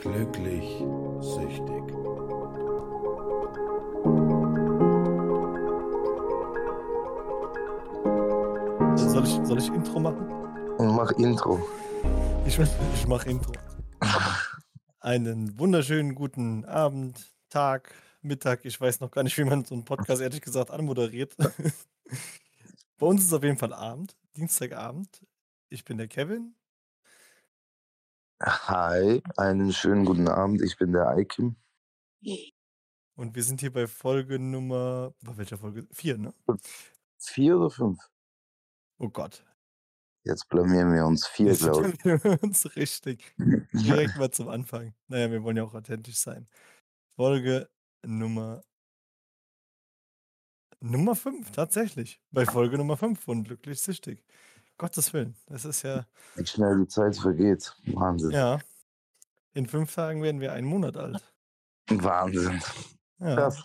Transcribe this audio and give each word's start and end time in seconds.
Glücklich 0.00 0.64
süchtig. 1.20 1.84
Soll 8.96 9.24
ich, 9.24 9.46
soll 9.46 9.58
ich 9.58 9.68
Intro 9.68 10.00
machen? 10.00 10.26
Mach 10.78 11.10
Intro. 11.12 11.60
Ich, 12.46 12.58
ich 12.58 13.06
mache 13.06 13.28
Intro. 13.28 13.52
Einen 15.00 15.58
wunderschönen 15.58 16.14
guten 16.14 16.64
Abend, 16.64 17.34
Tag, 17.50 17.94
Mittag. 18.22 18.64
Ich 18.64 18.80
weiß 18.80 19.00
noch 19.00 19.10
gar 19.10 19.22
nicht, 19.22 19.36
wie 19.36 19.44
man 19.44 19.66
so 19.66 19.74
einen 19.74 19.84
Podcast 19.84 20.22
ehrlich 20.22 20.40
gesagt 20.40 20.70
anmoderiert. 20.70 21.36
Bei 22.98 23.06
uns 23.06 23.20
ist 23.20 23.26
es 23.26 23.32
auf 23.34 23.44
jeden 23.44 23.58
Fall 23.58 23.74
Abend, 23.74 24.16
Dienstagabend. 24.34 25.26
Ich 25.68 25.84
bin 25.84 25.98
der 25.98 26.08
Kevin. 26.08 26.54
Hi, 28.42 29.22
einen 29.36 29.70
schönen 29.70 30.06
guten 30.06 30.26
Abend. 30.26 30.62
Ich 30.62 30.78
bin 30.78 30.92
der 30.92 31.08
Aikim. 31.08 31.56
Und 33.14 33.34
wir 33.34 33.42
sind 33.42 33.60
hier 33.60 33.70
bei 33.70 33.86
Folge 33.86 34.38
Nummer. 34.38 35.12
Bei 35.20 35.36
welcher 35.36 35.58
Folge? 35.58 35.86
Vier, 35.92 36.16
ne? 36.16 36.32
Vier 37.18 37.58
oder 37.58 37.68
fünf? 37.68 37.98
Oh 38.98 39.10
Gott. 39.10 39.44
Jetzt 40.24 40.48
blamieren 40.48 40.94
wir 40.94 41.04
uns. 41.04 41.26
Vier, 41.26 41.54
glaube 41.54 41.90
ich. 41.90 41.94
stellen 41.96 42.24
wir 42.24 42.42
uns 42.42 42.76
richtig. 42.76 43.34
Direkt 43.74 44.16
mal 44.16 44.30
zum 44.30 44.48
Anfang. 44.48 44.94
Naja, 45.08 45.30
wir 45.30 45.42
wollen 45.42 45.58
ja 45.58 45.64
auch 45.64 45.74
authentisch 45.74 46.16
sein. 46.16 46.48
Folge 47.16 47.68
Nummer. 48.06 48.62
Nummer 50.80 51.14
5, 51.14 51.50
tatsächlich. 51.50 52.22
Bei 52.30 52.46
Folge 52.46 52.78
Nummer 52.78 52.96
5 52.96 53.20
von 53.20 53.44
Glücklich 53.44 53.82
Süchtig. 53.82 54.24
Gottes 54.80 55.12
Willen. 55.12 55.36
Das 55.46 55.66
ist 55.66 55.82
ja. 55.82 56.06
Wie 56.36 56.46
schnell 56.46 56.78
die 56.78 56.88
Zeit 56.88 57.14
vergeht. 57.14 57.76
Wahnsinn. 57.84 58.30
Ja. 58.30 58.60
In 59.52 59.66
fünf 59.66 59.94
Tagen 59.94 60.22
werden 60.22 60.40
wir 60.40 60.54
einen 60.54 60.66
Monat 60.66 60.96
alt. 60.96 61.22
Wahnsinn. 61.90 62.62
Ja. 63.18 63.34
Krass. 63.34 63.62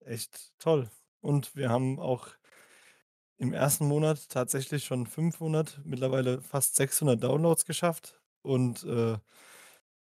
Echt 0.00 0.52
toll. 0.58 0.90
Und 1.20 1.54
wir 1.54 1.70
haben 1.70 2.00
auch 2.00 2.26
im 3.36 3.52
ersten 3.52 3.86
Monat 3.86 4.30
tatsächlich 4.30 4.84
schon 4.84 5.06
500, 5.06 5.80
mittlerweile 5.84 6.42
fast 6.42 6.74
600 6.74 7.22
Downloads 7.22 7.64
geschafft. 7.64 8.20
Und 8.42 8.82
äh, 8.82 9.18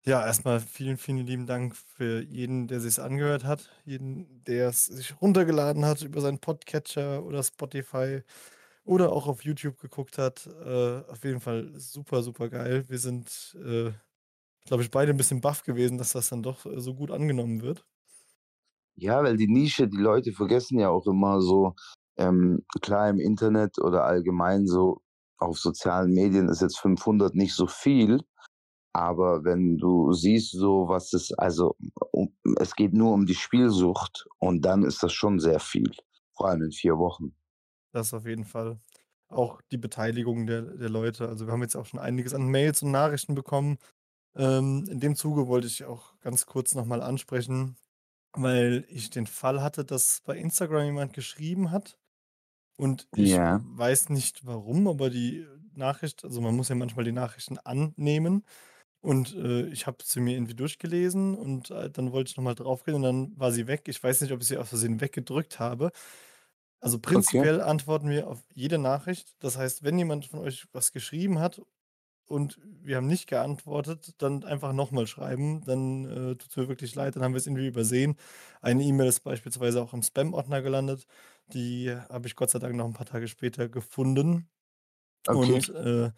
ja, 0.03 0.25
erstmal 0.25 0.59
vielen, 0.59 0.97
vielen 0.97 1.25
lieben 1.25 1.45
Dank 1.45 1.77
für 1.77 2.21
jeden, 2.23 2.67
der 2.67 2.81
sich 2.81 2.99
angehört 2.99 3.45
hat, 3.45 3.71
jeden, 3.85 4.43
der 4.43 4.67
es 4.67 4.87
sich 4.87 5.21
runtergeladen 5.21 5.85
hat 5.85 6.01
über 6.01 6.19
seinen 6.19 6.39
Podcatcher 6.39 7.23
oder 7.23 7.41
Spotify 7.41 8.21
oder 8.85 9.11
auch 9.11 9.27
auf 9.27 9.43
YouTube 9.43 9.79
geguckt 9.79 10.17
hat. 10.17 10.47
Äh, 10.63 11.01
auf 11.09 11.23
jeden 11.23 11.41
Fall 11.41 11.71
super, 11.75 12.23
super 12.23 12.49
geil. 12.49 12.85
Wir 12.87 12.99
sind, 12.99 13.57
äh, 13.65 13.91
glaube 14.65 14.83
ich, 14.83 14.91
beide 14.91 15.11
ein 15.11 15.17
bisschen 15.17 15.41
baff 15.41 15.63
gewesen, 15.63 15.97
dass 15.97 16.13
das 16.13 16.29
dann 16.29 16.43
doch 16.43 16.65
äh, 16.65 16.79
so 16.79 16.93
gut 16.93 17.11
angenommen 17.11 17.61
wird. 17.61 17.85
Ja, 18.95 19.21
weil 19.23 19.35
die 19.35 19.47
Nische, 19.47 19.89
die 19.89 19.97
Leute 19.97 20.31
vergessen 20.31 20.79
ja 20.79 20.89
auch 20.89 21.05
immer 21.07 21.41
so, 21.41 21.73
ähm, 22.17 22.63
klar 22.81 23.09
im 23.09 23.19
Internet 23.19 23.77
oder 23.79 24.05
allgemein 24.05 24.67
so 24.67 25.01
auf 25.37 25.57
sozialen 25.57 26.13
Medien 26.13 26.47
ist 26.47 26.61
jetzt 26.61 26.79
500 26.79 27.35
nicht 27.35 27.53
so 27.53 27.67
viel, 27.67 28.21
aber 28.93 29.43
wenn 29.43 29.77
du 29.77 30.13
siehst 30.13 30.53
so, 30.53 30.87
was 30.87 31.11
es, 31.11 31.33
also 31.33 31.75
um, 32.11 32.33
es 32.57 32.73
geht 32.75 32.93
nur 32.93 33.11
um 33.11 33.25
die 33.25 33.35
Spielsucht 33.35 34.25
und 34.39 34.61
dann 34.63 34.83
ist 34.83 35.03
das 35.03 35.11
schon 35.11 35.39
sehr 35.39 35.59
viel, 35.59 35.91
vor 36.33 36.47
allem 36.47 36.63
in 36.63 36.71
vier 36.71 36.97
Wochen. 36.97 37.35
Das 37.95 38.13
auf 38.13 38.25
jeden 38.25 38.43
Fall. 38.45 38.79
Auch 39.29 39.61
die 39.71 39.77
Beteiligung 39.77 40.45
der, 40.47 40.61
der 40.63 40.89
Leute. 40.89 41.27
Also 41.29 41.47
wir 41.47 41.53
haben 41.53 41.61
jetzt 41.61 41.75
auch 41.75 41.85
schon 41.85 41.99
einiges 41.99 42.33
an 42.33 42.43
Mails 42.49 42.83
und 42.83 42.91
Nachrichten 42.91 43.35
bekommen. 43.35 43.77
Ähm, 44.35 44.87
in 44.89 44.99
dem 44.99 45.15
Zuge 45.15 45.47
wollte 45.47 45.67
ich 45.67 45.85
auch 45.85 46.19
ganz 46.21 46.45
kurz 46.47 46.75
nochmal 46.75 47.01
ansprechen, 47.01 47.77
weil 48.33 48.85
ich 48.89 49.09
den 49.11 49.27
Fall 49.27 49.61
hatte, 49.63 49.85
dass 49.85 50.21
bei 50.25 50.37
Instagram 50.37 50.85
jemand 50.85 51.13
geschrieben 51.13 51.71
hat. 51.71 51.99
Und 52.77 53.07
ich 53.13 53.41
Ja. 53.45 53.61
weiß 53.61 54.09
nicht 54.09 54.45
warum, 54.45 54.87
aber 54.87 55.09
die 55.11 55.47
Nachricht, 55.75 56.23
also 56.25 56.41
man 56.41 56.55
muss 56.55 56.69
ja 56.69 56.75
manchmal 56.75 57.05
die 57.05 57.11
Nachrichten 57.13 57.59
annehmen. 57.59 58.45
Und 59.01 59.35
äh, 59.35 59.67
ich 59.69 59.87
habe 59.87 59.97
sie 60.03 60.19
mir 60.21 60.35
irgendwie 60.35 60.55
durchgelesen 60.55 61.35
und 61.35 61.71
äh, 61.71 61.89
dann 61.91 62.11
wollte 62.11 62.31
ich 62.31 62.37
nochmal 62.37 62.55
draufgehen 62.55 62.95
und 62.97 63.03
dann 63.03 63.39
war 63.39 63.51
sie 63.51 63.67
weg. 63.67 63.83
Ich 63.87 64.03
weiß 64.03 64.21
nicht, 64.21 64.33
ob 64.33 64.41
ich 64.41 64.47
sie 64.49 64.57
aus 64.57 64.69
Versehen 64.69 65.01
weggedrückt 65.01 65.59
habe. 65.59 65.91
Also 66.81 66.99
Okay. 67.13 67.45
prinzipiell 67.45 67.61
antworten 67.61 68.09
wir 68.09 68.27
auf 68.27 68.43
jede 68.53 68.77
Nachricht. 68.77 69.35
Das 69.39 69.57
heißt, 69.57 69.83
wenn 69.83 69.97
jemand 69.97 70.25
von 70.27 70.39
euch 70.39 70.67
was 70.71 70.91
geschrieben 70.91 71.39
hat 71.39 71.61
und 72.27 72.59
wir 72.63 72.97
haben 72.97 73.07
nicht 73.07 73.27
geantwortet, 73.27 74.15
dann 74.19 74.43
einfach 74.45 74.73
nochmal 74.73 75.07
schreiben. 75.07 75.61
Dann 75.65 76.05
äh, 76.05 76.35
tut 76.37 76.49
es 76.51 76.57
mir 76.57 76.67
wirklich 76.69 76.95
leid, 76.95 77.15
dann 77.15 77.23
haben 77.23 77.33
wir 77.33 77.39
es 77.39 77.47
irgendwie 77.47 77.67
übersehen. 77.67 78.17
Eine 78.61 78.83
E-Mail 78.83 79.07
ist 79.09 79.21
beispielsweise 79.21 79.81
auch 79.83 79.93
im 79.93 80.03
Spam-Ordner 80.03 80.61
gelandet. 80.63 81.05
Die 81.47 81.91
habe 81.93 82.27
ich 82.27 82.35
Gott 82.35 82.51
sei 82.51 82.59
Dank 82.59 82.75
noch 82.75 82.85
ein 82.85 82.93
paar 82.93 83.07
Tage 83.07 83.27
später 83.27 83.69
gefunden. 83.69 84.49
Okay. 85.27 85.61
Und 85.61 85.69
äh, 85.69 86.11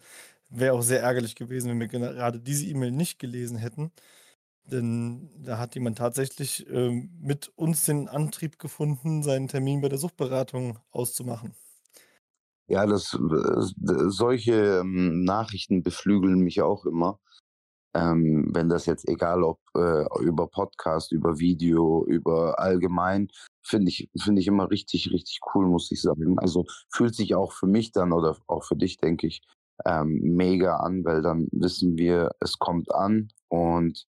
wäre 0.50 0.74
auch 0.74 0.82
sehr 0.82 1.02
ärgerlich 1.02 1.34
gewesen, 1.36 1.70
wenn 1.70 1.80
wir 1.80 1.88
gerade 1.88 2.40
diese 2.40 2.66
E-Mail 2.66 2.92
nicht 2.92 3.18
gelesen 3.18 3.58
hätten. 3.58 3.92
Denn 4.70 5.30
da 5.42 5.58
hat 5.58 5.74
jemand 5.74 5.98
tatsächlich 5.98 6.66
ähm, 6.68 7.10
mit 7.20 7.50
uns 7.56 7.84
den 7.84 8.08
Antrieb 8.08 8.58
gefunden, 8.58 9.22
seinen 9.22 9.48
Termin 9.48 9.80
bei 9.80 9.88
der 9.88 9.98
Suchtberatung 9.98 10.78
auszumachen. 10.90 11.54
Ja, 12.70 12.84
das, 12.84 13.18
solche 14.08 14.80
ähm, 14.80 15.24
Nachrichten 15.24 15.82
beflügeln 15.82 16.40
mich 16.40 16.60
auch 16.60 16.84
immer. 16.84 17.18
Ähm, 17.94 18.50
wenn 18.52 18.68
das 18.68 18.84
jetzt 18.84 19.08
egal 19.08 19.42
ob 19.42 19.58
äh, 19.74 20.04
über 20.20 20.46
Podcast, 20.46 21.12
über 21.12 21.38
Video, 21.38 22.04
über 22.06 22.58
allgemein, 22.58 23.28
finde 23.62 23.88
ich, 23.88 24.10
finde 24.20 24.42
ich 24.42 24.46
immer 24.46 24.70
richtig, 24.70 25.10
richtig 25.10 25.40
cool, 25.54 25.66
muss 25.66 25.90
ich 25.90 26.02
sagen. 26.02 26.38
Also 26.38 26.66
fühlt 26.92 27.14
sich 27.14 27.34
auch 27.34 27.52
für 27.52 27.66
mich 27.66 27.92
dann 27.92 28.12
oder 28.12 28.36
auch 28.46 28.64
für 28.64 28.76
dich, 28.76 28.98
denke 28.98 29.26
ich, 29.26 29.40
ähm, 29.86 30.20
mega 30.36 30.76
an, 30.76 31.04
weil 31.06 31.22
dann 31.22 31.48
wissen 31.52 31.96
wir, 31.96 32.32
es 32.40 32.58
kommt 32.58 32.94
an 32.94 33.28
und 33.48 34.06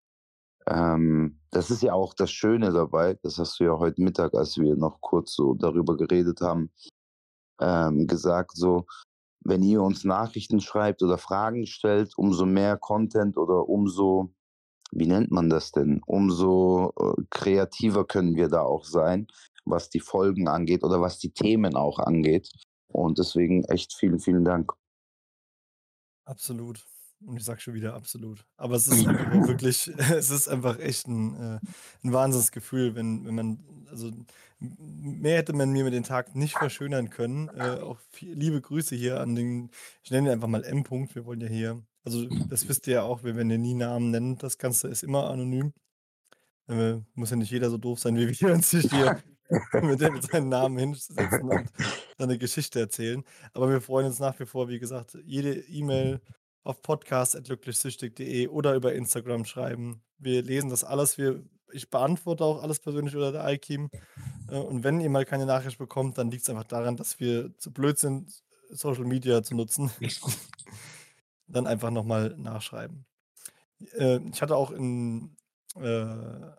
ähm, 0.70 1.40
das 1.50 1.70
ist 1.70 1.82
ja 1.82 1.92
auch 1.94 2.14
das 2.14 2.30
Schöne 2.30 2.72
dabei, 2.72 3.14
das 3.22 3.38
hast 3.38 3.58
du 3.58 3.64
ja 3.64 3.76
heute 3.76 4.00
Mittag, 4.02 4.34
als 4.34 4.56
wir 4.56 4.76
noch 4.76 5.00
kurz 5.00 5.34
so 5.34 5.54
darüber 5.54 5.96
geredet 5.96 6.40
haben, 6.40 6.70
ähm, 7.60 8.06
gesagt, 8.06 8.52
so, 8.54 8.86
wenn 9.40 9.62
ihr 9.62 9.82
uns 9.82 10.04
Nachrichten 10.04 10.60
schreibt 10.60 11.02
oder 11.02 11.18
Fragen 11.18 11.66
stellt, 11.66 12.16
umso 12.16 12.46
mehr 12.46 12.76
Content 12.76 13.36
oder 13.36 13.68
umso, 13.68 14.32
wie 14.92 15.06
nennt 15.06 15.32
man 15.32 15.50
das 15.50 15.72
denn, 15.72 16.02
umso 16.06 16.92
äh, 17.00 17.22
kreativer 17.30 18.06
können 18.06 18.36
wir 18.36 18.48
da 18.48 18.62
auch 18.62 18.84
sein, 18.84 19.26
was 19.64 19.90
die 19.90 20.00
Folgen 20.00 20.46
angeht 20.46 20.84
oder 20.84 21.00
was 21.00 21.18
die 21.18 21.32
Themen 21.32 21.74
auch 21.74 21.98
angeht. 21.98 22.48
Und 22.86 23.18
deswegen 23.18 23.64
echt 23.64 23.94
vielen, 23.94 24.20
vielen 24.20 24.44
Dank. 24.44 24.72
Absolut. 26.24 26.84
Und 27.26 27.36
ich 27.36 27.44
sage 27.44 27.60
schon 27.60 27.74
wieder 27.74 27.94
absolut. 27.94 28.44
Aber 28.56 28.76
es 28.76 28.88
ist 28.88 29.06
einfach 29.06 29.48
wirklich, 29.48 29.88
es 30.10 30.30
ist 30.30 30.48
einfach 30.48 30.78
echt 30.78 31.06
ein, 31.06 31.34
äh, 31.36 31.60
ein 32.02 32.12
Wahnsinnsgefühl, 32.12 32.94
wenn, 32.94 33.26
wenn 33.26 33.34
man, 33.34 33.58
also 33.90 34.10
mehr 34.58 35.38
hätte 35.38 35.52
man 35.52 35.70
mir 35.70 35.84
mit 35.84 35.92
den 35.92 36.02
Tag 36.02 36.34
nicht 36.34 36.56
verschönern 36.56 37.10
können. 37.10 37.48
Äh, 37.48 37.80
auch 37.80 37.98
viel, 38.10 38.34
liebe 38.34 38.60
Grüße 38.60 38.94
hier 38.94 39.20
an 39.20 39.34
den, 39.34 39.70
ich 40.02 40.10
nenne 40.10 40.28
ihn 40.28 40.32
einfach 40.32 40.48
mal 40.48 40.64
M. 40.64 40.82
-Punkt. 40.82 41.14
Wir 41.14 41.26
wollen 41.26 41.40
ja 41.40 41.48
hier, 41.48 41.82
also 42.04 42.26
das 42.48 42.68
wisst 42.68 42.86
ihr 42.86 42.94
ja 42.94 43.02
auch, 43.02 43.22
wir 43.22 43.36
werden 43.36 43.50
ja 43.50 43.58
nie 43.58 43.74
Namen 43.74 44.10
nennen. 44.10 44.38
Das 44.38 44.58
Ganze 44.58 44.88
ist 44.88 45.02
immer 45.02 45.30
anonym. 45.30 45.72
Äh, 46.68 47.00
muss 47.14 47.30
ja 47.30 47.36
nicht 47.36 47.50
jeder 47.50 47.68
so 47.68 47.78
doof 47.78 47.98
sein, 47.98 48.16
wie 48.16 48.28
wir 48.28 48.52
uns 48.52 48.70
sich 48.70 48.90
hier 48.90 49.22
mit, 49.82 50.00
dem, 50.00 50.14
mit 50.14 50.22
seinen 50.22 50.48
Namen 50.48 50.78
hinsetzen 50.78 51.42
und 51.42 51.68
seine 52.16 52.38
Geschichte 52.38 52.80
erzählen. 52.80 53.24
Aber 53.52 53.68
wir 53.68 53.80
freuen 53.80 54.06
uns 54.06 54.20
nach 54.20 54.38
wie 54.38 54.46
vor, 54.46 54.68
wie 54.68 54.78
gesagt, 54.78 55.18
jede 55.24 55.52
E-Mail 55.52 56.20
auf 56.62 56.82
podcast.glücklichsüchtig.de 56.82 58.48
oder 58.48 58.74
über 58.74 58.94
Instagram 58.94 59.44
schreiben. 59.44 60.02
Wir 60.18 60.42
lesen 60.42 60.70
das 60.70 60.84
alles. 60.84 61.18
Wir, 61.18 61.42
ich 61.72 61.90
beantworte 61.90 62.44
auch 62.44 62.62
alles 62.62 62.80
persönlich 62.80 63.16
oder 63.16 63.32
der 63.32 63.48
iKeam. 63.48 63.90
Äh, 64.48 64.56
Und 64.58 64.84
wenn 64.84 65.00
ihr 65.00 65.10
mal 65.10 65.24
keine 65.24 65.46
Nachricht 65.46 65.78
bekommt, 65.78 66.18
dann 66.18 66.30
liegt 66.30 66.42
es 66.42 66.50
einfach 66.50 66.64
daran, 66.64 66.96
dass 66.96 67.20
wir 67.20 67.56
zu 67.58 67.72
blöd 67.72 67.98
sind, 67.98 68.42
Social 68.70 69.04
Media 69.04 69.42
zu 69.42 69.54
nutzen. 69.56 69.90
dann 71.46 71.66
einfach 71.66 71.90
nochmal 71.90 72.34
nachschreiben. 72.36 73.06
Äh, 73.96 74.20
Ich 74.32 74.42
hatte 74.42 74.56
auch 74.56 74.70
in, 74.70 75.36
äh, 75.76 76.06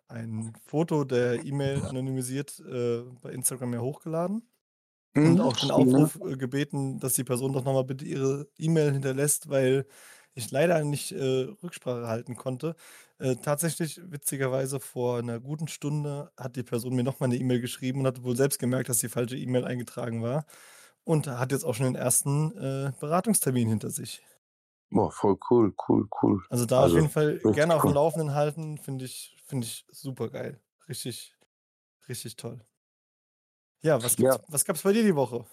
ein 0.07 0.53
Foto 0.65 1.03
der 1.03 1.45
E-Mail 1.45 1.83
anonymisiert 1.83 2.59
äh, 2.59 3.03
bei 3.21 3.31
Instagram 3.31 3.73
ja 3.73 3.79
hochgeladen 3.79 4.50
und 5.19 5.39
Hm, 5.39 5.41
auch 5.41 5.55
den 5.57 5.71
ne? 5.91 6.11
Aufruf 6.11 6.15
äh, 6.25 6.35
gebeten, 6.37 6.99
dass 6.99 7.13
die 7.13 7.23
Person 7.23 7.53
doch 7.53 7.63
nochmal 7.63 7.83
bitte 7.85 8.05
ihre 8.05 8.47
E-Mail 8.57 8.91
hinterlässt, 8.93 9.49
weil 9.49 9.85
ich 10.33 10.49
leider 10.51 10.83
nicht 10.83 11.11
äh, 11.11 11.47
Rücksprache 11.63 12.07
halten 12.07 12.35
konnte. 12.37 12.75
Äh, 13.19 13.35
tatsächlich, 13.37 13.99
witzigerweise, 14.11 14.79
vor 14.79 15.19
einer 15.19 15.39
guten 15.39 15.67
Stunde 15.67 16.31
hat 16.37 16.55
die 16.55 16.63
Person 16.63 16.95
mir 16.95 17.03
nochmal 17.03 17.29
eine 17.29 17.37
E-Mail 17.37 17.59
geschrieben 17.61 17.99
und 18.01 18.07
hat 18.07 18.23
wohl 18.23 18.35
selbst 18.37 18.59
gemerkt, 18.59 18.89
dass 18.89 18.99
die 18.99 19.09
falsche 19.09 19.37
E-Mail 19.37 19.65
eingetragen 19.65 20.23
war 20.23 20.45
und 21.03 21.27
hat 21.27 21.51
jetzt 21.51 21.65
auch 21.65 21.75
schon 21.75 21.85
den 21.87 21.95
ersten 21.95 22.51
äh, 22.57 22.91
Beratungstermin 22.99 23.67
hinter 23.69 23.89
sich. 23.91 24.23
Boah, 24.89 25.11
voll 25.11 25.37
cool, 25.49 25.73
cool, 25.89 26.07
cool. 26.21 26.39
Also 26.49 26.65
da 26.65 26.83
auf 26.83 26.93
Also, 26.93 26.95
jeden 26.95 27.09
Fall 27.09 27.39
gerne 27.51 27.73
auf 27.75 27.83
dem 27.83 27.91
cool. 27.91 27.93
Laufenden 27.93 28.33
halten, 28.33 28.77
finde 28.77 29.05
ich, 29.05 29.37
finde 29.45 29.65
ich 29.67 29.85
super 29.91 30.29
geil. 30.29 30.61
Richtig, 30.89 31.35
richtig 32.09 32.35
toll. 32.37 32.65
Ja, 33.81 34.01
was 34.01 34.15
gibt's, 34.15 34.35
Ja, 34.35 34.43
was 34.47 34.65
gab's 34.65 34.81
bei 34.81 34.93
dir 34.93 35.03
die 35.03 35.15
Woche? 35.15 35.45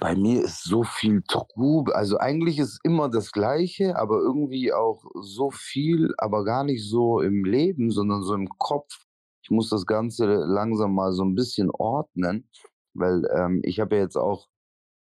bei 0.00 0.14
mir 0.14 0.42
ist 0.42 0.64
so 0.64 0.82
viel 0.82 1.22
Trubel. 1.28 1.92
Also 1.94 2.18
eigentlich 2.18 2.58
ist 2.58 2.80
immer 2.82 3.08
das 3.08 3.32
Gleiche, 3.32 3.96
aber 3.96 4.18
irgendwie 4.18 4.72
auch 4.72 5.04
so 5.20 5.50
viel, 5.50 6.14
aber 6.18 6.44
gar 6.44 6.64
nicht 6.64 6.88
so 6.88 7.20
im 7.20 7.44
Leben, 7.44 7.90
sondern 7.90 8.22
so 8.22 8.34
im 8.34 8.48
Kopf. 8.58 9.06
Ich 9.42 9.50
muss 9.50 9.68
das 9.70 9.86
Ganze 9.86 10.26
langsam 10.26 10.94
mal 10.94 11.12
so 11.12 11.24
ein 11.24 11.34
bisschen 11.34 11.70
ordnen, 11.70 12.48
weil 12.94 13.22
ähm, 13.34 13.60
ich 13.64 13.80
habe 13.80 13.96
ja 13.96 14.02
jetzt 14.02 14.16
auch 14.16 14.48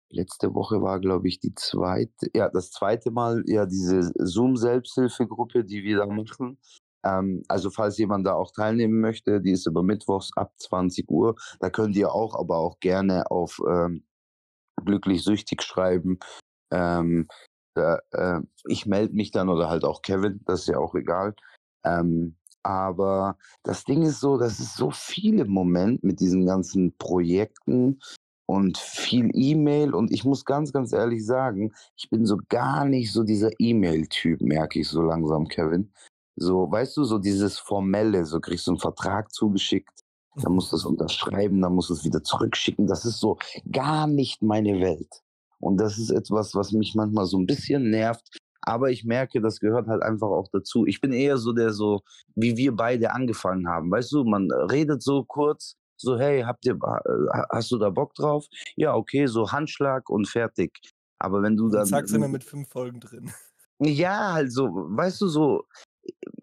letzte 0.10 0.54
Woche 0.54 0.82
war, 0.82 1.00
glaube 1.00 1.28
ich, 1.28 1.40
die 1.40 1.54
zweite, 1.54 2.30
ja, 2.34 2.50
das 2.50 2.72
zweite 2.72 3.12
Mal 3.12 3.44
ja 3.46 3.66
diese 3.66 4.12
Zoom-Selbsthilfegruppe, 4.16 5.66
die 5.66 5.84
wir 5.84 5.98
da 5.98 6.06
machen. 6.06 6.60
Ähm, 7.08 7.44
also 7.48 7.70
falls 7.70 7.98
jemand 7.98 8.26
da 8.28 8.34
auch 8.34 8.52
teilnehmen 8.52 9.00
möchte, 9.00 9.42
die 9.42 9.52
ist 9.52 9.68
immer 9.68 9.84
mittwochs 9.84 10.32
ab 10.36 10.54
20 10.58 11.10
Uhr. 11.10 11.36
Da 11.60 11.70
könnt 11.70 11.96
ihr 11.96 12.12
auch, 12.12 12.36
aber 12.36 12.58
auch 12.58 12.80
gerne 12.80 13.30
auf 13.32 13.60
ähm, 13.70 14.04
glücklich 14.84 15.24
süchtig 15.24 15.64
schreiben. 15.64 16.20
Ähm, 16.72 17.28
da, 17.76 18.00
äh, 18.12 18.42
ich 18.68 18.86
melde 18.86 19.16
mich 19.16 19.32
dann 19.32 19.50
oder 19.50 19.70
halt 19.70 19.86
auch 19.86 20.02
Kevin, 20.02 20.42
das 20.46 20.62
ist 20.62 20.68
ja 20.68 20.80
auch 20.80 20.96
egal. 20.96 21.36
Ähm, 21.86 22.36
aber 22.64 23.38
das 23.64 23.86
Ding 23.86 24.02
ist 24.02 24.20
so, 24.20 24.38
das 24.38 24.60
ist 24.60 24.76
so 24.76 24.92
viel 24.92 25.40
im 25.40 25.50
Moment 25.52 26.04
mit 26.04 26.20
diesen 26.20 26.46
ganzen 26.46 26.98
Projekten 26.98 28.00
und 28.46 28.78
viel 28.78 29.30
E-Mail. 29.34 29.94
Und 29.94 30.12
ich 30.12 30.26
muss 30.26 30.44
ganz, 30.44 30.74
ganz 30.74 30.92
ehrlich 30.92 31.26
sagen, 31.26 31.74
ich 31.96 32.10
bin 32.10 32.26
so 32.26 32.38
gar 32.50 32.86
nicht 32.86 33.14
so 33.14 33.24
dieser 33.24 33.52
E-Mail-Typ, 33.60 34.42
merke 34.42 34.80
ich 34.80 34.90
so 34.90 35.02
langsam, 35.02 35.48
Kevin. 35.48 35.94
So, 36.40 36.72
weißt 36.72 36.96
du, 36.98 37.04
so 37.04 37.18
dieses 37.18 37.58
Formelle, 37.58 38.24
so 38.26 38.40
kriegst 38.40 38.68
du 38.68 38.72
einen 38.72 38.80
Vertrag 38.80 39.34
zugeschickt, 39.34 40.04
dann 40.36 40.54
musst 40.54 40.72
du 40.72 40.76
es 40.76 40.86
unterschreiben, 40.86 41.62
dann 41.62 41.74
musst 41.74 41.90
du 41.90 41.96
es 41.96 42.06
wieder 42.06 42.24
zurückschicken. 42.24 42.86
Das 42.86 43.06
ist 43.06 43.20
so 43.20 43.40
gar 43.72 44.06
nicht 44.06 44.44
meine 44.44 44.80
Welt. 44.80 45.24
Und 45.60 45.78
das 45.78 45.98
ist 45.98 46.12
etwas, 46.12 46.54
was 46.54 46.72
mich 46.72 46.94
manchmal 46.94 47.26
so 47.26 47.40
ein 47.40 47.48
bisschen 47.48 47.90
nervt. 47.90 48.38
Aber 48.62 48.92
ich 48.92 49.04
merke, 49.04 49.42
das 49.42 49.60
gehört 49.60 49.88
halt 49.88 50.04
einfach 50.04 50.28
auch 50.28 50.48
dazu. 50.52 50.86
Ich 50.86 51.02
bin 51.02 51.12
eher 51.12 51.38
so 51.38 51.54
der 51.54 51.74
so, 51.74 52.02
wie 52.36 52.56
wir 52.56 52.76
beide 52.76 53.14
angefangen 53.14 53.68
haben. 53.68 53.90
Weißt 53.90 54.12
du, 54.12 54.24
man 54.24 54.52
redet 54.52 55.02
so 55.02 55.24
kurz, 55.24 55.76
so, 55.96 56.20
hey, 56.20 56.42
habt 56.42 56.66
ihr, 56.66 56.76
äh, 56.76 57.44
hast 57.50 57.72
du 57.72 57.80
da 57.80 57.90
Bock 57.90 58.14
drauf? 58.14 58.46
Ja, 58.76 58.94
okay, 58.94 59.26
so 59.26 59.52
Handschlag 59.52 60.10
und 60.10 60.28
fertig. 60.28 60.80
Aber 61.18 61.42
wenn 61.42 61.58
du 61.58 61.70
dann, 61.70 61.88
zack, 61.88 62.08
sind 62.08 62.22
wir 62.22 62.28
mit 62.28 62.44
fünf 62.44 62.70
Folgen 62.70 63.00
drin. 63.00 63.32
ja, 63.80 64.34
halt 64.34 64.52
so, 64.52 64.68
weißt 64.68 65.22
du, 65.22 65.28
so, 65.28 65.64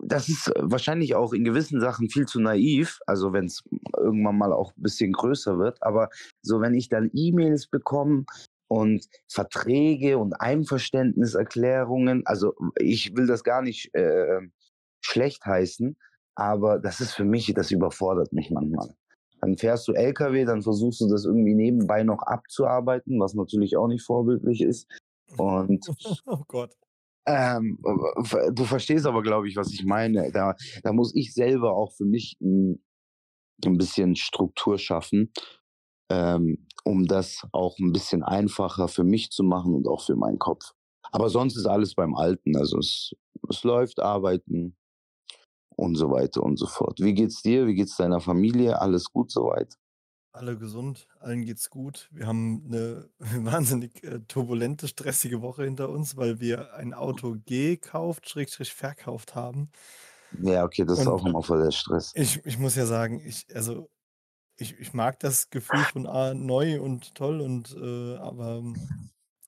das 0.07 0.29
ist 0.29 0.53
wahrscheinlich 0.59 1.15
auch 1.15 1.33
in 1.33 1.45
gewissen 1.45 1.81
Sachen 1.81 2.09
viel 2.11 2.27
zu 2.27 2.41
naiv, 2.41 2.99
also 3.07 3.33
wenn 3.33 3.47
es 3.47 3.65
irgendwann 3.97 4.37
mal 4.37 4.53
auch 4.53 4.73
ein 4.77 4.83
bisschen 4.83 5.13
größer 5.13 5.59
wird, 5.59 5.83
aber 5.83 6.11
so, 6.43 6.61
wenn 6.61 6.75
ich 6.75 6.89
dann 6.89 7.11
E-Mails 7.15 7.69
bekomme 7.69 8.25
und 8.69 9.07
Verträge 9.29 10.19
und 10.19 10.35
Einverständniserklärungen, 10.35 12.27
also 12.27 12.55
ich 12.77 13.17
will 13.17 13.27
das 13.27 13.45
gar 13.45 13.63
nicht 13.63 13.95
äh, 13.95 14.41
schlecht 15.01 15.45
heißen, 15.45 15.97
aber 16.35 16.79
das 16.79 17.01
ist 17.01 17.13
für 17.13 17.25
mich, 17.25 17.53
das 17.55 17.71
überfordert 17.71 18.33
mich 18.33 18.51
manchmal. 18.51 18.95
Dann 19.41 19.57
fährst 19.59 19.87
du 19.89 19.93
LKW, 19.93 20.45
dann 20.45 20.63
versuchst 20.63 21.01
du 21.01 21.09
das 21.09 21.25
irgendwie 21.25 21.55
nebenbei 21.55 22.03
noch 22.03 22.23
abzuarbeiten, 22.23 23.21
was 23.21 23.35
natürlich 23.35 23.77
auch 23.77 23.89
nicht 23.89 24.05
vorbildlich 24.05 24.63
ist. 24.63 24.87
Und 25.37 25.87
oh 26.27 26.43
Gott. 26.49 26.75
Ähm, 27.27 27.79
du 28.53 28.65
verstehst 28.65 29.07
aber, 29.07 29.23
glaube 29.23 29.49
ich, 29.49 29.57
was 29.57 29.73
ich 29.73 29.85
meine. 29.85 30.31
Da, 30.33 30.55
da 30.83 30.93
muss 30.93 31.15
ich 31.15 31.35
selber 31.35 31.75
auch 31.75 31.93
für 31.93 32.05
mich 32.05 32.37
ein, 32.41 32.83
ein 33.65 33.77
bisschen 33.79 34.17
Struktur 34.17 34.79
schaffen, 34.79 35.33
ähm, 36.11 36.67
um 36.85 37.07
das 37.07 37.47
auch 37.53 37.79
ein 37.79 37.93
bisschen 37.93 38.23
einfacher 38.23 38.89
für 38.89 39.05
mich 39.05 39.31
zu 39.31 39.43
machen 39.43 39.75
und 39.75 39.89
auch 39.89 40.05
für 40.05 40.17
meinen 40.17 40.39
Kopf. 40.39 40.73
Aber 41.13 41.31
sonst 41.31 41.57
ist 41.57 41.67
alles 41.67 41.95
beim 41.95 42.15
Alten. 42.15 42.57
Also 42.57 42.79
es, 42.79 43.13
es 43.49 43.63
läuft, 43.65 44.01
arbeiten 44.01 44.77
und 45.77 45.97
so 45.97 46.11
weiter 46.11 46.43
und 46.43 46.59
so 46.59 46.67
fort. 46.67 47.01
Wie 47.01 47.15
geht's 47.15 47.43
dir? 47.43 47.67
Wie 47.67 47.75
geht's 47.75 47.97
deiner 47.97 48.21
Familie? 48.21 48.81
Alles 48.81 49.11
gut 49.13 49.31
soweit? 49.31 49.77
Alle 50.35 50.59
gesund, 50.59 51.07
allen 51.21 51.45
geht's 51.45 51.71
gut. 51.71 52.09
Wir 52.11 52.27
haben 52.27 52.65
eine 52.67 53.09
wahnsinnig 53.45 54.03
äh, 54.03 54.19
turbulente, 54.27 54.89
stressige 54.89 55.43
Woche 55.43 55.63
hinter 55.63 55.91
uns, 55.91 56.17
weil 56.17 56.41
wir 56.41 56.75
ein 56.75 56.93
Auto 56.93 57.37
gekauft, 57.47 58.29
schrägstrich 58.29 58.75
verkauft 58.75 59.37
haben. 59.37 59.71
Ja, 60.43 60.65
okay, 60.65 60.85
das 60.85 60.99
ist 60.99 61.07
Und 61.07 61.13
auch 61.13 61.25
immer 61.25 61.41
voll 61.41 61.63
der 61.63 61.71
Stress. 61.71 62.11
ich, 62.15 62.45
ich 62.45 62.59
muss 62.59 62.75
ja 62.75 62.85
sagen, 62.85 63.21
ich, 63.25 63.47
also 63.55 63.89
ich, 64.57 64.77
ich 64.81 64.93
mag 64.93 65.21
das 65.21 65.51
Gefühl 65.51 65.85
von 65.85 66.09
ah, 66.09 66.35
neu 66.35 66.81
und 66.81 67.15
toll 67.15 67.41
und 67.41 67.73
äh, 67.81 68.17
aber 68.17 68.65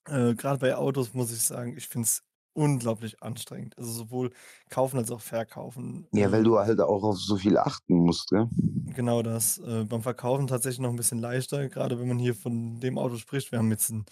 äh, 0.05 0.35
gerade 0.35 0.59
bei 0.59 0.73
Autos 0.77 1.13
muss 1.13 1.33
ich 1.33 1.41
sagen, 1.41 1.75
ich 1.75 1.89
finde 1.89 2.05
es 2.05 2.23
unglaublich 2.57 3.21
anstrengend. 3.23 3.77
Also 3.77 3.91
sowohl 3.91 4.31
kaufen 4.69 4.97
als 4.97 5.11
auch 5.11 5.21
verkaufen. 5.21 6.07
Ja, 6.11 6.29
weil 6.33 6.43
Äh, 6.43 6.43
du 6.43 6.57
halt 6.59 6.81
auch 6.81 7.03
auf 7.03 7.17
so 7.17 7.37
viel 7.37 7.57
achten 7.57 7.95
musst, 7.95 8.29
gell? 8.29 8.49
Genau 8.85 9.21
das. 9.21 9.57
Äh, 9.57 9.83
beim 9.85 10.01
Verkaufen 10.01 10.47
tatsächlich 10.47 10.79
noch 10.79 10.89
ein 10.91 10.95
bisschen 10.95 11.19
leichter, 11.19 11.67
gerade 11.67 11.99
wenn 11.99 12.07
man 12.07 12.19
hier 12.19 12.33
von 12.35 12.79
dem 12.79 12.97
Auto 12.97 13.17
spricht. 13.17 13.51
Wir 13.51 13.59
haben 13.59 13.71
jetzt 13.71 13.91
einen 13.91 14.05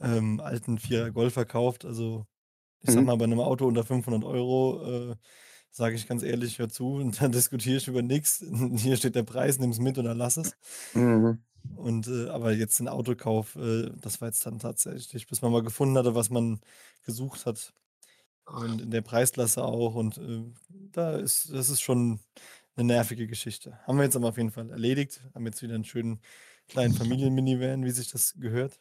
ähm, 0.00 0.40
alten 0.40 0.78
4er 0.78 1.10
Golf 1.12 1.34
verkauft. 1.34 1.84
Also, 1.84 2.26
ich 2.82 2.94
Mhm. 2.94 3.06
mal, 3.06 3.16
bei 3.16 3.24
einem 3.24 3.40
Auto 3.40 3.66
unter 3.66 3.84
500 3.84 4.24
Euro 4.24 5.12
äh, 5.12 5.16
sage 5.70 5.96
ich 5.96 6.08
ganz 6.08 6.22
ehrlich: 6.24 6.58
„Hör 6.60 6.68
zu“, 6.70 6.96
und 6.96 7.20
dann 7.22 7.32
diskutiere 7.32 7.78
ich 7.78 7.88
über 7.88 8.02
nichts. 8.02 8.44
Hier 8.76 8.96
steht 8.96 9.16
der 9.16 9.24
Preis, 9.24 9.58
nimm 9.58 9.70
es 9.72 9.80
mit 9.80 9.98
oder 9.98 10.14
lass 10.14 10.36
es. 10.38 10.56
Mhm. 10.94 11.42
Und, 11.74 12.06
äh, 12.08 12.28
aber 12.28 12.52
jetzt 12.52 12.80
'n 12.80 12.88
Autokauf, 12.88 13.56
äh, 13.56 13.90
das 14.00 14.20
war 14.20 14.28
jetzt 14.28 14.44
dann 14.46 14.58
tatsächlich, 14.58 15.26
bis 15.26 15.40
man 15.42 15.52
mal 15.52 15.62
gefunden 15.62 15.96
hatte, 15.96 16.14
was 16.14 16.28
man 16.30 16.60
gesucht 17.04 17.46
hat 17.46 17.72
und 18.46 18.80
in 18.82 18.90
der 18.90 19.02
Preisklasse 19.02 19.64
auch 19.64 19.94
und, 19.94 20.18
äh, 20.18 20.44
da 20.70 21.16
ist 21.16 21.50
das 21.52 21.70
ist 21.70 21.80
schon 21.82 22.20
'ne 22.76 22.84
nervige 22.84 23.26
Geschichte. 23.26 23.78
Haben 23.86 23.98
wir 23.98 24.04
jetzt 24.04 24.16
aber 24.16 24.28
auf 24.30 24.36
jeden 24.38 24.50
Fall 24.52 24.70
erledigt, 24.70 25.22
haben 25.34 25.46
jetzt 25.46 25.62
wieder 25.62 25.74
'n 25.76 25.84
schönen 25.84 26.20
kleinen 26.68 26.94
Familien-Minivan, 26.94 27.84
wie 27.84 27.90
sich 27.90 28.10
das 28.10 28.34
gehört. 28.38 28.78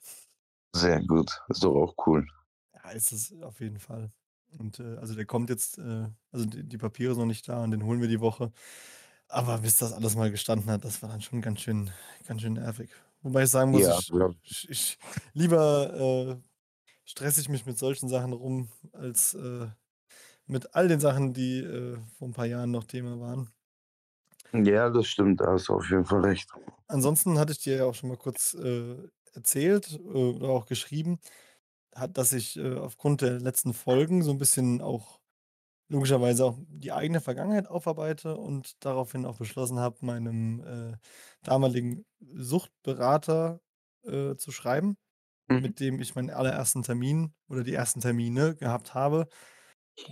Sehr 0.73 1.01
gut. 1.03 1.29
Ist 1.49 1.63
doch 1.65 1.75
auch 1.75 1.93
cool. 2.07 2.25
Ja, 2.73 2.91
ist 2.91 3.11
es 3.11 3.33
auf 3.41 3.59
jeden 3.59 3.79
Fall. 3.79 4.11
Und, 4.57 4.79
äh, 4.79 4.97
also 4.97 5.15
der 5.15 5.25
kommt 5.25 5.49
jetzt, 5.49 5.77
äh 5.77 6.07
also 6.31 6.45
die 6.45 6.63
die 6.67 6.77
Papiere 6.77 7.13
sind 7.13 7.21
noch 7.21 7.27
nicht 7.27 7.47
da 7.47 7.63
und 7.63 7.71
den 7.71 7.83
holen 7.85 8.01
wir 8.01 8.07
die 8.07 8.19
Woche. 8.21 8.51
Aber 9.27 9.59
bis 9.59 9.77
das 9.77 9.93
alles 9.93 10.15
mal 10.15 10.31
gestanden 10.31 10.69
hat, 10.69 10.83
das 10.85 11.01
war 11.01 11.09
dann 11.09 11.21
schon 11.21 11.41
ganz 11.41 11.61
schön 11.61 11.89
ganz 12.27 12.41
schön 12.41 12.53
nervig. 12.53 12.91
Wobei 13.21 13.43
ich 13.43 13.49
sagen 13.49 13.71
muss, 13.71 13.87
Ja, 13.87 13.99
ich 13.99 14.13
ich 14.43 14.69
ich 14.69 14.97
lieber, 15.33 16.41
äh, 16.41 16.50
stresse 17.11 17.41
ich 17.41 17.49
mich 17.49 17.65
mit 17.65 17.77
solchen 17.77 18.09
Sachen 18.09 18.33
rum, 18.33 18.69
als, 18.93 19.33
äh, 19.35 19.67
mit 20.47 20.75
all 20.75 20.87
den 20.89 20.99
Sachen, 21.01 21.33
die, 21.33 21.59
äh, 21.61 21.97
vor 22.17 22.27
'n 22.29 22.33
paar 22.33 22.47
Jahren 22.47 22.71
noch 22.71 22.85
Thema 22.85 23.19
waren. 23.19 23.51
Ja, 24.53 24.89
das 24.89 25.07
stimmt, 25.07 25.39
da 25.41 25.51
hast 25.53 25.69
du 25.69 25.73
auf 25.75 25.89
jeden 25.89 26.05
Fall 26.05 26.21
recht. 26.25 26.49
Ansonsten 26.89 27.39
hatte 27.39 27.53
ich 27.53 27.59
dir 27.59 27.77
ja 27.77 27.85
auch 27.85 27.95
schon 27.95 28.09
mal 28.09 28.17
kurz, 28.17 28.53
äh, 28.53 28.95
erzählt, 29.33 29.91
äh, 29.93 29.97
oder 30.07 30.49
auch 30.49 30.65
geschrieben, 30.65 31.19
hat 31.95 32.17
dass 32.17 32.33
ich, 32.33 32.57
äh, 32.57 32.75
aufgrund 32.75 33.21
der 33.21 33.39
letzten 33.39 33.73
Folgen 33.73 34.23
so 34.23 34.31
'n 34.31 34.37
bisschen 34.39 34.81
auch 34.81 35.19
logischerweise 35.89 36.45
auch 36.45 36.59
die 36.69 36.91
eigene 36.93 37.21
Vergangenheit 37.21 37.67
aufarbeite 37.67 38.37
und 38.37 38.73
daraufhin 38.85 39.25
auch 39.25 39.37
beschlossen 39.39 39.79
habe, 39.79 39.97
meinem, 40.05 40.61
äh, 40.65 40.97
damaligen 41.43 42.05
Suchtberater, 42.21 43.61
zu 44.37 44.51
schreiben, 44.51 44.97
Mhm. 45.51 45.59
mit 45.59 45.79
dem 45.79 45.99
ich 46.01 46.15
meinen 46.15 46.29
allerersten 46.31 46.83
Termin 46.83 47.33
oder 47.49 47.63
die 47.63 47.73
ersten 47.73 48.01
Termine 48.01 48.55
gehabt 48.55 48.93
habe, 48.93 49.27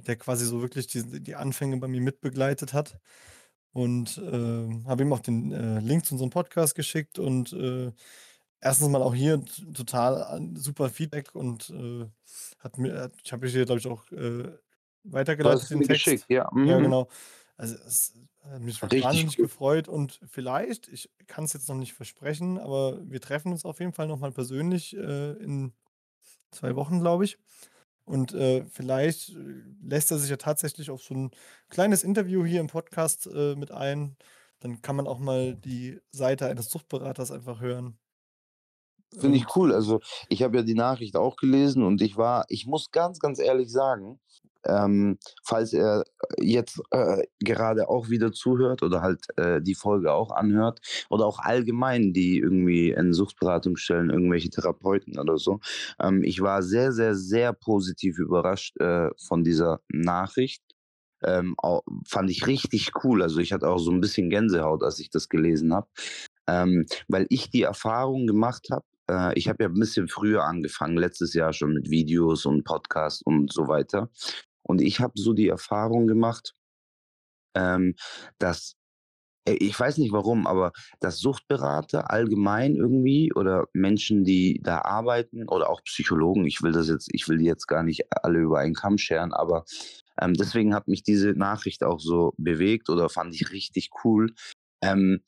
der 0.08 0.18
quasi 0.18 0.46
so 0.46 0.62
wirklich 0.62 0.88
diese 0.88 1.22
die 1.22 1.36
Anfänge 1.36 1.78
bei 1.78 1.88
mir 1.88 2.02
mitbegleitet 2.02 2.74
hat. 2.74 3.00
Und, 3.74 4.20
ähm, 4.24 4.86
habe 4.88 5.04
ihm 5.04 5.14
auch 5.14 5.20
den, 5.22 5.52
äh, 5.54 5.80
Link 5.80 6.06
zu 6.06 6.16
unserem 6.16 6.32
Podcast 6.32 6.76
geschickt 6.76 7.20
und, 7.20 7.54
äh, 7.54 7.92
erstens 8.62 8.90
mal 8.90 9.02
auch 9.04 9.14
hier 9.16 9.44
total 9.76 10.24
an 10.24 10.56
super 10.58 10.90
Feedback 10.90 11.36
und, 11.36 11.70
äh, 11.72 12.08
hat 12.60 12.78
mir 12.80 13.12
ich 13.24 13.32
habe 13.34 13.48
dir, 13.50 13.66
glaube 13.66 13.80
ich, 13.82 13.88
auch, 13.88 14.12
äh, 14.12 14.58
weitergeleitet 15.04 15.70
den 15.72 15.82
mir 15.82 15.88
geschickt, 15.88 16.26
Text. 16.26 16.30
ja. 16.30 16.50
Ja, 16.64 16.80
Mhm. 16.80 16.82
genau. 16.82 17.10
Also, 17.60 17.76
es 17.86 18.14
hat 18.42 18.62
mich 18.62 18.86
Richtig 18.92 18.98
wahnsinnig 19.02 19.38
gut. 19.38 19.50
gefreut 19.50 19.90
und 19.90 20.22
vielleicht, 20.30 20.88
ich 20.88 21.12
kann's 21.28 21.52
jetzt 21.52 21.68
noch 21.68 21.76
nicht 21.76 21.94
versprechen, 21.94 22.58
aber 22.58 23.00
wir 23.10 23.20
treffen 23.20 23.52
uns 23.52 23.66
auf 23.66 23.80
jeden 23.82 23.92
Fall 23.92 24.08
noch 24.08 24.18
mal 24.20 24.32
persönlich, 24.32 24.96
äh, 24.96 25.32
in 25.34 25.74
2 26.52 26.76
Wochen, 26.78 27.00
glaube 27.02 27.26
ich. 27.26 27.38
Und, 28.06 28.34
äh, 28.34 28.66
vielleicht, 28.68 29.30
äh, 29.32 29.64
lässt 29.84 30.12
er 30.12 30.20
sich 30.20 30.30
ja 30.32 30.38
tatsächlich 30.38 30.90
auf 30.92 31.04
so 31.04 31.14
'n 31.16 31.32
kleines 31.70 32.04
Interview 32.04 32.46
hier 32.46 32.62
im 32.62 32.68
Podcast, 32.68 33.28
äh, 33.28 33.56
mit 33.56 33.72
ein. 33.72 34.18
Dann 34.62 34.82
kann 34.82 34.96
man 34.98 35.08
auch 35.08 35.20
mal 35.20 35.56
die 35.56 36.00
Seite 36.12 36.48
eines 36.48 36.70
Suchtberaters 36.72 37.32
einfach 37.32 37.62
hören. 37.62 38.00
Finde 39.18 39.38
ich 39.38 39.56
cool. 39.56 39.74
Also 39.74 40.00
ich 40.30 40.44
habe 40.44 40.58
ja 40.58 40.64
die 40.64 40.76
Nachricht 40.76 41.16
auch 41.16 41.36
gelesen 41.36 41.84
und 41.84 42.02
ich 42.02 42.16
war, 42.18 42.46
ich 42.50 42.66
muss 42.68 42.92
ganz, 42.92 43.20
ganz 43.20 43.40
ehrlich 43.40 43.72
sagen, 43.72 44.20
ähm, 44.66 45.18
falls 45.44 45.74
er 45.74 46.04
jetzt 46.40 46.82
äh, 46.92 47.24
gerade 47.40 47.90
auch 47.90 48.10
wieder 48.10 48.32
zuhört 48.32 48.84
oder 48.84 49.02
halt 49.02 49.26
äh, 49.38 49.62
die 49.62 49.76
Folge 49.76 50.12
auch 50.14 50.32
anhört 50.32 50.80
oder 51.10 51.26
auch 51.26 51.40
allgemein, 51.40 52.14
die 52.14 52.40
irgendwie 52.40 52.92
in 52.92 53.14
Suchtberatung 53.14 53.78
stellen, 53.78 54.10
irgendwelche 54.10 54.50
Therapeuten 54.50 55.18
oder 55.20 55.38
so. 55.38 55.60
Ähm, 56.00 56.24
ich 56.24 56.42
war 56.42 56.62
sehr, 56.64 56.92
sehr, 56.92 57.16
sehr 57.16 57.54
positiv 57.54 58.20
überrascht 58.20 58.80
äh, 58.80 59.10
von 59.18 59.44
dieser 59.44 59.82
Nachricht. 59.90 60.62
Ähm, 61.24 61.56
au- 61.58 61.84
fand 62.08 62.30
ich 62.30 62.48
richtig 62.48 62.92
cool. 63.04 63.22
Also 63.22 63.40
ich 63.40 63.52
hatte 63.52 63.68
auch 63.68 63.80
so 63.80 63.92
ein 63.92 64.00
bisschen 64.02 64.30
Gänsehaut, 64.30 64.84
als 64.84 65.00
ich 65.00 65.10
das 65.10 65.28
gelesen 65.30 65.74
habe, 65.74 65.88
ähm, 66.48 66.86
weil 67.08 67.26
ich 67.30 67.50
die 67.50 67.64
Erfahrung 67.64 68.26
gemacht 68.28 68.68
habe. 68.72 68.86
Äh, 69.10 69.38
ich 69.38 69.50
habe 69.50 69.64
ja 69.64 69.70
ein 69.70 69.76
bisschen 69.80 70.08
früher 70.08 70.44
angefangen, 70.46 70.98
letztes 70.98 71.34
Jahr 71.34 71.52
schon 71.54 71.74
mit 71.74 71.90
Videos 71.90 72.46
und 72.46 72.64
Podcasts 72.64 73.22
und 73.22 73.52
so 73.52 73.68
weiter. 73.68 74.10
Und 74.70 74.82
ich 74.82 75.00
habe 75.00 75.14
so 75.16 75.34
die 75.34 75.48
Erfahrung 75.48 76.06
gemacht, 76.06 76.54
ähm, 77.56 77.96
dass 78.38 78.76
äh, 79.46 79.54
ich 79.54 79.80
weiß 79.80 79.98
nicht 79.98 80.12
warum, 80.12 80.46
aber 80.46 80.74
dass 81.00 81.18
Suchtberater 81.18 82.12
allgemein 82.12 82.76
irgendwie 82.76 83.34
oder 83.34 83.66
Menschen, 83.74 84.24
die 84.24 84.62
da 84.64 84.82
arbeiten 84.82 85.50
oder 85.50 85.72
auch 85.72 85.84
Psychologen, 85.84 86.46
ich 86.46 86.62
will 86.62 86.72
das 86.72 86.88
jetzt, 86.88 87.10
ich 87.14 87.28
will 87.28 87.40
die 87.40 87.46
jetzt 87.46 87.68
gar 87.68 87.82
nicht 87.82 88.06
alle 88.12 88.40
über 88.40 88.60
einen 88.60 88.76
Kamm 88.76 89.00
scheren, 89.00 89.34
aber 89.34 89.66
ähm, 90.22 90.36
deswegen 90.36 90.76
hat 90.76 90.88
mich 90.88 91.02
diese 91.02 91.32
Nachricht 91.32 91.84
auch 91.84 92.00
so 92.00 92.34
bewegt 92.38 92.90
oder 92.90 93.10
fand 93.10 93.34
ich 93.34 93.52
richtig 93.52 93.90
cool, 94.04 94.34
ähm, 94.84 95.22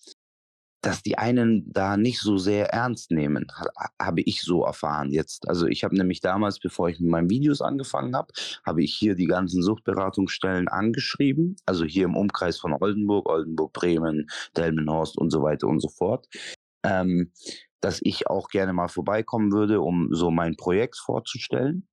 dass 0.82 1.04
die 1.04 1.18
einen 1.18 1.72
da 1.72 1.96
nicht 1.96 2.20
so 2.20 2.38
sehr 2.38 2.74
ernst 2.74 3.12
nehmen, 3.12 3.48
ha 3.54 3.90
habe 4.00 4.22
ich 4.22 4.42
so 4.42 4.64
erfahren 4.64 5.12
jetzt. 5.12 5.48
Also, 5.48 5.68
ich 5.68 5.84
habe 5.84 5.96
nämlich 5.96 6.22
damals, 6.22 6.60
bevor 6.60 6.90
ich 6.90 7.00
mit 7.00 7.10
meinen 7.10 7.30
Videos 7.30 7.62
angefangen 7.62 8.16
habe, 8.16 8.34
habe 8.66 8.84
ich 8.84 8.96
hier 8.96 9.16
die 9.16 9.28
ganzen 9.28 9.62
Suchtberatungsstellen 9.62 10.68
angeschrieben, 10.68 11.56
also 11.66 11.86
hier 11.86 12.06
im 12.06 12.16
Umkreis 12.16 12.58
von 12.58 12.74
Oldenburg, 12.74 13.30
Oldenburg, 13.30 13.74
Bremen, 13.74 14.28
Delmenhorst 14.58 15.18
und 15.18 15.30
so 15.30 15.44
weiter 15.44 15.68
und 15.68 15.80
so 15.80 15.90
fort, 15.90 16.28
ähm, 16.84 17.32
dass 17.80 18.00
ich 18.04 18.28
auch 18.28 18.48
gerne 18.50 18.74
mal 18.74 18.88
vorbeikommen 18.88 19.52
würde, 19.52 19.82
um 19.82 20.10
so 20.12 20.32
mein 20.32 20.56
Projekt 20.56 20.98
vorzustellen 20.98 21.88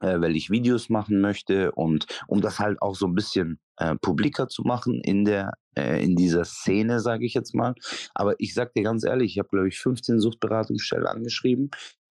äh, 0.00 0.20
weil 0.20 0.36
ich 0.36 0.50
Videos 0.50 0.88
machen 0.88 1.20
möchte 1.20 1.72
und 1.72 2.06
um 2.26 2.40
das 2.40 2.58
halt 2.58 2.80
auch 2.82 2.94
so 2.94 3.06
ein 3.06 3.14
bisschen 3.14 3.58
äh, 3.78 3.96
publiker 3.96 4.48
zu 4.48 4.62
machen 4.62 5.00
in 5.02 5.24
der 5.24 5.52
äh, 5.76 6.02
in 6.02 6.16
dieser 6.16 6.44
Szene, 6.44 7.00
sage 7.00 7.26
ich 7.26 7.34
jetzt 7.34 7.54
mal. 7.54 7.74
Aber 8.14 8.34
ich 8.38 8.54
sag 8.54 8.72
dir 8.74 8.82
ganz 8.82 9.04
ehrlich, 9.04 9.32
ich 9.32 9.38
habe, 9.38 9.48
glaube 9.48 9.68
ich, 9.68 9.78
15 9.78 10.20
Suchtberatungsstellen 10.20 11.06
angeschrieben. 11.06 11.70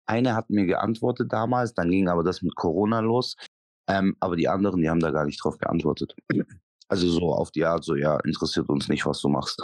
Eine 0.06 0.36
hat 0.36 0.50
mir 0.50 0.66
geantwortet 0.66 1.32
damals, 1.32 1.74
dann 1.74 1.90
ging 1.90 2.08
aber 2.10 2.24
das 2.24 2.42
mit 2.42 2.56
Corona 2.56 3.00
los. 3.00 3.36
Ähm, 3.88 4.16
aber 4.20 4.36
die 4.36 4.48
anderen, 4.48 4.82
die 4.82 4.90
haben 4.90 5.00
da 5.00 5.12
gar 5.12 5.26
nicht 5.26 5.44
drauf 5.44 5.58
geantwortet. 5.58 6.16
Also 6.88 7.08
so 7.10 7.34
auf 7.34 7.52
die 7.52 7.64
Art, 7.64 7.84
so 7.84 7.96
ja, 7.96 8.20
interessiert 8.20 8.68
uns 8.68 8.90
nicht, 8.90 9.06
was 9.06 9.22
du 9.22 9.30
machst. 9.30 9.62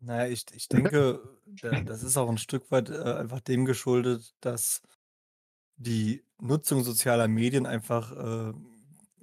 na 0.00 0.24
ja, 0.24 0.32
ich 0.32 0.44
ich 0.52 0.68
denke, 0.68 1.20
da 1.60 1.80
das 1.80 2.02
ist 2.02 2.16
auch 2.16 2.28
ein 2.28 2.38
Stück 2.38 2.70
weit, 2.70 2.90
äh, 2.90 3.14
einfach 3.14 3.40
dem 3.40 3.64
geschuldet, 3.64 4.34
dass 4.40 4.80
die 5.78 6.24
Nutzung 6.40 6.84
sozialer 6.84 7.28
Medien 7.28 7.66
einfach, 7.66 8.12
äh, 8.12 8.54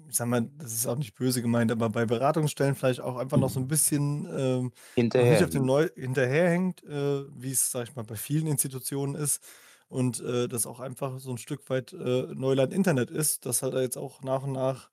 ich 0.09 0.15
sage 0.17 0.29
mal, 0.29 0.49
das 0.57 0.73
ist 0.73 0.87
auch 0.87 0.97
nicht 0.97 1.15
böse 1.15 1.41
gemeint, 1.41 1.71
aber 1.71 1.89
bei 1.89 2.05
Beratungsstellen 2.05 2.75
vielleicht 2.75 3.01
auch 3.01 3.17
einfach 3.17 3.37
noch 3.37 3.49
so 3.49 3.59
ein 3.59 3.67
bisschen, 3.67 4.27
ähm, 4.31 4.71
noch 5.15 5.25
nicht 5.27 5.43
auf 5.43 5.49
dem 5.51 5.65
Hinterherhinkt. 5.65 5.65
Neu 5.65 5.89
hinterherhängt, 5.95 6.83
äh, 6.83 7.25
wie 7.35 7.51
es, 7.51 7.71
sage 7.71 7.89
ich 7.89 7.95
mal, 7.95 8.03
bei 8.05 8.15
vielen 8.17 8.47
Institutionen 8.47 9.15
ist 9.15 9.43
und, 9.89 10.19
äh, 10.21 10.47
das 10.47 10.67
auch 10.67 10.79
einfach 10.79 11.19
so 11.19 11.31
ein 11.31 11.37
Stück 11.37 11.69
weit, 11.69 11.93
äh, 11.93 12.27
Neuland 12.35 12.73
Internet 12.73 13.11
ist, 13.11 13.45
das 13.45 13.61
halt 13.63 13.73
jetzt 13.75 13.97
auch 13.97 14.21
nach 14.23 14.43
und 14.43 14.53
nach, 14.53 14.89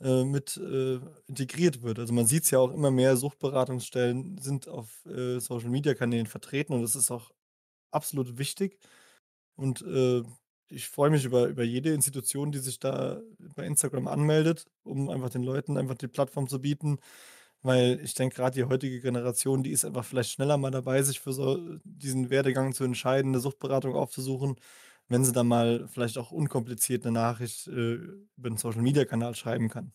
äh, 0.00 0.24
mit, 0.24 0.56
äh, 0.58 1.00
integriert 1.28 1.82
wird. 1.82 1.98
Also, 1.98 2.12
man 2.14 2.26
sieht 2.26 2.44
es 2.44 2.50
ja 2.50 2.58
auch 2.60 2.72
immer 2.72 2.90
mehr, 2.90 3.16
Suchtberatungsstellen 3.16 4.38
sind 4.38 4.68
auf, 4.68 5.04
äh, 5.06 5.38
Social-Media-Kanälen 5.40 6.26
vertreten 6.26 6.72
und 6.74 6.82
das 6.82 6.96
ist 6.96 7.10
auch 7.10 7.32
absolut 7.92 8.38
wichtig. 8.38 8.78
Und, 9.56 9.82
äh, 9.82 10.22
ich 10.72 10.88
freue 10.88 11.10
mich 11.10 11.24
über 11.24 11.46
über 11.48 11.62
jede 11.64 11.92
Institution, 11.94 12.52
die 12.52 12.58
sich 12.60 12.78
da 12.80 13.20
bei 13.56 13.66
Instagram 13.66 14.08
anmeldet, 14.08 14.66
um 14.84 15.10
einfach 15.10 15.30
den 15.30 15.42
Leuten 15.42 15.76
einfach 15.78 15.96
die 15.96 16.08
Plattform 16.08 16.48
zu 16.48 16.60
bieten, 16.60 16.98
weil 17.62 18.00
ich 18.02 18.14
denke, 18.14 18.36
gerade 18.36 18.54
die 18.56 18.64
heutige 18.64 19.00
Generation, 19.00 19.62
die 19.62 19.70
ist 19.72 19.84
einfach 19.84 20.04
vielleicht 20.04 20.30
schneller 20.32 20.58
mal 20.58 20.70
dabei, 20.72 21.02
sich 21.02 21.20
für 21.20 21.32
so 21.32 21.58
diesen 21.84 22.30
Werdegang 22.30 22.72
zu 22.74 22.84
entscheiden, 22.84 23.32
'ne 23.32 23.40
Suchtberatung 23.40 23.94
aufzusuchen, 23.94 24.56
wenn 25.08 25.24
sie 25.24 25.32
dann 25.32 25.48
mal 25.48 25.88
vielleicht 25.88 26.18
auch 26.18 26.32
unkompliziert 26.32 27.04
'ne 27.04 27.12
Nachricht, 27.12 27.68
äh, 27.68 27.94
über 28.36 28.48
'n 28.50 28.56
Social-Media-Kanal 28.58 29.34
schreiben 29.36 29.68
kann. 29.70 29.92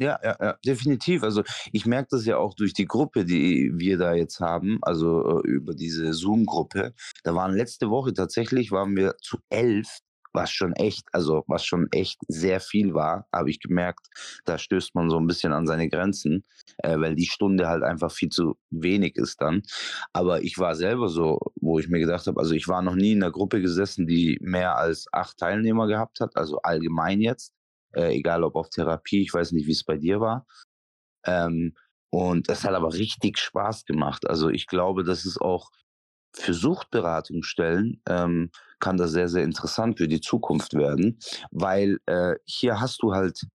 Ja, 0.00 0.16
ja, 0.22 0.36
ja, 0.40 0.56
definitiv. 0.64 1.24
Also, 1.24 1.42
ich 1.72 1.84
merke 1.84 2.08
das 2.12 2.24
ja 2.24 2.36
auch 2.38 2.54
durch 2.54 2.72
die 2.72 2.84
Gruppe, 2.86 3.24
die 3.24 3.72
wir 3.74 3.98
da 3.98 4.14
jetzt 4.14 4.38
haben, 4.38 4.78
also, 4.82 5.40
äh, 5.42 5.48
über 5.48 5.74
diese 5.74 6.12
Zoom-Gruppe. 6.14 6.94
Da 7.24 7.34
waren 7.34 7.52
letzte 7.56 7.90
Woche 7.90 8.12
tatsächlich 8.14 8.70
waren 8.70 8.94
wir 8.96 9.16
zu 9.20 9.38
11, 9.50 9.88
was 10.32 10.52
schon 10.52 10.72
echt 10.74 11.02
also, 11.12 11.42
was 11.48 11.64
schon 11.64 11.88
echt 11.90 12.18
sehr 12.28 12.60
viel 12.60 12.94
war, 12.94 13.26
habe 13.34 13.50
ich 13.50 13.58
gemerkt. 13.58 14.06
Da 14.44 14.56
stößt 14.58 14.94
man 14.94 15.10
so 15.10 15.18
ein 15.18 15.26
bisschen 15.26 15.52
an 15.52 15.66
seine 15.66 15.88
Grenzen, 15.88 16.44
äh, 16.84 16.96
weil 17.00 17.16
die 17.16 17.26
Stunde 17.26 17.66
halt 17.66 17.82
einfach 17.82 18.12
viel 18.12 18.28
zu 18.28 18.56
wenig 18.70 19.16
ist 19.16 19.40
dann. 19.40 19.62
Aber 20.12 20.42
ich 20.44 20.58
war 20.58 20.76
selber 20.76 21.08
so, 21.08 21.40
wo 21.60 21.80
ich 21.80 21.88
mir 21.88 21.98
gedacht 21.98 22.28
habe 22.28 22.38
also, 22.38 22.54
ich 22.54 22.68
war 22.68 22.82
noch 22.82 22.94
nie 22.94 23.12
in 23.12 23.18
'ner 23.18 23.32
Gruppe 23.32 23.60
gesessen, 23.60 24.06
die 24.06 24.38
mehr 24.42 24.76
als 24.76 25.06
8 25.12 25.38
Teilnehmer 25.38 25.88
gehabt 25.88 26.20
hat, 26.20 26.36
also, 26.36 26.58
allgemein 26.62 27.20
jetzt 27.20 27.52
äh, 27.94 28.14
egal 28.14 28.44
ob 28.44 28.56
auf 28.56 28.70
Therapie, 28.70 29.22
ich 29.22 29.34
weiß 29.34 29.52
nicht, 29.52 29.66
wie 29.66 29.72
es 29.72 29.84
bei 29.84 29.96
dir 29.96 30.20
war. 30.20 30.46
Ähm, 31.26 31.74
und 32.10 32.48
das 32.48 32.64
hat 32.64 32.74
aber 32.74 32.94
richtig 32.94 33.38
Spaß 33.38 33.84
gemacht. 33.84 34.28
Also 34.28 34.48
ich 34.48 34.66
glaube, 34.66 35.04
das 35.04 35.26
ist 35.26 35.40
auch 35.40 35.70
für 36.34 36.54
Suchtberatungsstellen 36.54 38.02
ähm, 38.08 38.50
kann 38.80 38.96
das 38.96 39.12
sehr, 39.12 39.28
sehr 39.28 39.44
interessant 39.44 39.98
für 39.98 40.08
die 40.08 40.20
Zukunft 40.20 40.74
werden, 40.74 41.18
weil 41.50 41.98
äh, 42.06 42.34
hier 42.44 42.80
hast 42.80 43.02
du 43.02 43.12
halt 43.12 43.46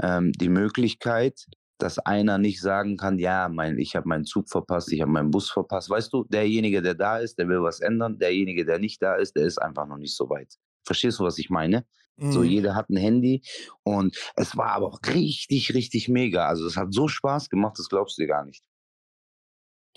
ähm, 0.00 0.32
die 0.32 0.48
Möglichkeit, 0.48 1.46
dass 1.78 1.98
einer 1.98 2.38
nicht 2.38 2.60
sagen 2.60 2.96
kann, 2.96 3.18
ja, 3.18 3.48
mein, 3.48 3.78
ich 3.78 3.96
habe 3.96 4.08
meinen 4.08 4.24
Zug 4.24 4.48
verpasst, 4.48 4.92
ich 4.92 5.00
habe 5.00 5.10
meinen 5.10 5.32
Bus 5.32 5.50
verpasst. 5.50 5.90
Weißt 5.90 6.12
du, 6.12 6.24
derjenige, 6.24 6.80
der 6.80 6.94
da 6.94 7.18
ist, 7.18 7.38
der 7.38 7.48
will 7.48 7.62
was 7.62 7.80
ändern. 7.80 8.18
Derjenige, 8.18 8.64
der 8.64 8.78
nicht 8.78 9.02
da 9.02 9.16
ist, 9.16 9.34
der 9.34 9.46
ist 9.46 9.58
einfach 9.58 9.86
noch 9.86 9.98
nicht 9.98 10.14
so 10.14 10.30
weit. 10.30 10.54
Verstehst 10.84 11.18
du, 11.18 11.24
was 11.24 11.38
ich 11.38 11.50
meine? 11.50 11.84
So, 12.28 12.42
Mhm. 12.42 12.44
jeder 12.44 12.74
hat 12.74 12.88
ein 12.90 12.96
Handy 12.96 13.42
und 13.84 14.16
es 14.36 14.56
war 14.56 14.70
aber 14.72 14.88
auch 14.88 15.00
richtig, 15.06 15.74
richtig 15.74 16.08
mega. 16.08 16.46
Also 16.48 16.66
es 16.66 16.76
hat 16.76 16.92
so 16.94 17.08
Spaß 17.08 17.48
gemacht, 17.50 17.78
das 17.78 17.88
glaubst 17.88 18.18
du 18.18 18.22
dir 18.22 18.28
gar 18.28 18.44
nicht. 18.44 18.62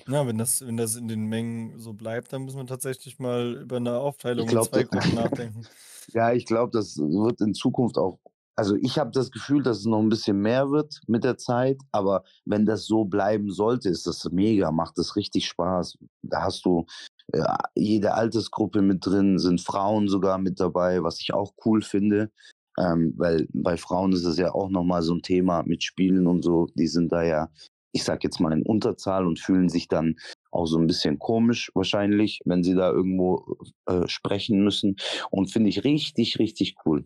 Ja, 0.08 0.26
wenn 0.28 0.38
das 0.40 0.62
wenn 0.66 0.78
das 0.78 0.96
in 0.96 1.08
den 1.08 1.26
Mengen 1.28 1.78
so 1.80 1.94
bleibt, 1.94 2.32
dann 2.34 2.44
müssen 2.44 2.58
wir 2.58 2.66
tatsächlich 2.68 3.18
mal 3.20 3.56
über 3.62 3.80
'ne 3.80 3.98
Ich 4.36 4.46
Aufteilung 4.46 4.50
in 4.50 4.60
glaube, 4.60 4.62
2 4.62 4.84
das 4.84 4.84
Gruppen 4.84 5.14
nachdenken. 5.14 5.68
ja, 6.14 6.34
ich 6.34 6.46
glaube, 6.46 6.72
das 6.74 6.98
wird 6.98 7.42
in 7.42 7.54
Zukunft 7.54 7.98
auch 7.98 8.20
also 8.56 8.76
ich 8.76 8.98
habe 8.98 9.12
das 9.12 9.32
Gefühl, 9.32 9.64
dass 9.64 9.80
es 9.80 9.86
noch 9.86 10.00
ein 10.00 10.10
bisschen 10.10 10.40
mehr 10.40 10.70
wird 10.72 11.02
mit 11.08 11.24
der 11.24 11.38
Zeit, 11.38 11.78
aber 11.92 12.24
wenn 12.46 12.66
das 12.66 12.86
so 12.86 13.04
bleiben 13.04 13.52
sollte, 13.52 13.90
ist 13.90 14.08
das 14.08 14.24
mega, 14.32 14.72
macht 14.72 14.98
das 14.98 15.16
richtig 15.16 15.48
Spaß. 15.48 15.98
Da 16.22 16.44
hast 16.44 16.66
du, 16.66 16.86
ja, 17.34 17.58
jede 17.76 18.14
Altersgruppe 18.14 18.82
mit 18.82 19.06
drin, 19.06 19.40
sind 19.40 19.62
Frauen 19.62 20.08
sogar 20.08 20.38
mit 20.38 20.60
dabei, 20.60 21.04
was 21.04 21.20
ich 21.20 21.34
auch 21.34 21.54
cool 21.66 21.82
finde, 21.82 22.32
ähm, 22.80 23.14
weil 23.18 23.48
bei 23.54 23.78
Frauen 23.78 24.14
ist 24.14 24.26
es 24.26 24.38
ja 24.38 24.54
auch 24.54 24.70
noch 24.70 24.84
mal 24.84 25.02
so 25.02 25.16
ein 25.16 25.22
Thema 25.22 25.64
mit 25.64 25.84
Spielen 25.84 26.28
und 26.28 26.44
so. 26.44 26.68
Die 26.76 26.88
sind 26.88 27.12
da 27.12 27.24
ja, 27.24 27.50
ich 27.92 28.04
sage 28.04 28.22
jetzt 28.24 28.40
mal, 28.40 28.54
in 28.54 28.64
Unterzahl 28.64 29.28
und 29.28 29.40
fühlen 29.40 29.70
sich 29.70 29.88
dann 29.90 30.16
auch 30.52 30.66
so 30.66 30.78
ein 30.78 30.88
bisschen 30.88 31.20
komisch 31.20 31.72
wahrscheinlich, 31.74 32.40
wenn 32.46 32.64
sie 32.64 32.76
da 32.76 32.90
irgendwo, 32.90 33.58
äh, 33.86 34.08
sprechen 34.08 34.64
müssen 34.64 34.96
und 35.30 35.52
finde 35.52 35.70
ich 35.70 35.84
richtig, 35.84 36.40
richtig 36.40 36.76
cool. 36.86 37.06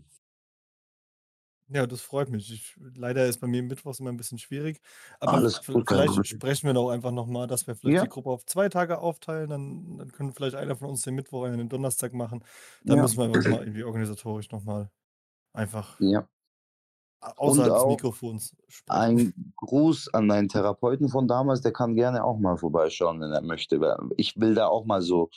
Ja, 1.72 1.86
das 1.86 2.02
freut 2.02 2.30
mich. 2.30 2.52
Ich 2.52 2.76
leider 2.96 3.28
ist 3.28 3.40
bei 3.40 3.46
mir 3.48 3.62
mittwochs 3.62 4.00
immer 4.00 4.10
'n 4.10 4.18
bisschen 4.18 4.40
schwierig, 4.40 4.82
aber 5.20 5.44
Alles 5.44 5.64
gut, 5.72 5.86
vielleicht 5.86 6.26
Problem. 6.26 6.26
sprechen 6.28 6.66
wir 6.68 6.74
doch 6.74 6.90
einfach 6.90 7.12
noch 7.12 7.28
mal, 7.28 7.46
dass 7.46 7.68
wir 7.68 7.76
vielleicht 7.76 8.02
die 8.02 8.08
Ja, 8.08 8.10
Gruppe 8.10 8.32
auf 8.32 8.44
2 8.46 8.70
Tage 8.70 8.98
aufteilen, 9.00 9.50
dann 9.52 9.98
dann 10.00 10.12
können 10.12 10.34
vielleicht 10.34 10.56
einer 10.56 10.76
von 10.76 10.90
uns 10.90 11.04
den 11.04 11.14
Mittwoch, 11.16 11.44
einer 11.44 11.58
den 11.58 11.70
Donnerstag 11.70 12.14
machen. 12.14 12.44
Da 12.88 12.96
ja, 12.96 12.98
müssen 12.98 13.18
wir 13.20 13.26
einfach 13.26 13.44
mal 13.44 13.62
irgendwie 13.64 13.84
organisatorisch 13.84 14.50
noch 14.52 14.64
mal 14.64 14.90
einfach 15.54 16.00
ja. 16.00 16.28
außerhalb 17.38 17.74
des 17.74 17.86
Mikrofons 17.86 18.56
sprechen. 18.68 19.16
ein 19.16 19.54
Gruß 19.58 20.14
an 20.14 20.28
deinen 20.28 20.50
Therapeuten 20.50 21.10
von 21.10 21.28
damals, 21.28 21.62
der 21.62 21.74
kann 21.74 21.96
gerne 21.96 22.24
auch 22.24 22.38
mal 22.40 22.58
vorbeischauen, 22.58 23.22
wenn 23.22 23.32
er 23.32 23.42
möchte, 23.42 23.80
ich 24.18 24.40
will 24.40 24.56
da 24.56 24.68
auch 24.68 24.86
mal 24.86 25.02
so 25.02 25.30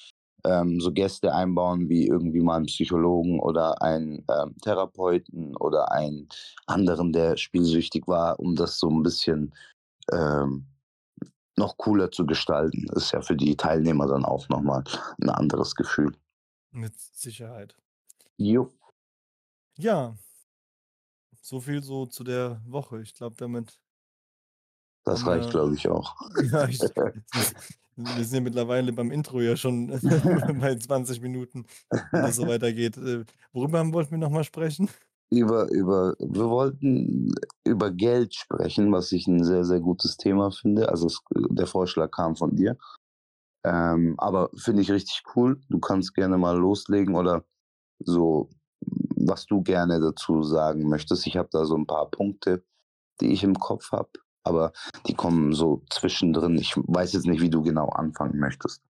ähm, 0.46 0.80
so 0.80 0.92
Gäste 0.92 1.34
einbauen, 1.34 1.88
wie 1.88 2.06
irgendwie 2.08 2.40
mal 2.42 2.58
'n 2.60 2.66
Psychologen 2.66 3.40
oder 3.40 3.82
einen, 3.82 4.24
ähm, 4.30 4.56
Therapeuten 4.62 5.56
oder 5.56 5.92
einen 5.92 6.28
anderen, 6.66 7.12
der 7.12 7.36
spielsüchtig 7.38 8.08
war, 8.08 8.40
um 8.40 8.56
das 8.56 8.78
so 8.78 8.88
'n 8.90 9.02
bisschen, 9.02 9.54
ähm, 10.12 10.66
noch 11.58 11.76
cooler 11.78 12.10
zu 12.12 12.26
gestalten. 12.26 12.86
Ist 12.96 13.12
ja 13.12 13.22
für 13.22 13.36
die 13.36 13.56
Teilnehmer 13.56 14.06
dann 14.08 14.24
auch 14.26 14.48
noch 14.50 14.62
mal 14.62 14.84
'n 15.22 15.30
anderes 15.30 15.74
Gefühl. 15.76 16.12
Mit 16.74 16.98
Sicherheit. 16.98 17.76
Jo. 18.38 18.72
Ja. 19.78 20.14
So 21.44 21.60
viel 21.60 21.82
so 21.82 22.06
zu 22.06 22.22
der 22.22 22.62
Woche. 22.66 23.02
Ich 23.02 23.14
glaube, 23.14 23.34
damit 23.36 23.80
Das 25.04 25.26
reicht, 25.26 25.50
glaube 25.50 25.74
ich, 25.74 25.88
auch. 25.88 26.16
ja, 26.52 26.66
ich 26.68 26.92
wir 27.96 28.24
sind 28.24 28.34
ja 28.36 28.40
mittlerweile 28.40 28.92
beim 28.92 29.10
Intro 29.10 29.40
ja 29.40 29.56
schon 29.56 29.88
bei 30.60 30.74
20 30.76 31.20
Minuten, 31.20 31.66
wenn 32.10 32.22
das 32.22 32.36
so 32.36 32.46
weitergeht. 32.46 32.96
Äh, 32.96 33.24
worüber 33.52 33.92
wollten 33.92 34.12
wir 34.12 34.18
noch 34.18 34.30
mal 34.30 34.44
sprechen? 34.44 34.88
Über 35.30 35.70
über 35.70 36.14
wir 36.18 36.50
wollten 36.50 37.32
über 37.64 37.90
Geld 37.90 38.34
sprechen, 38.34 38.92
was 38.92 39.12
ich 39.12 39.26
'n 39.26 39.42
sehr, 39.44 39.64
sehr 39.64 39.80
gutes 39.80 40.18
Thema 40.18 40.50
finde. 40.50 40.90
Also, 40.90 41.06
es 41.06 41.20
der 41.50 41.66
Vorschlag 41.66 42.10
kam 42.10 42.36
von 42.36 42.54
dir. 42.54 42.76
Ähm, 43.64 44.14
aber 44.18 44.50
finde 44.56 44.82
ich 44.82 44.90
richtig 44.92 45.22
cool. 45.36 45.60
Du 45.70 45.80
kannst 45.80 46.14
gerne 46.14 46.38
mal 46.38 46.58
loslegen 46.58 47.16
oder 47.16 47.44
so, 48.00 48.50
was 49.16 49.46
du 49.46 49.62
gerne 49.62 50.00
dazu 50.00 50.42
sagen 50.44 50.88
möchtest. 50.88 51.26
Ich 51.26 51.36
habe 51.36 51.48
da 51.52 51.64
so 51.66 51.76
'n 51.76 51.86
paar 51.86 52.10
Punkte, 52.10 52.64
die 53.20 53.32
ich 53.32 53.44
im 53.44 53.56
Kopf 53.58 53.92
habe, 53.92 54.10
aber 54.44 54.72
die 55.06 55.14
kommen 55.14 55.52
so 55.54 55.82
zwischendrin. 55.90 56.56
Ich 56.58 56.74
weiß 56.76 57.12
jetzt 57.12 57.26
nicht, 57.26 57.40
wie 57.42 57.50
du 57.50 57.62
genau 57.62 57.88
anfangen 57.88 58.38
möchtest. 58.38 58.82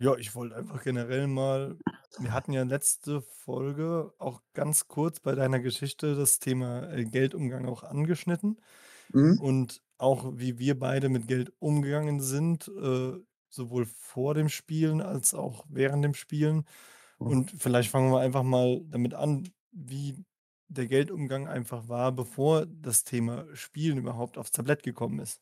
Ja, 0.00 0.14
ich 0.16 0.34
wollte 0.34 0.56
einfach 0.56 0.82
generell 0.82 1.26
mal 1.26 1.78
wir 2.20 2.32
hatten 2.32 2.52
ja 2.52 2.62
letzte 2.64 3.20
Folge 3.20 4.12
auch 4.18 4.40
ganz 4.54 4.88
kurz 4.88 5.20
bei 5.20 5.34
deiner 5.34 5.60
Geschichte 5.60 6.14
das 6.16 6.38
Thema, 6.40 6.90
äh, 6.92 7.04
Geldumgang 7.04 7.66
auch 7.66 7.82
angeschnitten 7.84 8.60
Mhm. 9.14 9.40
und 9.40 9.82
auch 9.98 10.32
wie 10.36 10.58
wir 10.58 10.78
beide 10.78 11.08
mit 11.08 11.28
Geld 11.28 11.52
umgegangen 11.60 12.20
sind, 12.20 12.68
äh, 12.68 13.12
sowohl 13.50 13.86
vor 13.86 14.34
dem 14.34 14.48
Spielen 14.48 15.00
als 15.02 15.34
auch 15.34 15.64
während 15.68 16.04
dem 16.04 16.14
Spielen. 16.14 16.64
Mhm. 17.20 17.26
Und 17.28 17.50
vielleicht 17.52 17.90
fangen 17.90 18.12
wir 18.12 18.20
einfach 18.20 18.42
mal 18.44 18.82
damit 18.86 19.14
an, 19.14 19.48
wie 19.72 20.24
der 20.68 20.86
Geldumgang 20.86 21.48
einfach 21.48 21.88
war, 21.88 22.12
bevor 22.12 22.66
das 22.66 23.04
Thema 23.04 23.44
Spielen 23.54 23.98
überhaupt 23.98 24.38
aufs 24.38 24.52
Tablett 24.52 24.82
gekommen 24.82 25.18
ist. 25.18 25.40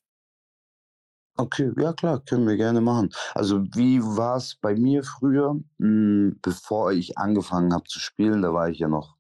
Okay, 1.39 1.71
ja 1.77 1.93
klar, 1.93 2.21
können 2.21 2.47
wir 2.49 2.57
gerne 2.57 2.81
machen. 2.81 3.11
Also, 3.35 3.63
wie 3.75 4.01
war's 4.03 4.55
bei 4.55 4.75
mir 4.75 5.05
früher? 5.05 5.61
Hm, 5.79 6.39
bevor 6.41 6.93
ich 6.93 7.19
angefangen 7.19 7.75
habe 7.75 7.85
zu 7.85 8.01
spielen, 8.01 8.41
da 8.41 8.55
war 8.55 8.71
ich 8.71 8.79
ja 8.79 8.89
noch 8.89 9.17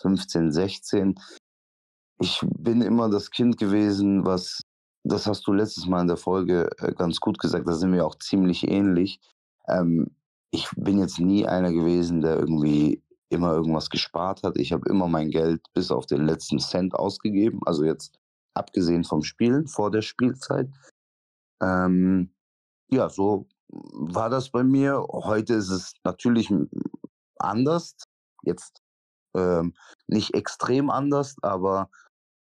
15, 0.00 0.52
16. 0.52 1.16
Ich 2.20 2.40
bin 2.56 2.82
immer 2.82 3.10
das 3.10 3.30
Kind 3.30 3.58
gewesen, 3.58 4.24
was 4.24 4.62
das 5.06 5.26
hast 5.26 5.46
du 5.46 5.52
letztes 5.52 5.86
Mal 5.86 6.02
in 6.02 6.08
der 6.08 6.16
Folge, 6.16 6.68
äh, 6.78 6.92
ganz 6.92 7.20
gut 7.20 7.38
gesagt, 7.38 7.68
da 7.68 7.74
sind 7.74 7.92
wir 7.92 8.06
auch 8.06 8.16
ziemlich 8.18 8.68
ähnlich. 8.68 9.20
Ähm, 9.68 10.10
ich 10.50 10.68
bin 10.76 10.98
jetzt 10.98 11.20
nie 11.20 11.46
einer 11.46 11.72
gewesen, 11.72 12.20
der 12.20 12.38
irgendwie 12.38 13.02
immer 13.28 13.52
irgendwas 13.52 13.90
gespart 13.90 14.42
hat. 14.42 14.56
Ich 14.58 14.72
habe 14.72 14.88
immer 14.88 15.08
mein 15.08 15.30
Geld 15.30 15.62
bis 15.74 15.90
auf 15.90 16.06
den 16.06 16.26
letzten 16.26 16.58
Cent 16.58 16.94
ausgegeben, 16.94 17.60
also 17.66 17.84
jetzt 17.84 18.18
abgesehen 18.54 19.04
vom 19.04 19.22
Spielen 19.22 19.66
vor 19.66 19.90
der 19.90 20.02
Spielzeit. 20.02 20.68
Ähm, 21.60 22.32
ja, 22.90 23.08
so 23.08 23.48
war 23.68 24.30
das 24.30 24.50
bei 24.50 24.62
mir. 24.62 25.04
Heute 25.10 25.54
ist 25.54 25.70
es 25.70 25.94
natürlich, 26.04 26.52
anders. 27.38 27.96
Jetzt, 28.42 28.80
ähm, 29.34 29.74
nicht 30.06 30.34
extrem 30.34 30.90
anders, 30.90 31.36
aber 31.42 31.90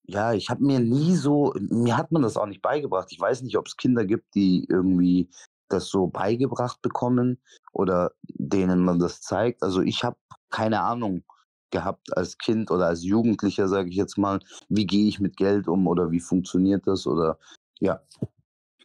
ja, 0.05 0.33
ich 0.33 0.49
habe 0.49 0.65
mir 0.65 0.81
nie 0.81 1.17
so 1.17 1.53
mir 1.59 1.97
hat 1.97 2.13
man 2.13 2.23
das 2.23 2.37
auch 2.37 2.47
nicht 2.47 2.63
beigebracht. 2.63 3.09
Ich 3.11 3.21
weiß 3.21 3.43
nicht, 3.43 3.59
ob's 3.59 3.77
Kinder 3.77 4.05
gibt, 4.05 4.35
die 4.35 4.65
irgendwie 4.69 5.31
das 5.69 5.89
so 5.89 6.07
beigebracht 6.07 6.81
bekommen 6.81 7.39
oder 7.73 8.13
denen 8.23 8.85
man 8.85 8.99
das 8.99 9.21
zeigt. 9.21 9.63
Also, 9.63 9.83
ich 9.83 10.05
habe 10.05 10.17
keine 10.51 10.81
Ahnung 10.83 11.25
gehabt 11.71 12.17
als 12.17 12.39
Kind 12.39 12.71
oder 12.71 12.87
als 12.87 13.05
Jugendlicher, 13.05 13.69
sage 13.69 13.91
ich 13.91 13.97
jetzt 13.97 14.19
mal, 14.19 14.41
wie 14.69 14.87
gehe 14.87 15.09
ich 15.09 15.21
mit 15.21 15.37
Geld 15.37 15.69
um 15.69 15.87
oder 15.87 16.11
wie 16.11 16.21
funktioniert 16.21 16.87
das 16.87 17.07
oder 17.07 17.39
ja. 17.81 18.01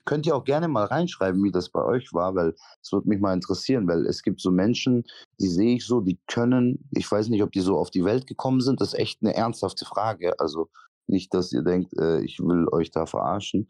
Könnt 0.06 0.26
ihr 0.26 0.36
auch 0.36 0.44
gerne 0.44 0.68
mal 0.68 0.86
reinschreiben, 0.86 1.44
wie 1.44 1.52
das 1.52 1.70
bei 1.70 1.82
euch 1.84 2.14
war, 2.14 2.36
weil 2.36 2.56
es 2.82 2.92
würde 2.92 3.08
mich 3.10 3.22
mal 3.22 3.34
interessieren, 3.34 3.88
weil 3.88 4.06
es 4.08 4.24
gibt 4.24 4.42
so 4.42 4.52
Menschen, 4.52 5.04
die 5.40 5.48
sehe 5.48 5.76
ich 5.78 5.86
so, 5.86 6.02
die 6.02 6.20
können 6.28 6.90
ich 6.92 7.10
weiß 7.12 7.30
nicht, 7.30 7.44
ob 7.44 7.52
die 7.54 7.62
so 7.62 7.78
auf 7.78 7.92
die 7.92 8.04
Welt 8.06 8.28
gekommen 8.28 8.62
sind. 8.62 8.82
Das 8.82 8.90
ist 8.94 9.00
echt 9.00 9.24
'ne 9.24 9.34
ernsthafte 9.36 9.86
Frage. 9.86 10.40
Also, 10.40 10.70
nicht, 11.08 11.34
dass 11.34 11.54
ihr 11.54 11.64
denkt, 11.64 11.94
äh, 12.00 12.22
ich 12.24 12.40
will 12.40 12.68
euch 12.72 12.92
da 12.92 13.06
verarschen. 13.06 13.70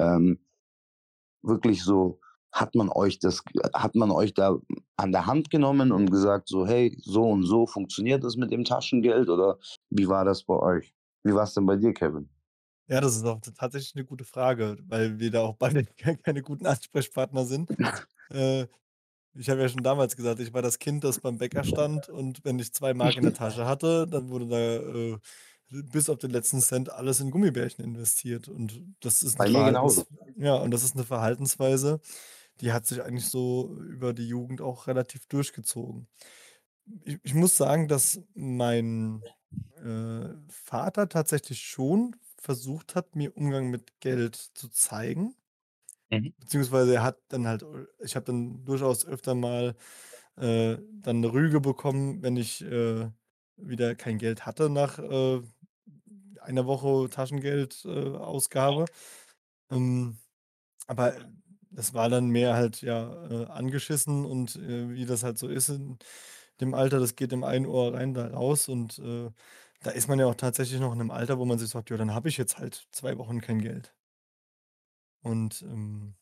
Ähm, 0.00 0.40
wirklich 1.42 1.82
so, 1.84 2.20
hat 2.60 2.74
man 2.74 2.88
euch 2.90 3.18
das 3.20 3.42
hat 3.74 3.94
man 3.96 4.10
euch 4.10 4.34
da 4.34 4.58
an 4.96 5.12
der 5.12 5.26
Hand 5.26 5.50
genommen 5.50 5.92
und 5.92 6.10
gesagt 6.10 6.48
so: 6.48 6.66
„Hey, 6.66 6.96
so 7.02 7.24
und 7.30 7.44
so 7.44 7.66
funktioniert 7.66 8.24
das 8.24 8.36
mit 8.36 8.52
dem 8.52 8.64
Taschengeld“, 8.64 9.28
oder 9.30 9.58
wie 9.90 10.08
war 10.08 10.24
das 10.24 10.44
bei 10.44 10.56
euch? 10.58 10.94
Wie 11.24 11.34
war's 11.34 11.54
denn 11.54 11.66
bei 11.66 11.76
dir, 11.76 11.92
Kevin? 11.94 12.30
Ja, 12.90 13.02
das 13.02 13.16
ist 13.16 13.24
auch 13.26 13.40
tatsächlich 13.42 13.94
'ne 13.94 14.04
gute 14.06 14.24
Frage, 14.24 14.78
weil 14.88 15.18
wir 15.18 15.30
da 15.30 15.42
auch 15.42 15.56
beide 15.58 15.84
kei 15.98 16.14
keine 16.16 16.40
guten 16.42 16.64
Ansprechpartner 16.66 17.44
sind. 17.44 17.70
Äh, 18.30 18.66
ich 19.34 19.50
habe 19.50 19.60
ja 19.62 19.68
schon 19.68 19.82
damals 19.84 20.16
gesagt, 20.16 20.40
ich 20.40 20.54
war 20.54 20.62
das 20.62 20.78
Kind, 20.80 21.04
das 21.04 21.20
beim 21.20 21.38
Bäcker 21.38 21.64
stand 21.64 22.08
und 22.08 22.44
wenn 22.44 22.58
ich 22.60 22.72
2 22.74 22.94
Mark 22.94 23.16
in 23.16 23.24
der 23.24 23.32
Tasche 23.34 23.66
hatte, 23.66 24.06
dann 24.08 24.30
wurde 24.30 24.48
da, 24.48 24.58
äh, 24.58 25.18
bis 25.70 26.10
auf 26.10 26.18
den 26.18 26.30
letzten 26.32 26.60
Cent 26.62 26.90
alles 26.90 27.20
in 27.20 27.30
Gummibärchen 27.32 27.84
investiert. 27.84 28.48
Und 28.48 28.82
das 29.00 29.22
ist 29.22 29.38
Bei 29.38 29.48
mir 29.48 29.64
genauso. 29.64 30.08
Ja, 30.38 30.56
und 30.56 30.70
das 30.72 30.82
ist 30.84 30.96
'ne 30.96 31.04
Verhaltensweise, 31.04 32.00
die 32.60 32.72
hat 32.72 32.86
sich 32.86 33.02
eigentlich 33.02 33.28
so 33.28 33.74
über 33.80 34.14
die 34.14 34.28
Jugend 34.28 34.60
auch 34.62 34.86
relativ 34.88 35.26
durchgezogen. 35.26 36.08
Ich 37.04 37.18
ich 37.24 37.34
muss 37.34 37.56
sagen, 37.56 37.88
dass 37.88 38.22
mein, 38.34 39.24
äh, 39.76 40.30
Vater 40.50 41.08
tatsächlich 41.10 41.60
schon 41.62 42.16
versucht 42.38 42.94
hat, 42.96 43.16
mir 43.16 43.36
Umgang 43.36 43.70
mit 43.70 44.00
Geld 44.00 44.36
zu 44.36 44.68
zeigen. 44.70 45.36
Mhm. 46.10 46.32
Beziehungsweise 46.40 46.94
er 46.96 47.02
hat 47.02 47.18
dann 47.28 47.46
halt 47.48 47.64
ich 48.00 48.16
habe 48.16 48.24
dann 48.26 48.64
durchaus 48.64 49.04
öfter 49.06 49.34
mal, 49.34 49.74
äh, 50.36 50.78
dann 50.92 51.20
'ne 51.20 51.32
Rüge 51.32 51.60
bekommen, 51.60 52.22
wenn 52.22 52.36
ich, 52.36 52.62
äh, 52.64 53.10
wieder 53.56 53.94
kein 53.96 54.18
Geld 54.18 54.46
hatte 54.46 54.70
nach, 54.70 54.98
äh, 55.00 55.42
einer 56.42 56.66
Woche 56.66 57.10
Taschengeld 57.10 57.84
äh. 57.86 58.14
Ähm, 59.72 60.18
aber 60.88 61.14
das 61.70 61.94
war 61.94 62.08
dann 62.08 62.28
mehr 62.28 62.54
halt, 62.54 62.82
ja, 62.82 63.24
äh, 63.30 63.46
angeschissen 63.46 64.24
und, 64.26 64.56
äh, 64.56 64.90
wie 64.90 65.06
das 65.06 65.22
halt 65.24 65.38
so 65.38 65.48
ist 65.48 65.68
in 65.70 65.98
dem 66.60 66.74
Alter, 66.74 66.98
das 67.00 67.16
geht 67.16 67.32
im 67.32 67.44
einen 67.44 67.66
Ohr 67.66 67.94
rein, 67.94 68.14
da 68.14 68.28
raus 68.28 68.68
und, 68.68 68.98
äh, 68.98 69.30
da 69.82 69.90
ist 69.92 70.08
man 70.08 70.18
ja 70.18 70.26
auch 70.26 70.34
tatsächlich 70.34 70.80
noch 70.80 70.92
in 70.92 70.98
'nem 70.98 71.10
Alter, 71.12 71.38
wo 71.38 71.44
man 71.44 71.58
sich 71.58 71.68
sagt: 71.70 71.90
„Ja, 71.90 71.96
dann 71.96 72.14
habe 72.14 72.28
ich 72.28 72.36
jetzt 72.38 72.58
halt 72.58 72.88
2 72.92 73.16
Wochen 73.18 73.40
kein 73.40 73.60
Geld.“ 73.62 73.92
Und, 75.24 75.62
ähm 75.62 76.14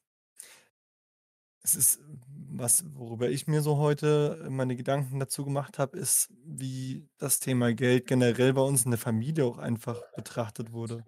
es 1.63 1.75
ist 1.75 2.01
was, 2.29 2.85
worüber 2.95 3.29
ich 3.29 3.47
mir 3.47 3.61
so 3.63 3.77
heute 3.79 4.47
meine 4.51 4.77
Gedanken 4.77 5.19
dazu 5.19 5.45
gemacht 5.45 5.79
habe, 5.79 5.97
ist, 5.99 6.29
wie 6.45 7.09
das 7.19 7.41
Thema 7.41 7.75
Geld 7.75 8.07
generell 8.07 8.53
bei 8.53 8.63
uns 8.63 8.85
in 8.85 8.91
der 8.93 8.99
Familie 9.01 9.45
auch 9.45 9.59
einfach 9.59 10.05
betrachtet 10.15 10.73
wurde. 10.73 11.07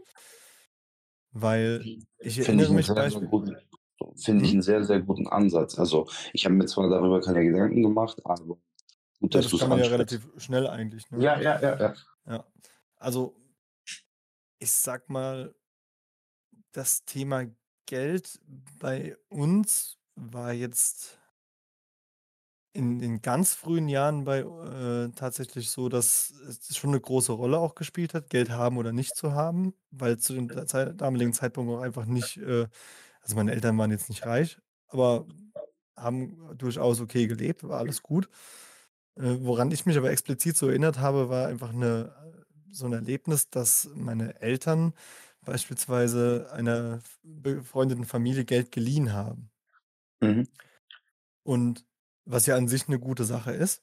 Weil 1.33 1.89
ich 2.19 2.39
Finde 2.41 2.65
ich 2.65 2.71
erinnere 2.71 2.73
'n 2.73 2.81
mich 2.81 2.93
sehr, 2.95 3.05
sehr 3.09 3.21
beispiel 3.21 3.29
guten 3.29 3.57
finde 4.17 4.45
ich 4.45 4.53
Mhm. 4.53 4.55
'n 4.55 4.63
sehr, 4.63 4.85
sehr 4.85 5.01
guten 5.01 5.29
Ansatz. 5.29 5.79
Also, 5.79 6.07
ich 6.33 6.45
habe 6.45 6.55
mir 6.55 6.67
zwar 6.67 6.89
darüber 6.91 7.21
keine 7.21 7.45
Gedanken 7.45 7.83
gemacht, 7.83 8.21
aber 8.25 8.59
gut, 9.21 9.35
Ja, 9.35 9.41
dass 9.41 9.49
das 9.49 9.55
du's 9.55 9.59
kann 9.59 9.69
man 9.69 9.79
ja 9.79 9.87
relativ 9.89 10.29
schnell 10.39 10.67
eigentlich, 10.67 11.11
ne? 11.11 11.23
Ja, 11.23 11.41
ja, 11.41 11.59
ja, 11.61 11.77
ja. 11.81 11.95
Ja. 12.27 12.47
Also 12.97 13.37
ich 14.61 14.73
sage 14.73 15.05
mal 15.09 15.55
das 16.75 17.05
Thema 17.05 17.47
Geld 17.87 18.41
bei 18.79 19.17
uns 19.29 19.97
war 20.15 20.53
jetzt 20.53 21.19
in 22.77 22.99
den 22.99 23.23
ganz 23.23 23.55
frühen 23.55 23.89
Jahren 23.89 24.25
bei 24.25 24.41
äh, 24.41 25.09
tatsächlich 25.17 25.71
so, 25.71 25.89
dass 25.89 26.31
es 26.31 26.77
schon 26.77 26.91
'ne 26.91 27.01
große 27.01 27.33
Rolle 27.33 27.59
auch 27.59 27.75
gespielt 27.75 28.13
hat, 28.15 28.29
Geld 28.31 28.51
haben 28.51 28.77
oder 28.77 28.93
nicht 28.93 29.17
zu 29.17 29.33
haben, 29.33 29.75
weil 29.91 30.19
zu 30.19 30.35
dem 30.35 30.49
damaligen 30.49 31.33
Zeitpunkt 31.33 31.73
auch 31.73 31.81
einfach 31.81 32.05
nicht 32.05 32.37
äh, 32.37 32.69
also 33.29 33.37
meine 33.37 33.53
Eltern 33.53 33.77
waren 33.79 33.91
jetzt 33.91 34.09
nicht 34.09 34.25
reich, 34.27 34.59
aber 34.89 35.27
haben 35.97 36.57
durchaus 36.59 37.01
okay 37.01 37.27
gelebt, 37.27 37.63
war 37.69 37.79
alles 37.81 38.03
gut. 38.03 38.29
Äh, 39.17 39.37
woran 39.43 39.71
ich 39.73 39.87
mich 39.87 39.99
aber 39.99 40.11
explizit 40.13 40.57
so 40.57 40.69
erinnert 40.69 40.99
habe, 41.01 41.29
war 41.31 41.49
einfach 41.49 41.73
'ne 41.73 42.15
so 42.73 42.87
'n 42.87 42.93
Erlebnis, 42.95 43.51
dass 43.51 43.91
meine 43.95 44.41
Eltern 44.43 44.95
beispielsweise 45.43 46.51
einer 46.53 47.01
befreundeten 47.25 48.05
Familie 48.07 48.45
Geld 48.47 48.73
geliehen 48.73 49.13
haben. 49.15 49.51
Mhm. 50.23 50.49
Und 51.47 51.87
was 52.25 52.47
ja 52.47 52.57
an 52.57 52.69
sich 52.69 52.89
'ne 52.89 52.99
gute 52.99 53.25
Sache 53.25 53.53
ist 53.53 53.81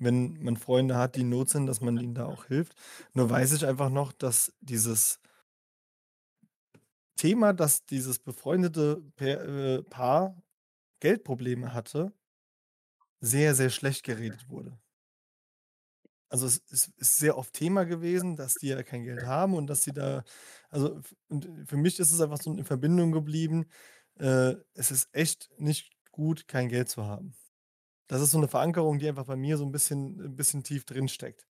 wenn 0.00 0.42
man 0.42 0.56
Freunde 0.56 0.96
hat, 0.96 1.14
die 1.16 1.20
in 1.20 1.28
Not 1.28 1.50
sind, 1.50 1.66
dass 1.66 1.80
man 1.80 1.96
ihnen 1.98 2.14
da 2.14 2.26
auch 2.26 2.46
hilft. 2.46 2.74
Nur 3.12 3.30
weiß 3.30 3.52
ich 3.52 3.64
einfach 3.66 3.90
noch, 3.90 4.12
dass 4.12 4.52
dieses 4.60 5.20
Thema, 7.18 7.52
dass 7.52 7.84
dieses 7.86 8.18
befreundete 8.18 9.02
äh, 9.20 9.82
Paar 9.84 10.42
Geldprobleme 11.00 11.74
hatte 11.74 12.12
sehr, 13.22 13.54
sehr 13.54 13.70
schlecht 13.70 14.02
geredet 14.04 14.48
wurde. 14.48 14.78
Also, 16.32 16.46
es 16.46 16.58
ist 16.96 17.16
sehr 17.18 17.36
oft 17.36 17.52
Thema 17.52 17.84
gewesen, 17.84 18.36
dass 18.36 18.54
die 18.54 18.68
ja 18.68 18.82
kein 18.82 19.04
Geld 19.04 19.22
haben 19.26 19.54
und 19.54 19.66
dass 19.66 19.82
sie 19.82 19.92
da 19.92 20.24
also, 20.70 21.00
für 21.66 21.76
mich 21.76 21.98
ist 22.00 22.12
es 22.12 22.20
einfach 22.20 22.40
so 22.40 22.52
in 22.52 22.64
Verbindung 22.64 23.12
geblieben, 23.12 23.66
äh, 24.18 24.54
es 24.74 24.90
ist 24.90 25.08
echt 25.12 25.50
nicht 25.58 25.92
gut, 26.10 26.48
kein 26.48 26.68
Geld 26.68 26.88
zu 26.88 27.04
haben. 27.04 27.34
Das 28.08 28.22
ist 28.22 28.32
so 28.32 28.38
'ne 28.40 28.48
Verankerung, 28.48 28.98
die 29.00 29.08
einfach 29.08 29.26
bei 29.26 29.36
mir 29.36 29.58
so 29.58 29.64
'n 29.64 29.72
bisschen 29.72 30.20
'n 30.20 30.36
bisschen 30.36 30.64
tief 30.64 30.84
drinsteckt. 30.86 31.46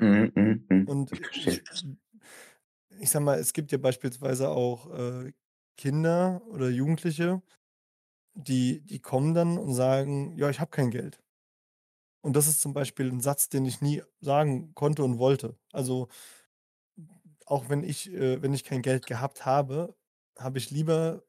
Mhm, 0.00 0.32
mhm, 0.36 0.66
mhm. 0.70 0.88
Und 0.88 1.14
Ich. 1.44 1.62
Ich 3.00 3.10
sage 3.10 3.24
mal, 3.24 3.38
es 3.38 3.52
gibt 3.52 3.72
ja 3.72 3.78
beispielsweise 3.78 4.48
auch, 4.50 4.90
äh, 4.90 5.32
Kinder 5.76 6.42
oder 6.48 6.68
Jugendliche, 6.70 7.42
die 8.34 8.82
die 8.82 9.00
kommen 9.00 9.34
dann 9.34 9.58
und 9.58 9.74
sagen: 9.74 10.36
„Ja, 10.38 10.50
ich 10.50 10.60
habe 10.60 10.70
kein 10.72 10.90
Geld.“ 10.90 11.20
Und 12.24 12.36
das 12.36 12.46
ist 12.46 12.60
zum 12.60 12.72
Beispiel 12.72 13.08
'n 13.10 13.20
Satz, 13.20 13.48
den 13.48 13.64
ich 13.66 13.80
nie 13.80 14.02
sagen 14.20 14.74
konnte 14.74 15.02
und 15.04 15.18
wollte. 15.18 15.56
Also, 15.72 16.08
auch 17.46 17.68
wenn 17.68 17.82
ich 17.84 18.10
äh, 18.12 18.42
wenn 18.42 18.54
ich 18.54 18.64
kein 18.64 18.82
Geld 18.82 19.06
gehabt 19.06 19.46
habe, 19.46 19.94
habe 20.38 20.58
ich 20.58 20.70
lieber 20.70 21.22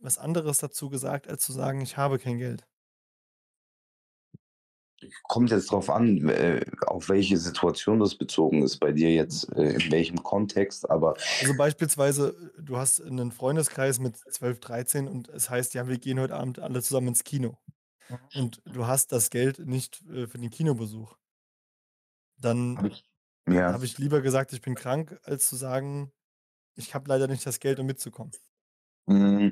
was 0.00 0.18
anderes 0.18 0.58
dazu 0.58 0.90
gesagt, 0.90 1.28
als 1.28 1.44
zu 1.44 1.52
sagen: 1.52 1.80
„Ich 1.82 1.96
habe 1.96 2.18
kein 2.18 2.38
Geld.“ 2.38 2.66
Kommt 5.24 5.50
jetzt 5.50 5.70
drauf 5.72 5.90
an, 5.90 6.28
äh, 6.28 6.64
auf 6.86 7.08
welche 7.08 7.36
Situation 7.36 7.98
das 8.00 8.14
bezogen 8.14 8.62
ist 8.62 8.78
bei 8.78 8.92
dir 8.92 9.12
jetzt, 9.12 9.50
äh, 9.56 9.72
in 9.74 9.90
welchem 9.90 10.22
Kontext, 10.22 10.88
aber 10.88 11.16
Also, 11.38 11.54
beispielsweise, 11.54 12.52
du 12.58 12.78
hast 12.78 13.00
'nen 13.00 13.30
Freundeskreis 13.30 13.98
mit 13.98 14.16
12, 14.32 14.58
13 14.60 15.06
und 15.06 15.28
es 15.28 15.50
heißt: 15.50 15.74
„Ja, 15.74 15.86
wir 15.86 15.98
gehen 15.98 16.18
heute 16.18 16.34
Abend 16.34 16.58
alle 16.58 16.82
zusammen 16.82 17.08
ins 17.08 17.24
Kino.“ 17.24 17.58
Und 18.32 18.62
du 18.66 18.86
hast 18.86 19.12
das 19.12 19.30
Geld 19.30 19.60
nicht, 19.60 20.02
äh, 20.10 20.26
für 20.28 20.38
den 20.38 20.50
Kinobesuch. 20.50 21.16
Dann 22.38 22.82
Habe 22.82 22.88
ich 22.88 23.04
ja. 23.48 23.78
habe 23.78 23.84
ich 23.86 23.98
lieber 23.98 24.22
gesagt: 24.22 24.52
„Ich 24.52 24.62
bin 24.62 24.74
krank“, 24.76 25.20
als 25.24 25.48
zu 25.48 25.56
sagen: 25.56 26.12
„Ich 26.76 26.94
habe 26.94 27.08
leider 27.08 27.28
nicht 27.28 27.46
das 27.46 27.60
Geld, 27.60 27.80
um 27.80 27.86
mitzukommen.“ 27.86 28.32
Hm. 29.08 29.50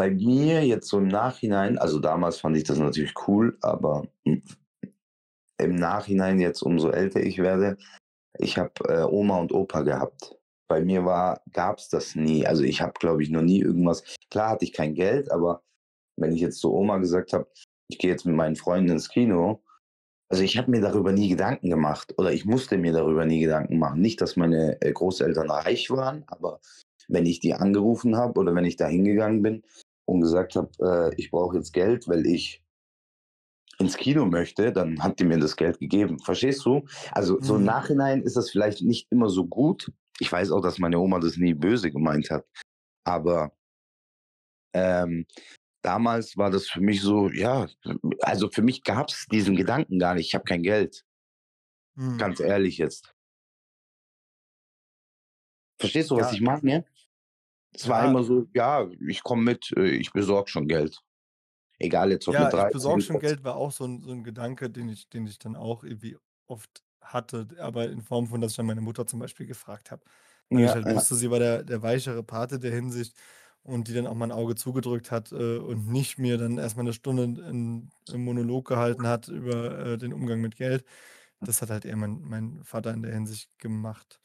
Bei 0.00 0.08
mir 0.08 0.64
jetzt 0.64 0.88
so 0.88 0.96
im 0.96 1.08
Nachhinein 1.08 1.76
also, 1.76 1.98
damals 1.98 2.40
fand 2.40 2.56
ich 2.56 2.64
das 2.64 2.78
natürlich 2.78 3.12
cool, 3.28 3.58
aber, 3.60 4.06
im 4.24 5.74
Nachhinein 5.74 6.40
jetzt, 6.40 6.62
umso 6.62 6.88
älter 6.88 7.20
ich 7.20 7.36
werde 7.36 7.76
ich 8.38 8.56
habe, 8.56 8.72
äh, 8.88 9.02
Oma 9.02 9.36
und 9.36 9.52
Opa 9.52 9.82
gehabt. 9.82 10.38
Bei 10.68 10.80
mir 10.80 11.04
war 11.04 11.42
gab's 11.52 11.90
das 11.90 12.14
nie. 12.14 12.46
Also, 12.46 12.62
ich 12.62 12.80
habe, 12.80 12.94
glaube 12.98 13.22
ich, 13.22 13.28
noch 13.28 13.42
nie 13.42 13.60
irgendwas 13.60 14.02
klar 14.30 14.52
hatte 14.52 14.64
ich 14.64 14.72
kein 14.72 14.94
Geld, 14.94 15.30
aber 15.30 15.62
wenn 16.16 16.32
ich 16.32 16.40
jetzt 16.40 16.60
zur 16.60 16.72
Oma 16.72 16.96
gesagt 16.96 17.34
habe: 17.34 17.46
„Ich 17.88 17.98
gehe 17.98 18.10
jetzt 18.10 18.24
mit 18.24 18.36
meinen 18.36 18.56
Freunden 18.56 18.92
ins 18.92 19.10
Kino“ 19.10 19.62
also, 20.30 20.42
ich 20.42 20.56
habe 20.56 20.70
mir 20.70 20.80
darüber 20.80 21.12
nie 21.12 21.28
Gedanken 21.28 21.68
gemacht 21.68 22.14
oder 22.16 22.32
ich 22.32 22.46
musste 22.46 22.78
mir 22.78 22.94
darüber 22.94 23.26
nie 23.26 23.40
Gedanken 23.40 23.78
machen. 23.78 24.00
Nicht, 24.00 24.22
dass 24.22 24.36
meine, 24.36 24.80
äh, 24.80 24.92
Großeltern 24.92 25.50
reich 25.50 25.90
waren, 25.90 26.24
aber 26.28 26.60
wenn 27.08 27.26
ich 27.26 27.40
die 27.40 27.52
angerufen 27.52 28.16
habe 28.16 28.40
oder 28.40 28.54
wenn 28.54 28.64
ich 28.64 28.76
da 28.76 28.86
hingegangen 28.86 29.42
bin 29.42 29.62
und 30.06 30.20
gesagt 30.22 30.56
habe: 30.56 30.70
„Äh, 30.80 31.14
ich 31.20 31.30
brauche 31.30 31.56
jetzt 31.56 31.72
Geld, 31.72 32.08
weil 32.08 32.26
ich“ 32.26 32.62
„ins 33.78 33.96
Kino 33.96 34.26
möchte“, 34.26 34.72
dann 34.72 35.02
hat 35.02 35.18
die 35.20 35.24
mir 35.24 35.38
das 35.38 35.56
Geld 35.56 35.78
gegeben. 35.80 36.18
Verstehst 36.18 36.64
du? 36.66 36.84
Also, 37.12 37.40
so 37.40 37.56
im 37.56 37.62
Mhm. 37.62 37.64
Nachhinein 37.64 38.22
ist 38.22 38.36
das 38.36 38.50
vielleicht 38.50 38.82
nicht 38.82 39.06
immer 39.10 39.28
so 39.30 39.46
gut. 39.46 39.90
Ich 40.18 40.30
weiß 40.30 40.50
auch, 40.52 40.60
dass 40.60 40.78
meine 40.78 40.98
Oma 40.98 41.18
das 41.18 41.36
nie 41.36 41.54
böse 41.54 41.90
gemeint 41.90 42.30
hat, 42.30 42.44
aber 43.04 43.52
ähm, 44.74 45.26
damals 45.82 46.36
war 46.36 46.50
das 46.50 46.68
für 46.68 46.80
mich 46.80 47.02
so 47.02 47.30
ja, 47.30 47.68
also, 48.22 48.50
für 48.50 48.62
mich 48.62 48.84
gab's 48.84 49.26
diesen 49.32 49.56
Gedanken 49.56 49.98
gar 49.98 50.14
nicht: 50.14 50.28
„Ich 50.28 50.34
habe 50.34 50.44
kein 50.44 50.62
Geld.“ 50.62 51.04
Mhm. 51.96 52.20
Ganz 52.20 52.38
ehrlich 52.40 52.78
jetzt. 52.78 53.14
Verstehst 55.80 56.10
du, 56.10 56.16
was 56.16 56.30
Ja. 56.30 56.32
ich 56.32 56.42
meine? 56.42 56.84
Es 57.74 57.86
war 57.88 58.02
Ja. 58.02 58.04
immer 58.04 58.22
so: 58.24 58.46
„Ja, 58.52 58.88
ich 59.06 59.22
komme 59.22 59.42
mit, 59.42 59.72
äh, 59.76 59.86
ich 59.90 60.12
besorge 60.12 60.50
schon 60.50 60.66
Geld.“ 60.68 61.00
Egal 61.80 62.12
jetzt 62.12 62.28
ob 62.28 62.38
Ja, 62.38 62.38
mit 62.38 62.52
ich 62.52 62.68
besorge 62.68 63.00
13, 63.00 63.02
schon 63.02 63.18
14. 63.18 63.18
Geld 63.18 63.44
war 63.44 63.56
auch 63.56 63.72
so 63.72 63.84
'n 63.84 64.02
so 64.02 64.10
'n 64.12 64.22
Gedanke, 64.22 64.70
den 64.70 64.88
ich 64.88 65.08
den 65.08 65.26
ich 65.26 65.38
dann 65.38 65.56
auch 65.56 65.82
irgendwie 65.84 66.16
oft 66.46 66.82
hatte, 67.00 67.48
aber 67.58 67.88
in 67.90 68.02
Form 68.02 68.26
von, 68.28 68.40
dass 68.40 68.52
ich 68.52 68.56
dann 68.56 68.66
meine 68.66 68.82
Mutter 68.82 69.06
zum 69.06 69.18
Beispiel 69.20 69.46
gefragt 69.46 69.90
habe, 69.90 70.04
weil 70.52 70.64
ich 70.64 70.74
Ja, 70.74 70.76
halt 70.76 70.86
ja. 70.86 70.90
wusste, 70.90 71.14
sie 71.16 71.30
war 71.30 71.38
der 71.38 71.64
der 71.64 71.82
weichere 71.82 72.22
Part 72.22 72.52
in 72.52 72.60
der 72.60 72.72
Hinsicht 72.72 73.16
und 73.62 73.88
die 73.88 73.94
dann 73.94 74.06
auch 74.06 74.14
mal 74.14 74.26
'n 74.26 74.32
Auge 74.32 74.54
zugedrückt 74.54 75.10
hat, 75.10 75.32
äh, 75.32 75.56
und 75.58 75.88
nicht 75.88 76.18
mir 76.18 76.36
dann 76.38 76.58
erst 76.58 76.76
mal 76.76 76.82
'ne 76.82 76.92
Stunde 76.92 77.24
'n 77.24 77.90
'n 78.08 78.20
Monolog 78.24 78.68
gehalten 78.68 79.06
hat 79.06 79.26
über, 79.28 79.78
äh, 79.94 79.98
den 79.98 80.12
Umgang 80.12 80.40
mit 80.40 80.56
Geld. 80.56 80.84
Das 81.40 81.62
hat 81.62 81.70
halt 81.70 81.84
eher 81.86 81.96
mein 81.96 82.20
mein 82.22 82.64
Vater 82.64 82.92
in 82.94 83.02
der 83.02 83.14
Hinsicht 83.14 83.58
gemacht. 83.60 84.20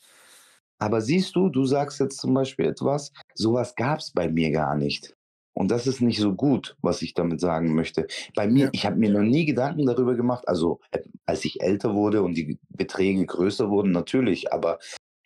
Aber 0.82 1.02
siehst 1.02 1.36
du, 1.36 1.50
du 1.50 1.66
sagst 1.66 2.00
jetzt 2.00 2.18
zum 2.20 2.34
Beispiel 2.34 2.66
etwas, 2.66 3.12
so 3.34 3.54
was 3.54 3.76
gab's 3.76 4.12
bei 4.12 4.30
mir 4.30 4.52
gar 4.52 4.76
nicht. 4.76 5.16
Und 5.54 5.72
das 5.72 5.88
ist 5.88 6.02
nicht 6.02 6.20
so 6.20 6.36
gut, 6.36 6.76
was 6.82 7.02
ich 7.02 7.14
damit 7.14 7.40
sagen 7.40 7.74
möchte. 7.76 8.08
Bei 8.36 8.46
mir 8.48 8.68
Ja. 8.68 8.74
ich 8.74 8.86
habe 8.86 8.98
mir 8.98 9.10
noch 9.10 9.22
nie 9.22 9.46
Gedanken 9.46 9.86
darüber 9.86 10.16
gemacht 10.16 10.48
also, 10.48 10.80
äh, 10.92 11.00
als 11.26 11.46
ich 11.46 11.62
älter 11.62 11.94
wurde 11.96 12.24
und 12.24 12.36
die 12.36 12.60
Beträge 12.70 13.26
größer 13.26 13.70
wurden, 13.70 13.92
natürlich, 13.92 14.52
aber 14.52 14.80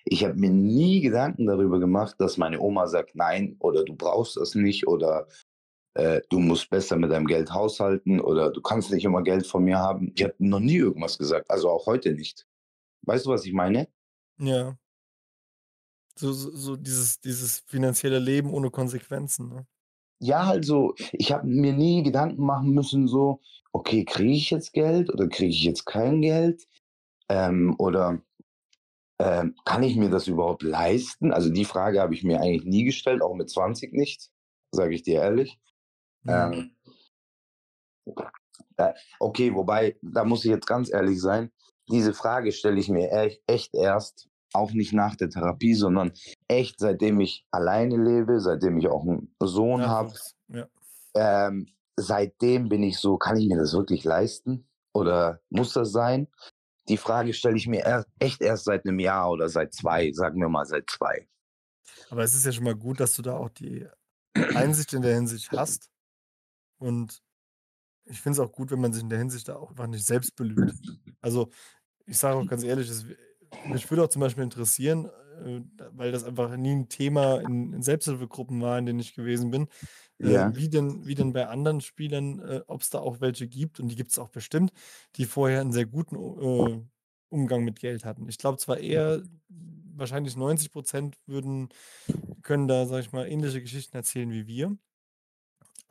ich 0.06 0.24
habe 0.26 0.36
mir 0.36 0.50
nie 0.52 1.02
Gedanken 1.02 1.48
darüber 1.48 1.80
gemacht, 1.80 2.16
dass 2.20 2.38
meine 2.38 2.60
Oma 2.62 2.88
sagt: 2.88 3.16
„Nein“ 3.16 3.56
oder 3.60 3.86
„Du 3.86 3.96
brauchst 3.96 4.38
das 4.38 4.56
nicht“ 4.56 4.88
oder, 4.88 5.28
äh, 5.96 6.22
„Du 6.30 6.40
musst 6.40 6.70
besser 6.72 6.98
mit 6.98 7.12
deinem 7.12 7.28
Geld 7.28 7.54
haushalten“ 7.54 8.20
oder 8.22 8.52
„Du 8.52 8.62
kannst 8.62 8.92
nicht 8.92 9.06
immer 9.06 9.24
Geld 9.24 9.48
von 9.48 9.64
mir 9.66 9.80
haben.“ 9.80 10.14
Die 10.16 10.26
hat 10.26 10.40
noch 10.40 10.60
nie 10.62 10.78
irgendwas 10.78 11.18
gesagt, 11.20 11.52
also, 11.52 11.70
auch 11.72 11.88
heute 11.88 12.14
nicht. 12.14 12.46
Weißt 13.04 13.26
du, 13.28 13.32
was 13.32 13.46
ich 13.46 13.54
meine? 13.54 13.90
Ja. 14.40 14.78
So 16.20 16.34
so 16.34 16.52
so 16.56 16.76
dieses 16.76 17.20
dieses 17.22 17.60
finanzielle 17.66 18.20
Leben 18.20 18.54
ohne 18.54 18.70
Konsequenzen, 18.72 19.48
ne? 19.50 19.68
Ja, 20.22 20.42
also, 20.44 20.96
ich 21.14 21.32
habe 21.32 21.48
mir 21.48 21.72
nie 21.74 22.04
Gedanken 22.04 22.46
machen 22.46 22.72
müssen 22.74 23.08
so: 23.08 23.40
„Okay, 23.72 24.04
kriege 24.04 24.34
ich 24.34 24.50
jetzt 24.52 24.74
Geld 24.74 25.10
oder 25.14 25.28
kriege 25.30 25.50
ich 25.52 25.64
jetzt 25.64 25.86
kein 25.86 26.22
Geld?“ 26.22 26.68
Ähm, 27.30 27.76
oder, 27.80 28.22
ähm, 29.20 29.56
„Kann 29.66 29.84
ich 29.84 29.96
mir 29.98 30.10
das 30.10 30.28
überhaupt 30.28 30.64
leisten?“ 30.64 31.34
Also, 31.34 31.50
die 31.52 31.66
Frage 31.66 32.02
habe 32.02 32.14
ich 32.16 32.24
mir 32.24 32.42
eigentlich 32.42 32.66
nie 32.66 32.86
gestellt, 32.86 33.22
auch 33.24 33.36
mit 33.36 33.50
20 33.50 33.94
nicht, 33.94 34.32
sage 34.72 34.96
ich 34.96 35.04
dir 35.04 35.22
ehrlich. 35.22 35.60
Mhm. 36.24 36.54
Ähm 36.54 36.72
äh, 38.78 38.94
okay, 39.20 39.54
wobei, 39.54 39.98
da 40.02 40.24
muss 40.24 40.46
ich 40.46 40.52
jetzt 40.52 40.68
ganz 40.68 40.92
ehrlich 40.92 41.20
sein, 41.22 41.52
diese 41.90 42.14
Frage 42.14 42.52
stelle 42.52 42.80
ich 42.80 42.90
mir 42.90 43.12
ech 43.12 43.42
echt 43.48 43.74
erst 43.76 44.29
auch 44.54 44.72
nicht 44.74 44.94
nach 44.94 45.16
der 45.16 45.30
Therapie, 45.30 45.74
sondern 45.76 46.12
echt, 46.48 46.80
seitdem 46.80 47.20
ich 47.22 47.46
alleine 47.52 47.98
lebe, 47.98 48.40
seitdem 48.42 48.78
ich 48.80 48.88
auch 48.90 49.06
'n 49.06 49.34
Sohn 49.44 49.88
habe. 49.88 50.14
Nachwuchs, 50.14 50.36
ja. 50.48 50.70
Ähm, 51.16 51.68
seitdem 51.98 52.70
bin 52.70 52.84
ich 52.84 52.98
so: 53.00 53.18
„Kann 53.18 53.38
ich 53.38 53.48
mir 53.50 53.58
das 53.58 53.74
wirklich 53.74 54.04
leisten 54.04 54.68
oder 54.94 55.42
muss 55.50 55.74
das 55.74 55.92
sein?“ 55.92 56.28
Die 56.90 56.98
Frage 56.98 57.34
stelle 57.34 57.58
ich 57.58 57.68
mir 57.68 57.82
er 57.86 58.06
echt 58.20 58.42
erst 58.42 58.66
seit 58.66 58.86
'nem 58.86 59.00
Jahr 59.00 59.32
oder 59.32 59.50
seit 59.50 59.74
2, 59.74 60.12
sagen 60.14 60.42
wir 60.42 60.50
mal 60.50 60.66
seit 60.66 60.90
2. 60.90 61.28
Aber 62.12 62.24
es 62.24 62.34
ist 62.34 62.46
ja 62.46 62.52
schon 62.52 62.64
mal 62.64 62.76
gut, 62.76 63.00
dass 63.00 63.14
du 63.16 63.22
da 63.22 63.36
auch 63.38 63.50
die 63.50 63.88
Einsicht 64.54 64.94
in 64.94 65.04
der 65.04 65.16
Hinsicht 65.16 65.52
hast. 65.54 65.92
Und 66.80 67.22
ich 68.06 68.22
finde 68.22 68.42
es 68.42 68.48
auch 68.48 68.54
gut, 68.54 68.72
wenn 68.72 68.82
man 68.82 68.94
sich 68.94 69.04
in 69.04 69.10
der 69.10 69.20
Hinsicht 69.20 69.48
da 69.50 69.58
auch 69.58 69.72
einfach 69.72 69.88
nicht 69.88 70.06
selbst 70.06 70.36
belügt. 70.36 70.84
Also, 71.22 71.52
ich 72.06 72.18
sage 72.20 72.38
auch 72.38 72.48
ganz 72.48 72.64
ehrlich, 72.64 72.90
es 72.90 73.06
mich 73.64 73.90
würde 73.90 74.04
auch 74.06 74.10
zum 74.10 74.22
Beispiel 74.22 74.44
interessieren, 74.44 75.06
äh, 75.44 75.62
weil 75.92 76.12
das 76.12 76.24
einfach 76.24 76.56
nie 76.58 76.72
'n 76.74 76.90
Thema 76.90 77.40
in 77.42 77.82
Selbsthilfegruppen 77.82 78.62
war, 78.62 78.78
in 78.80 78.86
denen 78.86 79.00
ich 79.00 79.14
gewesen 79.16 79.52
bin, 79.52 79.68
äh, 80.22 80.28
Ja. 80.30 80.54
wie 80.56 80.70
denn 80.70 81.06
wie 81.08 81.16
denn 81.16 81.34
bei 81.34 81.48
anderen 81.48 81.82
Spielern 81.82 82.40
äh, 82.40 82.62
ob's 82.68 82.90
da 82.92 83.00
auch 83.00 83.22
welche 83.22 83.48
gibt, 83.48 83.80
und 83.80 83.90
die 83.90 83.96
gibt's 83.96 84.20
auch 84.20 84.30
bestimmt, 84.30 84.72
die 85.18 85.26
vorher 85.26 85.62
'n 85.62 85.72
sehr 85.74 85.86
guten 85.88 86.16
äh, 86.18 86.84
Umgang 87.30 87.64
mit 87.64 87.80
Geld 87.80 88.06
hatten. 88.06 88.28
Ich 88.30 88.38
glaube 88.40 88.58
zwar 88.60 88.80
eher, 88.80 89.24
wahrscheinlich 89.50 90.36
90 90.38 90.72
% 90.72 91.18
würden 91.28 91.70
können 92.44 92.68
da, 92.70 92.86
sage 92.88 93.02
ich 93.04 93.12
mal, 93.14 93.28
ähnliche 93.28 93.62
Geschichten 93.62 93.98
erzählen 93.98 94.32
wie 94.32 94.48
wir. 94.48 94.78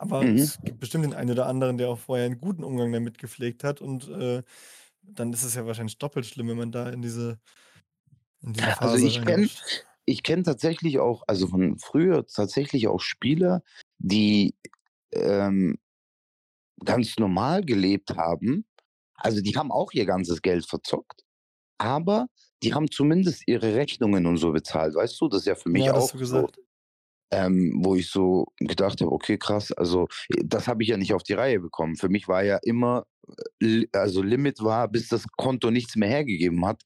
Aber 0.01 0.27
Mhm. 0.27 0.33
es 0.33 0.63
gibt 0.63 0.79
bestimmt 0.79 1.03
den 1.03 1.13
einen 1.13 1.31
oder 1.31 1.45
anderen, 1.45 1.77
der 1.77 1.89
auch 1.89 1.99
vorher 1.99 2.25
'n 2.25 2.37
guten 2.39 2.63
Umgang 2.63 2.91
damit 2.93 3.17
gepflegt 3.17 3.65
hat 3.65 3.81
und, 3.81 4.07
äh, 4.07 4.43
dann 5.13 5.33
ist 5.33 5.43
es 5.43 5.55
ja 5.55 5.65
wahrscheinlich 5.65 5.97
doppelt 5.97 6.25
schlimm, 6.25 6.47
wenn 6.49 6.57
man 6.57 6.71
da 6.71 6.89
in 6.89 7.01
diese 7.01 7.39
in 8.41 8.53
diese 8.53 8.73
Also, 8.79 8.97
Phase 8.97 9.07
ich 9.07 9.21
kenne 9.21 9.49
ich 10.05 10.23
kenne 10.23 10.43
tatsächlich 10.43 10.99
auch 10.99 11.23
also, 11.27 11.47
von 11.47 11.77
früher 11.79 12.25
tatsächlich 12.25 12.87
auch 12.87 12.99
Spieler, 13.01 13.63
die, 13.99 14.55
ähm 15.13 15.77
ganz 16.83 17.17
normal 17.17 17.63
gelebt 17.63 18.15
haben. 18.15 18.65
Also, 19.15 19.41
die 19.41 19.55
haben 19.57 19.71
auch 19.71 19.91
ihr 19.93 20.05
ganzes 20.05 20.41
Geld 20.41 20.65
verzockt, 20.67 21.23
aber 21.79 22.27
die 22.63 22.73
haben 22.75 22.91
zumindest 22.91 23.43
ihre 23.47 23.75
Rechnungen 23.75 24.25
und 24.27 24.37
so 24.37 24.51
bezahlt, 24.53 24.95
weißt 24.95 25.19
du? 25.21 25.29
Das 25.29 25.41
ist 25.41 25.47
ja 25.47 25.55
für 25.55 25.69
mich 25.69 25.91
Ja, 25.91 25.93
auch 25.93 26.13
so. 26.25 26.51
Ähm, 27.31 27.79
wo 27.83 27.95
ich 27.95 28.09
so 28.11 28.47
gedacht 28.59 29.01
habe, 29.01 29.11
okay, 29.11 29.37
krass, 29.37 29.71
also 29.71 30.07
das 30.43 30.67
habe 30.67 30.83
ich 30.83 30.89
ja 30.89 30.97
nicht 30.97 31.13
auf 31.13 31.23
die 31.23 31.33
Reihe 31.33 31.59
bekommen. 31.59 31.95
Für 31.97 32.09
mich 32.09 32.27
war 32.27 32.43
ja 32.43 32.59
immer, 32.63 33.05
äh, 33.61 33.85
also 33.93 34.21
Limit 34.23 34.61
war, 34.63 34.89
bis 34.89 35.09
das 35.09 35.25
Konto 35.37 35.71
nichts 35.71 35.95
mehr 35.97 36.09
hergegeben 36.09 36.65
hat. 36.65 36.83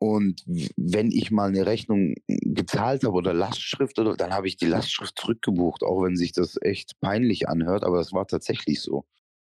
Und 0.00 0.42
wenn 0.76 1.10
ich 1.12 1.30
mal 1.32 1.48
eine 1.48 1.66
Rechnung 1.66 2.14
gezahlt 2.28 3.04
habe 3.04 3.14
oder 3.16 3.34
Lastschrift, 3.34 3.98
oder, 4.00 4.16
dann 4.16 4.32
habe 4.34 4.48
ich 4.48 4.56
die 4.58 4.66
Lastschrift 4.66 5.18
zurückgebucht, 5.20 5.82
auch 5.84 6.02
wenn 6.04 6.16
sich 6.16 6.32
das 6.32 6.56
echt 6.62 7.00
peinlich 7.00 7.48
anhört, 7.48 7.84
aber 7.84 7.98
das 7.98 8.12
war 8.12 8.26
tatsächlich 8.28 8.80
so. 8.82 9.04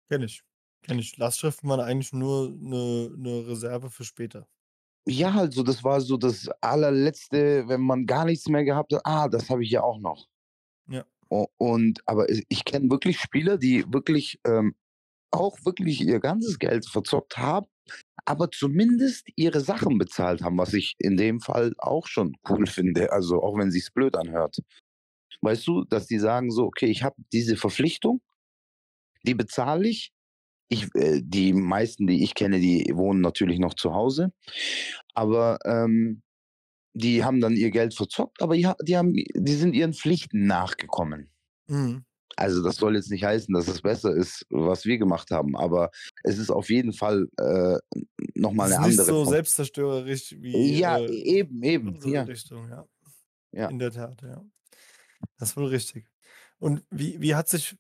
Kenn 0.10 0.24
ich. 0.24 0.42
Kenn 0.84 1.00
ich. 1.00 1.18
Lastschriften 1.18 1.70
waren 1.70 1.82
eigentlich 1.82 2.14
nur 2.14 2.48
eine 2.48 3.10
'ne 3.18 3.48
Reserve 3.48 3.90
für 3.90 4.06
später. 4.06 4.48
Ja, 5.08 5.32
also 5.34 5.64
das 5.64 5.84
war 5.84 6.02
so 6.02 6.18
das 6.18 6.48
allerletzte, 6.62 7.68
wenn 7.68 7.82
man 7.82 8.06
gar 8.06 8.26
nichts 8.26 8.48
mehr 8.48 8.64
gehabt 8.64 8.94
hat. 8.94 9.02
Ah, 9.06 9.28
das 9.28 9.50
habe 9.50 9.64
ich 9.64 9.72
ja 9.72 9.82
auch 9.82 10.00
noch. 10.00 10.28
Ja. 10.88 11.06
Und 11.58 12.02
aber 12.06 12.30
ich 12.30 12.44
ich 12.50 12.64
kenne 12.66 12.90
wirklich 12.90 13.20
Spieler, 13.20 13.58
die 13.58 13.84
wirklich, 13.92 14.40
ähm, 14.46 14.76
auch 15.32 15.58
wirklich 15.66 16.02
ihr 16.02 16.20
ganzes 16.20 16.60
Geld 16.60 16.88
verzockt 16.88 17.38
haben, 17.38 17.68
aber 18.26 18.52
zumindest 18.52 19.28
ihre 19.38 19.62
Sachen 19.62 19.98
bezahlt 20.00 20.42
haben, 20.44 20.58
was 20.58 20.74
ich 20.74 20.96
in 21.00 21.18
dem 21.18 21.42
Fall 21.42 21.74
auch 21.80 22.08
schon 22.08 22.36
cool 22.50 22.68
finde, 22.68 23.12
also 23.14 23.42
auch 23.44 23.58
wenn 23.58 23.72
sich's 23.72 23.92
blöd 23.92 24.18
anhört. 24.18 24.60
Weißt 25.42 25.68
du, 25.68 25.86
dass 25.86 26.08
die 26.08 26.20
sagen 26.20 26.52
so: 26.52 26.66
„Okay, 26.68 26.88
ich 26.88 27.04
habe 27.04 27.16
diese 27.34 27.58
Verpflichtung, 27.58 28.22
die 29.24 29.36
bezahle 29.36 29.88
ich.“ 29.88 30.12
Ich 30.72 30.94
äh, 30.96 31.22
die 31.24 31.54
meisten, 31.54 32.08
die 32.08 32.24
ich 32.24 32.36
kenne, 32.36 32.60
die 32.60 32.92
wohnen 32.94 33.22
natürlich 33.22 33.60
noch 33.60 33.74
zu 33.74 33.94
Hause, 33.94 34.32
aber, 35.16 35.60
ähm, 35.66 36.22
die 36.96 37.24
haben 37.26 37.42
dann 37.42 37.56
ihr 37.56 37.72
Geld 37.72 37.94
verzockt, 37.96 38.42
aber 38.42 38.56
die 38.58 38.68
ha 38.68 38.76
die 38.84 38.98
haben 38.98 39.14
die 39.16 39.54
sind 39.56 39.74
ihren 39.76 39.94
Pflichten 39.94 40.48
nachgekommen. 40.48 41.30
Mhm. 41.70 42.04
Also, 42.40 42.62
das 42.64 42.76
soll 42.76 42.96
jetzt 42.96 43.10
nicht 43.10 43.24
heißen, 43.24 43.52
dass 43.54 43.68
es 43.68 43.82
besser 43.82 44.14
ist, 44.16 44.46
was 44.52 44.86
wir 44.86 45.00
gemacht 45.00 45.32
haben, 45.32 45.58
aber 45.58 45.90
es 46.24 46.38
ist 46.38 46.52
auf 46.52 46.70
jeden 46.70 46.94
Fall, 46.94 47.28
äh, 47.40 47.78
noch 48.36 48.52
mal 48.54 48.70
Es 48.70 48.74
ist 48.74 48.80
'ne 48.80 48.80
nicht 48.80 48.96
andere 48.96 49.06
so 49.06 49.24
Form. 49.24 49.26
selbstzerstörerisch 49.26 50.36
wie, 50.40 50.80
Ja, 50.80 51.02
äh, 51.06 51.08
eben, 51.08 51.64
eben, 51.64 52.00
unsere 52.00 52.14
ja. 52.14 52.28
Richtung, 52.28 52.70
ja. 52.70 52.86
Ja. 53.54 53.72
In 53.72 53.80
der 53.80 53.92
Tat, 53.92 54.22
ja. 54.24 54.46
Das 55.40 55.52
ist 55.52 55.58
wohl 55.58 55.68
richtig. 55.68 56.08
Und 56.60 56.86
wie 56.92 57.22
wie 57.22 57.36
hat 57.36 57.50
sich 57.50 57.78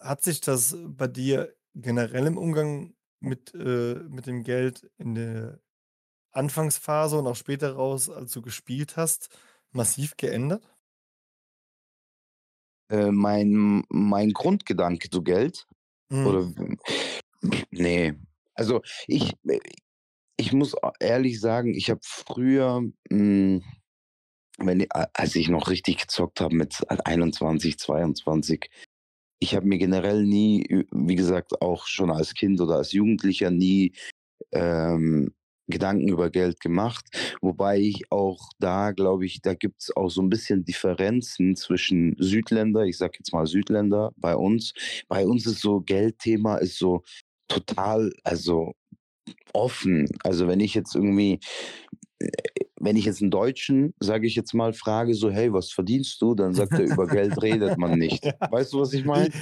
hat 0.00 0.22
sich 0.24 0.40
das 0.42 0.76
bei 0.86 1.08
dir 1.08 1.54
generell 1.74 2.26
im 2.26 2.38
Umgang 2.38 2.94
mit 3.20 3.54
äh, 3.54 3.94
mit 4.08 4.26
dem 4.26 4.42
Geld 4.44 4.90
in 4.98 5.14
der 5.14 5.60
Anfangsphase 6.32 7.18
und 7.18 7.26
auch 7.28 7.36
später 7.36 7.74
raus, 7.74 8.10
als 8.10 8.32
du 8.32 8.42
gespielt 8.42 8.96
hast, 8.96 9.30
massiv 9.72 10.16
geändert? 10.18 10.74
Äh, 12.90 13.10
mein 13.10 13.84
mein 13.88 14.32
Grundgedanke 14.32 15.10
zu 15.10 15.22
Geld 15.22 15.66
Mhm. 16.10 16.42
oder 16.42 16.46
w 16.56 16.76
ne. 17.72 18.18
Also, 18.54 18.82
ich 19.08 19.34
äh, 19.48 19.60
ich 20.38 20.52
muss 20.52 20.74
ehrlich 21.00 21.40
sagen, 21.40 21.74
ich 21.74 21.90
habe 21.90 22.00
früher, 22.04 22.82
hm, 23.10 23.62
wenn 24.58 24.86
a 24.92 25.08
als 25.14 25.36
ich 25.36 25.48
noch 25.50 25.70
richtig 25.70 25.98
gezockt 26.02 26.40
habe 26.40 26.56
mit 26.56 26.76
21, 27.06 27.78
22, 27.78 28.70
ich 29.42 29.56
habe 29.56 29.66
mir 29.66 29.78
generell 29.78 30.24
nie, 30.24 30.64
wie 30.92 31.16
gesagt, 31.16 31.60
auch 31.62 31.86
schon 31.86 32.10
als 32.12 32.34
Kind 32.34 32.60
oder 32.60 32.76
als 32.76 32.92
Jugendlicher 32.92 33.50
nie, 33.50 33.92
ähm, 34.52 35.32
Gedanken 35.68 36.08
über 36.08 36.30
Geld 36.30 36.60
gemacht, 36.60 37.06
wobei 37.42 37.80
ich 37.80 38.04
auch 38.12 38.40
da 38.60 38.92
glaube 38.92 39.26
ich, 39.26 39.42
da 39.42 39.54
gibt's 39.54 39.96
auch 39.96 40.10
so 40.10 40.22
'n 40.22 40.30
bisschen 40.30 40.64
Differenzen 40.64 41.56
zwischen 41.56 42.16
Südländer 42.18 42.84
ich 42.86 42.98
sage 42.98 43.14
jetzt 43.20 43.32
mal 43.34 43.46
Südländer 43.46 44.12
bei 44.16 44.36
uns. 44.36 44.74
Bei 45.08 45.26
uns 45.26 45.46
ist 45.46 45.60
so 45.62 45.80
Geldthema 45.82 46.56
ist 46.58 46.78
so 46.78 47.02
total, 47.48 48.12
also, 48.24 48.74
offen. 49.54 50.08
Also, 50.24 50.48
wenn 50.48 50.60
ich 50.60 50.74
jetzt 50.74 50.94
irgendwie 50.96 51.40
äh, 52.54 52.61
wenn 52.82 52.96
ich 52.96 53.06
jetzt 53.06 53.22
'n 53.22 53.30
Deutschen, 53.30 53.94
sage 54.00 54.26
ich 54.26 54.34
jetzt 54.36 54.54
mal, 54.54 54.72
frage 54.74 55.14
so: 55.14 55.30
„Hey, 55.30 55.52
was 55.52 55.72
verdienst 55.72 56.20
du?“ 56.22 56.34
Dann 56.34 56.54
sagt 56.54 56.78
er: 56.78 56.86
„Über 56.86 57.08
Geld 57.08 57.40
redet 57.42 57.76
man 57.78 57.94
nicht.“ 57.98 58.24
Ja. 58.24 58.50
Weißt 58.50 58.72
du, 58.74 58.80
was 58.80 58.92
ich 58.94 59.04
meine? 59.04 59.32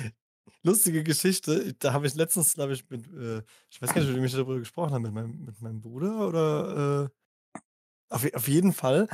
lustige 0.62 1.03
Geschichte, 1.05 1.74
da 1.79 1.92
habe 1.92 2.07
ich 2.07 2.14
letztens, 2.14 2.55
glaube 2.55 2.74
ich, 2.74 2.88
mit 2.90 3.07
äh, 3.09 3.42
ich 3.70 3.81
weiß 3.81 3.92
gar 3.94 4.03
nicht, 4.03 4.14
wem 4.14 4.24
ich 4.24 4.33
darüber 4.33 4.59
gesprochen 4.59 4.92
habe, 4.94 5.03
mit 5.05 5.12
meinem 5.14 5.44
mit 5.44 5.61
meinem 5.61 5.81
Bruder 5.81 6.29
oder, 6.29 7.05
äh 7.07 7.19
auf 8.10 8.26
auf 8.34 8.48
jeden 8.48 8.72
Fall 8.74 9.10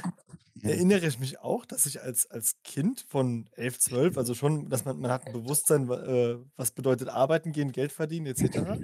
erinnere 0.62 1.06
ich 1.06 1.18
mich 1.20 1.40
auch, 1.40 1.66
dass 1.66 1.86
ich 1.86 2.02
als 2.02 2.30
als 2.30 2.62
Kind 2.64 3.02
von 3.08 3.48
11, 3.54 3.78
12, 3.80 4.18
also 4.18 4.34
schon, 4.34 4.70
dass 4.70 4.84
man 4.86 4.98
man 5.00 5.10
hat 5.12 5.26
'n 5.28 5.32
Bewusstsein, 5.32 5.90
äh, 5.90 6.38
was 6.56 6.72
bedeutet 6.72 7.08
arbeiten 7.08 7.52
gehen, 7.52 7.72
Geld 7.72 7.92
verdienen 7.92 8.26
et 8.26 8.38
cetera, 8.38 8.80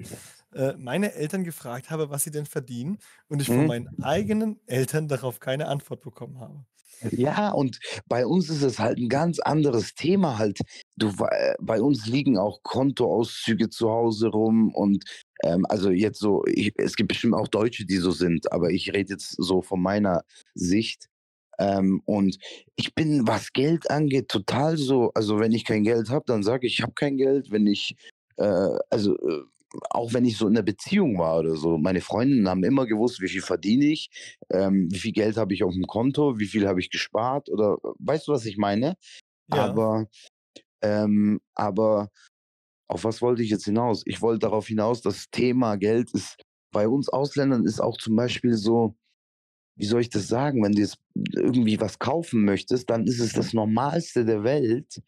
äh, 0.55 0.75
meine 0.79 1.15
Eltern 1.15 1.45
gefragt 1.45 1.91
habe, 1.91 2.11
was 2.11 2.25
sie 2.25 2.33
denn 2.33 2.47
verdienen 2.47 2.99
und 3.29 3.43
ich 3.43 3.51
von 3.51 3.67
meinen 3.67 3.89
Mhm. 3.89 4.01
eigenen 4.01 4.61
Eltern 4.67 5.09
darauf 5.09 5.41
keine 5.41 5.69
Antwort 5.69 6.03
bekommen 6.03 6.41
habe. 6.41 6.67
Ja, 7.11 7.51
und 7.51 7.79
bei 8.07 8.27
uns 8.27 8.49
ist 8.49 8.63
es 8.63 8.79
halt 8.79 8.99
'n 8.99 9.09
ganz 9.09 9.39
anderes 9.41 9.95
Thema 9.95 10.39
halt. 10.39 10.61
Du 10.97 11.09
äh, 11.31 11.55
bei 11.61 11.81
uns 11.83 12.07
liegen 12.07 12.39
auch 12.39 12.63
Kontoauszüge 12.63 13.69
zu 13.71 13.91
Hause 13.91 14.29
rum 14.29 14.73
und, 14.75 15.05
ähm, 15.43 15.67
also 15.69 15.91
jetzt 15.91 16.21
so 16.21 16.45
i 16.47 16.73
es 16.79 16.97
gibt 16.97 17.09
bestimmt 17.09 17.35
auch 17.35 17.49
Deutsche, 17.49 17.87
die 17.87 17.97
so 17.99 18.11
sind, 18.13 18.53
aber 18.53 18.71
ich 18.71 18.93
rede 18.95 19.13
jetzt 19.15 19.37
so 19.39 19.63
von 19.63 19.83
meiner 19.83 20.25
Sicht. 20.55 21.09
Ähm, 21.61 22.03
und 22.07 22.39
ich 22.77 22.95
bin, 22.95 23.27
was 23.29 23.53
Geld 23.53 23.91
angeht, 23.91 24.29
total 24.29 24.77
so 24.79 25.13
also, 25.15 25.41
wenn 25.41 25.53
ich 25.53 25.65
kein 25.67 25.85
Geld 25.85 26.11
habe, 26.11 26.25
dann 26.27 26.43
sage 26.45 26.67
ich: 26.67 26.75
„Ich 26.79 26.83
habe 26.83 26.95
kein 26.95 27.17
Geld.“ 27.19 27.51
Wenn 27.53 27.67
ich, 27.69 27.97
äh 28.39 28.45
also, 28.91 29.17
äh, 29.19 29.43
auch 29.91 30.15
wenn 30.15 30.25
ich 30.27 30.37
so 30.39 30.49
in 30.49 30.55
'ner 30.55 30.63
Beziehung 30.63 31.19
war 31.19 31.39
oder 31.41 31.57
so, 31.57 31.79
meine 31.79 32.01
Freundinnen 32.03 32.49
haben 32.49 32.65
immer 32.65 32.87
gewusst, 32.87 33.21
wie 33.23 33.29
viel 33.29 33.43
verdiene 33.43 33.87
ich, 33.87 34.11
ähm, 34.51 34.89
wie 34.93 34.99
viel 35.01 35.13
Geld 35.13 35.37
habe 35.39 35.55
ich 35.55 35.65
aufm 35.65 35.85
Konto, 35.87 36.39
wie 36.41 36.47
viel 36.47 36.69
habe 36.69 36.81
ich 36.81 36.91
gespart 36.91 37.51
oder 37.51 37.79
weißt 38.01 38.29
du, 38.29 38.33
was 38.33 38.47
ich 38.47 38.57
meine? 38.59 38.97
Ja. 39.49 39.83
Aber 39.83 40.07
ähm, 40.83 41.41
aber 41.57 42.11
auf 42.93 43.05
was 43.05 43.23
wollte 43.23 43.43
ich 43.43 43.51
jetzt 43.51 43.65
hinaus? 43.65 44.03
Ich 44.07 44.21
wollte 44.21 44.41
darauf 44.41 44.67
hinaus, 44.67 45.01
das 45.01 45.31
Thema 45.31 45.77
Geld 45.77 46.13
ist 46.13 46.37
bei 46.73 46.89
uns 46.89 47.09
Ausländern 47.09 47.65
ist 47.65 47.81
auch 47.81 47.97
zum 47.99 48.17
Beispiel 48.17 48.55
so 48.55 48.95
wie 49.77 49.87
soll 49.87 50.03
ich 50.03 50.11
das 50.11 50.29
sagen? 50.29 50.63
Wenn 50.63 50.73
du 50.73 50.83
jetzt 50.83 50.99
irgendwie 51.35 51.81
was 51.81 51.99
kaufen 51.99 52.45
möchtest, 52.45 52.91
dann 52.91 53.07
ist 53.07 53.21
es 53.21 53.33
das 53.33 53.53
Normalste 53.53 54.25
der 54.25 54.45
Welt, 54.45 55.03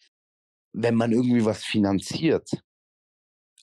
wenn 0.72 0.94
man 0.94 1.12
irgendwie 1.12 1.44
was 1.44 1.64
finanziert. 1.64 2.50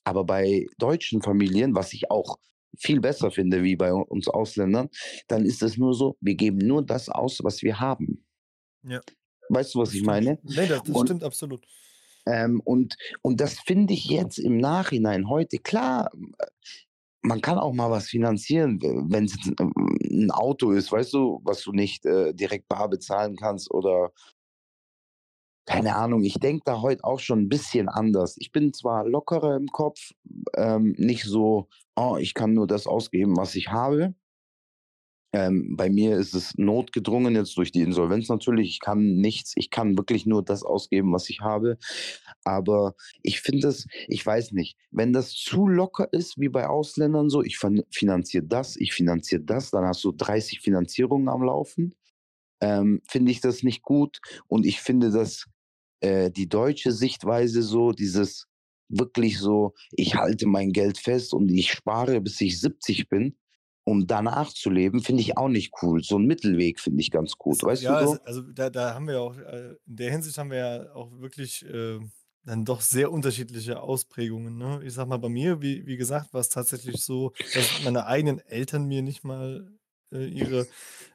Aber 0.03 0.23
bei 0.23 0.67
deutschen 0.77 1.21
Familien, 1.21 1.75
was 1.75 1.93
ich 1.93 2.09
auch 2.09 2.37
viel 2.77 3.01
besser 3.01 3.31
finde 3.31 3.63
wie 3.63 3.75
bei 3.75 3.91
uns 3.91 4.27
Ausländern, 4.27 4.89
dann 5.27 5.45
ist 5.45 5.61
es 5.61 5.77
nur 5.77 5.93
so: 5.93 6.17
Wir 6.21 6.35
geben 6.35 6.59
nur 6.59 6.85
das 6.85 7.09
aus, 7.09 7.39
was 7.43 7.61
wir 7.61 7.79
haben. 7.79 8.23
Ja. 8.83 9.01
Weißt 9.49 9.75
du, 9.75 9.79
was 9.79 9.93
ich 9.93 10.03
meine? 10.03 10.39
Ne, 10.43 10.67
das 10.67 10.83
das 10.83 11.01
stimmt 11.01 11.23
absolut. 11.23 11.65
Ähm, 12.31 12.61
und 12.65 12.95
und 13.23 13.41
das 13.41 13.59
finde 13.59 13.93
ich 13.93 14.05
jetzt 14.05 14.39
im 14.39 14.57
Nachhinein 14.57 15.29
heute 15.29 15.57
klar, 15.59 16.11
man 17.23 17.41
kann 17.41 17.59
auch 17.59 17.73
mal 17.73 17.91
was 17.91 18.07
finanzieren, 18.09 18.81
w 18.81 18.87
wenn's 19.09 19.35
jetzt 19.35 19.59
'n 19.61 19.71
'n 20.27 20.31
Auto 20.31 20.71
ist, 20.71 20.91
weißt 20.91 21.13
du, 21.13 21.41
was 21.45 21.61
du 21.63 21.71
nicht, 21.73 22.05
äh, 22.05 22.33
direkt 22.33 22.67
bar 22.69 22.89
bezahlen 22.89 23.35
kannst 23.37 23.71
oder 23.71 24.11
keine 25.67 25.95
Ahnung, 25.95 26.23
ich 26.23 26.33
denke 26.35 26.63
da 26.65 26.81
heut 26.81 27.03
auch 27.03 27.19
schon 27.19 27.41
'n 27.45 27.49
bisschen 27.49 27.87
anders. 27.87 28.35
Ich 28.39 28.51
bin 28.51 28.73
zwar 28.73 29.05
lockerer 29.07 29.55
im 29.55 29.67
Kopf, 29.67 30.11
ähm, 30.55 30.95
nicht 30.97 31.23
so: 31.25 31.67
„Oh, 31.95 32.17
ich 32.19 32.33
kann 32.33 32.53
nur 32.53 32.67
das 32.67 32.87
ausgeben, 32.87 33.37
was 33.37 33.55
ich 33.55 33.67
habe.“ 33.69 34.13
Ähm, 35.33 35.75
bei 35.77 35.89
mir 35.89 36.17
ist 36.17 36.33
es 36.35 36.57
notgedrungen 36.57 37.35
jetzt 37.35 37.57
durch 37.57 37.71
die 37.71 37.81
Insolvenz 37.81 38.27
natürlich. 38.29 38.69
Ich 38.69 38.79
kann 38.81 39.15
nichts 39.15 39.53
ich 39.55 39.69
kann 39.69 39.97
wirklich 39.97 40.25
nur 40.25 40.43
das 40.43 40.63
ausgeben, 40.63 41.13
was 41.13 41.29
ich 41.29 41.39
habe. 41.41 41.77
Aber 42.43 42.95
ich 43.23 43.39
finde 43.41 43.69
es 43.69 43.87
ich 44.07 44.25
weiß 44.25 44.51
nicht, 44.53 44.77
wenn 44.91 45.13
das 45.13 45.31
zu 45.33 45.67
locker 45.67 46.11
ist 46.11 46.37
wie 46.39 46.49
bei 46.49 46.67
Ausländern 46.67 47.29
so: 47.29 47.43
„Ich 47.43 47.57
finanziere 47.91 48.43
das, 48.45 48.75
ich 48.77 48.93
finanziere 48.93 49.41
das“, 49.43 49.71
dann 49.71 49.85
hast 49.85 50.03
du 50.03 50.11
30 50.11 50.59
Finanzierungen 50.61 51.29
am 51.29 51.43
Laufen, 51.43 51.95
ähm, 52.61 53.01
finde 53.09 53.31
ich 53.31 53.41
das 53.41 53.63
nicht 53.63 53.83
gut. 53.83 54.19
Und 54.47 54.65
ich 54.65 54.81
finde, 54.81 55.11
dass, 55.11 55.45
äh, 56.01 56.31
die 56.31 56.49
deutsche 56.49 56.91
Sichtweise 56.93 57.63
so 57.63 57.91
dieses 57.93 58.47
wirklich 58.89 59.39
so: 59.39 59.73
„Ich 59.93 60.15
halte 60.15 60.47
mein 60.47 60.71
Geld 60.73 60.97
fest 60.99 61.33
und 61.33 61.49
ich 61.51 61.71
spare, 61.73 62.21
bis 62.21 62.41
ich 62.41 62.59
70 62.61 63.09
bin, 63.09 63.35
um 63.85 64.07
danach 64.07 64.53
zu 64.53 64.69
leben“, 64.69 65.01
finde 65.03 65.21
ich 65.21 65.37
auch 65.37 65.49
nicht 65.49 65.73
cool. 65.83 66.03
So 66.03 66.17
'n 66.17 66.25
Mittelweg 66.27 66.79
finde 66.79 67.01
ich 67.01 67.11
ganz 67.11 67.37
gut. 67.37 67.63
Es 67.63 67.63
Weißt 67.63 67.89
du 67.89 67.93
ja, 67.93 68.01
es 68.01 68.15
so? 68.15 68.19
also 68.23 68.41
da 68.41 68.69
da 68.69 68.93
haben 68.93 69.07
wir 69.07 69.21
auch 69.21 69.37
äh, 69.37 69.75
in 69.85 69.95
der 69.95 70.11
Hinsicht 70.11 70.37
haben 70.37 70.51
wir 70.51 70.57
ja 70.57 70.93
auch 70.95 71.11
wirklich, 71.19 71.63
äh, 71.65 71.99
dann 72.43 72.65
doch 72.65 72.81
sehr 72.81 73.11
unterschiedliche 73.11 73.81
Ausprägungen, 73.81 74.57
ne? 74.57 74.81
Ich 74.83 74.93
sage 74.93 75.09
mal, 75.09 75.17
bei 75.17 75.29
mir, 75.29 75.61
wie 75.61 75.85
wie 75.85 75.97
gesagt, 75.97 76.33
war's 76.33 76.49
tatsächlich 76.49 77.03
so, 77.03 77.33
dass 77.53 77.77
meine 77.77 78.05
eigenen 78.07 78.39
Eltern 78.39 78.85
mir 78.87 79.01
nicht 79.03 79.23
mal 79.23 79.69
äh, 80.11 80.25
ihre 80.27 80.67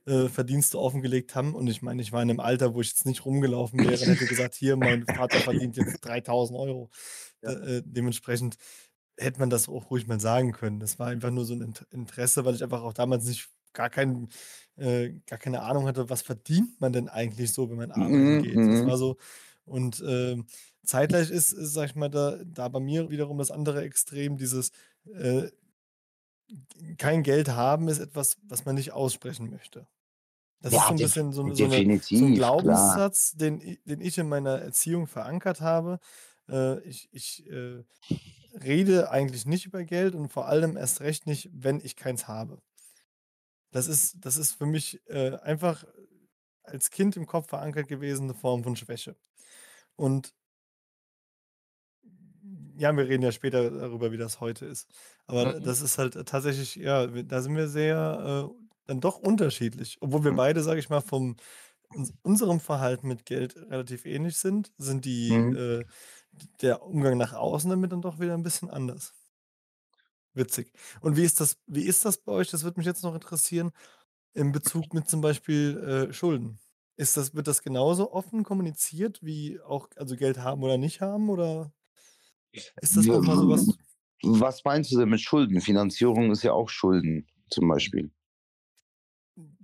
äh, 0.06 0.28
Verdienste 0.28 0.78
offengelegt 0.78 1.34
haben. 1.34 1.54
Und 1.56 1.66
ich 1.68 1.82
meine, 1.82 2.00
ich 2.02 2.12
war 2.12 2.22
in 2.22 2.30
einem 2.30 2.40
Alter, 2.40 2.74
wo 2.74 2.80
ich 2.80 2.88
jetzt 2.90 3.06
nicht 3.06 3.24
rumgelaufen 3.24 3.82
wäre 3.82 4.04
und 4.04 4.10
hätte 4.10 4.26
gesagt, 4.26 4.54
hier, 4.54 4.76
mein 4.76 5.06
Vater 5.08 5.42
verdient 5.42 5.76
jetzt 5.76 6.00
3000 6.00 6.58
Euro. 6.58 6.90
Ja. 7.42 7.52
Äh, 7.52 7.82
dementsprechend 7.84 8.56
hätte 9.18 9.40
man 9.40 9.50
das 9.50 9.68
auch 9.68 9.90
ruhig 9.90 10.06
mal 10.06 10.20
sagen 10.20 10.52
können. 10.52 10.80
Das 10.80 10.98
war 10.98 11.08
einfach 11.08 11.30
nur 11.30 11.44
so 11.44 11.54
ein 11.54 11.74
Interesse, 11.90 12.44
weil 12.44 12.54
ich 12.54 12.62
einfach 12.62 12.82
auch 12.82 12.92
damals 12.92 13.24
nicht 13.26 13.48
gar, 13.72 13.90
kein, 13.90 14.28
äh, 14.76 15.10
gar 15.26 15.38
keine 15.38 15.62
Ahnung 15.62 15.86
hatte, 15.86 16.08
was 16.10 16.22
verdient 16.22 16.80
man 16.80 16.92
denn 16.92 17.08
eigentlich 17.08 17.52
so, 17.52 17.70
wenn 17.70 17.76
man 17.76 17.92
arbeiten 17.92 18.36
Mhm, 18.36 18.38
geht. 18.38 18.68
Das 18.70 18.84
war 18.84 18.96
mhm. 18.96 18.98
so, 18.98 19.16
und 19.64 20.02
ähm, 20.06 20.46
zeitgleich 20.84 21.30
ist, 21.30 21.52
ist, 21.52 21.72
sag 21.74 21.86
ich 21.90 21.94
mal, 21.96 22.08
da, 22.10 22.38
da 22.44 22.68
bei 22.68 22.80
mir 22.80 23.10
wiederum 23.10 23.38
das 23.38 23.50
andere 23.50 23.82
Extrem, 23.82 24.36
dieses 24.36 24.70
äh, 25.12 25.48
kein 26.98 27.22
Geld 27.22 27.48
haben 27.48 27.88
ist 27.88 27.98
etwas, 27.98 28.38
was 28.42 28.64
man 28.64 28.74
nicht 28.74 28.92
aussprechen 28.92 29.50
möchte. 29.50 29.86
Das 30.62 30.76
ist 30.76 30.86
Ja, 30.86 30.88
so 30.88 30.94
ein 30.94 31.00
bisschen 31.00 31.32
so, 31.32 31.54
so, 31.54 31.66
eine, 31.66 31.86
so 32.12 32.26
ein 32.26 32.34
klar. 32.56 33.06
Glaubenssatz, 33.12 33.32
den, 33.34 33.78
den 33.86 34.00
ich 34.00 34.18
in 34.18 34.28
meiner 34.28 34.60
Erziehung 34.60 35.06
verankert 35.08 35.60
habe. 35.60 36.00
Äh, 36.50 36.80
ich 36.82 37.08
ich 37.12 37.46
äh, 37.50 37.84
rede 38.62 39.10
eigentlich 39.10 39.46
nicht 39.46 39.66
über 39.66 39.84
Geld 39.84 40.14
und 40.14 40.28
vor 40.30 40.46
allem 40.48 40.76
erst 40.76 41.00
recht 41.00 41.26
nicht, 41.26 41.50
wenn 41.52 41.80
ich 41.80 41.96
keins 41.96 42.28
habe. 42.28 42.62
Das 43.70 43.88
ist, 43.88 44.16
das 44.24 44.36
ist 44.36 44.52
für 44.52 44.66
mich 44.66 45.00
äh, 45.08 45.36
einfach 45.36 45.84
als 46.62 46.90
Kind 46.90 47.16
im 47.16 47.26
Kopf 47.26 47.48
verankert 47.48 47.88
gewesen, 47.88 48.24
eine 48.24 48.34
Form 48.34 48.64
von 48.64 48.76
Schwäche. 48.76 49.16
Und 49.96 50.34
ja, 52.78 52.92
wir 52.96 53.08
reden 53.08 53.22
ja 53.22 53.32
später 53.32 53.70
darüber, 53.70 54.12
wie 54.12 54.16
das 54.18 54.40
heute 54.40 54.66
ist. 54.66 54.90
Aber 55.26 55.60
Mhm. 55.60 55.60
das 55.60 55.80
ist 55.80 55.98
halt 55.98 56.14
tatsächlich, 56.26 56.76
ja, 56.76 57.06
da 57.06 57.40
sind 57.42 57.56
wir 57.56 57.68
sehr 57.68 58.48
äh, 58.50 58.54
dann 58.86 59.00
doch 59.00 59.18
unterschiedlich. 59.18 59.96
Obwohl 60.00 60.24
wir 60.24 60.32
beide, 60.32 60.62
sage 60.62 60.80
ich 60.80 60.88
mal, 60.90 61.00
vom 61.00 61.36
uns, 61.90 62.12
unserem 62.22 62.60
Verhalten 62.60 63.08
mit 63.08 63.26
Geld 63.26 63.56
relativ 63.56 64.06
ähnlich 64.06 64.38
sind, 64.38 64.72
sind 64.78 65.04
die 65.04 65.36
Mhm. 65.36 65.56
äh, 65.56 65.84
der 66.60 66.82
Umgang 66.82 67.16
nach 67.18 67.32
außen 67.32 67.70
damit 67.70 67.92
dann 67.92 68.02
doch 68.02 68.18
wieder 68.20 68.34
ein 68.34 68.42
bisschen 68.42 68.70
anders. 68.70 69.14
Witzig. 70.34 70.72
Und 71.00 71.16
wie 71.16 71.24
ist 71.24 71.40
das, 71.40 71.56
wie 71.66 71.84
ist 71.84 72.04
das 72.04 72.18
bei 72.18 72.32
euch? 72.32 72.50
Das 72.50 72.62
würde 72.62 72.78
mich 72.78 72.86
jetzt 72.86 73.02
noch 73.02 73.14
interessieren, 73.14 73.72
in 74.34 74.52
Bezug 74.52 74.92
mit 74.92 75.08
zum 75.08 75.22
Beispiel 75.22 76.08
äh, 76.10 76.12
Schulden. 76.12 76.58
Ist 76.96 77.16
das, 77.16 77.34
wird 77.34 77.46
das 77.46 77.62
genauso 77.62 78.12
offen 78.12 78.44
kommuniziert, 78.44 79.22
wie 79.22 79.60
auch, 79.60 79.88
also 79.96 80.16
Geld 80.16 80.38
haben 80.38 80.62
oder 80.62 80.76
nicht 80.78 81.00
haben? 81.00 81.30
Oder 81.30 81.72
ist 82.52 82.96
das 82.96 83.06
W 83.06 83.12
auch 83.12 83.22
mal 83.22 83.36
w 83.36 83.40
sowas? 83.40 83.78
was 84.22 84.64
meinst 84.64 84.92
du 84.92 84.98
denn 84.98 85.08
mit 85.08 85.20
Schulden? 85.20 85.60
Finanzierung 85.60 86.30
ist 86.30 86.42
ja 86.42 86.52
auch 86.52 86.68
Schulden 86.68 87.26
zum 87.50 87.68
Beispiel. 87.68 88.10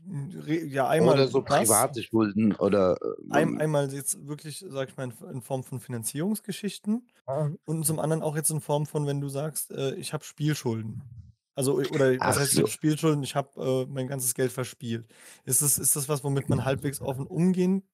Ja, 0.07 0.89
Oder 0.97 1.27
einmal 1.27 1.29
so 1.29 1.43
das. 1.49 1.89
private 1.91 2.03
Schulden 2.03 2.55
oder, 2.57 2.97
Ein 3.29 3.51
ähm 3.51 3.57
einmal 3.57 3.93
jetzt 3.93 4.27
wirklich, 4.27 4.59
sage 4.69 4.91
ich 4.91 4.97
mal, 4.97 5.05
in 5.05 5.13
in 5.35 5.43
Form 5.43 5.65
von 5.65 5.81
Finanzierungsgeschichten 5.81 7.09
und 7.65 7.85
zum 7.87 7.99
anderen 7.99 8.23
auch 8.23 8.37
jetzt 8.37 8.51
in 8.51 8.61
Form 8.61 8.87
von, 8.87 9.07
wenn 9.07 9.21
du 9.21 9.29
sagst, 9.29 9.71
äh, 9.73 9.95
ich 9.97 10.13
habe 10.13 10.25
Spielschulden. 10.25 11.03
Also, 11.55 11.81
äh, 11.81 11.87
oder 11.89 12.25
was 12.25 12.37
Ach 12.37 12.39
heißt, 12.39 12.53
ich 12.53 12.59
habe 12.61 12.69
so. 12.69 12.71
Spielschulden, 12.71 13.23
ich 13.25 13.37
habe, 13.37 13.87
äh, 13.89 13.93
mein 13.93 14.09
ganzes 14.09 14.35
Geld 14.35 14.53
verspielt. 14.53 15.09
Ist 15.45 15.63
das 15.63 15.79
ist 15.79 15.97
das 15.97 16.09
was, 16.09 16.25
womit 16.25 16.49
man 16.49 16.65
halbwegs 16.65 17.01
offen 17.03 17.27
umgehen 17.27 17.85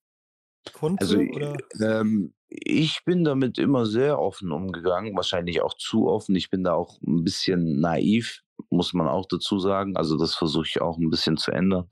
Also, 0.96 1.16
konnte, 1.16 1.26
oder? 1.28 1.64
ähm, 1.80 2.32
ich 2.50 3.04
bin 3.04 3.24
damit 3.24 3.58
immer 3.58 3.86
sehr 3.86 4.18
offen 4.20 4.52
umgegangen, 4.52 5.14
wahrscheinlich 5.16 5.62
auch 5.62 5.74
zu 5.74 6.08
offen. 6.08 6.34
Ich 6.36 6.50
bin 6.50 6.64
da 6.64 6.74
auch 6.74 6.98
'n 7.02 7.24
bisschen 7.24 7.80
naiv, 7.80 8.42
muss 8.70 8.94
man 8.94 9.08
auch 9.08 9.26
dazu 9.28 9.58
sagen. 9.58 9.96
Also, 9.96 10.16
das 10.18 10.34
versuche 10.34 10.66
ich 10.66 10.80
auch 10.80 10.98
'n 10.98 11.10
bisschen 11.10 11.36
zu 11.36 11.52
ändern, 11.52 11.86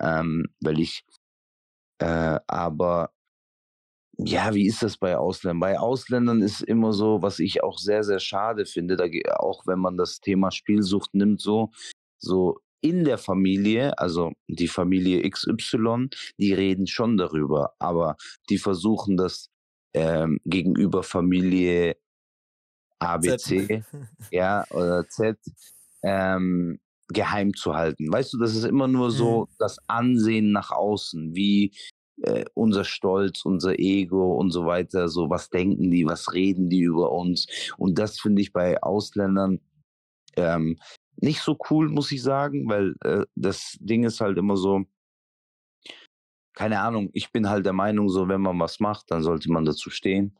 ähm, 0.00 0.46
weil 0.60 0.80
ich 0.80 1.04
äh, 2.00 2.40
aber 2.48 3.12
ja, 4.18 4.54
wie 4.54 4.66
ist 4.66 4.82
das 4.82 4.96
bei 4.96 5.16
Ausländern? 5.18 5.60
Bei 5.60 5.78
Ausländern 5.78 6.40
ist 6.42 6.62
immer 6.62 6.92
so, 6.92 7.20
was 7.22 7.38
ich 7.38 7.62
auch 7.62 7.78
sehr, 7.78 8.02
sehr 8.02 8.18
schade 8.20 8.64
finde, 8.64 8.96
da 8.96 9.04
auch 9.38 9.66
wenn 9.66 9.78
man 9.78 9.96
das 9.98 10.20
Thema 10.20 10.50
Spielsucht 10.50 11.14
nimmt 11.14 11.40
so 11.40 11.70
so 12.18 12.58
in 12.80 13.04
der 13.04 13.18
Familie, 13.18 13.98
also 13.98 14.32
die 14.48 14.68
Familie 14.68 15.22
XY, 15.22 16.14
die 16.38 16.54
reden 16.54 16.86
schon 16.86 17.16
darüber, 17.18 17.74
aber 17.78 18.16
die 18.48 18.58
versuchen 18.58 19.16
das, 19.18 19.50
ähm, 19.96 20.40
gegenüber 20.46 21.02
Familie. 21.02 21.96
ABC, 23.00 23.84
ja, 24.30 24.64
oder 24.70 25.08
Z, 25.08 25.38
ähm, 26.02 26.78
geheim 27.08 27.54
zu 27.54 27.74
halten. 27.74 28.12
Weißt 28.12 28.32
du, 28.32 28.38
das 28.38 28.56
ist 28.56 28.64
immer 28.64 28.88
nur 28.88 29.08
Mhm. 29.08 29.12
so 29.12 29.48
das 29.58 29.78
Ansehen 29.88 30.52
nach 30.52 30.70
außen, 30.70 31.34
wie, 31.34 31.72
äh, 32.22 32.44
unser 32.54 32.84
Stolz, 32.84 33.44
unser 33.44 33.78
Ego 33.78 34.34
und 34.36 34.50
so 34.50 34.66
weiter, 34.66 35.08
so 35.08 35.30
was 35.30 35.50
denken 35.50 35.90
die, 35.90 36.06
was 36.06 36.32
reden 36.32 36.70
die 36.70 36.82
über 36.82 37.12
uns? 37.12 37.46
Und 37.78 37.98
das 37.98 38.18
finde 38.20 38.42
ich 38.42 38.52
bei 38.52 38.82
Ausländern, 38.82 39.60
ähm, 40.36 40.78
nicht 41.20 41.40
so 41.42 41.58
cool, 41.70 41.88
muss 41.90 42.12
ich 42.12 42.22
sagen, 42.22 42.68
weil, 42.68 42.94
äh, 43.04 43.26
das 43.36 43.76
Ding 43.80 44.04
ist 44.04 44.20
halt 44.20 44.38
immer 44.38 44.56
so 44.56 44.84
keine 46.56 46.80
Ahnung, 46.82 47.10
ich 47.14 47.32
bin 47.32 47.48
halt 47.50 47.66
der 47.66 47.74
Meinung, 47.74 48.10
so 48.10 48.28
wenn 48.28 48.42
man 48.42 48.60
was 48.60 48.80
macht, 48.80 49.10
dann 49.12 49.22
sollte 49.24 49.52
man 49.52 49.66
dazu 49.66 49.90
stehen, 49.90 50.36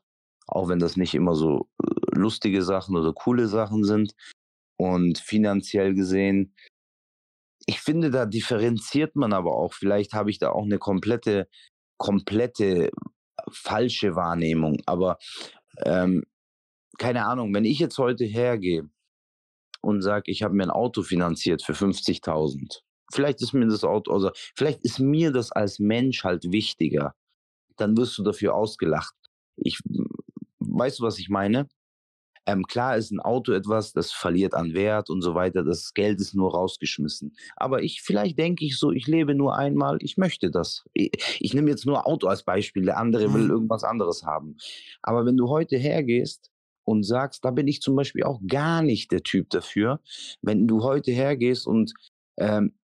auch 0.48 0.68
wenn 0.70 0.80
das 0.80 0.96
nicht 0.98 1.14
immer 1.14 1.34
so, 1.36 1.68
äh, 1.84 2.18
lustige 2.18 2.62
Sachen 2.64 2.96
oder 2.96 3.12
coole 3.14 3.48
Sachen 3.48 3.84
sind. 3.84 4.14
Und 4.78 5.18
finanziell 5.20 5.94
gesehen 5.94 6.52
ich 7.68 7.80
finde, 7.80 8.10
da 8.10 8.26
differenziert 8.26 9.16
man 9.16 9.32
aber 9.32 9.52
auch. 9.56 9.72
Vielleicht 9.74 10.12
habe 10.14 10.30
ich 10.30 10.38
da 10.38 10.50
auch 10.50 10.64
'ne 10.64 10.78
komplette 10.78 11.48
komplette 11.98 12.90
falsche 13.52 14.14
Wahrnehmung, 14.16 14.78
aber, 14.86 15.18
ähm, 15.84 16.24
keine 16.98 17.26
Ahnung, 17.26 17.54
wenn 17.54 17.64
ich 17.66 17.78
jetzt 17.80 17.98
heute 17.98 18.24
hergehe 18.26 18.88
und 19.82 20.02
sage, 20.02 20.30
ich 20.32 20.42
habe 20.44 20.54
mir 20.54 20.64
'n 20.64 20.70
Auto 20.70 21.02
finanziert 21.04 21.62
für 21.64 21.74
50.000. 21.74 22.82
Vielleicht 23.12 23.42
ist 23.42 23.52
mir 23.54 23.66
das 23.66 23.84
Auto 23.84 24.12
also, 24.12 24.30
vielleicht 24.54 24.80
ist 24.84 24.98
mir 24.98 25.32
das 25.32 25.52
als 25.52 25.78
Mensch 25.78 26.24
halt 26.24 26.50
wichtiger. 26.52 27.14
Dann 27.76 27.96
wirst 27.98 28.18
du 28.18 28.24
dafür 28.24 28.54
ausgelacht. 28.54 29.14
Ich 29.56 29.80
weißt 30.60 31.00
du, 31.00 31.04
was 31.04 31.18
ich 31.18 31.28
meine? 31.30 31.68
Ähm, 32.46 32.64
klar 32.64 32.96
ist 32.96 33.12
'n 33.12 33.20
Auto 33.20 33.52
etwas, 33.52 33.92
das 33.92 34.12
verliert 34.12 34.54
an 34.54 34.74
Wert 34.74 35.10
und 35.10 35.22
so 35.22 35.34
weiter. 35.34 35.64
Das 35.64 35.94
Geld 35.94 36.20
ist 36.20 36.34
nur 36.34 36.52
rausgeschmissen. 36.54 37.36
Aber 37.56 37.82
ich 37.82 38.02
vielleicht 38.02 38.38
denke 38.38 38.64
ich 38.66 38.78
so: 38.78 38.92
„Ich 38.92 39.06
lebe 39.08 39.34
nur 39.34 39.56
einmal, 39.56 39.98
ich 40.02 40.16
möchte 40.18 40.50
das.“ 40.50 40.84
I 40.98 41.10
ich 41.40 41.54
nehme 41.54 41.70
jetzt 41.70 41.86
nur 41.86 42.06
Auto 42.06 42.28
als 42.28 42.44
Beispiel, 42.44 42.84
der 42.84 42.98
andere 42.98 43.32
will 43.34 43.48
Mhm. 43.48 43.50
irgendwas 43.50 43.84
anderes 43.84 44.24
haben. 44.24 44.56
Aber 45.02 45.26
wenn 45.26 45.36
du 45.38 45.48
heute 45.50 45.76
hergehst 45.78 46.50
und 46.84 47.04
sagst 47.04 47.44
da 47.44 47.50
bin 47.52 47.68
ich 47.68 47.80
zum 47.82 47.96
Beispiel 47.96 48.24
auch 48.24 48.40
gar 48.48 48.82
nicht 48.82 49.12
der 49.12 49.22
Typ 49.22 49.50
dafür, 49.50 50.00
wenn 50.42 50.68
du 50.68 50.82
heute 50.84 51.12
hergehst 51.12 51.66
und, 51.66 51.94
ähm, 52.38 52.74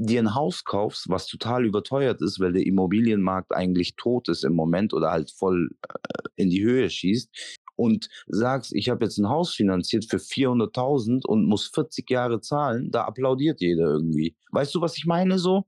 dir 0.00 0.20
'n 0.20 0.34
Haus 0.34 0.64
kaufst, 0.64 1.08
was 1.10 1.26
total 1.26 1.66
überteuert 1.66 2.22
ist, 2.22 2.40
weil 2.40 2.52
der 2.54 2.66
Immobilienmarkt 2.66 3.52
eigentlich 3.54 3.96
tot 3.96 4.28
ist 4.30 4.44
im 4.44 4.54
Moment 4.54 4.94
oder 4.94 5.10
halt 5.12 5.30
voll, 5.32 5.70
äh, 5.88 5.94
in 6.36 6.50
die 6.50 6.64
Höhe 6.64 6.90
schießt 6.90 7.30
und 7.76 8.08
sagst: 8.28 8.74
„Ich 8.74 8.88
habe 8.90 9.04
jetzt 9.06 9.18
'n 9.18 9.28
Haus 9.30 9.54
finanziert 9.54 10.06
für 10.10 10.18
400.000 10.20 11.26
und 11.26 11.46
muss 11.46 11.68
40 11.68 12.10
Jahre 12.10 12.40
zahlen“, 12.40 12.90
da 12.92 13.04
applaudiert 13.04 13.60
jeder 13.62 13.86
irgendwie. 13.88 14.36
Weißt 14.52 14.74
du, 14.74 14.80
was 14.82 14.96
ich 14.98 15.06
meine 15.06 15.38
so? 15.38 15.64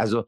Also, 0.00 0.24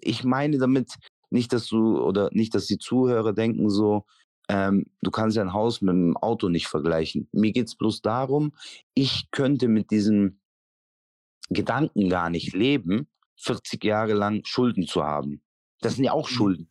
ich 0.00 0.24
meine 0.24 0.58
damit 0.58 0.94
nicht, 1.30 1.52
dass 1.52 1.68
du 1.68 2.00
oder 2.00 2.30
nicht, 2.32 2.54
dass 2.54 2.66
die 2.66 2.78
Zuhörer 2.78 3.32
denken 3.34 3.70
so, 3.70 4.04
ähm, 4.48 4.86
du 5.02 5.10
kannst 5.10 5.36
ja 5.36 5.42
'n 5.44 5.52
Haus 5.54 5.82
mit 5.82 5.94
'm 5.94 6.16
Auto 6.18 6.48
nicht 6.48 6.68
vergleichen. 6.68 7.28
Mir 7.32 7.52
geht's 7.52 7.76
bloß 7.76 8.02
darum, 8.02 8.54
ich 8.94 9.30
könnte 9.32 9.68
mit 9.68 9.90
diesem 9.92 10.40
Gedanken 11.50 12.08
gar 12.10 12.30
nicht 12.30 12.54
leben, 12.54 13.08
40 13.40 13.84
Jahre 13.84 14.14
lang 14.14 14.42
Schulden 14.44 14.86
zu 14.86 15.04
haben. 15.04 15.42
Das 15.80 15.94
sind 15.96 16.04
ja 16.04 16.12
auch 16.12 16.28
Mhm. 16.28 16.28
Schulden. 16.28 16.70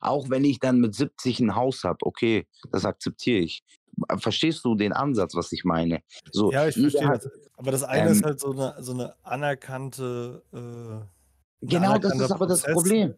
Auch 0.00 0.30
wenn 0.30 0.44
ich 0.44 0.60
dann 0.60 0.80
mit 0.80 0.94
70 0.96 1.40
'n 1.40 1.56
Haus 1.56 1.84
habe, 1.84 1.98
okay, 2.06 2.46
das 2.72 2.84
akzeptiere 2.86 3.40
ich. 3.40 3.62
Äh, 4.08 4.18
verstehst 4.18 4.64
du 4.64 4.74
den 4.76 4.92
Ansatz, 4.94 5.34
was 5.36 5.52
ich 5.52 5.64
meine? 5.64 6.02
So, 6.32 6.52
Ja, 6.52 6.66
ich 6.66 6.78
verstehe 6.80 7.10
das. 7.10 7.28
Aber 7.56 7.70
das 7.70 7.82
eine 7.84 8.10
ist 8.10 8.22
ähm 8.22 8.24
halt 8.24 8.40
so 8.40 8.52
'ne 8.52 8.74
so 8.80 8.92
'ne 8.94 9.14
anerkannte 9.22 10.42
äh, 10.52 10.56
'n 10.56 11.06
Genau, 11.62 11.98
das 11.98 12.18
ist 12.18 12.30
aber 12.30 12.46
das. 12.46 12.66
Problem. 12.66 13.14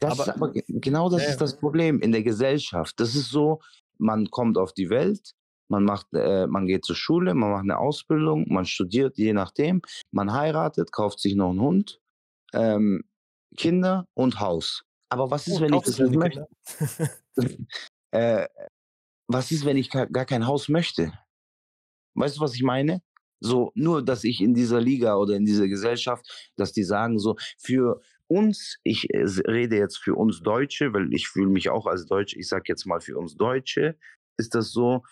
Das 0.00 0.18
ist 0.18 0.28
Aber 0.28 0.34
aber 0.34 0.50
ge 0.52 0.64
genau 0.68 1.08
das 1.08 1.28
ja, 1.28 1.28
ist 1.28 1.40
das 1.40 1.56
Problem 1.58 2.00
in 2.00 2.10
der 2.12 2.22
Gesellschaft. 2.24 2.98
Das 2.98 3.14
ist 3.14 3.30
so, 3.30 3.60
man 3.98 4.26
kommt 4.30 4.58
auf 4.58 4.72
die 4.72 4.90
Welt, 4.90 5.32
man 5.68 5.84
macht 5.84 6.08
äh, 6.14 6.46
man 6.46 6.66
geht 6.66 6.84
zur 6.84 6.96
Schule, 6.96 7.34
man 7.34 7.50
macht 7.52 7.64
'ne 7.66 7.78
Ausbildung, 7.78 8.46
man 8.52 8.64
studiert, 8.66 9.18
je 9.18 9.32
nachdem, 9.32 9.82
man 10.12 10.32
heiratet, 10.32 10.92
kauft 10.92 11.20
sich 11.20 11.34
noch 11.36 11.50
'n 11.52 11.60
Hund, 11.60 12.00
ähm, 12.54 13.04
Kinder 13.58 14.06
und 14.14 14.40
Haus. 14.40 14.84
Aber 15.10 15.30
was 15.30 15.48
ist, 15.48 15.60
Oh, 15.60 15.62
wenn 15.62 15.74
ich 15.74 15.82
das 15.84 16.00
nicht 16.00 16.16
möchte? 16.16 16.46
Äh, 18.12 18.48
was 19.28 19.50
ist, 19.52 19.64
wenn 19.66 19.76
ich 19.78 19.90
ga 19.90 20.06
gar 20.06 20.26
kein 20.26 20.46
Haus 20.46 20.68
möchte? 20.68 21.12
Weißt 22.14 22.36
du, 22.38 22.40
was 22.42 22.54
ich 22.54 22.62
meine? 22.62 23.02
So, 23.40 23.72
nur, 23.74 24.04
dass 24.04 24.24
ich 24.24 24.40
in 24.40 24.54
dieser 24.54 24.80
Liga 24.80 25.16
oder 25.16 25.34
in 25.36 25.44
dieser 25.44 25.68
Gesellschaft, 25.68 26.52
dass 26.56 26.72
die 26.72 26.84
sagen 26.84 27.18
so, 27.18 27.36
für 27.58 28.00
uns, 28.28 28.78
ich 28.84 29.10
äh, 29.14 29.24
rede 29.46 29.76
jetzt 29.76 29.98
für 29.98 30.14
uns 30.14 30.40
Deutsche, 30.42 30.92
weil 30.94 31.12
ich 31.14 31.28
fühle 31.28 31.48
mich 31.50 31.70
auch 31.70 31.86
als 31.86 32.06
Deutsch, 32.06 32.34
ich 32.36 32.48
sage 32.48 32.64
jetzt 32.68 32.86
mal 32.86 33.00
für 33.00 33.18
uns 33.18 33.36
Deutsche, 33.36 33.98
ist 34.38 34.54
das 34.54 34.72
so, 34.72 35.02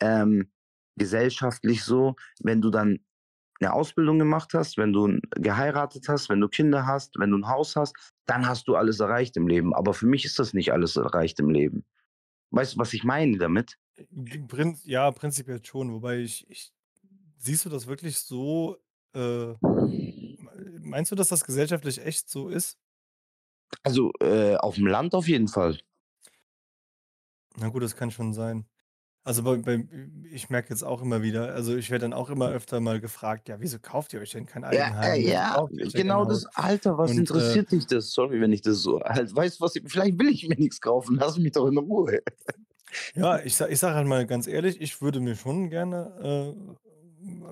ähm, 0.00 0.50
gesellschaftlich 0.96 1.84
so, 1.84 2.16
wenn 2.40 2.60
du 2.60 2.70
dann 2.70 3.00
eine 3.60 3.72
Ausbildung 3.72 4.18
gemacht 4.18 4.52
hast, 4.54 4.76
wenn 4.76 4.92
du 4.92 5.18
geheiratet 5.30 6.08
hast, 6.08 6.28
wenn 6.28 6.40
du 6.40 6.48
Kinder 6.48 6.86
hast, 6.86 7.18
wenn 7.18 7.30
du 7.30 7.38
ein 7.38 7.48
Haus 7.48 7.76
hast, 7.76 7.94
dann 8.26 8.46
hast 8.46 8.68
du 8.68 8.76
alles 8.76 9.00
erreicht 9.00 9.36
im 9.36 9.48
Leben. 9.48 9.74
Aber 9.74 9.94
für 9.94 10.06
mich 10.06 10.24
ist 10.24 10.38
das 10.38 10.52
nicht 10.54 10.72
alles 10.72 10.96
erreicht 10.96 11.40
im 11.40 11.50
Leben. 11.50 11.84
Weißt 12.50 12.74
du, 12.74 12.78
was 12.78 12.92
ich 12.92 13.04
meine 13.04 13.38
damit? 13.38 13.78
Prin 14.48 14.76
ja, 14.84 15.10
prinzipiell 15.12 15.64
schon, 15.64 15.92
wobei 15.92 16.18
ich 16.18 16.48
ich 16.50 16.72
siehst 17.38 17.64
du 17.64 17.70
das 17.70 17.86
wirklich 17.86 18.18
so, 18.18 18.76
äh 19.14 19.54
meinst 20.80 21.12
du, 21.12 21.16
dass 21.16 21.28
das 21.28 21.44
gesellschaftlich 21.44 22.04
echt 22.04 22.28
so 22.28 22.48
ist? 22.48 22.78
Also, 23.82 24.12
äh, 24.20 24.56
auf 24.56 24.76
dem 24.76 24.86
Land 24.86 25.14
auf 25.14 25.28
jeden 25.28 25.48
Fall. 25.48 25.78
Na 27.56 27.68
gut, 27.68 27.82
das 27.82 27.96
kann 27.96 28.10
schon 28.10 28.32
sein. 28.32 28.66
Also, 29.26 29.42
bei 29.42 29.56
bei 29.56 29.88
ich 30.30 30.50
merke 30.50 30.68
jetzt 30.68 30.82
auch 30.84 31.00
immer 31.00 31.22
wieder 31.22 31.54
also, 31.54 31.74
ich 31.74 31.88
werde 31.90 32.02
dann 32.04 32.12
auch 32.12 32.28
immer 32.28 32.50
öfter 32.50 32.80
mal 32.80 33.00
gefragt: 33.00 33.48
„Ja, 33.48 33.58
wieso 33.58 33.78
kauft 33.78 34.12
ihr 34.12 34.20
euch 34.20 34.32
denn 34.32 34.44
kein 34.44 34.64
Ja, 34.70 34.88
äh, 35.02 35.16
Eigenheim? 35.16 35.24
Wieso 35.24 35.32
ja, 35.32 35.56
kauft 35.56 35.78
ihr 35.78 35.84
euch 35.84 35.92
denn 35.92 36.02
kein 36.04 36.18
genau 36.18 36.24
Haus?“ 36.24 36.42
das. 36.42 36.46
Alter, 36.54 36.96
was 36.96 37.16
Und, 37.16 37.32
äh 37.32 37.58
interessiert 37.58 37.70
dich 37.70 37.86
das? 37.86 38.12
Sorry, 38.12 38.40
wenn 38.40 38.52
ich 38.52 38.62
das 38.62 38.78
so 38.78 39.00
halt 39.00 39.34
weißt 39.34 39.60
du 39.60 39.64
was, 39.64 39.74
vielleicht 39.86 40.18
will 40.18 40.28
ich 40.28 40.48
mir 40.48 40.56
nichts 40.56 40.80
kaufen, 40.80 41.16
lass 41.20 41.38
mich 41.38 41.52
doch 41.52 41.66
in 41.66 41.76
Ruhe. 41.78 42.20
Ja, 43.16 43.38
ich 43.40 43.54
sa 43.54 43.68
ich 43.68 43.78
sage 43.78 43.94
halt 43.94 44.08
mal 44.08 44.26
ganz 44.26 44.48
ehrlich, 44.48 44.80
ich 44.80 45.00
würde 45.00 45.20
mir 45.20 45.36
schon 45.36 45.70
gerne, 45.70 46.56
äh, 46.56 46.76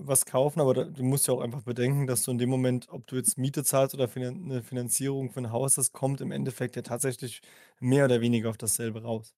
was 0.05 0.27
kaufen, 0.27 0.61
aber 0.61 0.75
da 0.75 0.85
du 0.85 1.05
musst 1.05 1.29
ja 1.29 1.35
auch 1.35 1.41
einfach 1.41 1.63
bedenken, 1.63 2.09
dass 2.09 2.25
du 2.25 2.33
in 2.33 2.39
dem 2.39 2.51
Moment, 2.51 2.89
ob 2.89 3.07
du 3.07 3.15
jetzt 3.17 3.39
Miete 3.39 3.63
zahlst 3.63 3.95
oder 3.95 4.09
Finan 4.09 4.43
'ne 4.47 4.63
Finanzierung 4.65 5.31
für 5.31 5.39
'n 5.41 5.53
Haus, 5.53 5.75
das 5.75 5.93
kommt 5.93 6.21
im 6.21 6.33
Endeffekt 6.33 6.75
ja 6.75 6.83
tatsächlich 6.83 7.43
mehr 7.79 8.07
oder 8.07 8.21
weniger 8.21 8.51
auf 8.51 8.57
dasselbe 8.59 9.03
raus. 9.05 9.37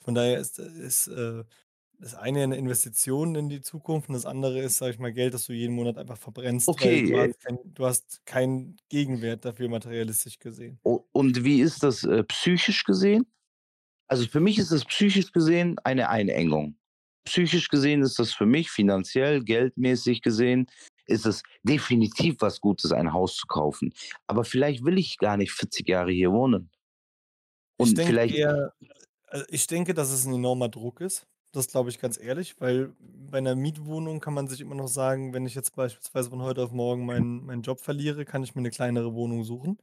Von 0.00 0.14
daher 0.14 0.38
ist 0.38 0.58
ist, 0.58 1.08
äh, 1.08 1.44
das 2.00 2.14
eine 2.14 2.40
ja 2.40 2.46
'ne 2.46 2.56
Investition 2.56 3.34
in 3.36 3.48
die 3.48 3.60
Zukunft 3.62 4.08
und 4.08 4.14
das 4.14 4.26
andere 4.26 4.60
ist, 4.60 4.76
sage 4.78 4.92
ich 4.92 4.98
mal, 4.98 5.12
Geld, 5.12 5.34
das 5.34 5.46
du 5.46 5.52
jeden 5.52 5.74
Monat 5.74 5.98
einfach 5.98 6.18
verbrennst, 6.18 6.80
weil 6.80 7.00
Okay, 7.00 7.10
du 7.10 7.18
äh 7.18 7.28
hast 7.28 7.40
kein 7.40 7.58
du 7.64 7.86
hast 7.86 8.24
keinen 8.26 8.76
Gegenwert 8.88 9.44
dafür 9.44 9.68
materialistisch 9.68 10.38
gesehen. 10.38 10.80
und 11.12 11.44
wie 11.44 11.60
ist 11.60 11.82
das, 11.82 12.04
äh, 12.04 12.22
psychisch 12.24 12.84
gesehen? 12.84 13.26
Also, 14.08 14.26
für 14.28 14.40
mich 14.40 14.58
ist 14.58 14.72
das 14.72 14.84
psychisch 14.86 15.32
gesehen 15.32 15.78
eine 15.84 16.08
Einengung. 16.10 16.76
Psychisch 17.26 17.68
gesehen 17.70 18.02
ist 18.02 18.18
das 18.18 18.32
für 18.34 18.46
mich 18.46 18.70
finanziell, 18.70 19.44
geldmäßig 19.44 20.22
gesehen, 20.22 20.66
ist 21.06 21.26
es 21.26 21.42
definitiv 21.64 22.36
was 22.40 22.60
Gutes, 22.60 22.92
ein 22.92 23.12
Haus 23.12 23.36
zu 23.36 23.46
kaufen. 23.48 23.92
Aber 24.28 24.44
vielleicht 24.44 24.84
will 24.84 24.98
ich 24.98 25.18
gar 25.18 25.36
nicht 25.38 25.52
40 25.52 25.88
Jahre 25.88 26.12
hier 26.12 26.32
wohnen. 26.32 26.70
Ich 27.80 27.92
Und 27.92 27.94
denke 27.94 28.24
vielleicht 28.24 28.36
eher 28.36 28.72
äh, 29.30 29.44
ich 29.48 29.66
denke, 29.68 29.94
dass 29.94 30.10
es 30.10 30.26
'n 30.26 30.34
enormer 30.34 30.68
Druck 30.70 31.00
ist. 31.00 31.26
Das 31.56 31.68
glaube 31.68 31.88
ich 31.88 31.98
ganz 31.98 32.18
ehrlich, 32.20 32.60
weil 32.60 32.94
bei 33.00 33.40
'ner 33.40 33.54
Mietwohnung 33.54 34.20
kann 34.20 34.34
man 34.34 34.46
sich 34.46 34.60
immer 34.60 34.74
noch 34.74 34.88
sagen, 34.88 35.32
wenn 35.32 35.46
ich 35.46 35.54
jetzt 35.54 35.74
beispielsweise 35.74 36.28
von 36.28 36.42
heute 36.42 36.62
auf 36.62 36.70
morgen 36.70 37.06
meinen 37.06 37.46
meinen 37.46 37.62
Job 37.62 37.80
verliere, 37.80 38.26
kann 38.26 38.42
ich 38.42 38.54
mir 38.54 38.60
'ne 38.60 38.68
kleinere 38.70 39.14
Wohnung 39.14 39.42
suchen. 39.42 39.78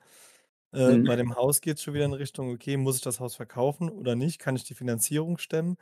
Äh, 0.74 0.98
Mhm. 0.98 1.08
bei 1.08 1.16
dem 1.16 1.36
Haus 1.36 1.62
geht's 1.62 1.84
schon 1.84 1.94
wieder 1.96 2.06
in 2.06 2.14
Richtung: 2.14 2.52
„Okay, 2.54 2.78
muss 2.78 2.98
ich 2.98 3.02
das 3.04 3.20
Haus 3.20 3.36
verkaufen 3.36 3.90
oder 3.90 4.16
nicht? 4.16 4.40
Kann 4.40 4.56
ich 4.56 4.66
die 4.66 4.76
Finanzierung 4.76 5.38
stemmen?“ 5.40 5.78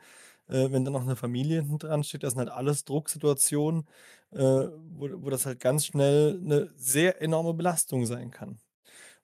Äh, 0.48 0.72
wenn 0.72 0.84
dann 0.84 0.94
noch 0.94 1.04
'ne 1.06 1.16
Familie 1.16 1.58
hinten 1.62 1.78
dran 1.78 2.04
steht, 2.04 2.22
das 2.24 2.32
sind 2.34 2.40
halt 2.40 2.50
alles 2.50 2.84
Drucksituationen, 2.84 3.86
äh, 4.32 4.38
wo 4.40 5.08
wo 5.24 5.30
das 5.30 5.46
halt 5.46 5.60
ganz 5.60 5.86
schnell 5.86 6.38
'ne 6.40 6.70
sehr 6.76 7.22
enorme 7.22 7.54
Belastung 7.54 8.06
sein 8.06 8.30
kann. 8.32 8.60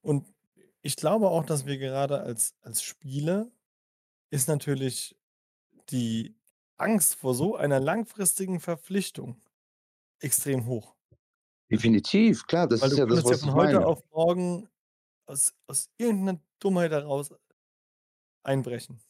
Und 0.03 0.27
ich 0.83 0.97
glaube 0.97 1.31
auch, 1.31 1.45
dass 1.47 1.67
wir 1.67 1.79
gerade 1.79 2.21
als 2.23 2.57
als 2.63 2.83
Spieler 2.83 3.49
ist 4.31 4.49
natürlich 4.49 5.17
die 5.91 6.38
Angst 6.79 7.17
vor 7.17 7.35
so 7.35 7.57
einer 7.57 7.81
langfristigen 7.81 8.61
Verpflichtung 8.61 9.41
extrem 10.21 10.67
hoch. 10.67 10.97
Definitiv, 11.71 12.47
klar, 12.47 12.67
das 12.69 12.81
Weil 12.81 12.91
ist 12.91 12.97
ja 12.97 13.07
das, 13.07 13.25
könntest 13.25 13.31
ja 13.31 13.37
was 13.37 13.43
ich 13.43 13.51
von 13.51 13.55
heute 13.55 13.85
meine. 13.85 13.85
auf 13.85 14.03
morgen 14.11 14.69
aus 15.27 15.55
aus 15.69 15.91
irgend 15.99 16.25
'ner 16.25 16.41
Dummheit 16.61 16.93
heraus 16.93 17.33
einbrechen. 18.45 19.01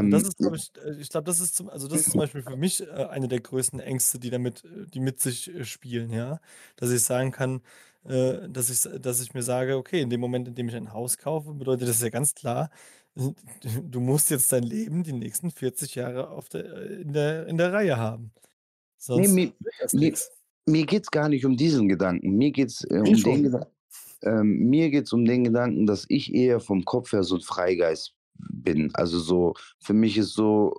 Und 0.00 0.10
das 0.10 0.22
Ähm, 0.22 0.24
ist, 0.24 0.38
glaube 0.40 0.56
ich 0.56 0.70
äh, 0.76 0.94
ich 1.00 1.08
glaube, 1.10 1.24
das 1.24 1.40
ist 1.40 1.54
zum 1.56 1.68
also, 1.70 1.88
das 1.88 2.00
ist 2.00 2.10
zum 2.10 2.18
Beispiel 2.20 2.42
für 2.42 2.56
mich, 2.56 2.80
äh, 2.82 2.86
eine 2.90 3.28
der 3.28 3.40
größten 3.40 3.80
Ängste, 3.80 4.18
die 4.18 4.30
damit 4.30 4.64
äh, 4.64 4.86
die 4.86 5.00
mit 5.00 5.20
sich, 5.20 5.48
äh, 5.54 5.64
spielen, 5.64 6.12
ja? 6.12 6.40
Dass 6.76 6.90
ich 6.90 7.02
sagen 7.02 7.30
kann, 7.32 7.62
äh, 8.04 8.48
dass 8.48 8.70
ich 8.70 8.80
dass 9.00 9.20
ich 9.20 9.34
mir 9.34 9.42
sage: 9.42 9.76
„Okay, 9.76 10.00
in 10.00 10.10
dem 10.10 10.20
Moment, 10.20 10.48
in 10.48 10.54
dem 10.54 10.68
ich 10.68 10.74
ein 10.76 10.92
Haus 10.92 11.16
kaufe, 11.18 11.54
bedeutet 11.54 11.88
das 11.88 12.02
ja 12.02 12.08
ganz 12.10 12.34
klar, 12.34 12.70
du 13.90 14.00
musst 14.00 14.30
jetzt 14.30 14.52
dein 14.52 14.62
Leben 14.64 15.02
die 15.02 15.12
nächsten 15.12 15.50
40 15.50 15.94
Jahre 15.94 16.30
auf 16.30 16.48
der 16.48 16.64
äh, 16.64 17.02
in 17.02 17.12
der 17.12 17.46
in 17.46 17.58
der 17.58 17.72
Reihe 17.72 17.96
haben, 17.96 18.32
sonst 18.96 19.32
mi 19.32 19.52
wird 19.58 19.74
das 19.80 19.92
mi 19.92 20.00
nix.“ 20.06 20.30
mir 20.66 20.86
geht's 20.86 21.10
gar 21.10 21.28
nicht 21.28 21.44
um 21.44 21.56
diesen 21.56 21.88
Gedanken. 21.88 22.36
Mir 22.36 22.50
geht's, 22.50 22.84
äh, 22.84 22.94
Mir 22.94 22.98
um 23.00 23.04
den 23.04 23.18
schon. 23.18 23.42
Gedan 23.42 23.66
ähm, 24.22 24.70
mir 24.70 25.04
um 25.12 25.24
den 25.24 25.44
Gedanken, 25.44 25.86
dass 25.86 26.06
ich 26.08 26.34
eher 26.34 26.58
vom 26.60 26.84
Kopf 26.84 27.12
her 27.12 27.22
so 27.22 27.36
'n 27.36 27.42
Freigeist 27.42 28.14
bin. 28.34 28.90
Also, 28.94 29.18
so 29.18 29.54
für 29.80 29.92
mich 29.92 30.16
ist 30.16 30.32
so 30.32 30.74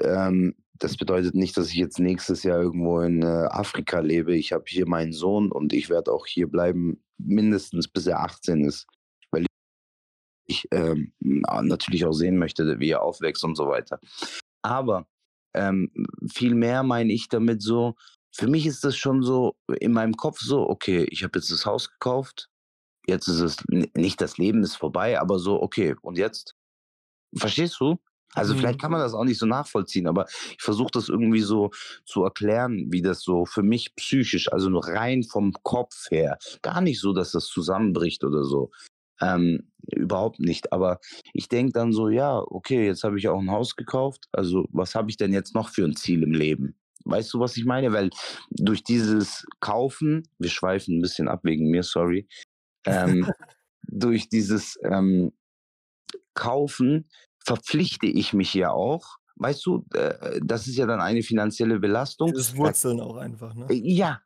ähm, 0.00 0.54
das 0.78 0.96
bedeutet 0.96 1.34
nicht, 1.34 1.56
dass 1.56 1.68
ich 1.68 1.76
jetzt 1.76 1.98
nächstes 1.98 2.42
Jahr 2.42 2.60
irgendwo 2.60 3.00
in, 3.00 3.22
äh, 3.22 3.26
Afrika 3.26 4.00
lebe. 4.00 4.36
Ich 4.36 4.52
habe 4.52 4.64
hier 4.66 4.86
meinen 4.86 5.12
Sohn 5.12 5.50
und 5.50 5.72
ich 5.72 5.88
werde 5.88 6.12
auch 6.12 6.26
hier 6.26 6.48
bleiben, 6.48 7.02
mindestens 7.18 7.88
bis 7.88 8.06
er 8.06 8.20
18 8.20 8.64
ist, 8.64 8.86
ich, 10.46 10.68
ähm, 10.72 11.12
natürlich 11.20 12.04
auch 12.06 12.12
sehen 12.12 12.38
möchte, 12.38 12.78
wie 12.80 12.90
er 12.90 13.02
aufwächst 13.02 13.44
und 13.44 13.56
so 13.56 13.68
weiter. 13.68 14.00
Aber, 14.62 15.06
ähm, 15.54 15.90
vielmehr 16.32 16.82
meine 16.82 17.12
ich 17.12 17.28
damit 17.28 17.62
so, 17.62 17.94
für 18.34 18.48
mich 18.48 18.66
ist 18.66 18.84
das 18.84 18.96
schon 18.96 19.22
so 19.22 19.56
in 19.80 19.92
meinem 19.92 20.14
Kopf 20.16 20.40
so: 20.40 20.68
„Okay, 20.68 21.06
ich 21.10 21.24
habe 21.24 21.38
jetzt 21.38 21.50
das 21.50 21.66
Haus 21.66 21.90
gekauft. 21.90 22.48
Jetzt 23.08 23.28
ist 23.28 23.40
es 23.40 23.58
nicht 23.96 24.20
das 24.22 24.38
Leben 24.38 24.62
ist 24.64 24.76
vorbei, 24.76 25.20
aber 25.20 25.38
so, 25.38 25.62
okay, 25.62 25.96
und 26.02 26.18
jetzt?“ 26.18 26.54
Verstehst 27.36 27.76
du? 27.80 27.96
Also, 28.34 28.54
vielleicht 28.54 28.78
Mhm. 28.78 28.80
kann 28.80 28.90
man 28.90 29.00
das 29.00 29.14
auch 29.14 29.24
nicht 29.24 29.38
so 29.38 29.46
nachvollziehen, 29.46 30.06
aber 30.06 30.26
ich 30.28 30.62
versuche 30.62 30.90
das 30.92 31.08
irgendwie 31.08 31.40
so 31.40 31.70
zu 32.04 32.24
erklären, 32.24 32.88
wie 32.90 33.00
das 33.02 33.22
so 33.22 33.46
für 33.46 33.62
mich 33.62 33.94
psychisch 33.96 34.52
also, 34.52 34.68
nur 34.68 34.86
rein 34.86 35.22
vom 35.24 35.52
Kopf 35.62 36.10
her 36.10 36.38
gar 36.62 36.80
nicht 36.82 37.00
so, 37.00 37.12
dass 37.14 37.32
das 37.32 37.46
zusammenbricht 37.46 38.24
oder 38.24 38.44
so, 38.44 38.70
ähm, 39.20 39.70
überhaupt 39.92 40.40
nicht. 40.40 40.72
Aber 40.72 41.00
ich 41.32 41.48
denke 41.48 41.72
dann 41.72 41.92
so: 41.92 42.08
„Ja, 42.08 42.38
okay, 42.40 42.86
jetzt 42.86 43.04
habe 43.04 43.18
ich 43.18 43.28
auch 43.28 43.40
'n 43.40 43.50
Haus 43.50 43.76
gekauft. 43.76 44.26
Also, 44.32 44.66
was 44.72 44.94
habe 44.94 45.10
ich 45.10 45.16
denn 45.16 45.32
jetzt 45.32 45.54
noch 45.54 45.70
für 45.70 45.84
'n 45.84 45.96
Ziel 45.96 46.22
im 46.22 46.32
Leben?“ 46.32 46.76
Weißt 47.04 47.32
du, 47.34 47.40
was 47.40 47.56
ich 47.56 47.64
meine? 47.64 47.92
Weil 47.92 48.10
durch 48.50 48.82
dieses 48.84 49.46
Kaufen 49.60 50.24
wir 50.38 50.50
schweifen 50.50 50.98
'n 50.98 51.02
bisschen 51.02 51.28
ab 51.28 51.40
wegen 51.44 51.70
mir, 51.70 51.82
sorry. 51.82 52.28
Ähm, 52.86 53.32
durch 53.88 54.28
dieses, 54.30 54.78
ähm, 54.84 55.32
Kaufen 56.34 57.08
verpflichte 57.44 58.06
ich 58.06 58.32
mich 58.32 58.54
ja 58.54 58.70
auch. 58.70 59.16
Weißt 59.36 59.64
du, 59.66 59.84
äh, 59.94 60.40
das 60.42 60.66
ist 60.66 60.76
ja 60.76 60.86
dann 60.86 61.00
eine 61.00 61.22
finanzielle 61.22 61.78
Belastung. 61.80 62.34
Dieses 62.34 62.54
Da 62.62 62.70
Wurzeln 62.70 63.00
auch 63.00 63.16
einfach, 63.16 63.54
ne? 63.54 63.72
äh, 63.72 63.74
ja. 63.76 64.22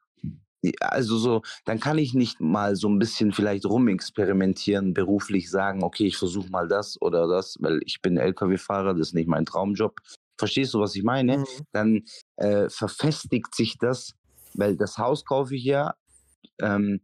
Also, 0.81 1.17
so, 1.19 1.43
dann 1.65 1.81
kann 1.81 1.97
ich 1.99 2.13
nicht 2.15 2.41
mal 2.41 2.77
so 2.77 2.89
'n 2.89 2.99
bisschen 2.99 3.33
vielleicht 3.33 3.65
rumexperimentieren, 3.65 4.93
beruflich 4.95 5.51
sagen: 5.51 5.83
„Okay, 5.83 6.07
ich 6.07 6.17
versuche 6.19 6.51
mal 6.51 6.69
das 6.69 7.01
oder 7.01 7.27
das“, 7.29 7.57
weil 7.61 7.81
ich 7.87 8.01
bin 8.03 8.17
Lkw-Fahrer, 8.19 8.93
das 8.95 9.09
ist 9.09 9.15
nicht 9.15 9.29
mein 9.29 9.47
Traumjob. 9.47 9.97
Verstehst 10.39 10.75
du, 10.75 10.81
was 10.81 10.95
ich 10.97 11.03
meine? 11.03 11.39
Mhm. 11.39 11.47
Dann, 11.73 12.03
äh, 12.37 12.69
verfestigt 12.69 13.55
sich 13.55 13.79
das, 13.79 14.13
weil 14.55 14.77
das 14.77 14.99
Haus 14.99 15.25
kaufe 15.25 15.55
ich 15.57 15.65
ja, 15.65 15.95
ähm, 16.63 17.01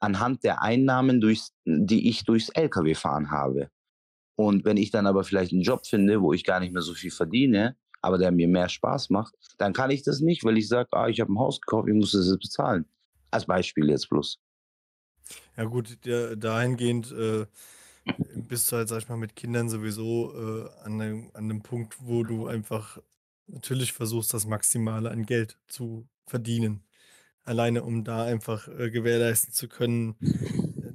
anhand 0.00 0.44
der 0.44 0.62
Einnahmen 0.62 1.20
durchs 1.20 1.52
die 1.66 2.08
ich 2.10 2.24
durchs 2.24 2.50
Lkw-Fahren 2.50 3.30
habe. 3.32 3.70
Und 4.36 4.64
wenn 4.66 4.76
ich 4.78 4.90
dann 4.92 5.06
aber 5.06 5.24
vielleicht 5.24 5.52
'n 5.52 5.62
Job 5.62 5.86
finde, 5.86 6.22
wo 6.22 6.32
ich 6.34 6.44
gar 6.44 6.60
nicht 6.60 6.72
mehr 6.74 6.82
so 6.82 6.94
viel 6.94 7.12
verdiene, 7.12 7.76
aber 8.02 8.18
der 8.18 8.32
mir 8.32 8.48
mehr 8.48 8.68
Spaß 8.70 9.10
macht, 9.10 9.34
dann 9.58 9.72
kann 9.74 9.90
ich 9.90 10.02
das 10.04 10.20
nicht, 10.20 10.44
weil 10.44 10.58
ich 10.58 10.68
sage: 10.68 10.88
„Ah, 10.92 11.08
ich 11.08 11.20
habe 11.20 11.32
'n 11.32 11.38
Haus 11.40 11.60
gekauft, 11.60 11.88
ich 11.88 11.94
muss 11.94 12.12
das 12.12 12.28
jetzt 12.28 12.40
bezahlen.“ 12.40 12.86
Als 13.32 13.46
Beispiel 13.46 13.88
jetzt 13.90 14.08
bloß. 14.08 14.36
Ja 15.56 15.64
gut, 15.64 15.98
da 16.06 16.34
dahingehend, 16.36 17.10
äh, 17.12 17.46
bist 18.34 18.70
du 18.72 18.76
halt, 18.76 18.88
sage 18.88 19.02
ich 19.02 19.08
mal, 19.08 19.16
mit 19.16 19.36
Kindern 19.36 19.68
sowieso, 19.68 20.32
äh, 20.66 20.70
an 20.84 20.96
'nem 20.96 21.30
an 21.34 21.46
'nem 21.48 21.62
Punkt, 21.62 21.96
wo 22.00 22.22
du 22.24 22.46
einfach 22.46 22.98
natürlich 23.46 23.92
versuchst, 23.92 24.32
das 24.34 24.46
Maximale 24.46 25.10
an 25.10 25.26
Geld 25.26 25.58
zu 25.68 26.08
verdienen. 26.26 26.84
Alleine 27.44 27.84
um 27.84 28.04
da 28.04 28.24
einfach, 28.24 28.68
äh, 28.68 28.90
gewährleisten 28.90 29.52
zu 29.54 29.68
können, 29.68 30.16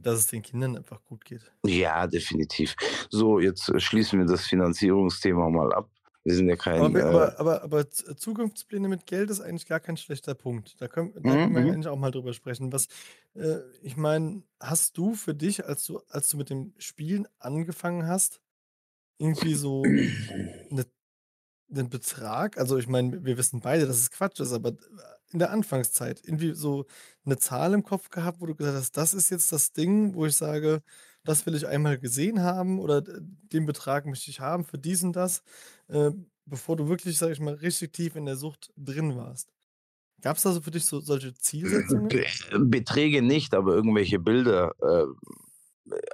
dass 0.03 0.19
es 0.19 0.27
den 0.27 0.43
Kindern 0.43 0.77
einfach 0.77 1.03
gut 1.05 1.25
geht. 1.25 1.53
Ja, 1.65 2.05
definitiv. 2.07 2.75
So, 3.09 3.39
jetzt, 3.39 3.69
äh, 3.69 3.79
schließen 3.79 4.19
wir 4.19 4.25
das 4.27 4.45
Finanzierungsthema 4.45 5.49
mal 5.49 5.73
ab. 5.73 5.89
Wir 6.25 6.35
sind 6.35 6.49
ja 6.49 6.55
kein. 6.55 6.93
Aber, 6.93 6.99
äh, 6.99 7.05
aber, 7.07 7.39
aber, 7.39 7.63
aber 7.63 7.89
Z- 7.89 8.19
Zukunftspläne 8.19 8.87
mit 8.89 9.05
Geld 9.05 9.29
ist 9.29 9.39
eigentlich 9.41 9.67
gar 9.67 9.79
kein 9.79 9.97
schlechter 9.97 10.35
Punkt. 10.35 10.75
Da 10.81 10.87
können, 10.89 11.13
da 11.13 11.21
Mhm, 11.23 11.31
können 11.37 11.55
wir 11.55 11.65
mhm. 11.65 11.73
eigentlich 11.73 11.87
auch 11.87 11.97
mal 11.97 12.11
drüber 12.11 12.33
sprechen. 12.33 12.71
Was, 12.73 12.87
äh, 13.35 13.59
ich 13.81 13.95
meine, 13.97 14.43
hast 14.59 14.97
du 14.97 15.13
für 15.15 15.33
dich, 15.35 15.65
als 15.65 15.85
du, 15.85 16.01
als 16.09 16.27
du 16.29 16.37
mit 16.37 16.49
dem 16.49 16.73
Spielen 16.77 17.27
angefangen 17.39 18.07
hast, 18.07 18.41
irgendwie 19.19 19.55
so 19.55 20.01
eine, 20.71 20.85
einen 21.71 21.89
Betrag? 21.89 22.57
Also 22.57 22.77
ich 22.77 22.87
meine, 22.87 23.25
wir 23.25 23.37
wissen 23.37 23.61
beide, 23.61 23.87
dass 23.87 23.97
es 23.99 24.11
Quatsch 24.11 24.39
ist, 24.41 24.53
aber 24.53 24.73
in 25.31 25.39
der 25.39 25.51
Anfangszeit 25.51 26.21
irgendwie 26.23 26.53
so 26.53 26.85
eine 27.25 27.37
Zahl 27.37 27.73
im 27.73 27.83
Kopf 27.83 28.09
gehabt, 28.09 28.41
wo 28.41 28.45
du 28.45 28.55
gesagt 28.55 28.77
hast, 28.77 28.97
das 28.97 29.13
ist 29.13 29.29
jetzt 29.31 29.51
das 29.51 29.73
Ding, 29.73 30.13
wo 30.15 30.25
ich 30.25 30.35
sage, 30.35 30.81
das 31.23 31.45
will 31.45 31.55
ich 31.55 31.67
einmal 31.67 31.97
gesehen 31.99 32.41
haben 32.41 32.79
oder 32.79 33.01
d- 33.01 33.13
den 33.21 33.65
Betrag 33.65 34.05
möchte 34.05 34.29
ich 34.31 34.39
haben 34.39 34.63
für 34.65 34.77
dies 34.77 35.03
und 35.03 35.13
das, 35.15 35.41
äh, 35.87 36.11
bevor 36.45 36.75
du 36.75 36.87
wirklich, 36.87 37.17
sag 37.17 37.31
ich 37.31 37.39
mal, 37.39 37.55
richtig 37.55 37.93
tief 37.93 38.15
in 38.15 38.25
der 38.25 38.35
Sucht 38.35 38.71
drin 38.77 39.15
warst. 39.15 39.51
Gab 40.21 40.37
es 40.37 40.43
da 40.43 40.51
so 40.53 40.61
für 40.61 40.71
dich 40.71 40.85
so 40.85 40.99
solche 41.01 41.33
Zielsetzungen? 41.35 42.07
Be 42.07 42.25
Beträge 42.59 43.21
nicht, 43.21 43.53
aber 43.53 43.75
irgendwelche 43.75 44.19
Bilder, 44.19 44.71
äh, 44.81 45.05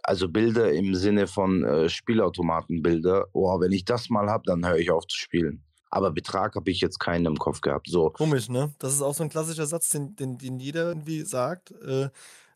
also 0.04 0.28
Bilder 0.28 0.72
im 0.74 0.96
Sinne 0.96 1.28
von 1.28 1.64
äh, 1.64 1.88
Spielautomatenbilder. 1.88 3.28
Oh, 3.34 3.60
wenn 3.60 3.72
ich 3.72 3.86
das 3.86 4.10
mal 4.10 4.30
habe, 4.30 4.44
dann 4.46 4.68
höre 4.68 4.78
ich 4.78 4.92
auf 4.92 5.06
zu 5.08 5.18
spielen. 5.18 5.64
Aber 5.90 6.12
Betrag 6.12 6.56
habe 6.56 6.72
ich 6.72 6.80
jetzt 6.80 7.00
keinen 7.00 7.26
im 7.26 7.38
Kopf 7.38 7.62
gehabt. 7.62 7.88
So, 7.90 8.10
Komisch, 8.12 8.50
ne? 8.50 8.74
Das 8.80 8.94
ist 8.94 9.02
auch 9.02 9.14
so 9.14 9.24
ein 9.24 9.30
klassischer 9.30 9.66
Satz, 9.66 9.90
den, 9.90 10.16
den, 10.16 10.38
den 10.38 10.60
jeder 10.60 10.88
irgendwie 10.88 11.22
sagt. 11.22 11.72
Äh, 11.72 12.10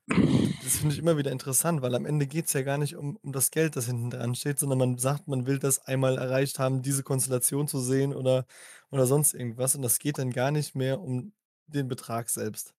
das 0.07 0.77
finde 0.77 0.93
ich 0.93 0.99
immer 0.99 1.17
wieder 1.17 1.31
interessant, 1.31 1.81
weil 1.81 1.95
am 1.95 2.05
Ende 2.05 2.27
geht 2.27 2.45
es 2.45 2.53
ja 2.53 2.61
gar 2.61 2.77
nicht 2.77 2.95
um, 2.95 3.17
um 3.17 3.31
das 3.31 3.49
Geld, 3.49 3.75
das 3.75 3.87
hinten 3.87 4.11
dran 4.11 4.35
steht, 4.35 4.59
sondern 4.59 4.77
man 4.77 4.97
sagt, 4.97 5.27
man 5.27 5.47
will 5.47 5.57
das 5.57 5.85
einmal 5.85 6.17
erreicht 6.17 6.59
haben, 6.59 6.83
diese 6.83 7.03
Konstellation 7.03 7.67
zu 7.67 7.79
sehen 7.79 8.13
oder, 8.13 8.45
oder 8.91 9.07
sonst 9.07 9.33
irgendwas. 9.33 9.75
Und 9.75 9.81
das 9.81 9.97
geht 9.99 10.19
dann 10.19 10.31
gar 10.31 10.51
nicht 10.51 10.75
mehr 10.75 11.01
um 11.01 11.33
den 11.67 11.87
Betrag 11.87 12.29
selbst. 12.29 12.73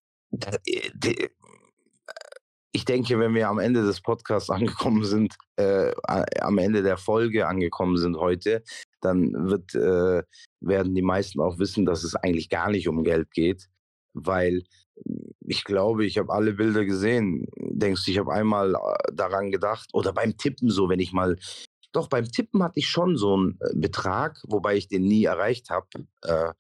äh, 1.05 1.29
ich 2.73 2.85
denke, 2.85 3.19
wenn 3.19 3.35
wir 3.35 3.49
am 3.49 3.59
Ende 3.59 3.83
des 3.85 4.01
Podcasts 4.01 4.51
angekommen 4.51 5.05
sind, 5.05 5.35
äh, 5.57 5.93
am 6.41 6.59
Ende 6.59 6.83
der 6.83 6.99
Folge 6.99 7.49
angekommen 7.49 7.97
sind 7.97 8.17
heute, 8.17 8.63
dann 9.01 9.33
wird, 9.51 9.75
äh, 9.75 10.23
werden 10.61 10.95
die 10.95 11.03
meisten 11.03 11.41
auch 11.41 11.59
wissen, 11.59 11.87
dass 11.87 12.05
es 12.05 12.15
eigentlich 12.15 12.51
gar 12.51 12.71
nicht 12.71 12.89
um 12.89 13.03
Geld 13.03 13.31
geht, 13.33 13.69
weil 14.17 14.65
ich 15.41 15.65
glaube, 15.65 16.07
ich 16.07 16.19
habe 16.19 16.33
alle 16.33 16.55
Bilder 16.55 16.85
gesehen. 16.85 17.47
Denkst 17.57 18.05
du, 18.05 18.11
ich 18.11 18.19
habe 18.19 18.33
einmal 18.33 18.75
äh, 18.75 19.13
daran 19.13 19.51
gedacht 19.51 19.91
oder 19.93 20.13
beim 20.13 20.37
Tippen 20.37 20.71
so, 20.71 20.89
wenn 20.89 21.01
ich 21.01 21.13
mal, 21.13 21.37
doch 21.93 22.09
beim 22.09 22.27
Tippen 22.27 22.63
hatte 22.63 22.81
ich 22.81 22.89
schon 22.89 23.17
so 23.17 23.35
einen 23.35 23.59
äh, 23.61 23.75
Betrag, 23.75 24.43
wobei 24.49 24.77
ich 24.77 24.89
den 24.89 25.03
nie 25.05 25.25
erreicht 25.25 25.71
habe. 25.71 25.87
Äh, 26.23 26.53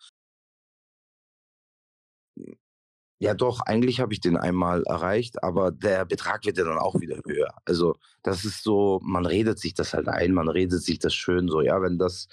Ja, 3.19 3.33
doch, 3.33 3.61
eigentlich 3.61 4.01
habe 4.01 4.13
ich 4.13 4.21
den 4.21 4.37
einmal 4.37 4.83
erreicht, 4.85 5.43
aber 5.43 5.71
der 5.73 6.05
Betrag 6.05 6.45
wird 6.45 6.59
ja 6.59 6.65
dann 6.65 6.79
auch 6.79 7.01
wieder 7.01 7.19
höher. 7.25 7.55
Also, 7.65 7.97
das 8.23 8.45
ist 8.45 8.63
so, 8.63 9.01
man 9.03 9.25
redet 9.25 9.59
sich 9.59 9.73
das 9.73 9.95
halt 9.95 10.09
ein, 10.09 10.35
man 10.35 10.49
redet 10.49 10.83
sich 10.83 10.99
das 10.99 11.15
schön 11.15 11.49
so, 11.49 11.63
ja, 11.63 11.81
wenn 11.81 11.99
das, 11.99 12.29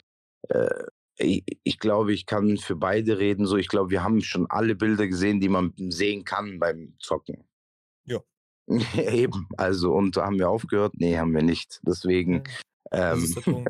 äh, 0.50 0.84
ich, 1.18 1.44
ich 1.64 1.80
glaube, 1.80 2.14
ich 2.14 2.26
kann 2.26 2.58
für 2.58 2.76
beide 2.76 3.20
reden, 3.20 3.46
so, 3.46 3.58
ich 3.58 3.68
glaube, 3.68 3.92
wir 3.92 4.04
haben 4.04 4.22
schon 4.22 4.48
alle 4.50 4.76
Bilder 4.76 5.08
gesehen, 5.08 5.40
die 5.40 5.50
man 5.50 5.74
sehen 5.78 6.24
kann 6.24 6.60
beim 6.60 6.96
Zocken. 7.00 7.44
Ja. 8.06 8.20
Eben, 8.98 9.48
also, 9.58 9.94
und 9.94 10.18
haben 10.18 10.40
wir 10.40 10.50
aufgehört? 10.50 10.94
Nee, 10.98 11.18
haben 11.18 11.34
wir 11.34 11.44
nicht. 11.44 11.80
Deswegen, 11.86 12.44
Ja, 12.92 13.14
ähm, 13.14 13.36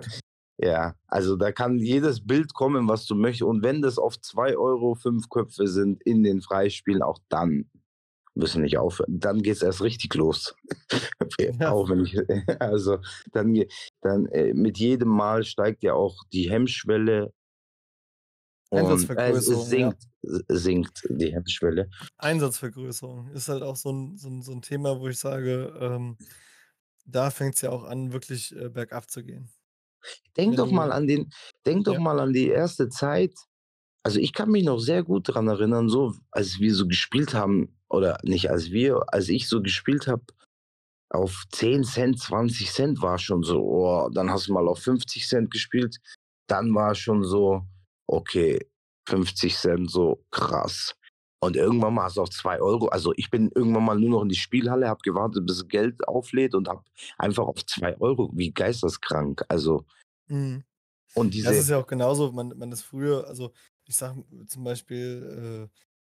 ja, 0.58 0.96
also 1.08 1.36
da 1.36 1.52
kann 1.52 1.80
jedes 1.80 2.26
Bild 2.26 2.54
kommen, 2.54 2.88
was 2.88 3.06
du 3.06 3.16
möchtest. 3.16 3.44
Und 3.44 3.64
wenn 3.64 3.82
das 3.82 3.98
auf 3.98 4.20
2 4.20 4.58
Euro 4.58 4.96
fünf 4.96 5.30
Köpfe 5.30 5.68
sind 5.68 6.02
in 6.04 6.24
den 6.24 6.41
Freispielen, 6.41 7.02
auch 7.02 7.20
dann 7.30 7.70
müssen 8.36 8.62
nicht 8.64 8.78
aufhören. 8.78 9.20
Dann 9.20 9.42
geht 9.42 9.58
es 9.58 9.62
erst 9.62 9.82
richtig 9.82 10.14
los. 10.16 10.56
Ja. 11.60 11.72
Auch 11.72 11.90
wenn 11.90 12.06
ich, 12.06 12.16
also 12.62 13.00
dann, 13.32 13.64
dann 14.02 14.28
äh, 14.28 14.54
mit 14.54 14.78
jedem 14.78 15.10
Mal 15.10 15.44
steigt 15.44 15.84
ja 15.84 15.94
auch 15.94 16.16
die 16.32 16.50
Hemmschwelle. 16.50 17.34
Und, 18.70 18.80
äh, 18.80 18.94
es, 18.94 19.10
Einsatzvergrößerung, 19.10 19.62
es 19.62 19.72
ja. 19.72 19.78
sinkt, 19.78 20.04
sinkt 20.50 21.04
die 21.10 21.34
Hemmschwelle. 21.34 21.90
Einsatzvergrößerung 22.18 23.32
ist 23.32 23.50
halt 23.50 23.64
auch 23.64 23.76
so 23.76 23.92
ein, 23.92 24.18
so 24.18 24.30
ein, 24.30 24.42
so 24.42 24.52
ein 24.52 24.62
Thema, 24.62 25.00
wo 25.00 25.08
ich 25.08 25.18
sage, 25.18 25.76
ähm, 25.80 26.18
da 27.06 27.32
fängt 27.32 27.56
es 27.56 27.62
ja 27.62 27.72
auch 27.72 27.84
an, 27.84 28.14
wirklich 28.14 28.56
äh, 28.56 28.70
bergab 28.70 29.10
zu 29.10 29.24
gehen. 29.24 29.50
Denk 30.38 30.52
Wenn 30.52 30.58
doch 30.58 30.72
mal 30.72 30.92
an 30.92 31.08
den, 31.08 31.32
denk 31.66 31.86
doch 31.86 31.94
Ja. 31.94 32.00
mal 32.00 32.20
an 32.20 32.34
die 32.34 32.50
erste 32.50 32.90
Zeit. 32.90 33.34
Also 34.06 34.20
ich 34.20 34.34
kann 34.34 34.51
mich 34.51 34.66
noch 34.66 34.80
sehr 34.80 35.04
gut 35.04 35.30
daran 35.30 35.47
erinnern, 35.47 35.88
so 35.89 36.14
als 36.32 36.60
wir 36.60 36.76
so 36.76 36.88
gespielt 36.88 37.34
haben, 37.34 37.80
oder 37.89 38.18
nicht 38.24 38.49
als 38.49 38.72
wir, 38.72 39.01
als 39.08 39.30
ich 39.30 39.47
so 39.47 39.62
gespielt 39.62 40.08
habe, 40.08 40.24
auf 41.10 41.43
10 41.51 41.84
Cent, 41.84 42.20
20 42.20 42.72
Cent 42.72 43.01
war 43.01 43.18
schon 43.18 43.43
so, 43.43 43.62
oh, 43.62 44.10
dann 44.10 44.30
hast 44.32 44.47
du 44.47 44.54
mal 44.54 44.68
auf 44.68 44.80
50 44.80 45.28
Cent 45.28 45.51
gespielt, 45.51 45.97
dann 46.47 46.74
war 46.76 46.95
schon 46.95 47.24
so, 47.24 47.62
okay, 48.08 48.68
50 49.08 49.56
Cent, 49.56 49.91
so 49.91 50.26
krass. 50.32 50.95
Und 51.41 51.56
irgendwann 51.58 51.93
mal 51.93 52.06
hast 52.06 52.18
du 52.18 52.22
auf 52.22 52.30
2 52.30 52.62
Euro, 52.62 52.88
also 52.88 53.14
ich 53.16 53.30
bin 53.30 53.51
irgendwann 53.54 53.86
mal 53.86 53.99
nur 53.99 54.10
noch 54.10 54.22
in 54.24 54.30
die 54.30 54.36
Spielhalle, 54.36 54.88
habe 54.88 55.01
gewartet, 55.04 55.45
bis 55.45 55.68
Geld 55.68 56.08
auflädt 56.08 56.56
und 56.56 56.68
habe 56.68 56.84
einfach 57.18 57.43
auf 57.45 57.66
2 57.66 57.99
Euro, 57.99 58.32
wie 58.34 58.51
geisteskrank, 58.51 59.43
also 59.49 59.86
Mhm. 60.28 60.64
und 61.16 61.34
Ja, 61.36 61.51
es 61.51 61.58
ist 61.58 61.64
diese, 61.64 61.74
ja 61.74 61.80
auch 61.80 61.88
genauso, 61.88 62.32
man, 62.32 62.58
man 62.58 62.72
ist 62.72 62.84
früher, 62.84 63.28
also 63.28 63.51
ich 63.86 63.96
sag 63.98 64.16
zum 64.48 64.64
Beispiel 64.64 65.70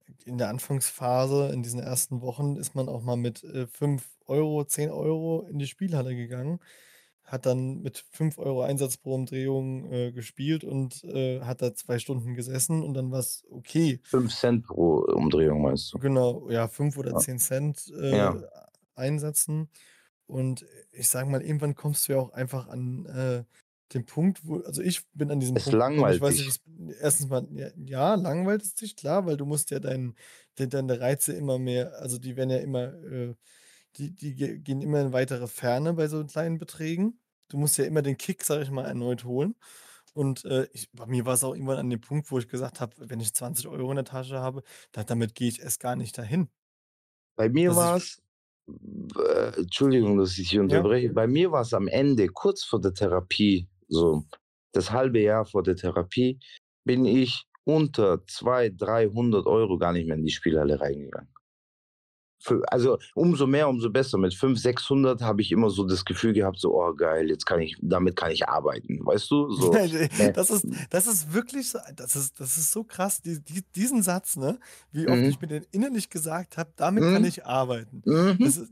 äh, 0.07 0.25
in 0.31 0.39
der 0.39 0.49
Anfangsphase, 0.51 1.51
in 1.53 1.62
diesen 1.62 1.81
ersten 1.81 2.23
Wochen, 2.23 2.57
ist 2.57 2.75
man 2.75 2.89
auch 2.89 3.03
mal 3.03 3.16
mit 3.16 3.45
äh, 3.45 3.66
5 3.66 4.19
Euro, 4.27 4.64
10 4.64 4.91
Euro 4.91 5.47
in 5.49 5.59
die 5.59 5.66
Spielhalle 5.66 6.16
gegangen, 6.16 6.61
hat 7.25 7.47
dann 7.47 7.81
mit 7.83 8.07
5 8.12 8.39
Euro 8.39 8.62
Einsatz 8.62 8.97
pro 8.99 9.14
Umdrehung 9.14 9.93
äh, 9.93 10.12
gespielt 10.12 10.64
und 10.64 11.05
äh, 11.05 11.41
hat 11.43 11.62
da 11.62 11.75
zwei 11.75 11.99
Stunden 11.99 12.35
gesessen 12.35 12.83
und 12.83 12.95
dann 12.95 13.11
war 13.12 13.21
es 13.21 13.45
okay. 13.51 14.01
5 14.05 14.33
Cent 14.35 14.66
pro 14.66 15.01
Umdrehung, 15.14 15.62
meinst 15.62 15.93
du? 15.93 16.01
Genau, 16.01 16.51
ja, 16.51 16.69
5 16.69 16.97
oder 16.99 17.16
Ja. 17.16 17.16
10 17.16 17.39
Cent 17.39 17.89
äh, 17.99 18.16
Ja. 18.16 18.43
einsetzen. 18.95 19.71
Und 20.27 20.66
ich 20.93 21.09
sage 21.09 21.31
mal, 21.31 21.43
irgendwann 21.43 21.75
kommst 21.75 22.09
du 22.09 22.12
ja 22.12 22.19
auch 22.21 22.31
einfach 22.33 22.69
an 22.69 23.07
äh, 23.07 23.45
den 23.95 24.07
Punkt, 24.07 24.47
wo, 24.47 24.59
also 24.61 24.82
ich 24.82 25.09
bin 25.12 25.30
an 25.30 25.41
diesem 25.41 25.57
Es 25.57 25.61
Punkt 25.61 25.80
ich 25.95 26.20
weiß 26.20 26.36
langweilt 26.36 26.39
nicht, 26.39 26.62
wie's- 26.66 26.99
erstens 27.01 27.28
mal, 27.28 27.47
ja, 27.53 27.70
ja, 27.76 28.14
langweilt 28.14 28.62
es 28.62 28.74
dich, 28.74 28.97
klar, 28.97 29.26
weil 29.26 29.36
du 29.36 29.47
musst 29.47 29.70
ja 29.70 29.80
dein, 29.80 30.14
de, 30.59 30.66
deine 30.68 31.01
Reize 31.01 31.32
immer 31.34 31.59
mehr, 31.59 31.95
also 32.01 32.18
die 32.18 32.36
werden 32.36 32.51
ja 32.51 32.59
immer, 32.59 32.93
äh, 33.05 33.34
die, 33.97 34.14
die 34.14 34.34
ge- 34.34 34.59
gehen 34.61 34.80
immer 34.82 35.01
in 35.03 35.12
weitere 35.12 35.47
Ferne 35.49 35.95
bei 35.95 36.09
so 36.09 36.24
kleinen 36.26 36.59
Beträgen. 36.59 37.20
Du 37.49 37.59
musst 37.59 37.78
ja 37.78 37.84
immer 37.84 38.03
den 38.03 38.18
Kick, 38.18 38.45
sag 38.45 38.62
ich 38.62 38.70
mal, 38.70 38.84
erneut 38.86 39.24
holen. 39.24 39.57
Und 40.14 40.45
äh, 40.47 40.68
ich, 40.72 40.91
bei 40.93 41.07
mir 41.07 41.26
war 41.26 41.34
es 41.34 41.45
auch 41.45 41.55
irgendwann 41.55 41.78
an 41.78 41.91
dem 41.91 42.01
Punkt, 42.01 42.30
wo 42.30 42.39
ich 42.39 42.49
gesagt 42.49 42.80
habe, 42.80 42.95
wenn 43.11 43.20
ich 43.20 43.34
20 43.34 43.68
Euro 43.68 43.91
in 43.91 43.97
der 43.97 44.05
Tasche 44.07 44.41
habe, 44.41 44.62
da, 44.93 45.05
damit 45.05 45.34
gehe 45.34 45.49
ich 45.49 45.61
erst 45.62 45.80
gar 45.80 45.97
nicht 45.97 46.18
dahin. 46.18 46.49
Bei 47.36 47.49
mir 47.49 47.74
war 47.74 47.97
es, 47.97 48.20
äh, 49.16 49.61
Entschuldigung, 49.61 50.18
dass 50.18 50.36
ich 50.39 50.51
hier 50.51 50.61
unterbreche, 50.61 51.11
bei 51.11 51.26
mir 51.26 51.51
war 51.53 51.62
es 51.62 51.74
am 51.74 51.89
Ende, 51.89 52.28
kurz 52.28 52.64
vor 52.64 52.80
der 52.80 52.95
Therapie, 52.95 53.68
so 53.89 54.24
das 54.72 54.91
halbe 54.93 55.20
Jahr 55.20 55.47
vor 55.47 55.62
der 55.62 55.76
Therapie, 55.76 56.39
bin 56.84 57.05
ich 57.05 57.45
unter 57.64 58.24
200, 58.26 58.80
300 58.80 59.47
Euro 59.47 59.78
gar 59.78 59.93
nicht 59.93 60.07
mehr 60.07 60.16
in 60.16 60.24
die 60.24 60.30
Spielhalle 60.32 60.80
reingegangen. 60.80 61.32
Für, 62.41 62.62
also 62.70 62.99
umso 63.14 63.47
mehr, 63.47 63.68
umso 63.68 63.91
besser. 63.91 64.16
Mit 64.18 64.32
500, 64.34 64.62
600 64.62 65.22
habe 65.22 65.43
ich 65.43 65.51
immer 65.53 65.70
so 65.70 65.84
das 65.84 66.05
Gefühl 66.05 66.32
gehabt, 66.32 66.59
so, 66.61 66.74
oh 66.74 66.95
geil, 66.95 67.28
jetzt 67.28 67.47
kann 67.47 67.61
ich, 67.61 67.76
damit 67.82 68.14
kann 68.16 68.30
ich 68.30 68.49
arbeiten, 68.49 69.05
weißt 69.05 69.30
du? 69.30 69.51
So, 69.51 69.72
ne. 69.72 70.09
das, 70.34 70.51
ist, 70.51 70.66
das 70.91 71.07
ist 71.07 71.32
wirklich 71.32 71.68
so, 71.70 71.78
das 71.97 72.14
ist, 72.16 72.39
das 72.39 72.57
ist 72.57 72.70
so 72.70 72.84
krass, 72.84 73.20
die, 73.22 73.41
die, 73.43 73.62
diesen 73.74 74.03
Satz, 74.03 74.36
ne? 74.36 74.59
Wie 74.93 75.09
oft 75.09 75.18
Mhm. 75.18 75.24
ich 75.24 75.41
mir 75.41 75.49
den 75.49 75.66
innerlich 75.72 76.11
gesagt 76.11 76.57
habe, 76.57 76.70
damit 76.76 77.03
kann 77.05 77.22
Mhm. 77.22 77.28
ich 77.28 77.45
arbeiten. 77.45 78.03
mhm. 78.05 78.36
Das 78.39 78.57
ist, 78.57 78.70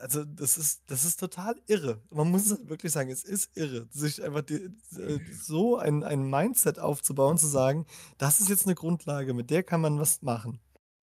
also, 0.00 0.24
das 0.24 0.56
ist, 0.56 0.82
das 0.86 1.04
ist 1.04 1.18
total 1.20 1.56
irre. 1.66 2.00
Man 2.10 2.30
muss 2.30 2.50
es 2.50 2.68
wirklich 2.68 2.92
sagen, 2.92 3.10
es 3.10 3.24
ist 3.24 3.56
irre, 3.56 3.86
sich 3.90 4.22
einfach 4.22 4.42
die, 4.42 4.70
äh, 4.96 5.18
so 5.42 5.76
ein, 5.76 6.04
ein 6.04 6.28
Mindset 6.30 6.78
aufzubauen, 6.78 7.36
zu 7.36 7.46
sagen, 7.46 7.84
das 8.16 8.40
ist 8.40 8.48
jetzt 8.48 8.66
eine 8.66 8.74
Grundlage, 8.74 9.34
mit 9.34 9.50
der 9.50 9.62
kann 9.62 9.80
man 9.80 9.98
was 9.98 10.22
machen. 10.22 10.60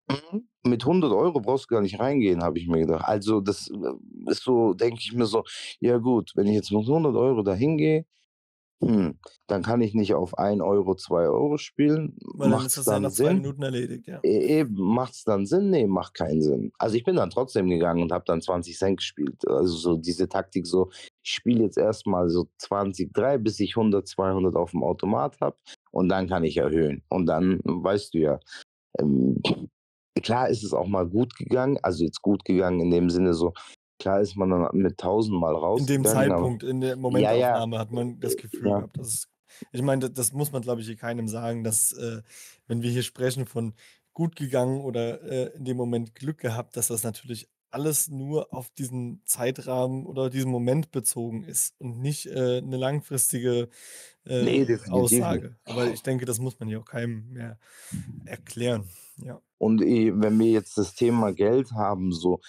Mhm. 0.10 0.48
Mit 0.64 0.86
100 0.86 1.12
Euro 1.12 1.40
brauchst 1.42 1.66
du 1.66 1.76
gar 1.76 1.82
nicht 1.82 2.00
reingehen, 2.00 2.44
habe 2.44 2.60
ich 2.60 2.68
mir 2.68 2.80
gedacht. 2.82 3.04
Also 3.06 3.42
das 3.42 3.70
äh, 3.70 4.30
ist 4.32 4.44
so, 4.44 4.74
denke 4.74 5.00
ich 5.02 5.14
mir 5.14 5.26
so, 5.26 5.44
ja 5.80 5.98
gut, 5.98 6.32
wenn 6.36 6.48
ich 6.48 6.54
jetzt 6.56 6.72
mit 6.72 6.86
100 6.88 7.16
Euro 7.16 7.42
da 7.44 7.54
hingehe, 7.54 8.06
hm, 8.84 9.20
dann 9.48 9.64
kann 9.64 9.82
ich 9.82 9.94
nicht 9.96 10.16
auf 10.16 10.38
1 10.40 10.62
€, 10.62 10.96
2 10.96 11.30
€ 11.30 11.58
spielen. 11.58 12.18
Weil 12.36 12.52
dann 12.52 12.66
ist 12.66 12.78
Macht's 12.78 12.78
das 12.78 12.90
ja 12.90 13.00
dann 13.00 13.02
nach 13.02 13.14
2 13.14 13.34
Sinn? 13.34 13.34
Minuten 13.34 13.64
erledigt, 13.64 14.08
ja. 14.08 14.26
E 14.26 14.60
eben, 14.62 14.76
macht's 14.76 15.24
dann 15.26 15.46
Sinn? 15.48 15.70
Ne, 15.72 15.88
macht 15.88 16.16
keinen 16.16 16.42
Sinn. 16.42 16.72
Also, 16.80 16.96
ich 16.98 17.04
bin 17.06 17.16
dann 17.18 17.30
trotzdem 17.32 17.70
gegangen 17.70 18.04
und 18.04 18.12
habe 18.14 18.26
dann 18.28 18.42
20 18.42 18.98
gespielt. 18.98 19.48
Also, 19.48 19.76
so 19.78 19.98
diese 19.98 20.30
Taktik 20.30 20.68
so, 20.68 20.92
ich 21.24 21.32
spiele 21.32 21.64
jetzt 21.66 21.78
erst 21.78 22.08
mal 22.08 22.30
so 22.30 22.48
20, 22.60 23.14
3, 23.14 23.38
bis 23.40 23.60
ich 23.62 23.76
100, 23.78 24.08
200 24.08 24.56
auf'm 24.56 24.84
Automat 24.84 25.40
habe 25.42 25.58
und 25.92 26.10
dann 26.10 26.28
kann 26.28 26.44
ich 26.46 26.58
erhöhen. 26.58 27.04
Und 27.10 27.28
dann 27.28 27.62
weißt 27.66 28.14
du 28.16 28.20
ja, 28.20 28.40
ähm, 29.00 29.42
klar 30.22 30.50
ist 30.50 30.64
es 30.64 30.74
auch 30.74 30.88
mal 30.88 31.08
gut 31.08 31.36
gegangen, 31.36 31.78
also, 31.82 32.04
jetzt 32.04 32.22
gut 32.22 32.46
gegangen 32.46 32.80
in 32.80 32.92
dem 32.92 33.10
Sinne 33.10 33.34
so, 33.34 33.54
klar 34.00 34.22
ist 34.22 34.36
man 34.36 34.50
dann 34.50 34.68
mit 34.74 35.00
1.000 35.00 35.32
mal 35.38 35.50
In 35.80 35.86
dem 35.86 36.06
rausgegangen, 36.06 36.32
aber 36.32 36.42
Zeitpunkt, 36.42 36.64
in 36.64 36.82
der 36.82 36.90
ja, 36.90 36.96
ja, 36.96 37.02
Momentaufnahme 37.02 37.80
hat 37.80 37.92
man 37.92 38.20
das 38.20 38.38
Gefühl 38.38 38.68
ja. 38.68 38.78
gehabt, 38.78 38.98
dass 38.98 39.08
es 39.08 39.28
ich 39.72 39.82
meine, 39.82 40.10
das 40.10 40.34
muss 40.34 40.52
man, 40.52 40.62
glaube 40.62 40.82
ich, 40.82 40.88
hier 40.88 40.98
keinem 40.98 41.28
sagen, 41.28 41.64
dass, 41.64 41.92
äh, 41.94 42.22
wenn 42.68 42.82
wir 42.82 42.92
hier 42.92 43.04
sprechen 43.04 43.46
von 43.46 43.74
gut 44.14 44.36
gegangen 44.36 44.82
oder, 44.82 45.22
äh, 45.24 45.56
in 45.56 45.66
dem 45.66 45.78
Moment 45.78 46.16
Glück 46.16 46.40
gehabt, 46.40 46.78
dass 46.78 46.88
das 46.88 47.04
natürlich 47.04 47.50
alles 47.76 48.10
nur 48.10 48.54
auf 48.54 48.72
diesen 48.72 49.22
Zeitrahmen 49.26 50.06
oder 50.08 50.30
diesen 50.32 50.52
Moment 50.52 50.92
bezogen 50.92 51.44
ist 51.46 51.76
und 51.82 52.00
nicht, 52.02 52.28
äh, 52.28 52.62
'ne 52.62 52.78
langfristige, 52.78 53.70
äh, 54.26 54.50
Ne, 54.50 54.66
nicht. 54.86 54.86
Aussage. 54.90 55.58
Aber 55.66 55.90
ich 55.90 56.04
denke, 56.04 56.26
das 56.26 56.40
muss 56.40 56.60
man 56.60 56.70
hier 56.70 56.82
auch 56.82 56.86
keinem 56.86 57.32
mehr 57.34 57.60
erklären, 58.26 58.90
ja. 59.18 59.42
Und, 59.62 59.82
äh, 59.82 60.12
wenn 60.14 60.38
wir 60.40 60.48
jetzt 60.52 60.78
das 60.78 60.96
Thema 60.96 61.32
Geld 61.34 61.72
haben, 61.72 62.12
so 62.12 62.42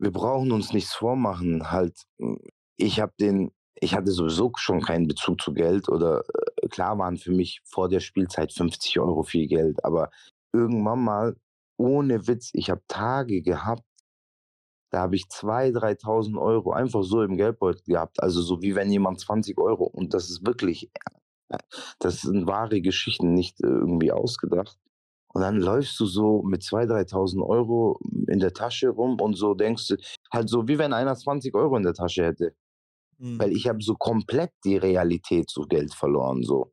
wir 0.00 0.10
brauchen 0.12 0.52
uns 0.52 0.72
nichts 0.72 0.92
vormachen, 0.94 1.70
halt, 1.70 1.96
hm, 2.18 2.38
ich 2.76 3.00
habe 3.00 3.12
den 3.20 3.50
ich 3.84 3.94
hatte 3.96 4.12
sowieso 4.12 4.52
schon 4.58 4.80
keinen 4.80 5.08
Bezug 5.08 5.40
zu 5.40 5.52
Geld 5.54 5.88
oder 5.88 6.22
äh, 6.62 6.68
klar 6.68 6.98
waren 6.98 7.16
für 7.16 7.32
mich 7.32 7.60
vor 7.64 7.88
der 7.88 7.98
Spielzeit 8.00 8.52
50 8.52 9.00
€ 9.00 9.22
viel 9.24 9.48
Geld, 9.48 9.84
aber 9.84 10.10
irgendwann 10.52 11.02
mal, 11.02 11.36
ohne 11.78 12.28
Witz, 12.28 12.50
ich 12.52 12.70
habe 12.70 12.82
Tage 12.86 13.42
gehabt 13.42 13.82
da 14.92 15.00
habe 15.02 15.16
ich 15.16 15.28
2, 15.30 15.72
3.000 15.72 16.36
€ 16.38 16.72
einfach 16.72 17.04
so 17.04 17.22
im 17.24 17.38
Geldbeutel 17.38 17.82
gehabt, 17.86 18.22
also, 18.22 18.42
so 18.42 18.62
wie 18.62 18.76
wenn 18.76 18.92
jemand 18.92 19.20
20 19.20 19.58
€ 19.58 19.86
und 19.86 20.14
das 20.14 20.30
ist 20.30 20.46
wirklich 20.46 20.90
äh, 21.50 21.58
das 22.00 22.22
sind 22.22 22.46
wahre 22.48 22.80
Geschichten, 22.82 23.34
nicht 23.34 23.60
irgendwie 23.62 24.12
ausgedacht. 24.12 24.78
Und 25.34 25.42
dann 25.42 25.58
läufst 25.58 26.00
du 26.00 26.06
so 26.06 26.42
mit 26.44 26.62
2, 26.64 26.86
3.000 26.86 27.42
€ 27.44 28.00
in 28.28 28.40
der 28.40 28.54
Tasche 28.54 28.90
rum 28.90 29.20
und 29.20 29.34
so 29.36 29.54
denkst 29.54 29.88
du 29.88 29.96
halt 30.32 30.48
so, 30.50 30.68
wie 30.68 30.78
wenn 30.78 30.92
einer 30.94 31.16
20 31.16 31.54
€ 31.56 31.76
in 31.78 31.84
der 31.84 31.94
Tasche 31.94 32.24
hätte. 32.26 32.54
Mhm. 33.20 33.42
Weil 33.42 33.52
ich 33.52 33.68
habe 33.68 33.82
so 33.82 33.94
komplett 33.96 34.52
die 34.64 34.76
Realität 34.78 35.50
zu 35.50 35.62
Geld 35.62 35.94
verloren, 35.94 36.42
so. 36.44 36.72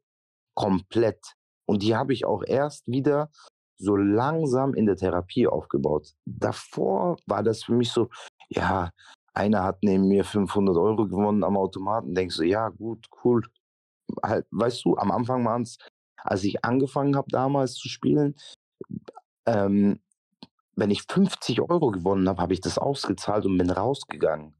Komplett. 0.56 1.20
Und 1.68 1.84
die 1.84 1.96
habe 1.98 2.14
ich 2.14 2.26
auch 2.26 2.44
erst 2.48 2.88
wieder 2.88 3.32
so 3.80 3.96
langsam 3.98 4.74
in 4.76 4.86
der 4.88 4.98
Therapie 4.98 5.48
aufgebaut. 5.48 6.14
Davor 6.26 7.18
war 7.28 7.44
das 7.44 7.64
für 7.66 7.74
mich 7.74 7.92
so, 7.92 8.10
ja, 8.50 8.92
einer 9.34 9.64
hat 9.64 9.80
neben 9.84 10.08
mir 10.10 10.26
500 10.26 10.78
€ 10.78 11.08
gewonnen 11.08 11.44
am 11.46 11.58
Automaten, 11.58 12.16
denkst 12.16 12.38
du: 12.38 12.44
„Ja 12.46 12.70
gut, 12.70 13.08
cool.“ 13.26 13.44
Halt, 14.24 14.48
weißt 14.52 14.86
du, 14.86 14.98
am 14.98 15.12
Anfang 15.12 15.46
waren's 15.46 15.78
als 16.24 16.44
ich 16.46 16.66
angefangen 16.66 17.16
habe 17.18 17.28
damals 17.32 17.76
zu 17.76 17.90
spielen, 17.90 18.36
ähm, 19.48 20.00
wenn 20.76 20.92
ich 20.92 21.04
50 21.10 21.62
€ 21.62 21.92
gewonnen 21.92 22.30
habe, 22.30 22.42
habe 22.42 22.54
ich 22.54 22.62
das 22.62 22.78
ausgezahlt 22.80 23.46
und 23.46 23.58
bin 23.58 23.70
rausgegangen. 23.72 24.56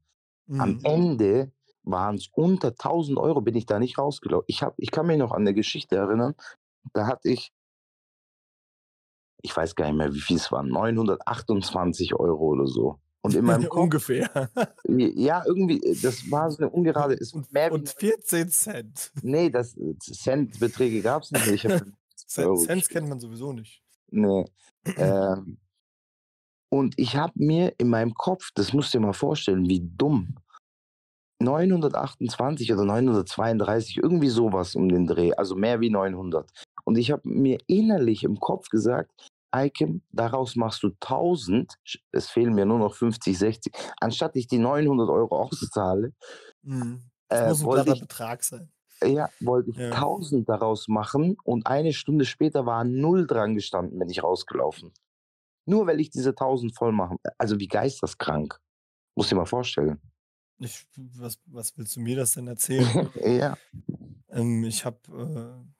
Am 0.58 0.76
Mhm. 0.76 0.84
Ende 0.84 1.52
waren's 1.84 2.28
unter 2.34 2.76
1.000 2.76 3.18
€ 3.18 3.42
bin 3.42 3.56
ich 3.56 3.66
da 3.66 3.78
nicht 3.80 3.98
rausgelau 3.98 4.44
ich 4.48 4.62
habe 4.64 4.74
ich 4.78 4.90
kann 4.92 5.06
mich 5.08 5.18
noch 5.18 5.32
an 5.32 5.44
'ne 5.44 5.54
Geschichte 5.54 5.96
erinnern, 5.96 6.34
da 6.94 7.06
hatte 7.08 7.30
ich 7.30 7.52
ich 9.42 9.56
weiß 9.56 9.74
gar 9.74 9.86
nicht 9.86 9.96
mehr, 9.96 10.12
wie 10.14 10.20
viel 10.20 10.36
es 10.36 10.50
waren, 10.52 10.68
928 10.68 12.14
€ 12.14 12.38
oder 12.40 12.66
so. 12.66 12.98
Und 13.22 13.34
in 13.34 13.44
meinem 13.44 13.68
Kopf 13.68 13.82
Ungefähr. 13.82 14.50
ja, 14.88 15.42
irgendwie, 15.46 15.82
äh, 15.82 15.96
das 16.00 16.30
war 16.30 16.50
so 16.50 16.62
'ne 16.62 16.70
ungerade 16.70 17.14
ist 17.14 17.34
Und 17.34 17.52
mehr 17.52 17.72
und 17.72 17.88
14 17.90 18.50
$. 18.50 19.12
Ne, 19.22 19.50
das 19.50 19.76
äh, 19.76 19.94
Centbeträge 20.00 21.02
nicht. 21.32 21.46
Ich 21.46 21.64
habe 21.66 21.76
50 21.76 22.28
Cent 22.28 22.46
€ 22.46 22.56
Cents 22.56 22.88
gespielt. 22.88 22.90
kennt 22.90 23.08
man 23.08 23.20
sowieso 23.20 23.52
nicht. 23.52 23.82
Ne, 24.12 24.44
ähm 24.96 25.58
und 26.72 26.94
ich 26.98 27.16
habe 27.16 27.32
mir 27.34 27.74
in 27.78 27.88
meinem 27.90 28.14
Kopf 28.14 28.50
das 28.54 28.72
musst 28.72 28.94
du 28.94 28.98
dir 28.98 29.06
mal 29.06 29.12
vorstellen, 29.12 29.68
wie 29.68 29.80
dumm 29.96 30.36
928 31.42 32.72
oder 32.72 32.84
932, 32.84 33.96
irgendwie 33.96 34.28
so 34.28 34.52
was 34.52 34.74
um 34.74 34.88
den 34.88 35.06
Dreh, 35.06 35.32
also, 35.34 35.56
mehr 35.56 35.80
wie 35.80 35.90
900. 35.90 36.50
Und 36.84 36.98
ich 36.98 37.10
habe 37.10 37.22
mir 37.28 37.58
innerlich 37.68 38.24
im 38.24 38.40
Kopf 38.40 38.68
gesagt: 38.70 39.12
„Eikem, 39.52 40.02
daraus 40.12 40.56
machst 40.56 40.82
du 40.84 40.90
1.000, 41.00 41.74
sch 41.84 41.98
es 42.12 42.30
fehlen 42.30 42.54
mir 42.54 42.66
nur 42.66 42.78
noch 42.78 42.94
50, 42.94 43.38
60. 43.38 43.74
Anstatt 44.00 44.36
ich 44.36 44.48
die 44.48 44.58
900 44.58 45.08
€ 45.10 45.36
auszahle, 45.36 46.12
Mhm. 46.64 47.10
Das 47.30 47.40
äh, 47.40 47.54
muss 47.62 47.62
'n 47.62 47.68
wollte 47.68 47.90
ich 47.90 48.00
Betrag 48.00 48.44
sein. 48.44 48.72
ja, 49.04 49.30
wollte 49.40 49.70
ich 49.72 49.76
Ja. 49.76 50.02
1.000 50.02 50.48
daraus 50.48 50.88
machen 50.88 51.36
und 51.44 51.66
eine 51.68 51.92
Stunde 51.94 52.24
später 52.26 52.66
war 52.66 52.84
0 52.84 53.26
dran 53.28 53.54
gestanden, 53.56 53.98
bin 54.00 54.10
ich 54.10 54.22
rausgelaufen. 54.24 54.92
Nur 55.66 55.86
weil 55.88 56.00
ich 56.00 56.10
diese 56.10 56.34
1.000 56.34 56.76
voll 56.78 56.92
machen 56.92 57.18
also, 57.38 57.60
wie 57.60 57.68
geisteskrank. 57.68 58.60
Musst 59.16 59.30
dir 59.32 59.36
mal 59.36 59.46
vorstellen. 59.46 60.00
Ich 60.58 60.86
was 60.96 61.38
was 61.46 61.76
willst 61.78 61.96
du 61.96 62.00
mir 62.00 62.16
das 62.16 62.32
denn 62.32 62.46
erzählen? 62.46 63.00
Ja. 63.24 63.60
Ähm, 64.28 64.64
ich 64.64 64.84
habe, 64.84 65.00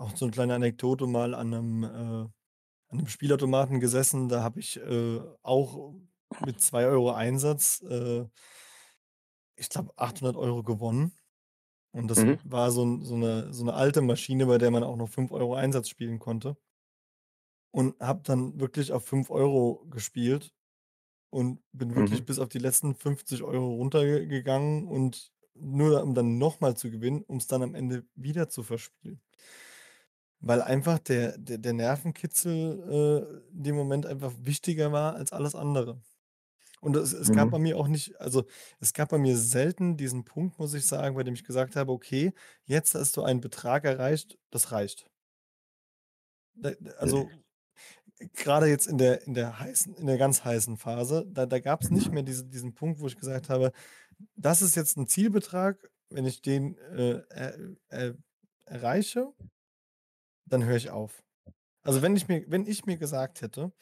auch 0.00 0.16
so 0.16 0.26
'ne 0.26 0.32
kleine 0.32 0.54
Anekdote 0.54 1.06
mal 1.06 1.34
an 1.34 1.50
'nem, 1.50 1.84
äh 1.84 1.88
an 1.88 2.98
'nem 2.98 3.08
Spielautomaten 3.08 3.80
gesessen, 3.80 4.28
da 4.30 4.42
habe 4.44 4.60
ich, 4.60 4.78
äh, 4.78 5.20
auch 5.42 5.94
mit 6.38 6.60
2 6.62 6.88
€ 6.88 7.12
Einsatz, 7.12 7.82
äh 7.82 8.26
ich 9.58 9.68
glaube, 9.68 9.92
800 9.96 10.36
€ 10.36 10.62
gewonnen. 10.62 11.12
Und 11.92 12.10
das 12.10 12.26
Mhm. 12.26 12.40
war 12.44 12.70
so 12.72 13.00
so 13.02 13.16
'ne 13.16 13.52
so 13.54 13.64
'ne 13.64 13.74
alte 13.74 14.02
Maschine, 14.02 14.46
bei 14.46 14.58
der 14.58 14.70
man 14.72 14.84
auch 14.84 14.96
noch 14.96 15.08
5 15.10 15.32
€ 15.32 15.54
Einsatz 15.56 15.88
spielen 15.90 16.18
konnte. 16.20 16.56
Und 17.74 17.98
habe 18.00 18.22
dann 18.24 18.58
wirklich 18.60 18.92
auf 18.92 19.04
5 19.06 19.30
€ 19.30 19.86
gespielt 19.90 20.52
und 21.30 21.62
bin 21.72 21.96
wirklich 21.96 22.24
Mhm. 22.24 22.26
bis 22.26 22.38
auf 22.40 22.48
die 22.48 22.58
letzten 22.58 22.94
50 22.94 23.42
€ 23.44 23.74
runterge 23.76 24.28
gegangen 24.28 24.88
und 24.88 25.32
nur 25.54 26.02
um 26.02 26.14
dann 26.14 26.38
noch 26.38 26.60
mal 26.60 26.76
zu 26.76 26.90
gewinnen, 26.90 27.24
um's 27.26 27.46
dann 27.48 27.62
am 27.62 27.74
Ende 27.74 28.06
wieder 28.14 28.48
zu 28.50 28.62
verspielen. 28.64 29.20
Weil 30.42 30.62
einfach 30.62 30.98
der 30.98 31.36
der 31.36 31.58
der 31.58 31.74
Nervenkitzel, 31.74 33.42
äh, 33.52 33.54
in 33.56 33.62
dem 33.62 33.76
Moment 33.76 34.06
einfach 34.06 34.32
wichtiger 34.40 34.90
war 34.90 35.14
als 35.14 35.32
alles 35.32 35.54
andere. 35.54 36.00
Und 36.80 36.96
es 36.96 37.12
es 37.12 37.32
gab 37.32 37.50
bei 37.50 37.58
Mhm. 37.58 37.60
mir 37.60 37.78
auch 37.78 37.88
nicht 37.88 38.20
also, 38.20 38.44
es 38.80 38.92
gab 38.94 39.10
bei 39.10 39.18
mir 39.18 39.36
selten 39.38 39.96
diesen 39.98 40.24
Punkt, 40.24 40.58
muss 40.58 40.74
ich 40.74 40.86
sagen, 40.86 41.16
bei 41.16 41.24
dem 41.24 41.34
ich 41.34 41.44
gesagt 41.44 41.76
habe: 41.76 41.92
„Okay, 41.92 42.32
jetzt 42.64 42.94
hast 42.94 43.16
du 43.16 43.22
einen 43.24 43.40
Betrag 43.42 43.84
erreicht, 43.84 44.38
das 44.50 44.72
reicht.“ 44.72 45.08
D 46.54 46.74
d 46.80 46.90
also, 46.98 47.30
grade 48.34 48.66
jetzt 48.68 48.86
in 48.88 48.98
der 48.98 49.22
in 49.26 49.34
der 49.34 49.60
heißen 49.60 49.94
in 49.96 50.06
der 50.06 50.18
ganz 50.18 50.44
heißen 50.44 50.78
Phase, 50.78 51.26
da 51.30 51.46
da 51.46 51.60
gab's 51.60 51.90
nicht 51.90 52.12
mehr 52.12 52.22
diese 52.24 52.46
diesen 52.46 52.74
Punkt, 52.74 53.00
wo 53.00 53.06
ich 53.08 53.18
gesagt 53.18 53.50
habe: 53.50 53.72
„Das 54.36 54.62
ist 54.62 54.76
jetzt 54.76 54.96
'n 54.98 55.06
Zielbetrag, 55.08 55.90
wenn 56.10 56.26
ich 56.26 56.42
den, 56.42 56.76
äh, 56.78 57.22
er 57.30 57.58
äh, 57.90 58.14
erreiche“ 58.66 59.34
„dann 60.50 60.64
höre 60.64 60.76
ich 60.76 60.90
auf.“ 60.90 61.24
Also, 61.84 62.02
wenn 62.02 62.16
ich 62.16 62.28
mir 62.28 62.44
wenn 62.48 62.66
ich 62.66 62.86
mir 62.86 62.98
gesagt 62.98 63.42
hätte: 63.42 63.72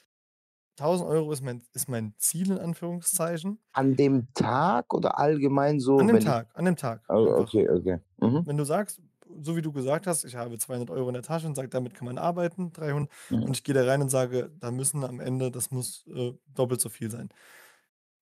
„1.000 0.76 1.08
€ 1.10 1.32
ist 1.32 1.42
mein 1.42 1.64
ist 1.74 1.88
mein 1.90 2.14
Ziel 2.18 2.52
in 2.52 2.58
Anführungszeichen“ 2.58 3.60
An 3.74 3.96
dem 3.96 4.28
Tag 4.34 4.92
oder 4.94 5.18
allgemein 5.18 5.78
An 5.96 6.06
so, 6.06 6.08
dem 6.08 6.20
wenn 6.20 6.26
ich 6.26 6.34
Tag 6.34 6.50
an 6.56 6.64
dem 6.64 6.76
Tag 6.76 7.02
einfach. 7.24 7.56
okay, 7.56 7.68
okay. 7.70 7.98
Mhm. 8.18 8.46
Wenn 8.46 8.56
du 8.58 8.64
sagst, 8.64 9.00
so 9.42 9.56
wie 9.56 9.62
du 9.62 9.72
gesagt 9.72 10.06
hast: 10.06 10.24
„Ich 10.24 10.36
habe 10.36 10.58
200 10.58 10.90
€ 10.90 11.08
in 11.08 11.14
der 11.14 11.22
Tasche 11.22 11.46
und 11.48 11.56
sage, 11.56 11.68
damit 11.68 11.94
kann 11.94 12.06
man 12.06 12.18
arbeiten, 12.18 12.72
300“ 12.72 13.10
Mhm. 13.30 13.48
und 13.48 13.56
ich 13.56 13.64
gehe 13.64 13.74
da 13.74 13.84
rein 13.84 14.02
und 14.02 14.10
sage: 14.10 14.50
„Da 14.60 14.70
müssen 14.72 15.04
am 15.04 15.20
Ende 15.20 15.50
das 15.52 15.70
muss, 15.70 16.06
äh, 16.08 16.32
doppelt 16.48 16.80
so 16.80 16.88
viel 16.90 17.10
sein.“ 17.10 17.30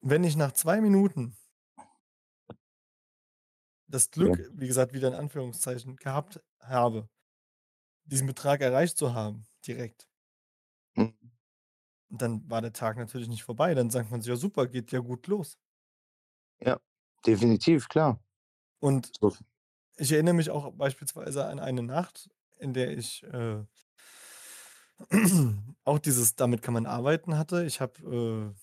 Wenn 0.02 0.24
ich 0.24 0.36
nach 0.36 0.52
2 0.52 0.80
Minuten 0.82 1.36
das 3.88 4.10
Ja. 4.18 4.36
Glück, 4.36 4.50
wie 4.52 4.66
gesagt, 4.66 4.92
wieder 4.94 5.08
in 5.08 5.14
Anführungszeichen, 5.14 5.96
gehabt 5.96 6.42
habe 6.60 7.08
diesen 8.06 8.26
Betrag 8.26 8.60
erreicht 8.62 8.98
zu 8.98 9.14
haben, 9.14 9.46
direkt 9.66 10.06
Mhm. 10.96 11.36
dann 12.10 12.48
war 12.50 12.62
der 12.62 12.72
Tag 12.72 12.96
natürlich 12.96 13.28
nicht 13.28 13.42
vorbei. 13.44 13.74
Dann 13.74 13.90
sagt 13.90 14.10
man 14.10 14.20
sich: 14.20 14.28
„Ja 14.28 14.36
super, 14.36 14.66
geht 14.68 14.92
ja 14.92 15.00
gut 15.00 15.26
los.“ 15.26 15.56
Ja, 16.60 16.78
definitiv, 17.26 17.88
klar. 17.88 18.20
Und 18.82 19.12
ich 19.96 20.12
erinnere 20.12 20.34
mich 20.34 20.50
auch 20.50 20.72
beispielsweise 20.74 21.46
an 21.46 21.60
eine 21.60 21.82
Nacht, 21.84 22.30
in 22.58 22.74
der 22.74 22.96
ich, 22.96 23.22
äh 23.24 23.64
auch 25.84 25.98
dieses 25.98 26.36
„damit 26.36 26.62
kann 26.62 26.74
man 26.74 26.86
arbeiten“ 26.86 27.36
hatte. 27.36 27.64
Ich 27.64 27.80
habe, 27.80 28.54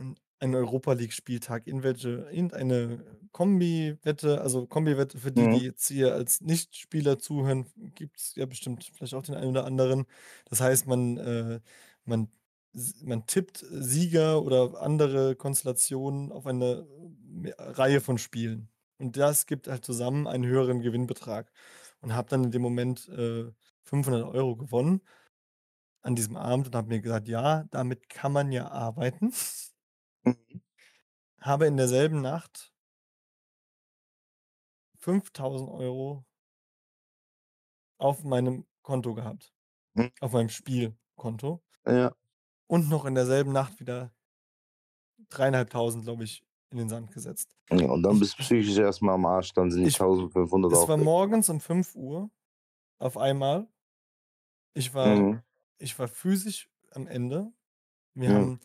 äh, 0.00 0.04
einen 0.42 0.54
Europa 0.56 0.92
League-Spieltag, 0.94 1.66
irgendwelche 1.68 2.28
irgendeine 2.30 3.04
Kombi-Wette, 3.32 4.40
also 4.42 4.66
Kombi-Wette 4.66 5.18
für 5.18 5.32
die, 5.32 5.48
die 5.48 5.60
Mhm. 5.60 5.66
jetzt 5.66 5.88
hier 5.88 6.14
als 6.14 6.40
Nichtspieler 6.42 7.18
zuhören, 7.18 7.66
gibt's 7.94 8.34
ja 8.36 8.46
bestimmt 8.46 8.84
vielleicht 8.94 9.14
auch 9.14 9.22
den 9.22 9.36
einen 9.36 9.50
oder 9.52 9.64
anderen. 9.66 10.06
Das 10.50 10.60
heißt, 10.60 10.86
man, 10.86 11.16
äh, 11.18 11.60
man 12.04 12.28
man 13.02 13.26
tippt 13.26 13.58
Sieger 13.70 14.42
oder 14.42 14.80
andere 14.80 15.36
Konstellationen 15.36 16.32
auf 16.32 16.46
eine 16.46 16.86
me 17.20 17.54
Reihe 17.58 18.00
von 18.00 18.18
Spielen. 18.18 18.70
Und 18.98 19.16
das 19.16 19.46
gibt 19.46 19.68
halt 19.68 19.84
zusammen 19.84 20.26
einen 20.26 20.46
höheren 20.46 20.80
Gewinnbetrag 20.80 21.52
und 22.00 22.14
habe 22.14 22.28
dann 22.30 22.44
in 22.44 22.50
dem 22.50 22.62
Moment, 22.62 23.08
äh, 23.08 23.50
500 23.84 24.24
€ 24.24 24.56
gewonnen 24.56 25.02
an 26.02 26.14
diesem 26.16 26.36
Abend 26.36 26.66
und 26.68 26.74
habe 26.76 26.88
mir 26.88 27.00
gesagt: 27.00 27.28
„Ja, 27.28 27.64
damit 27.70 28.08
kann 28.08 28.32
man 28.32 28.52
ja 28.52 28.68
arbeiten.“ 28.70 29.32
Mhm. 29.32 29.71
Habe 31.42 31.66
in 31.66 31.76
derselben 31.76 32.20
Nacht 32.20 32.70
5.000 35.00 35.68
€ 35.68 36.24
auf 38.00 38.24
meinem 38.24 38.66
Konto 38.82 39.14
gehabt, 39.14 39.54
Mhm. 39.96 40.12
auf 40.20 40.32
meinem 40.32 40.50
Spielkonto. 40.50 41.62
Ja. 41.86 42.14
Und 42.70 42.88
noch 42.88 43.04
in 43.04 43.14
derselben 43.14 43.52
Nacht 43.52 43.80
wieder 43.80 44.12
3.500, 45.30 46.02
glaube 46.02 46.24
ich, 46.24 46.44
in 46.70 46.78
den 46.78 46.88
Sand 46.88 47.12
gesetzt. 47.12 47.54
Ja, 47.70 47.86
und 47.90 48.02
dann 48.02 48.18
bist 48.18 48.34
du 48.34 48.38
psychisch 48.42 48.76
erst 48.78 49.02
mal 49.02 49.14
am 49.14 49.24
Arsch, 49.26 49.52
dann 49.52 49.70
sind 49.70 49.82
die 49.84 49.90
ich 49.90 49.94
1.500 49.94 50.72
es 50.72 50.88
auch 50.88 50.88
war 50.88 50.96
weg. 50.96 51.12
morgens 51.12 51.48
um 51.48 51.60
5:00 51.60 52.30
auf 53.00 53.18
einmal. 53.18 53.68
Ich 54.76 54.94
war 54.94 55.22
Mhm. 55.22 55.42
ich 55.78 55.98
war 55.98 56.08
physisch 56.08 56.70
am 56.92 57.06
Ende. 57.08 57.52
Mir 58.14 58.32
Ja. 58.32 58.32
haben 58.32 58.60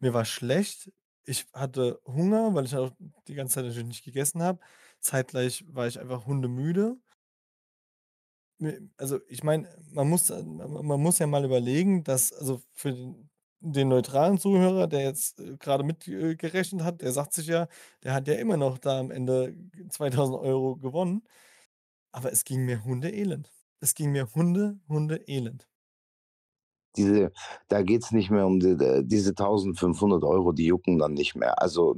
mir 0.00 0.14
war 0.14 0.24
schlecht. 0.26 0.92
Ich 1.26 1.46
hatte 1.54 2.00
Hunger, 2.06 2.54
weil 2.54 2.66
ich 2.66 2.76
auch 2.76 2.90
die 3.28 3.34
ganze 3.34 3.54
Zeit 3.54 3.64
natürlich 3.64 3.88
nicht 3.88 4.04
gegessen 4.04 4.42
habe. 4.42 4.60
Zeitgleich 5.00 5.64
war 5.68 5.86
ich 5.86 5.98
einfach 5.98 6.26
hundemüde. 6.26 6.96
Also, 8.96 9.18
ich 9.28 9.42
meine, 9.42 9.68
man 9.90 10.08
muss 10.08 10.30
äh, 10.30 10.42
ma 10.42 10.66
man 10.82 11.00
muss 11.00 11.18
ja 11.18 11.26
mal 11.26 11.44
überlegen, 11.44 12.04
dass 12.04 12.32
also, 12.32 12.62
für 12.72 12.92
den 12.92 13.30
den 13.66 13.88
neutralen 13.88 14.36
Zuhörer, 14.38 14.86
der 14.86 15.00
jetzt, 15.04 15.40
äh, 15.40 15.56
grade 15.56 15.84
mit 15.84 16.06
äh, 16.06 16.36
hat, 16.82 17.00
der 17.00 17.12
sagt 17.12 17.32
sich 17.32 17.46
ja, 17.46 17.66
der 18.02 18.12
hat 18.12 18.28
ja 18.28 18.34
immer 18.34 18.58
noch 18.58 18.76
da 18.78 18.98
am 19.00 19.10
Ende 19.10 19.54
2.000 19.88 20.36
€ 20.36 20.76
gewonnen. 20.76 21.22
Aber 22.12 22.32
es 22.32 22.44
ging 22.44 22.64
mir 22.66 22.84
hundeelend. 22.84 23.52
Es 23.80 23.94
ging 23.94 24.12
mir 24.12 24.28
hunde 24.34 24.80
hundeelend. 24.88 25.66
Diese 26.96 27.32
da 27.68 27.82
geht's 27.82 28.12
nicht 28.12 28.30
mehr 28.30 28.46
um 28.46 28.60
d 28.60 28.76
d 28.76 29.02
diese 29.04 29.34
1.500 29.34 30.22
€, 30.24 30.52
die 30.52 30.66
jucken 30.66 30.98
dann 30.98 31.14
nicht 31.14 31.34
mehr. 31.36 31.60
Also, 31.62 31.94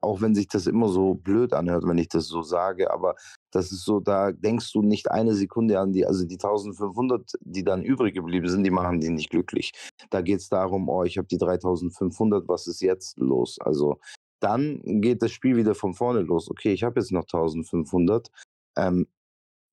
auch 0.00 0.20
wenn 0.20 0.34
sich 0.34 0.48
das 0.48 0.66
immer 0.66 0.88
so 0.88 1.14
blöd 1.14 1.52
anhört, 1.52 1.84
wenn 1.86 1.98
ich 1.98 2.08
das 2.08 2.26
so 2.28 2.42
sage, 2.42 2.90
aber 2.92 3.14
das 3.52 3.70
ist 3.72 3.84
so, 3.84 4.00
da 4.00 4.32
denkst 4.32 4.72
du 4.72 4.82
nicht 4.82 5.10
eine 5.10 5.34
Sekunde 5.34 5.78
an 5.80 5.92
die 5.92 6.06
also, 6.06 6.24
die 6.26 6.38
1.500, 6.38 7.32
die 7.40 7.64
dann 7.64 7.82
übrig 7.82 8.14
geblieben 8.14 8.48
sind, 8.48 8.64
die 8.64 8.70
machen 8.70 9.00
dich 9.00 9.10
nicht 9.10 9.30
glücklich. 9.30 9.72
Da 10.10 10.22
geht's 10.22 10.48
darum: 10.48 10.88
„Oh, 10.88 11.04
ich 11.04 11.18
habe 11.18 11.28
die 11.28 11.38
3.500, 11.38 12.48
was 12.48 12.66
ist 12.66 12.80
jetzt 12.82 13.18
los?“ 13.18 13.58
Also, 13.60 13.98
dann 14.40 14.80
geht 15.02 15.22
das 15.22 15.30
Spiel 15.32 15.56
wieder 15.56 15.74
von 15.74 15.94
vorne 15.94 16.20
los. 16.20 16.50
„Okay, 16.50 16.72
ich 16.72 16.82
habe 16.84 17.00
jetzt 17.00 17.12
noch 17.12 17.26
1.500, 17.26 18.30
ähm, 18.76 19.06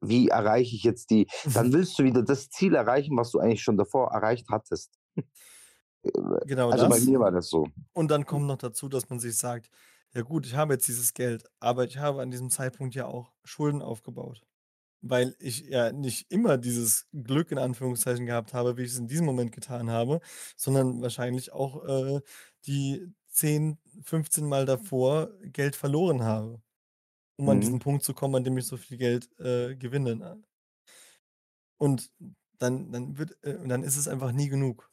wie 0.02 0.30
erreiche 0.30 0.76
ich 0.76 0.84
jetzt 0.84 1.10
die“ 1.12 1.28
dann 1.54 1.74
willst 1.74 1.98
du 2.00 2.04
wieder 2.04 2.24
das 2.24 2.50
Ziel 2.50 2.76
erreichen, 2.76 3.18
was 3.18 3.32
du 3.32 3.40
eigentlich 3.40 3.64
schon 3.64 3.78
davor 3.78 4.12
erreicht 4.12 4.48
hattest. 4.50 5.00
Genau 6.44 6.72
Also, 6.72 6.88
bei 6.88 7.00
das. 7.00 7.00
mir 7.00 7.20
war 7.20 7.32
das 7.32 7.50
so. 7.50 7.66
Und 7.94 8.12
dann 8.12 8.26
kommt 8.26 8.48
noch 8.48 8.58
dazu, 8.58 8.90
dass 8.90 9.10
man 9.10 9.20
sich 9.20 9.38
sagt: 9.38 9.70
„Ja 10.14 10.22
gut, 10.24 10.46
ich 10.48 10.56
habe 10.56 10.74
jetzt 10.76 10.88
dieses 10.88 11.14
Geld, 11.14 11.46
aber 11.60 11.86
ich 11.86 11.98
habe 12.00 12.22
an 12.22 12.32
diesem 12.32 12.50
Zeitpunkt 12.50 12.96
ja 12.96 13.06
auch 13.08 13.34
Schulden 13.46 13.82
aufgebaut.“ 13.84 14.44
Weil 15.02 15.36
ich 15.40 15.62
ja 15.62 15.92
nicht 15.94 16.32
immer 16.32 16.58
dieses 16.60 17.08
Glück 17.14 17.52
in 17.52 17.60
Anführungszeichen 17.60 18.26
gehabt 18.28 18.54
habe, 18.54 18.78
wie 18.78 18.84
ich's 18.84 18.98
in 18.98 19.08
diesem 19.08 19.26
Moment 19.28 19.52
getan 19.54 19.92
habe, 19.92 20.22
sondern 20.58 21.02
wahrscheinlich 21.02 21.54
auch, 21.54 21.86
äh, 21.86 22.22
die 22.68 23.14
10, 23.28 23.80
15 24.04 24.48
Mal 24.50 24.66
davor 24.66 25.32
Geld 25.44 25.76
verloren 25.78 26.24
habe, 26.24 26.62
um 27.42 27.50
an 27.50 27.60
diesen 27.62 27.80
Mhm. 27.80 27.82
Punkt 27.82 28.04
zu 28.04 28.14
kommen, 28.14 28.36
an 28.36 28.44
dem 28.44 28.58
ich 28.58 28.66
so 28.68 28.78
viel 28.78 28.98
Geld, 28.98 29.30
äh, 29.40 29.76
gewinne, 29.76 30.16
ne? 30.16 30.44
Und 31.78 32.12
dann 32.60 32.92
dann 32.94 33.18
wird 33.18 33.44
äh, 33.44 33.68
dann 33.68 33.84
ist 33.84 33.98
es 33.98 34.08
einfach 34.08 34.32
nie 34.32 34.48
genug. 34.50 34.90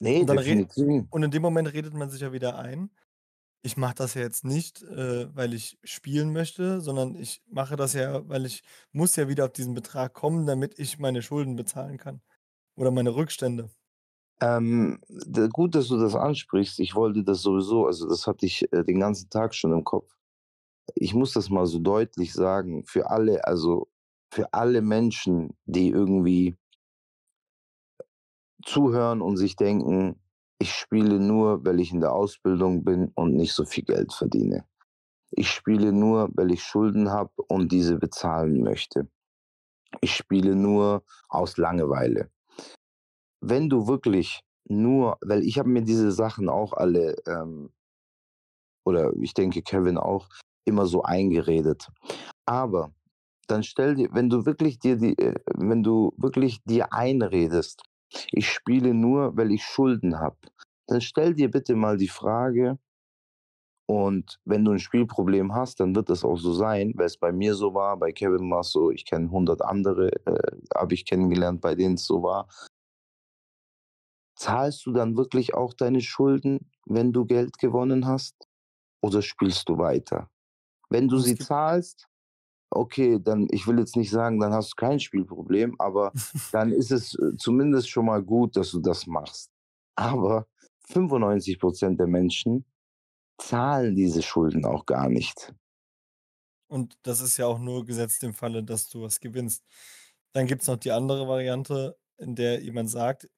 Ne, 0.00 0.24
Und 0.28 0.28
definitiv. 0.28 1.08
und 1.10 1.22
in 1.22 1.30
dem 1.30 1.42
Moment 1.42 1.72
redet 1.72 1.94
man 1.94 2.10
sich 2.10 2.20
ja 2.22 2.32
wieder 2.32 2.58
ein: 2.58 2.90
„Ich 3.62 3.76
mache 3.78 3.94
das 3.96 4.14
ja 4.14 4.22
jetzt 4.22 4.44
nicht, 4.44 4.82
äh, 4.84 5.34
weil 5.36 5.54
ich 5.54 5.78
spielen 5.84 6.32
möchte, 6.32 6.80
sondern 6.82 7.16
ich 7.16 7.42
mache 7.48 7.76
das 7.76 7.94
ja, 7.94 8.28
weil 8.28 8.46
ich 8.46 8.62
muss 8.92 9.16
ja 9.16 9.28
wieder 9.28 9.46
auf 9.46 9.52
diesen 9.52 9.74
Betrag 9.74 10.14
kommen, 10.14 10.46
damit 10.46 10.78
ich 10.78 10.98
meine 11.00 11.22
Schulden 11.22 11.56
bezahlen 11.56 11.98
kann 11.98 12.22
oder 12.76 12.90
meine 12.92 13.14
Rückstände.“ 13.16 13.70
Ähm, 14.40 15.00
gut, 15.52 15.74
dass 15.74 15.88
du 15.88 15.96
das 15.98 16.14
ansprichst. 16.14 16.78
Ich 16.80 16.94
wollte 16.94 17.24
das 17.24 17.42
sowieso 17.42 17.86
also, 17.86 18.08
das 18.08 18.26
hatte 18.26 18.46
ich, 18.46 18.70
äh, 18.72 18.84
den 18.84 19.00
ganzen 19.00 19.28
Tag 19.30 19.54
schon 19.54 19.72
im 19.72 19.84
Kopf. 19.84 20.12
Ich 20.94 21.14
muss 21.14 21.32
das 21.32 21.50
mal 21.50 21.66
so 21.66 21.78
deutlich 21.78 22.32
sagen 22.32 22.84
für 22.86 23.10
alle 23.10 23.44
also, 23.46 23.88
für 24.30 24.52
alle 24.52 24.82
Menschen, 24.82 25.56
die 25.64 25.88
irgendwie 25.90 26.56
zuhören 28.64 29.20
und 29.22 29.36
sich 29.36 29.56
denken: 29.56 30.20
„Ich 30.58 30.72
spiele 30.74 31.18
nur, 31.20 31.64
weil 31.64 31.80
ich 31.80 31.92
in 31.92 32.00
der 32.00 32.12
Ausbildung 32.12 32.84
bin 32.84 33.10
und 33.14 33.34
nicht 33.34 33.52
so 33.54 33.64
viel 33.64 33.84
Geld 33.84 34.12
verdiene. 34.12 34.66
Ich 35.32 35.50
spiele 35.50 35.92
nur, 35.92 36.30
weil 36.34 36.52
ich 36.52 36.62
Schulden 36.62 37.10
habe 37.10 37.32
und 37.48 37.72
diese 37.72 37.98
bezahlen 37.98 38.62
möchte. 38.62 39.08
Ich 40.00 40.14
spiele 40.16 40.56
nur 40.56 41.04
aus 41.28 41.56
Langeweile.“ 41.58 42.30
Wenn 43.40 43.68
du 43.68 43.86
wirklich 43.86 44.40
nur 44.66 45.18
weil 45.20 45.42
ich 45.44 45.58
habe 45.58 45.68
mir 45.68 45.82
diese 45.82 46.10
Sachen 46.12 46.48
auch 46.48 46.72
alle, 46.72 47.16
ähm 47.26 47.70
oder 48.86 49.12
ich 49.20 49.34
denke, 49.34 49.62
Kevin 49.62 49.98
auch, 49.98 50.28
immer 50.64 50.86
so 50.86 51.02
eingeredet. 51.02 51.88
Aber 52.46 52.92
dann 53.48 53.62
stell 53.64 53.96
dir 53.96 54.10
wenn 54.12 54.30
du 54.30 54.46
wirklich 54.46 54.78
dir 54.80 54.96
die 54.96 55.18
äh, 55.18 55.34
wenn 55.56 55.82
du 55.84 56.12
wirklich 56.18 56.62
dir 56.64 56.92
einredest: 56.94 57.82
„Ich 58.32 58.48
spiele 58.50 58.94
nur, 58.94 59.36
weil 59.36 59.52
ich 59.52 59.64
Schulden 59.64 60.20
habe“, 60.20 60.36
dann 60.88 61.00
stell 61.02 61.34
dir 61.34 61.50
bitte 61.50 61.76
mal 61.76 61.96
die 61.98 62.08
Frage 62.08 62.78
und 63.88 64.38
wenn 64.46 64.64
du 64.64 64.72
'n 64.72 64.78
Spielproblem 64.78 65.54
hast, 65.54 65.78
dann 65.80 65.94
wird 65.94 66.08
das 66.08 66.24
auch 66.24 66.36
so 66.38 66.52
sein, 66.54 66.92
weil's 66.96 67.18
bei 67.18 67.32
mir 67.32 67.54
so 67.54 67.74
war, 67.74 67.96
bei 67.98 68.12
Kevin 68.12 68.50
war's 68.50 68.72
so, 68.72 68.90
ich 68.90 69.04
kenne 69.04 69.30
100 69.30 69.60
andere, 69.62 70.10
äh, 70.26 70.56
habe 70.74 70.94
ich 70.94 71.04
kennengelernt, 71.04 71.60
bei 71.60 71.74
denen's 71.74 72.06
so 72.06 72.22
war. 72.22 72.48
Zahlst 74.36 74.84
du 74.86 74.92
dann 74.92 75.16
wirklich 75.16 75.54
auch 75.54 75.74
deine 75.74 76.00
Schulden, 76.00 76.70
wenn 76.86 77.12
du 77.12 77.24
Geld 77.24 77.58
gewonnen 77.58 78.06
hast 78.06 78.34
oder 79.02 79.22
spielst 79.22 79.68
du 79.68 79.78
weiter? 79.78 80.30
Wenn 80.94 81.08
du 81.08 81.18
Und 81.18 81.24
es 81.24 81.34
sie 81.34 81.36
gibt 81.36 81.50
zahlst, 81.50 82.06
okay, 82.70 83.18
dann 83.22 83.48
ich 83.52 83.66
will 83.66 83.78
jetzt 83.80 83.96
nicht 83.96 84.10
sagen, 84.10 84.40
dann 84.40 84.54
hast 84.54 84.72
du 84.72 84.76
kein 84.76 85.00
Spielproblem, 85.00 85.76
aber 85.80 86.14
dann 86.52 86.72
ist 86.72 86.92
es, 86.92 87.14
äh, 87.16 87.36
zumindest 87.38 87.90
schon 87.90 88.06
mal 88.06 88.22
gut, 88.22 88.56
dass 88.56 88.70
du 88.72 88.80
das 88.80 89.06
machst. 89.06 89.50
Aber 89.96 90.46
95 90.88 91.58
% 91.60 92.00
der 92.00 92.08
Menschen 92.08 92.66
zahlen 93.38 93.96
diese 93.96 94.22
Schulden 94.22 94.66
auch 94.66 94.86
gar 94.86 95.08
nicht. 95.10 95.54
Und 96.70 96.98
das 97.02 97.20
ist 97.20 97.36
ja 97.36 97.46
auch 97.46 97.58
nur 97.58 97.84
gesetzt 97.84 98.22
im 98.24 98.34
Falle, 98.34 98.62
dass 98.64 98.88
du 98.88 99.02
was 99.02 99.20
gewinnst. 99.20 99.64
Dann 100.32 100.46
gibt's 100.46 100.66
noch 100.66 100.76
die 100.76 100.92
andere 100.92 101.28
Variante, 101.28 101.98
in 102.18 102.34
der 102.34 102.62
jemand 102.62 102.90
sagt: 102.90 103.28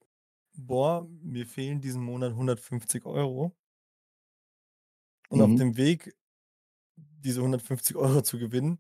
„Boah, 0.55 1.07
mir 1.23 1.47
fehlen 1.47 1.81
diesen 1.81 2.03
Monat 2.05 2.35
150 2.35 3.53
€“ 3.53 3.57
und 5.31 5.41
auf 5.43 5.55
Mhm. 5.55 5.57
dem 5.57 5.77
Weg, 5.77 6.17
diese 7.27 7.43
150 7.43 7.97
€ 7.97 8.23
zu 8.23 8.39
gewinnen 8.39 8.79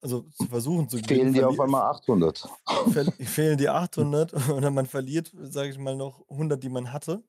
also, 0.00 0.22
zu 0.36 0.46
versuchen 0.46 0.88
zu 0.88 0.98
gewinnen, 0.98 1.08
Fehlen 1.08 1.32
dir 1.32 1.48
auf 1.48 1.58
einmal 1.58 1.82
800. 1.82 2.48
verl 2.92 3.12
fehlen 3.18 3.58
dir 3.58 3.74
800 3.74 4.32
oder 4.50 4.70
man 4.70 4.86
verliert, 4.86 5.32
sage 5.42 5.70
ich 5.70 5.78
mal, 5.78 5.96
noch 5.96 6.28
100, 6.28 6.62
die 6.62 6.68
man 6.68 6.92
hatte. 6.92 7.24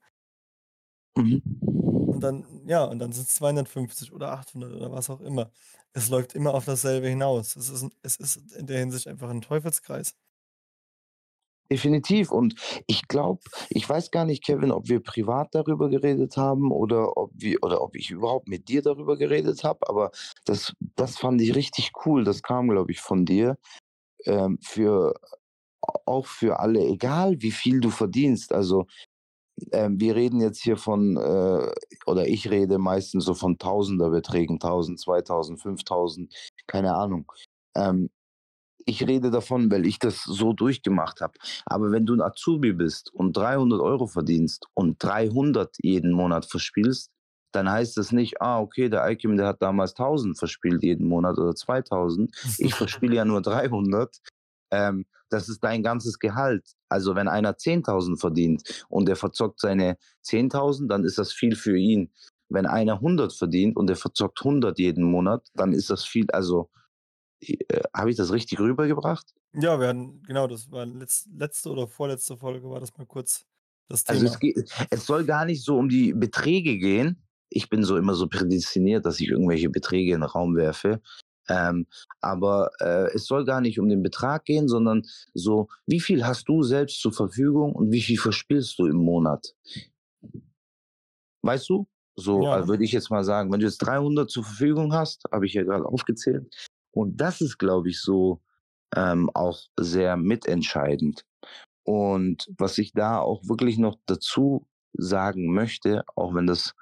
Mhm. 1.18 1.42
Und 1.62 2.22
dann 2.22 2.46
ja, 2.68 2.84
und 2.86 3.00
dann 3.00 3.12
sind's 3.12 3.36
250 3.36 4.12
oder 4.14 4.32
800 4.32 4.74
oder 4.74 4.92
was 4.92 5.10
auch 5.10 5.22
immer. 5.22 5.52
Es 5.94 6.10
läuft 6.10 6.34
immer 6.34 6.54
auf 6.54 6.66
dasselbe 6.66 7.08
hinaus. 7.08 7.56
Es 7.56 7.70
ist 7.70 7.88
es 8.04 8.16
ist 8.18 8.54
in 8.54 8.68
der 8.68 8.80
Hinsicht 8.80 9.08
einfach 9.08 9.30
'n 9.30 9.42
Teufelskreis. 9.42 10.16
Definitiv 11.72 12.32
und 12.32 12.56
ich 12.88 13.08
glaube 13.08 13.42
ich 13.70 13.88
weiß 13.88 14.10
gar 14.10 14.26
nicht, 14.26 14.44
Kevin, 14.44 14.72
ob 14.72 14.90
wir 14.90 15.02
privat 15.04 15.50
darüber 15.54 15.88
geredet 15.90 16.36
haben 16.36 16.72
oder 16.72 17.16
ob 17.16 17.32
wir 17.36 17.60
oder 17.64 17.82
ob 17.84 17.96
ich 17.96 18.10
überhaupt 18.10 18.48
mit 18.48 18.70
dir 18.70 18.82
darüber 18.82 19.18
geredet 19.18 19.64
habe, 19.64 19.88
aber 19.88 20.10
das 20.46 20.74
das 20.96 21.18
fand 21.20 21.40
ich 21.42 21.54
richtig 21.56 21.92
cool. 22.06 22.24
Das 22.24 22.42
kam, 22.42 22.70
glaube 22.70 22.92
ich, 22.92 23.02
von 23.02 23.24
dir, 23.26 23.58
ähm, 24.26 24.60
für 24.64 25.16
auch 26.06 26.26
für 26.28 26.60
alle, 26.60 26.82
egal 26.86 27.42
wie 27.42 27.52
viel 27.52 27.80
du 27.82 27.90
verdienst. 27.92 28.54
Also, 28.54 28.88
ähm, 29.74 30.00
wir 30.00 30.16
reden 30.16 30.42
jetzt 30.42 30.62
hier 30.64 30.78
von, 30.78 31.18
äh 31.18 31.72
oder 32.08 32.28
ich 32.28 32.50
rede 32.52 32.78
meistens 32.80 33.26
so 33.26 33.34
von 33.36 33.58
Tausenderbeträgen, 33.60 34.60
1000, 34.60 35.00
2000, 35.00 35.62
5000, 35.62 36.34
keine 36.68 36.96
Ahnung. 36.96 37.32
Ähm, 37.76 38.10
ich 38.86 39.08
rede 39.08 39.32
davon, 39.32 39.72
weil 39.72 39.86
ich 39.86 40.00
das 40.00 40.24
so 40.24 40.54
durchgemacht 40.54 41.22
habe. 41.22 41.34
Aber 41.66 41.92
wenn 41.92 42.06
du 42.06 42.14
ein 42.14 42.22
Azubi 42.22 42.74
bist 42.74 43.14
und 43.14 43.36
300 43.36 43.80
Euro 43.80 44.08
verdienst 44.08 44.66
und 44.74 45.04
300 45.04 45.76
jeden 45.82 46.12
Monat 46.12 46.46
verspielst, 46.46 47.12
dann 47.52 47.70
heißt 47.70 47.98
das 47.98 48.12
nicht, 48.12 48.42
ah, 48.42 48.60
okay, 48.60 48.90
der 48.90 49.04
Aikim, 49.04 49.38
der 49.38 49.48
hat 49.48 49.62
damals 49.62 49.92
1000 49.92 50.38
verspielt 50.38 50.84
jeden 50.84 51.08
Monat 51.08 51.38
oder 51.38 51.56
2000. 51.56 52.32
Ich 52.60 52.76
verspiele 52.76 53.16
ja 53.16 53.26
nur 53.26 53.42
300. 53.42 54.18
Ähm, 54.72 55.06
das 55.30 55.50
ist 55.50 55.64
dein 55.64 55.84
ganzes 55.84 56.20
Gehalt. 56.20 56.66
Also 56.90 57.16
wenn 57.16 57.28
einer 57.28 57.54
10.000 57.54 58.20
verdient 58.20 58.86
und 58.90 59.10
er 59.10 59.16
verzockt 59.16 59.60
seine 59.60 59.98
10.000, 60.26 60.88
dann 60.88 61.04
ist 61.04 61.18
das 61.18 61.32
viel 61.32 61.56
für 61.56 61.78
ihn. 61.78 62.12
Wenn 62.50 62.66
einer 62.66 62.94
100 62.94 63.34
verdient 63.34 63.78
und 63.78 63.90
er 63.90 63.96
verzockt 63.96 64.40
100 64.40 64.80
jeden 64.80 65.04
Monat, 65.04 65.48
dann 65.54 65.72
ist 65.72 65.90
das 65.90 66.04
viel. 66.04 66.26
Also 66.32 66.70
habe 67.96 68.12
ich 68.12 68.18
das 68.18 68.32
richtig 68.32 68.60
rübergebracht? 68.60 69.34
Ja, 69.54 69.80
wir 69.80 69.88
hatten, 69.88 70.22
genau, 70.24 70.48
das 70.48 70.72
war 70.72 70.86
letz, 70.86 71.28
letzte 71.36 71.70
oder 71.70 71.88
vorletzte 71.88 72.38
Folge, 72.38 72.70
war 72.70 72.80
das 72.80 72.96
mal 72.98 73.06
kurz 73.06 73.46
das 73.88 74.04
Thema. 74.04 74.20
Also 74.20 74.34
es, 74.34 74.40
geht, 74.40 74.72
es 74.90 75.06
soll 75.06 75.26
gar 75.26 75.46
nicht 75.46 75.64
so 75.64 75.78
um 75.78 75.90
die 75.90 76.14
Beträge 76.14 76.78
gehen. 76.78 77.24
Ich 77.50 77.70
bin 77.70 77.84
so 77.84 77.98
immer 77.98 78.14
so 78.14 78.28
prädestiniert, 78.28 79.06
dass 79.06 79.20
ich 79.20 79.30
irgendwelche 79.30 79.70
Beträge 79.70 80.14
in 80.14 80.22
den 80.22 80.30
Raum 80.30 80.56
werfe. 80.56 81.02
Ähm, 81.48 81.88
aber 82.22 82.70
äh, 82.80 83.12
es 83.16 83.26
soll 83.26 83.44
gar 83.44 83.60
nicht 83.60 83.80
um 83.80 83.90
den 83.90 84.04
Betrag 84.04 84.46
gehen, 84.46 84.68
sondern 84.68 85.02
so, 85.34 85.68
wie 85.88 86.00
viel 86.00 86.26
hast 86.26 86.48
du 86.48 86.62
selbst 86.62 87.02
zur 87.02 87.12
Verfügung 87.12 87.74
und 87.74 87.92
wie 87.92 88.02
viel 88.02 88.20
verspielst 88.20 88.78
du 88.78 88.86
im 88.86 88.98
Monat? 88.98 89.56
Weißt 91.42 91.68
du? 91.70 91.88
So 92.16 92.44
Ja. 92.44 92.60
äh, 92.60 92.68
würde 92.68 92.84
ich 92.84 92.92
jetzt 92.92 93.10
mal 93.10 93.24
sagen, 93.24 93.52
wenn 93.52 93.62
du 93.62 93.66
jetzt 93.66 93.80
300 93.80 94.30
zur 94.30 94.44
Verfügung 94.44 94.94
hast, 94.94 95.24
habe 95.32 95.48
ich 95.48 95.54
ja 95.54 95.64
gerade 95.64 95.86
aufgezählt. 95.86 96.54
Und 96.92 97.18
das 97.18 97.42
ist, 97.42 97.58
glaube 97.58 97.90
ich, 97.90 98.02
so 98.02 98.42
ähm, 98.96 99.30
auch 99.34 99.60
sehr 99.80 100.18
mitentscheidend. 100.18 101.26
Und 101.84 102.52
was 102.58 102.78
ich 102.78 102.92
da 102.94 103.20
auch 103.20 103.44
wirklich 103.48 103.78
noch 103.78 103.98
dazu 104.06 104.68
sagen 104.94 105.54
möchte, 105.54 106.04
auch 106.16 106.34
wenn 106.34 106.48
das, 106.48 106.76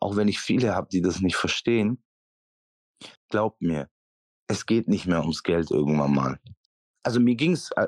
auch 0.00 0.16
wenn 0.16 0.28
ich 0.28 0.40
viele 0.40 0.74
habe, 0.74 0.88
die 0.90 1.02
das 1.02 1.20
nicht 1.20 1.36
verstehen, 1.36 2.02
glaubt 3.30 3.60
mir, 3.60 3.88
es 4.48 4.66
geht 4.66 4.88
nicht 4.88 5.06
mehr 5.06 5.20
ums 5.20 5.42
Geld 5.42 5.70
irgendwann 5.70 6.14
mal. 6.14 6.40
Also 7.02 7.20
mir 7.20 7.34
ging's, 7.34 7.70
äh, 7.76 7.86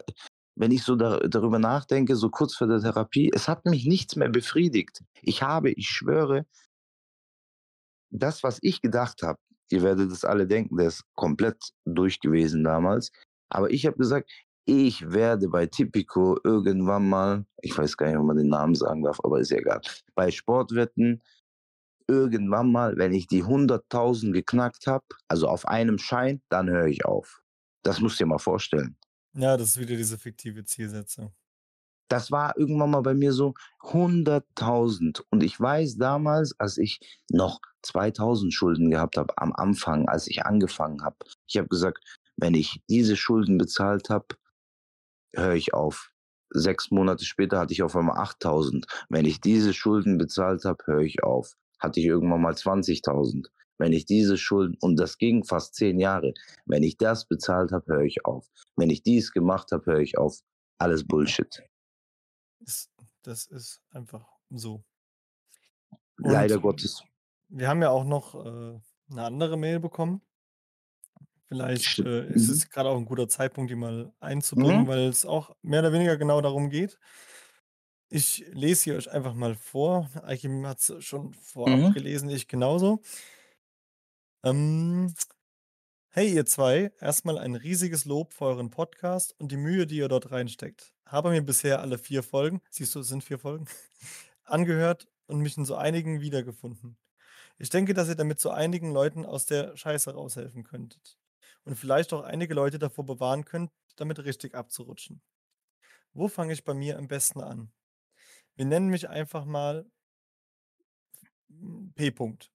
wenn 0.54 0.70
ich 0.70 0.82
so 0.82 0.96
da, 0.96 1.18
darüber 1.20 1.58
nachdenke, 1.58 2.16
so 2.16 2.30
kurz 2.30 2.54
vor 2.54 2.66
der 2.66 2.80
Therapie, 2.80 3.30
es 3.34 3.48
hat 3.48 3.64
mich 3.64 3.86
nichts 3.86 4.16
mehr 4.16 4.28
befriedigt. 4.28 5.02
Ich 5.22 5.42
habe, 5.42 5.72
ich 5.72 5.88
schwöre, 5.88 6.46
das, 8.10 8.42
was 8.42 8.58
ich 8.62 8.80
gedacht 8.80 9.22
habe, 9.22 9.38
ihr 9.70 9.82
werdet 9.82 10.10
es 10.12 10.24
alle 10.24 10.46
denken, 10.46 10.76
der 10.76 10.88
ist 10.88 11.04
komplett 11.14 11.72
durch 11.84 12.20
gewesen 12.20 12.64
damals. 12.64 13.10
Aber 13.48 13.70
ich 13.70 13.86
habe 13.86 13.96
gesagt, 13.96 14.30
ich 14.64 15.10
werde 15.10 15.48
bei 15.48 15.66
Tipico 15.66 16.38
irgendwann 16.44 17.08
mal, 17.08 17.44
ich 17.60 17.76
weiß 17.76 17.96
gar 17.96 18.06
nicht, 18.06 18.16
ob 18.16 18.26
man 18.26 18.36
den 18.36 18.48
Namen 18.48 18.74
sagen 18.74 19.02
darf, 19.02 19.18
aber 19.24 19.40
ist 19.40 19.50
ja 19.50 19.58
egal, 19.58 19.80
bei 20.14 20.30
Sportwetten 20.30 21.22
irgendwann 22.08 22.70
mal, 22.70 22.96
wenn 22.96 23.12
ich 23.12 23.26
die 23.26 23.42
100.000 23.42 24.32
geknackt 24.32 24.86
habe, 24.86 25.04
also 25.28 25.48
auf 25.48 25.66
einem 25.66 25.98
Schein, 25.98 26.42
dann 26.48 26.68
höre 26.68 26.86
ich 26.86 27.04
auf. 27.04 27.42
Das 27.82 28.00
musst 28.00 28.20
du 28.20 28.24
dir 28.24 28.28
mal 28.28 28.38
vorstellen. 28.38 28.96
Ja, 29.34 29.56
das 29.56 29.70
ist 29.70 29.80
wieder 29.80 29.96
diese 29.96 30.18
fiktive 30.18 30.64
Zielsetzung. 30.64 31.34
Das 32.08 32.30
war 32.30 32.56
irgendwann 32.58 32.90
mal 32.90 33.00
bei 33.00 33.14
mir 33.14 33.32
so 33.32 33.54
100.000. 33.80 35.22
Und 35.30 35.42
ich 35.42 35.58
weiß 35.58 35.96
damals, 35.96 36.54
als 36.58 36.76
ich 36.76 37.00
noch 37.30 37.60
2000 37.82 38.52
Schulden 38.52 38.90
gehabt 38.90 39.16
habe 39.16 39.32
am 39.36 39.52
Anfang, 39.52 40.08
als 40.08 40.26
ich 40.26 40.44
angefangen 40.44 41.02
habe, 41.02 41.16
ich 41.46 41.56
habe 41.56 41.68
gesagt, 41.68 42.02
wenn 42.36 42.54
ich 42.54 42.82
diese 42.88 43.16
Schulden 43.16 43.58
bezahlt 43.58 44.08
habe, 44.10 44.26
höre 45.34 45.54
ich 45.54 45.74
auf. 45.74 46.10
Sechs 46.50 46.90
Monate 46.90 47.24
später 47.24 47.58
hatte 47.58 47.72
ich 47.72 47.82
auf 47.82 47.96
einmal 47.96 48.18
8000. 48.18 48.86
Wenn 49.08 49.24
ich 49.24 49.40
diese 49.40 49.72
Schulden 49.72 50.18
bezahlt 50.18 50.64
habe, 50.64 50.84
höre 50.86 51.00
ich 51.00 51.22
auf. 51.22 51.54
Hatte 51.78 52.00
ich 52.00 52.06
irgendwann 52.06 52.42
mal 52.42 52.54
20.000. 52.54 53.46
Wenn 53.78 53.92
ich 53.92 54.04
diese 54.04 54.36
Schulden, 54.36 54.76
und 54.80 54.96
das 54.96 55.18
ging 55.18 55.44
fast 55.44 55.74
zehn 55.74 55.98
Jahre, 55.98 56.34
wenn 56.66 56.82
ich 56.82 56.98
das 56.98 57.26
bezahlt 57.26 57.72
habe, 57.72 57.94
höre 57.94 58.04
ich 58.04 58.24
auf. 58.26 58.48
Wenn 58.76 58.90
ich 58.90 59.02
dies 59.02 59.32
gemacht 59.32 59.72
habe, 59.72 59.86
höre 59.86 60.00
ich 60.00 60.18
auf. 60.18 60.40
Alles 60.78 61.06
Bullshit. 61.06 61.62
Das 63.22 63.46
ist 63.46 63.80
einfach 63.90 64.26
so. 64.50 64.84
Leider 66.18 66.56
Und 66.56 66.62
Gottes. 66.62 67.02
Wir 67.52 67.68
haben 67.68 67.82
ja 67.82 67.90
auch 67.90 68.04
noch 68.04 68.34
äh, 68.34 68.80
eine 69.10 69.24
andere 69.24 69.56
Mail 69.56 69.80
bekommen. 69.80 70.22
Vielleicht 71.48 71.98
äh, 71.98 72.26
ist 72.32 72.48
Mhm. 72.48 72.54
es 72.54 72.70
gerade 72.70 72.88
auch 72.88 72.96
ein 72.96 73.04
guter 73.04 73.28
Zeitpunkt, 73.28 73.70
die 73.70 73.74
mal 73.76 74.12
einzubringen, 74.20 74.84
Mhm. 74.84 74.86
weil 74.86 75.00
es 75.08 75.26
auch 75.26 75.54
mehr 75.62 75.80
oder 75.80 75.92
weniger 75.92 76.16
genau 76.16 76.40
darum 76.40 76.70
geht. 76.70 76.98
Ich 78.10 78.44
lese 78.52 78.82
sie 78.82 78.92
euch 78.92 79.10
einfach 79.10 79.34
mal 79.34 79.54
vor. 79.54 80.10
Aikim 80.22 80.66
hat 80.66 80.78
es 80.80 81.04
schon 81.04 81.32
vorab 81.34 81.80
Mhm. 81.80 81.92
gelesen, 81.94 82.28
ich 82.28 82.46
genauso. 82.46 83.00
Ähm, 84.44 85.14
hey, 86.10 86.32
ihr 86.34 86.46
zwei, 86.46 86.92
erstmal 87.00 87.38
ein 87.38 87.54
riesiges 87.56 88.04
Lob 88.04 88.32
für 88.34 88.46
euren 88.46 88.70
Podcast 88.70 89.34
und 89.40 89.52
die 89.52 89.56
Mühe, 89.56 89.86
die 89.86 89.96
ihr 89.98 90.08
dort 90.08 90.30
reinsteckt. 90.32 90.94
Habe 91.06 91.30
mir 91.30 91.42
bisher 91.42 91.80
alle 91.80 91.98
vier 91.98 92.22
Folgen, 92.22 92.60
siehst 92.70 92.94
du, 92.94 93.00
es 93.00 93.08
sind 93.08 93.24
vier 93.24 93.38
Folgen, 93.38 93.66
angehört 94.44 95.08
und 95.26 95.40
mich 95.40 95.56
in 95.58 95.64
so 95.64 95.76
einigen 95.76 96.20
wiedergefunden. 96.20 96.96
Ich 97.58 97.70
denke, 97.70 97.94
dass 97.94 98.08
ihr 98.08 98.14
damit 98.16 98.40
so 98.40 98.50
einigen 98.50 98.92
Leuten 98.92 99.24
aus 99.24 99.46
der 99.46 99.76
Scheiße 99.76 100.12
raushelfen 100.14 100.64
könntet. 100.64 101.18
Und 101.64 101.76
vielleicht 101.76 102.12
auch 102.12 102.22
einige 102.22 102.54
Leute 102.54 102.78
davor 102.78 103.06
bewahren 103.06 103.44
könnt, 103.44 103.70
damit 103.96 104.18
richtig 104.24 104.54
abzurutschen. 104.54 105.22
Wo 106.12 106.28
fange 106.28 106.52
ich 106.52 106.64
bei 106.64 106.74
mir 106.74 106.98
am 106.98 107.08
besten 107.08 107.40
an? 107.40 107.72
Wir 108.56 108.64
nennen 108.64 108.88
mich 108.88 109.08
einfach 109.08 109.44
mal 109.44 109.86
P. 111.94 112.08
-Punkt. 112.08 112.48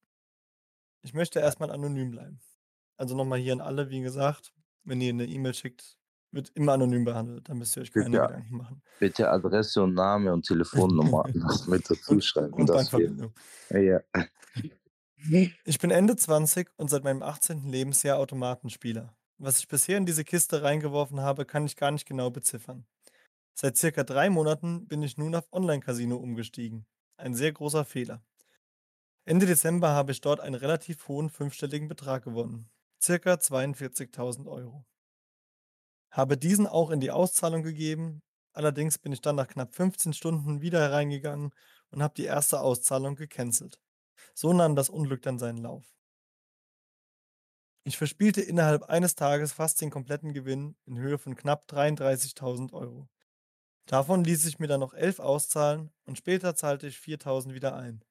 Ich 1.04 1.14
möchte 1.14 1.40
erstmal 1.40 1.72
anonym 1.72 2.12
bleiben. 2.12 2.40
Also 2.98 3.16
nochmal 3.16 3.40
hier 3.40 3.54
an 3.54 3.62
alle, 3.62 3.90
wie 3.90 4.02
gesagt, 4.02 4.54
wenn 4.84 5.00
ihr 5.02 5.10
eine 5.10 5.26
E-Mail 5.26 5.54
schickt, 5.54 5.98
wird 6.32 6.50
immer 6.56 6.74
anonym 6.74 7.06
behandelt. 7.06 7.48
Da 7.48 7.54
müsst 7.54 7.78
ihr 7.78 7.84
euch 7.84 7.92
keine 7.94 8.10
Bitte, 8.10 8.22
Gedanken 8.28 8.58
machen. 8.58 8.82
bitte 9.00 9.30
Adresse 9.30 9.82
und 9.84 9.94
Name 9.94 10.34
und 10.34 10.46
Telefonnummer 10.48 11.24
mit 11.68 11.90
dazu 11.90 12.12
Und, 12.14 12.24
schreiben. 12.26 12.54
und 12.54 12.68
Das 12.70 12.90
fehlt. 12.90 13.18
Bankverbindung. 13.18 13.34
Ja. 13.70 14.02
Ich 15.30 15.80
bin 15.80 15.92
Ende 15.92 16.16
20 16.16 16.70
und 16.78 16.90
seit 16.90 17.04
meinem 17.04 17.22
18. 17.22 17.68
Lebensjahr 17.68 18.18
Automatenspieler. 18.18 19.14
Was 19.38 19.60
ich 19.60 19.68
bisher 19.68 19.98
in 19.98 20.06
diese 20.06 20.24
Kiste 20.24 20.64
reingeworfen 20.64 21.20
habe, 21.20 21.46
kann 21.46 21.66
ich 21.66 21.76
gar 21.76 21.92
nicht 21.92 22.06
genau 22.06 22.30
beziffern. 22.30 22.86
Seit 23.54 23.76
circa 23.76 24.06
drei 24.06 24.30
Monaten 24.30 24.88
bin 24.88 25.02
ich 25.02 25.18
nun 25.18 25.36
auf 25.36 25.52
Online-Casino 25.52 26.16
umgestiegen. 26.16 26.86
Ein 27.18 27.34
sehr 27.34 27.52
großer 27.52 27.84
Fehler. 27.84 28.24
Ende 29.26 29.46
Dezember 29.46 29.90
habe 29.90 30.14
ich 30.14 30.22
dort 30.22 30.40
einen 30.40 30.56
relativ 30.56 31.10
hohen 31.10 31.30
fünfstelligen 31.30 31.90
Betrag 31.90 32.24
gewonnen. 32.24 32.70
Circa 33.02 33.34
42.000 33.34 34.48
Euro. 34.48 34.86
Habe 36.10 36.38
diesen 36.38 36.68
auch 36.68 36.90
in 36.90 37.02
die 37.02 37.12
Auszahlung 37.12 37.64
gegeben. 37.64 38.22
Allerdings 38.54 38.98
bin 38.98 39.12
ich 39.12 39.20
dann 39.20 39.36
nach 39.36 39.50
knapp 39.50 39.76
15 39.76 40.14
Stunden 40.14 40.62
wieder 40.62 40.80
hereingegangen 40.80 41.52
und 41.90 42.02
habe 42.02 42.14
die 42.16 42.24
erste 42.24 42.62
Auszahlung 42.62 43.16
gecancelt. 43.16 43.78
So 44.34 44.54
nahm 44.54 44.76
das 44.76 44.90
Unglück 44.90 45.22
dann 45.22 45.40
seinen 45.40 45.58
Lauf. 45.58 45.86
Ich 47.84 47.98
verspielte 47.98 48.42
innerhalb 48.42 48.84
eines 48.84 49.16
Tages 49.16 49.54
fast 49.54 49.80
den 49.80 49.90
kompletten 49.90 50.34
Gewinn 50.34 50.76
in 50.86 50.98
Höhe 50.98 51.18
von 51.18 51.36
knapp 51.36 51.66
33.000 51.72 52.74
Euro. 52.74 53.08
Davon 53.86 54.26
ließ 54.26 54.46
ich 54.46 54.60
mir 54.60 54.68
dann 54.68 54.82
noch 54.82 54.94
11 54.94 55.20
auszahlen 55.20 55.92
und 56.04 56.18
später 56.18 56.56
zahlte 56.56 56.88
ich 56.88 56.98
4.000 56.98 57.54
wieder 57.54 57.78
ein. 57.78 58.04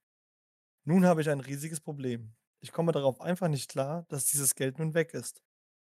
Nun 0.85 1.05
habe 1.05 1.21
ich 1.21 1.29
ein 1.29 1.41
riesiges 1.41 1.81
Problem. 1.81 2.35
Ich 2.61 2.73
komme 2.73 2.93
darauf 2.93 3.21
einfach 3.21 3.49
nicht 3.49 3.69
klar, 3.69 4.07
dass 4.09 4.25
dieses 4.25 4.55
Geld 4.55 4.79
nun 4.79 4.95
weg 4.95 5.13
ist. 5.13 5.43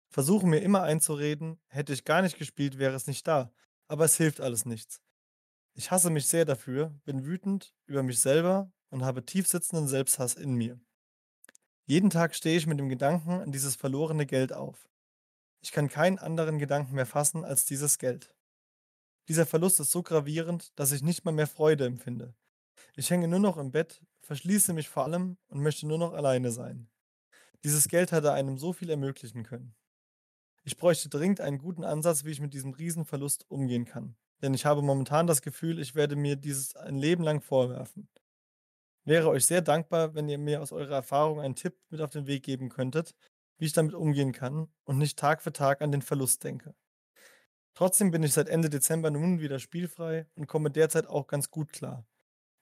Versuche 0.09 0.47
mir 0.47 0.59
immer 0.59 0.83
einzureden, 0.83 1.59
hätte 1.67 1.91
ich 1.91 2.05
gar 2.05 2.21
nicht 2.21 2.37
gespielt, 2.37 2.77
wäre 2.77 2.95
es 2.95 3.07
nicht 3.07 3.27
da. 3.27 3.51
Aber 3.87 4.05
es 4.05 4.15
hilft 4.15 4.39
alles 4.39 4.65
nichts. 4.65 5.01
Ich 5.73 5.91
hasse 5.91 6.09
mich 6.09 6.27
sehr 6.27 6.45
dafür, 6.45 6.93
bin 7.03 7.25
wütend 7.25 7.73
über 7.87 8.03
mich 8.03 8.21
selber 8.21 8.71
und 8.91 9.03
habe 9.03 9.25
tiefsitzenden 9.25 9.87
Selbsthass 9.87 10.35
in 10.35 10.53
mir. 10.53 10.79
Jeden 11.85 12.09
Tag 12.09 12.35
stehe 12.35 12.57
ich 12.57 12.67
mit 12.67 12.79
dem 12.79 12.89
Gedanken 12.89 13.41
an 13.41 13.51
dieses 13.51 13.75
verlorene 13.75 14.25
Geld 14.25 14.53
auf. 14.53 14.87
Ich 15.61 15.71
kann 15.71 15.89
keinen 15.89 16.19
anderen 16.19 16.59
Gedanken 16.59 16.95
mehr 16.95 17.05
fassen 17.05 17.43
als 17.43 17.65
dieses 17.65 17.97
Geld. 17.97 18.33
Dieser 19.27 19.45
Verlust 19.45 19.79
ist 19.79 19.91
so 19.91 20.03
gravierend, 20.03 20.77
dass 20.79 20.91
ich 20.91 21.01
nicht 21.01 21.25
mal 21.25 21.31
mehr 21.31 21.47
Freude 21.47 21.85
empfinde. 21.85 22.35
Ich 22.95 23.09
hänge 23.09 23.27
nur 23.27 23.39
noch 23.39 23.57
im 23.57 23.71
Bett, 23.71 24.01
verschließe 24.21 24.73
mich 24.73 24.89
vor 24.89 25.03
allem 25.03 25.37
und 25.47 25.61
möchte 25.61 25.87
nur 25.87 25.97
noch 25.97 26.13
alleine 26.13 26.51
sein. 26.51 26.89
Dieses 27.63 27.87
Geld 27.87 28.11
hatte 28.11 28.33
einem 28.33 28.57
so 28.57 28.73
viel 28.73 28.89
ermöglichen 28.89 29.43
können. 29.43 29.75
Ich 30.63 30.77
bräuchte 30.77 31.09
dringend 31.09 31.41
einen 31.41 31.57
guten 31.57 31.83
Ansatz, 31.83 32.23
wie 32.23 32.31
ich 32.31 32.41
mit 32.41 32.53
diesem 32.53 32.71
Riesenverlust 32.71 33.49
umgehen 33.49 33.85
kann. 33.85 34.15
Denn 34.41 34.53
ich 34.53 34.65
habe 34.65 34.81
momentan 34.81 35.27
das 35.27 35.41
Gefühl, 35.41 35.79
ich 35.79 35.95
werde 35.95 36.15
mir 36.15 36.35
dieses 36.35 36.75
ein 36.75 36.97
Leben 36.97 37.23
lang 37.23 37.41
vorwerfen. 37.41 38.09
Wäre 39.05 39.29
euch 39.29 39.45
sehr 39.45 39.61
dankbar, 39.61 40.15
wenn 40.15 40.27
ihr 40.29 40.37
mir 40.39 40.61
aus 40.61 40.71
eurer 40.71 40.95
Erfahrung 40.95 41.39
einen 41.39 41.55
Tipp 41.55 41.77
mit 41.89 42.01
auf 42.01 42.09
den 42.11 42.27
Weg 42.27 42.43
geben 42.43 42.69
könntet, 42.69 43.15
wie 43.57 43.65
ich 43.65 43.73
damit 43.73 43.93
umgehen 43.93 44.31
kann 44.31 44.71
und 44.85 44.97
nicht 44.97 45.17
Tag 45.19 45.41
für 45.43 45.53
Tag 45.53 45.81
an 45.81 45.91
den 45.91 46.01
Verlust 46.01 46.43
denke. 46.43 46.75
Trotzdem 47.73 48.11
bin 48.11 48.23
ich 48.23 48.33
seit 48.33 48.47
Ende 48.49 48.69
Dezember 48.69 49.11
nun 49.11 49.39
wieder 49.41 49.59
spielfrei 49.59 50.27
und 50.35 50.47
komme 50.47 50.71
derzeit 50.71 51.07
auch 51.07 51.27
ganz 51.27 51.51
gut 51.51 51.71
klar. 51.73 52.05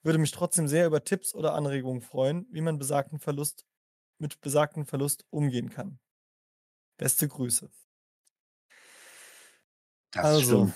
Würde 0.04 0.20
mich 0.20 0.32
trotzdem 0.32 0.68
sehr 0.68 0.88
über 0.88 1.04
Tipps 1.04 1.36
oder 1.36 1.54
Anregungen 1.56 2.02
freuen, 2.02 2.48
wie 2.52 2.62
man 2.62 2.80
besagten 2.80 3.20
Verlust 3.20 3.66
mit 4.20 4.42
besagten 4.42 4.86
Verlust 4.86 5.26
umgehen 5.32 5.70
kann. 5.70 6.00
Beste 6.98 7.28
Grüße. 7.28 7.72
Das 10.12 10.38
Also, 10.38 10.40
stimmt. 10.40 10.76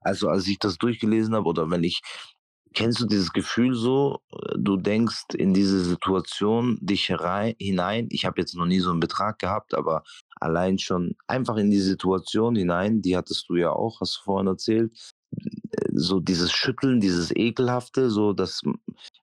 Also, 0.00 0.28
als 0.28 0.46
ich 0.48 0.58
das 0.58 0.78
durchgelesen 0.78 1.34
habe 1.34 1.48
oder 1.48 1.70
wenn 1.70 1.84
ich 1.84 2.00
kennst 2.78 3.00
du 3.00 3.06
dieses 3.06 3.32
Gefühl 3.32 3.74
so, 3.74 4.20
äh, 4.32 4.54
du 4.58 4.76
denkst 4.76 5.24
in 5.36 5.52
diese 5.54 5.80
Situation 5.84 6.78
dich 6.80 7.08
herei 7.08 7.56
hinein 7.60 8.06
ich 8.10 8.24
habe 8.24 8.40
jetzt 8.40 8.54
noch 8.56 8.66
nie 8.66 8.78
so 8.80 8.90
einen 8.90 9.00
Betrag 9.00 9.38
gehabt, 9.40 9.74
aber 9.74 10.04
allein 10.40 10.78
schon 10.78 11.16
einfach 11.26 11.56
in 11.56 11.70
die 11.70 11.80
Situation 11.80 12.54
hinein, 12.56 13.02
die 13.02 13.16
hattest 13.16 13.48
du 13.48 13.56
ja 13.56 13.70
auch, 13.72 14.00
hast 14.00 14.18
du 14.18 14.22
vorhin 14.24 14.46
erzählt, 14.46 14.92
äh, 15.72 15.86
so 15.94 16.20
dieses 16.20 16.52
Schütteln, 16.52 17.00
dieses 17.00 17.30
Ekelhafte, 17.36 18.10
so 18.10 18.32
dass 18.34 18.62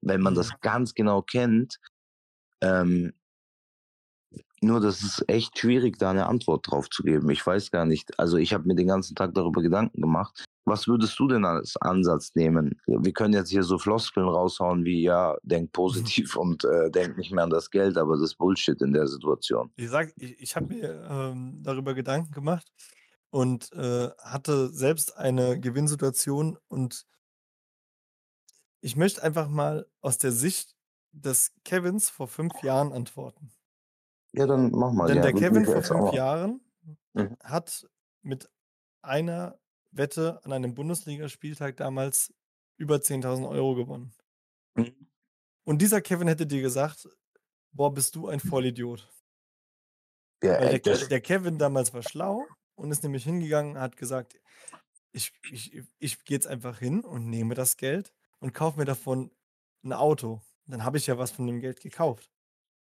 wenn 0.01 0.21
man 0.21 0.35
das 0.35 0.51
ganz 0.61 0.93
genau 0.95 1.21
kennt, 1.23 1.79
ähm 2.61 3.13
nur 4.61 4.79
das 4.79 5.01
ist 5.03 5.23
echt 5.27 5.57
schwierig, 5.59 5.97
da 5.99 6.13
'ne 6.13 6.27
Antwort 6.27 6.69
drauf 6.69 6.89
zu 6.89 7.03
geben. 7.03 7.29
Ich 7.29 7.45
weiß 7.45 7.71
gar 7.71 7.85
nicht 7.85 8.17
also, 8.19 8.37
ich 8.37 8.53
habe 8.53 8.67
mir 8.67 8.75
den 8.75 8.87
ganzen 8.87 9.15
Tag 9.15 9.33
darüber 9.33 9.61
Gedanken 9.61 10.01
gemacht. 10.01 10.45
Was 10.65 10.87
würdest 10.87 11.17
du 11.19 11.27
denn 11.27 11.45
als 11.45 11.75
Ansatz 11.77 12.33
nehmen? 12.35 12.79
Wir 12.87 13.13
können 13.13 13.33
jetzt 13.33 13.49
hier 13.51 13.63
so 13.63 13.77
Floskeln 13.77 14.27
raushauen 14.27 14.83
wie: 14.83 15.01
„Ja, 15.03 15.37
denk 15.43 15.71
positiv 15.71 16.35
und, 16.35 16.63
äh, 16.65 16.89
denk 16.91 17.17
nicht 17.17 17.31
mehr 17.31 17.43
an 17.43 17.49
das 17.51 17.69
Geld“, 17.69 17.97
aber 17.97 18.13
das 18.15 18.23
ist 18.23 18.37
Bullshit 18.37 18.81
in 18.81 18.93
der 18.93 19.07
Situation. 19.07 19.71
Ich 19.75 19.89
sage 19.89 20.13
ich 20.17 20.39
ich 20.41 20.55
habe 20.55 20.67
mir, 20.73 21.07
ähm, 21.09 21.61
darüber 21.61 21.93
Gedanken 21.93 22.31
gemacht 22.31 22.71
und, 23.29 23.71
äh, 23.73 24.09
hatte 24.19 24.69
selbst 24.69 25.17
eine 25.17 25.59
Gewinnsituation 25.59 26.57
und 26.67 27.05
ich 28.81 28.95
möchte 28.95 29.23
einfach 29.23 29.47
mal 29.49 29.87
aus 30.01 30.17
der 30.17 30.31
Sicht 30.31 30.75
des 31.11 31.53
Kevins 31.63 32.09
vor 32.09 32.27
5 32.27 32.61
Jahren 32.61 32.91
antworten. 32.91 33.51
Ja, 34.33 34.45
dann 34.45 34.71
mach 34.71 34.91
mal, 34.91 35.07
Denn 35.07 35.17
ja, 35.17 35.23
der 35.23 35.33
Kevin 35.33 35.65
vor 35.65 35.75
jetzt 35.75 35.87
5 35.87 35.99
auch 36.01 36.13
Jahren 36.13 36.61
mhm. 37.13 37.37
hat 37.43 37.87
mit 38.21 38.49
einer 39.01 39.59
Wette 39.97 40.41
an 40.45 40.53
einem 40.53 40.75
Bundesligaspieltag 40.75 41.77
damals 41.77 42.33
über 42.77 43.01
10.000 43.01 43.47
Euro 43.47 43.75
gewonnen. 43.75 44.13
Mhm. 44.77 45.07
Und 45.67 45.81
dieser 45.81 45.99
Kevin 45.99 46.27
hätte 46.27 46.45
dir 46.45 46.61
gesagt: 46.61 47.09
„Boah, 47.71 47.93
bist 47.93 48.15
du 48.15 48.27
ein 48.29 48.39
Vollidiot.“ 48.39 49.09
Ja, 50.43 50.65
der 50.67 50.79
der 50.79 51.21
Kevin 51.21 51.57
damals 51.57 51.93
war 51.93 52.03
schlau 52.03 52.55
und 52.75 52.91
ist 52.91 53.03
nämlich 53.03 53.23
hingegangen, 53.23 53.77
hat 53.79 53.97
gesagt: 53.97 54.39
„Ich 55.13 55.33
ich 55.49 55.75
ich 55.99 56.25
gehe 56.25 56.35
jetzt 56.37 56.47
einfach 56.47 56.79
hin 56.79 57.01
und 57.05 57.29
nehme 57.29 57.55
das 57.55 57.77
Geld 57.77 58.13
und 58.39 58.53
kaufe 58.53 58.79
mir 58.79 58.85
davon 58.85 59.31
'n 59.83 59.93
Auto.“ 59.93 60.41
Dann 60.67 60.83
habe 60.85 60.97
ich 60.99 61.07
ja 61.07 61.17
was 61.17 61.31
von 61.31 61.47
dem 61.47 61.59
Geld 61.61 61.81
gekauft 61.81 62.31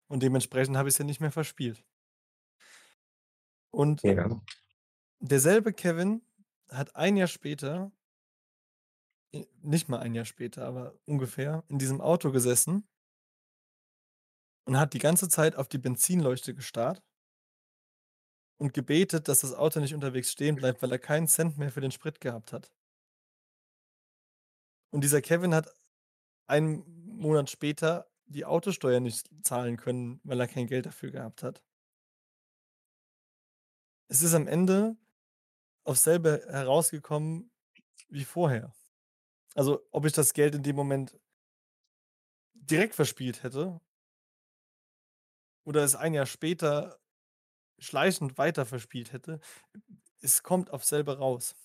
und 0.09 0.23
dementsprechend 0.23 0.77
habe 0.77 0.89
ich's 0.89 0.99
ja 0.99 1.05
nicht 1.05 1.21
mehr 1.21 1.31
verspielt. 1.33 1.83
Und 3.73 4.03
Ja. 4.03 4.43
derselbe 5.21 5.73
Kevin 5.73 6.21
hat 6.73 6.95
ein 6.95 7.17
Jahr 7.17 7.27
später 7.27 7.91
nicht 9.61 9.89
mal 9.89 9.99
ein 9.99 10.13
Jahr 10.13 10.25
später, 10.25 10.65
aber 10.65 10.93
ungefähr, 11.05 11.63
in 11.67 11.79
diesem 11.79 12.01
Auto 12.01 12.31
gesessen 12.31 12.87
und 14.65 14.77
hat 14.77 14.93
die 14.93 14.99
ganze 14.99 15.27
Zeit 15.27 15.55
auf 15.55 15.67
die 15.67 15.77
Benzinleuchte 15.77 16.53
gestarrt 16.53 17.01
und 18.57 18.73
gebetet, 18.73 19.27
dass 19.27 19.41
das 19.41 19.53
Auto 19.53 19.79
nicht 19.79 19.93
unterwegs 19.93 20.31
stehen 20.31 20.55
bleibt, 20.55 20.81
weil 20.81 20.91
er 20.91 20.99
keinen 20.99 21.27
Cent 21.27 21.57
mehr 21.57 21.71
für 21.71 21.81
den 21.81 21.91
Sprit 21.91 22.21
gehabt 22.21 22.53
hat. 22.53 22.71
Und 24.91 25.03
dieser 25.03 25.21
Kevin 25.21 25.55
hat 25.55 25.73
einen 26.47 26.83
Monat 27.17 27.49
später 27.49 28.07
die 28.25 28.45
Autosteuer 28.45 28.99
nicht 28.99 29.29
zahlen 29.43 29.77
können, 29.77 30.21
weil 30.23 30.39
er 30.39 30.47
kein 30.47 30.67
Geld 30.67 30.85
dafür 30.85 31.11
gehabt 31.11 31.43
hat. 31.43 31.63
Es 34.07 34.21
ist 34.21 34.33
am 34.33 34.47
Ende 34.47 34.95
aufs 35.83 36.03
selbe 36.03 36.45
herausgekommen 36.49 37.51
wie 38.09 38.25
vorher. 38.25 38.73
Also, 39.55 39.81
ob 39.91 40.05
ich 40.05 40.13
das 40.13 40.33
Geld 40.33 40.55
in 40.55 40.63
dem 40.63 40.75
Moment 40.75 41.19
direkt 42.55 42.95
verspielt 42.95 43.43
hätte 43.43 43.79
oder 45.65 45.83
es 45.83 45.95
ein 45.95 46.13
Jahr 46.13 46.25
später 46.25 46.99
schleichend 47.79 48.37
weiter 48.37 48.65
verspielt 48.65 49.13
hätte, 49.13 49.39
es 50.21 50.43
kommt 50.43 50.71
aufs 50.71 50.89
selbe 50.89 51.17
raus. 51.19 51.55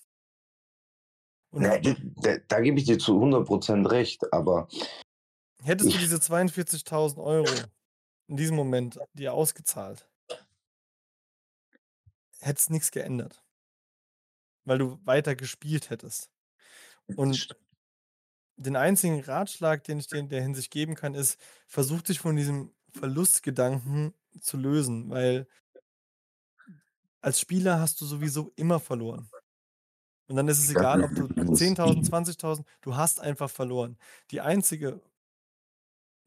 Und 1.51 1.63
Ne, 1.63 1.79
d 1.81 1.95
da 2.23 2.37
da 2.47 2.59
gebe 2.61 2.79
ich 2.79 2.85
dir 2.85 2.99
zu 2.99 3.19
100% 3.19 3.89
recht, 3.91 4.31
aber 4.31 4.67
hättest 5.63 5.93
du 5.93 5.97
diese 5.97 6.19
42.000 6.19 7.17
€ 7.17 7.69
in 8.27 8.37
diesem 8.37 8.55
Moment 8.55 8.99
dir 9.13 9.33
ausgezahlt 9.33 10.09
hätte 12.41 12.71
nix 12.73 12.91
geändert. 12.91 13.43
Weil 14.65 14.77
du 14.77 14.99
weiter 15.05 15.35
gespielt 15.35 15.89
hättest. 15.89 16.29
Und 17.15 17.49
den 18.57 18.75
einzigen 18.75 19.21
Ratschlag, 19.21 19.83
den 19.85 19.99
ich 19.99 20.07
dir 20.07 20.17
in 20.19 20.29
der 20.29 20.41
Hinsicht 20.41 20.71
geben 20.71 20.95
kann, 20.95 21.15
ist, 21.15 21.39
versuch 21.67 22.01
dich 22.01 22.19
von 22.19 22.35
diesem 22.35 22.73
Verlustgedanken 22.93 24.13
zu 24.41 24.57
lösen, 24.57 25.09
weil 25.09 25.47
als 27.21 27.39
Spieler 27.39 27.79
hast 27.79 27.99
du 28.01 28.05
sowieso 28.05 28.51
immer 28.55 28.79
verloren. 28.79 29.29
Und 30.27 30.35
dann 30.35 30.47
ist 30.47 30.59
es 30.59 30.69
egal, 30.69 31.03
ob 31.03 31.15
du 31.15 31.27
10.000, 31.53 32.05
20.000 32.07 32.63
du 32.81 32.95
hast 32.95 33.19
einfach 33.19 33.49
verloren. 33.49 33.97
Die 34.31 34.41
einzige 34.41 35.01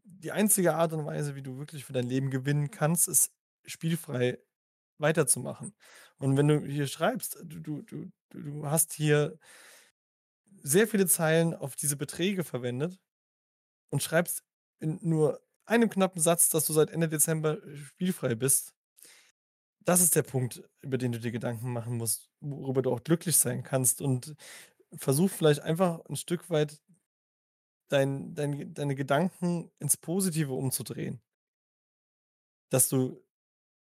die 0.04 0.32
einzige 0.32 0.74
Art 0.74 0.92
und 0.92 1.04
Weise, 1.06 1.34
wie 1.34 1.42
du 1.42 1.58
wirklich 1.58 1.84
für 1.84 1.92
dein 1.92 2.08
Leben 2.08 2.30
gewinnen 2.30 2.70
kannst, 2.70 3.08
ist 3.08 3.32
spielfrei 3.66 4.38
weiterzumachen. 5.02 5.74
Und 6.18 6.36
wenn 6.38 6.48
du 6.48 6.60
hier 6.66 6.86
schreibst, 6.88 7.38
du 7.44 7.82
du 7.82 8.06
du 8.30 8.66
hast 8.66 8.94
hier 8.94 9.38
sehr 10.62 10.86
viele 10.86 11.06
Zeilen 11.06 11.54
auf 11.54 11.76
diese 11.76 11.96
Beträge 11.96 12.44
verwendet 12.44 13.00
und 13.90 14.02
schreibst 14.02 14.44
in 14.80 14.98
nur 15.02 15.40
einem 15.66 15.90
knappen 15.90 16.20
Satz, 16.22 16.50
dass 16.50 16.66
du 16.66 16.72
seit 16.74 16.90
Ende 16.90 17.08
Dezember, 17.08 17.62
äh, 17.64 17.76
spielfrei 17.76 18.34
bist. 18.34 18.72
Das 19.86 20.00
ist 20.00 20.14
der 20.14 20.22
Punkt, 20.22 20.62
über 20.80 20.96
den 20.98 21.12
du 21.12 21.18
dir 21.18 21.32
Gedanken 21.32 21.72
machen 21.72 21.96
musst, 21.96 22.30
worüber 22.40 22.82
du 22.82 22.92
auch 22.92 23.02
glücklich 23.02 23.36
sein 23.36 23.62
kannst 23.64 24.00
und 24.00 24.34
versuch 24.94 25.30
vielleicht 25.30 25.60
einfach 25.62 26.00
'n 26.08 26.16
Stück 26.16 26.50
weit 26.50 26.78
dein 27.90 28.34
dein 28.34 28.72
deine 28.74 28.94
Gedanken 28.94 29.70
ins 29.78 29.96
Positive 29.96 30.52
umzudrehen. 30.54 31.20
Dass 32.72 32.88
du 32.88 33.22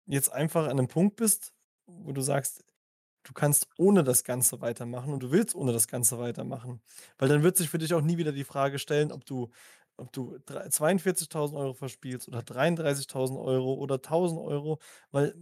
jetzt 0.06 0.32
einfach 0.32 0.68
an 0.68 0.76
'nem 0.76 0.88
Punkt 0.88 1.16
bist, 1.16 1.52
wo 1.86 2.12
du 2.12 2.20
sagst, 2.22 2.64
du 3.24 3.32
kannst 3.34 3.68
ohne 3.78 4.04
das 4.04 4.24
Ganze 4.24 4.60
weitermachen 4.62 5.12
und 5.14 5.22
du 5.22 5.32
willst 5.32 5.54
ohne 5.56 5.72
das 5.72 5.88
Ganze 5.88 6.18
weitermachen. 6.18 6.82
Weil 7.18 7.28
dann 7.30 7.42
wird 7.44 7.56
sich 7.58 7.70
für 7.70 7.78
dich 7.78 7.94
auch 7.94 8.02
nie 8.02 8.18
wieder 8.18 8.32
die 8.32 8.44
Frage 8.44 8.78
stellen, 8.80 9.12
ob 9.12 9.24
du 9.26 9.50
ob 9.98 10.12
du 10.12 10.38
drei 10.46 10.68
42.000 10.70 11.58
€ 11.60 11.74
verspielst 11.74 12.28
oder 12.28 12.42
33.000 12.42 13.38
€ 13.40 13.74
oder 13.74 14.02
1.000 14.02 14.40
€, 14.40 14.78
weil 15.12 15.34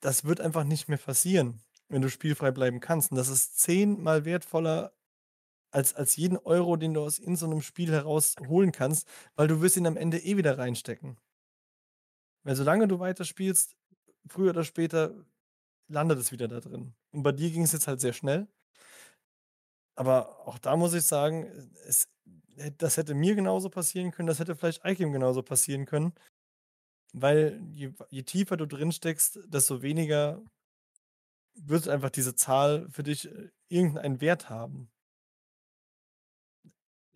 das 0.00 0.24
wird 0.24 0.40
einfach 0.40 0.64
nicht 0.64 0.88
mehr 0.88 0.98
passieren, 0.98 1.62
wenn 1.88 2.02
du 2.02 2.10
spielfrei 2.10 2.50
bleiben 2.52 2.80
kannst. 2.80 3.12
Und 3.12 3.18
das 3.18 3.28
ist 3.28 3.60
zehnmal 3.60 4.24
wertvoller 4.26 4.92
als 5.72 5.94
als 5.94 6.16
jeden 6.16 6.38
Euro, 6.38 6.76
den 6.76 6.94
du 6.94 7.02
aus 7.04 7.18
irgend 7.20 7.38
so 7.40 7.46
'nem 7.48 7.62
Spiel 7.62 7.92
herausholen 7.92 8.72
kannst, 8.72 9.08
weil 9.36 9.48
du 9.48 9.62
wirst 9.62 9.76
ihn 9.78 9.86
am 9.88 9.96
Ende 9.98 10.18
eh 10.18 10.36
wieder 10.38 10.58
reinstecken. 10.58 11.18
Weil 12.46 12.56
solange 12.56 12.88
du 12.88 12.98
weiterspielst, 12.98 13.76
früher 14.28 14.50
oder 14.50 14.64
später 14.64 15.14
landet 15.88 16.18
es 16.20 16.32
wieder 16.32 16.48
da 16.48 16.60
drin. 16.60 16.94
Und 17.12 17.22
bei 17.24 17.32
dir 17.32 17.50
ging's 17.50 17.72
jetzt 17.72 17.88
halt 17.88 18.00
sehr 18.00 18.12
schnell. 18.14 18.48
Aber 19.98 20.46
auch 20.48 20.58
da 20.58 20.76
muss 20.76 20.94
ich 20.94 21.04
sagen, 21.04 21.46
es 21.86 22.08
das 22.78 22.96
hätte 22.98 23.14
mir 23.14 23.34
genauso 23.34 23.70
passieren 23.70 24.10
können, 24.12 24.26
das 24.28 24.38
hätte 24.38 24.54
vielleicht 24.56 24.84
Eikim 24.84 25.12
genauso 25.12 25.42
passieren 25.42 25.86
können. 25.86 26.12
Weil 27.14 27.60
je 27.74 27.92
je 28.10 28.22
tiefer 28.22 28.56
du 28.56 28.66
drin 28.66 28.90
steckst, 28.92 29.38
desto 29.46 29.82
weniger 29.82 30.42
wird 31.56 31.88
einfach 31.88 32.10
diese 32.10 32.34
Zahl 32.34 32.88
für 32.90 33.02
dich, 33.02 33.26
äh, 33.30 33.48
irgend 33.68 33.98
'n 33.98 34.20
Wert 34.20 34.48
haben. 34.50 34.88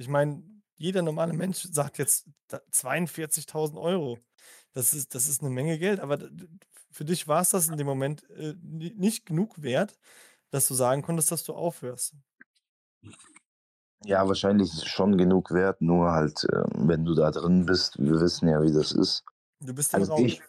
Ich 0.01 0.09
meine, 0.09 0.43
jeder 0.77 1.03
normale 1.03 1.33
Mensch 1.33 1.63
sagt 1.71 1.99
jetzt 1.99 2.27
da 2.49 2.61
42.000 2.71 3.79
€. 3.79 4.19
Das 4.73 4.93
ist 4.95 5.15
das 5.15 5.27
ist 5.29 5.43
'ne 5.43 5.51
Menge 5.51 5.79
Geld, 5.79 6.01
aber 6.01 6.19
für 6.97 7.05
dich 7.05 7.29
war's 7.29 7.51
das 7.51 7.69
in 7.69 7.77
dem 7.77 7.87
Moment, 7.87 8.29
äh, 8.31 8.55
ni 8.63 8.95
nicht 8.97 9.27
genug 9.27 9.63
wert, 9.63 9.99
dass 10.51 10.67
du 10.67 10.73
sagen 10.75 11.03
konntest, 11.03 11.31
dass 11.31 11.45
du 11.45 11.53
aufhörst. 11.53 12.15
Ja, 14.05 14.27
wahrscheinlich 14.27 14.69
ist 14.69 14.79
es 14.79 14.87
schon 14.87 15.19
genug 15.19 15.51
wert, 15.51 15.83
nur 15.83 16.13
halt, 16.13 16.45
äh, 16.45 16.65
wenn 16.75 17.05
du 17.05 17.15
da 17.15 17.31
drin 17.31 17.67
bist, 17.67 17.99
wir 17.99 18.19
wissen 18.21 18.49
ja, 18.49 18.63
wie 18.63 18.73
das 18.73 18.93
ist. 18.93 19.25
Du 19.61 19.75
bist 19.75 19.93
im 19.93 20.01
Also 20.01 20.15
Raum. 20.15 20.25
ich 20.25 20.43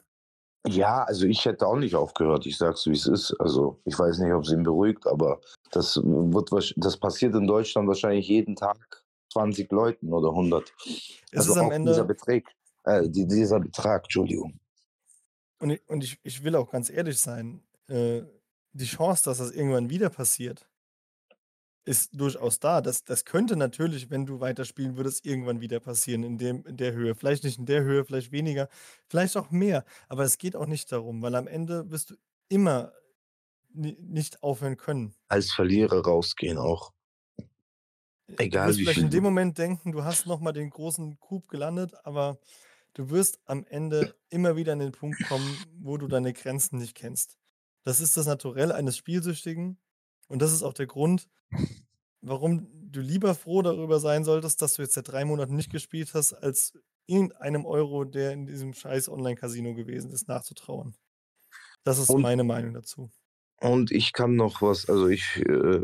ja, 0.66 1.04
also 1.04 1.26
ich 1.26 1.46
hätte 1.46 1.66
auch 1.66 1.78
nicht 1.78 1.96
aufgehört. 1.96 2.46
Ich 2.46 2.58
sag's, 2.58 2.86
wie 2.88 2.92
es 2.92 3.08
ist. 3.08 3.34
Also 3.40 3.80
ich 3.86 3.98
weiß 3.98 4.20
nicht, 4.20 4.34
ob 4.34 4.44
es 4.44 4.52
ihn 4.52 4.64
beruhigt, 4.64 5.08
aber 5.08 5.40
das 5.72 5.96
wird 5.98 6.74
das 6.78 6.98
passiert 6.98 7.36
in 7.36 7.48
Deutschland 7.48 7.88
wahrscheinlich 7.88 8.28
jeden 8.28 8.56
Tag 8.56 9.06
20 9.32 9.72
Leuten 9.72 10.12
oder 10.12 10.30
100. 10.30 10.74
Es 10.86 11.38
Also 11.38 11.52
ist 11.52 11.58
am 11.58 11.68
auch 11.68 11.70
dieser 11.70 11.76
Ende 11.76 12.06
Betrag 12.06 12.44
äh, 12.84 13.08
die 13.08 13.26
dieser 13.28 13.60
Betrag, 13.60 14.04
Entschuldigung. 14.04 14.60
Und 15.60 15.72
i 15.72 15.82
und 15.88 16.04
ich 16.04 16.20
ich 16.24 16.44
will 16.44 16.56
auch 16.56 16.70
ganz 16.72 16.90
ehrlich 16.90 17.20
sein, 17.20 17.64
äh, 17.88 18.24
die 18.74 18.86
Chance, 18.86 19.24
dass 19.26 19.40
das 19.40 19.52
irgendwann 19.52 19.90
wieder 19.90 20.10
passiert 20.10 20.70
ist 21.86 22.10
durchaus 22.20 22.60
da. 22.60 22.82
Das 22.82 23.04
das 23.06 23.24
könnte 23.26 23.56
natürlich, 23.56 24.10
wenn 24.10 24.26
du 24.26 24.40
weiterspielen 24.42 24.98
würdest, 24.98 25.26
irgendwann 25.26 25.62
wieder 25.62 25.80
passieren 25.80 26.24
in 26.24 26.38
dem 26.38 26.66
in 26.66 26.78
der 26.78 26.94
Höhe. 26.94 27.16
Vielleicht 27.16 27.44
nicht 27.46 27.58
in 27.60 27.66
der 27.66 27.84
Höhe, 27.84 28.04
vielleicht 28.06 28.32
weniger, 28.32 28.70
vielleicht 29.08 29.38
auch 29.38 29.52
mehr. 29.52 29.86
Aber 30.10 30.24
es 30.24 30.38
geht 30.38 30.56
auch 30.56 30.66
nicht 30.68 30.92
darum, 30.92 31.22
weil 31.22 31.36
am 31.36 31.48
Ende 31.48 31.90
wirst 31.90 32.12
du 32.12 32.16
immer 32.50 32.94
ni 33.74 33.98
nicht 34.02 34.44
aufhören 34.44 34.78
können. 34.78 35.16
Als 35.30 35.54
Verlierer 35.54 36.04
rausgehen 36.04 36.58
auch. 36.58 36.92
Äh, 38.28 38.38
du 38.38 38.44
Egal 38.44 38.68
wirst 38.68 38.80
wie 38.80 38.84
vielleicht 38.84 39.00
viel 39.00 39.04
in 39.04 39.10
dem 39.10 39.24
du 39.24 39.24
Moment 39.24 39.58
denken, 39.58 39.92
du 39.92 40.04
hast 40.04 40.26
noch 40.26 40.40
mal 40.40 40.52
den 40.52 40.70
großen 40.70 41.20
Coup 41.20 41.48
gelandet, 41.48 41.94
aber 42.04 42.40
du 42.98 43.10
wirst 43.12 43.40
am 43.46 43.64
Ende 43.66 44.16
immer 44.30 44.56
wieder 44.56 44.74
an 44.74 44.80
den 44.80 44.92
Punkt 44.92 45.22
kommen, 45.22 45.64
wo 45.72 45.98
du 45.98 46.08
deine 46.08 46.34
Grenzen 46.34 46.80
nicht 46.80 46.96
kennst. 46.96 47.38
Das 47.84 48.02
ist 48.02 48.18
das 48.18 48.26
Naturell 48.26 48.72
eines 48.72 48.98
Spielsüchtigen 48.98 49.80
und 50.28 50.42
das 50.42 50.52
ist 50.52 50.64
auch 50.64 50.74
der 50.74 50.88
Grund, 50.88 51.30
warum 52.22 52.68
du 52.92 53.00
lieber 53.02 53.36
froh 53.36 53.62
darüber 53.62 54.00
sein 54.00 54.24
solltest, 54.26 54.62
dass 54.62 54.74
du 54.76 54.82
jetzt 54.82 54.96
seit 54.96 55.10
3 55.10 55.26
Monaten 55.26 55.56
nicht 55.56 55.72
gespielt 55.72 56.14
hast, 56.16 56.34
als 56.34 56.74
irgendeinem 57.08 57.66
Euro, 57.66 58.04
der 58.06 58.34
in 58.34 58.46
diesem 58.48 58.74
scheiß 58.74 59.10
Online-Casino 59.10 59.76
gewesen 59.76 60.12
ist, 60.12 60.28
nachzutrauern. 60.28 60.96
Das 61.84 62.00
ist 62.00 62.10
Und 62.10 62.22
meine 62.22 62.44
Meinung 62.46 62.74
dazu. 62.74 63.12
und 63.62 63.92
ich 63.92 64.14
kann 64.14 64.36
noch 64.36 64.62
was 64.62 64.88
also 64.90 65.08
ich 65.08 65.38
äh, 65.38 65.82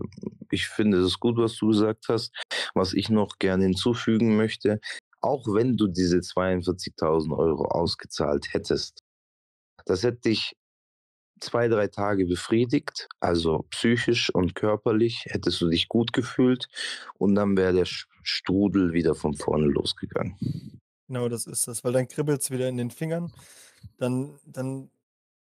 ich 0.51 0.68
finde 0.68 0.99
es 0.99 1.20
gut, 1.20 1.38
was 1.38 1.55
du 1.57 1.68
gesagt 1.70 2.05
hast. 2.09 2.32
Was 2.76 2.93
ich 2.93 3.09
noch 3.09 3.39
gerne 3.39 3.64
hinzufügen 3.66 4.38
möchte, 4.38 4.80
auch 5.24 5.47
wenn 5.47 5.78
du 5.78 5.88
diese 5.88 6.21
42.000 6.21 7.34
€ 7.34 7.65
ausgezahlt 7.65 8.53
hättest, 8.53 8.99
das 9.86 10.03
hätte 10.03 10.21
dich 10.21 10.53
2, 11.41 11.67
3 11.69 11.88
Tage 11.89 12.26
befriedigt, 12.28 13.07
also 13.21 13.65
psychisch 13.71 14.30
und 14.34 14.55
körperlich 14.55 15.26
hättest 15.28 15.61
du 15.61 15.69
dich 15.69 15.89
gut 15.89 16.13
gefühlt 16.13 16.67
und 17.15 17.36
dann 17.36 17.57
wäre 17.57 17.74
der 17.74 17.86
Strudel 17.88 18.93
wieder 18.93 19.15
von 19.15 19.36
vorne 19.36 19.67
losgegangen. 19.67 20.38
Genau, 21.09 21.28
das 21.28 21.47
ist 21.47 21.67
das, 21.67 21.84
weil 21.84 21.91
dann 21.91 22.07
kribbelt's 22.07 22.49
wieder 22.49 22.69
in 22.69 22.78
den 22.78 22.89
Fingern. 22.91 23.34
Dann 23.97 24.39
dann 24.45 24.91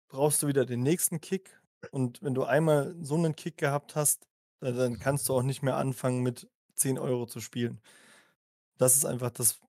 brauchst 0.10 0.44
du 0.44 0.48
wieder 0.48 0.66
den 0.66 0.84
nächsten 0.84 1.22
Kick 1.22 1.62
und 1.92 2.22
wenn 2.24 2.34
du 2.36 2.44
einmal 2.46 2.96
so 3.02 3.18
'nen 3.18 3.36
Kick 3.36 3.58
gehabt 3.58 3.96
hast, 3.96 4.28
da 4.62 4.72
dann 4.72 5.00
kannst 5.00 5.30
du 5.30 5.36
auch 5.36 5.44
nicht 5.44 5.64
mehr 5.64 5.78
anfangen, 5.78 6.24
mit 6.24 6.50
10 6.76 7.00
€ 7.00 7.28
zu 7.28 7.42
spielen. 7.42 7.82
Das 8.78 8.96
ist 8.96 9.06
einfach 9.06 9.32
das 9.32 9.60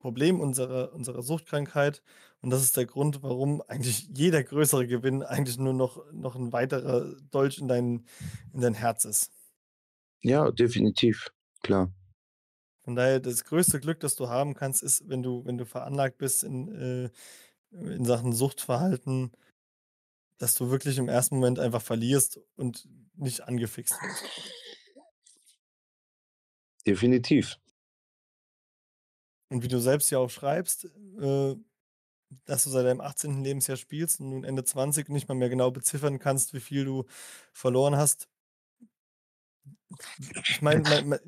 Problem 0.00 0.40
unserer 0.40 0.92
unserer 0.94 1.22
Suchtkrankheit 1.22 2.02
und 2.40 2.50
das 2.50 2.62
ist 2.62 2.76
der 2.76 2.86
Grund, 2.86 3.22
warum 3.22 3.62
eigentlich 3.68 4.08
jeder 4.16 4.42
größere 4.42 4.86
Gewinn 4.86 5.22
eigentlich 5.22 5.58
nur 5.58 5.74
noch 5.74 6.04
noch 6.12 6.36
'n 6.36 6.52
weiterer 6.52 7.16
Dolch 7.30 7.58
in 7.58 7.68
dein 7.68 8.06
in 8.52 8.60
dein 8.62 8.74
Herz 8.74 9.04
ist. 9.04 9.30
Ja, 10.22 10.50
definitiv, 10.50 11.30
klar. 11.62 11.92
Von 12.84 12.96
daher 12.96 13.20
das 13.20 13.44
größte 13.44 13.78
Glück, 13.80 14.00
das 14.00 14.16
du 14.16 14.28
haben 14.28 14.54
kannst, 14.54 14.82
ist, 14.82 15.08
wenn 15.08 15.22
du 15.22 15.44
wenn 15.44 15.58
du 15.58 15.66
veranlagt 15.66 16.16
bist 16.18 16.44
in 16.44 16.68
äh, 16.74 17.10
in 17.72 18.04
Sachen 18.04 18.32
Suchtverhalten 18.32 19.32
dass 20.40 20.54
du 20.54 20.70
wirklich 20.70 20.96
im 20.96 21.08
ersten 21.08 21.34
Moment 21.34 21.58
einfach 21.58 21.82
verlierst 21.82 22.40
und 22.56 22.88
nicht 23.14 23.42
angefixt 23.42 24.00
wirst. 24.02 24.32
Definitiv. 26.86 27.59
Und 29.50 29.64
wie 29.64 29.68
du 29.68 29.80
selbst 29.80 30.10
ja 30.10 30.18
auch 30.18 30.30
schreibst, 30.30 30.84
äh, 31.20 31.56
dass 32.46 32.64
du 32.64 32.70
seit 32.70 32.86
deinem 32.86 33.00
18. 33.02 33.44
Lebensjahr 33.44 33.76
spielst 33.78 34.20
und 34.20 34.30
nun 34.30 34.44
Ende 34.44 34.64
20 34.64 35.08
nicht 35.10 35.28
mal 35.28 35.34
mehr 35.36 35.50
genau 35.50 35.70
beziffern 35.72 36.18
kannst, 36.20 36.54
wie 36.54 36.60
viel 36.60 36.84
du 36.84 37.06
verloren 37.52 37.96
hast. 37.96 38.28
Ich 40.48 40.62
meine, 40.62 40.84
mei 40.84 41.00
mei 41.00 41.18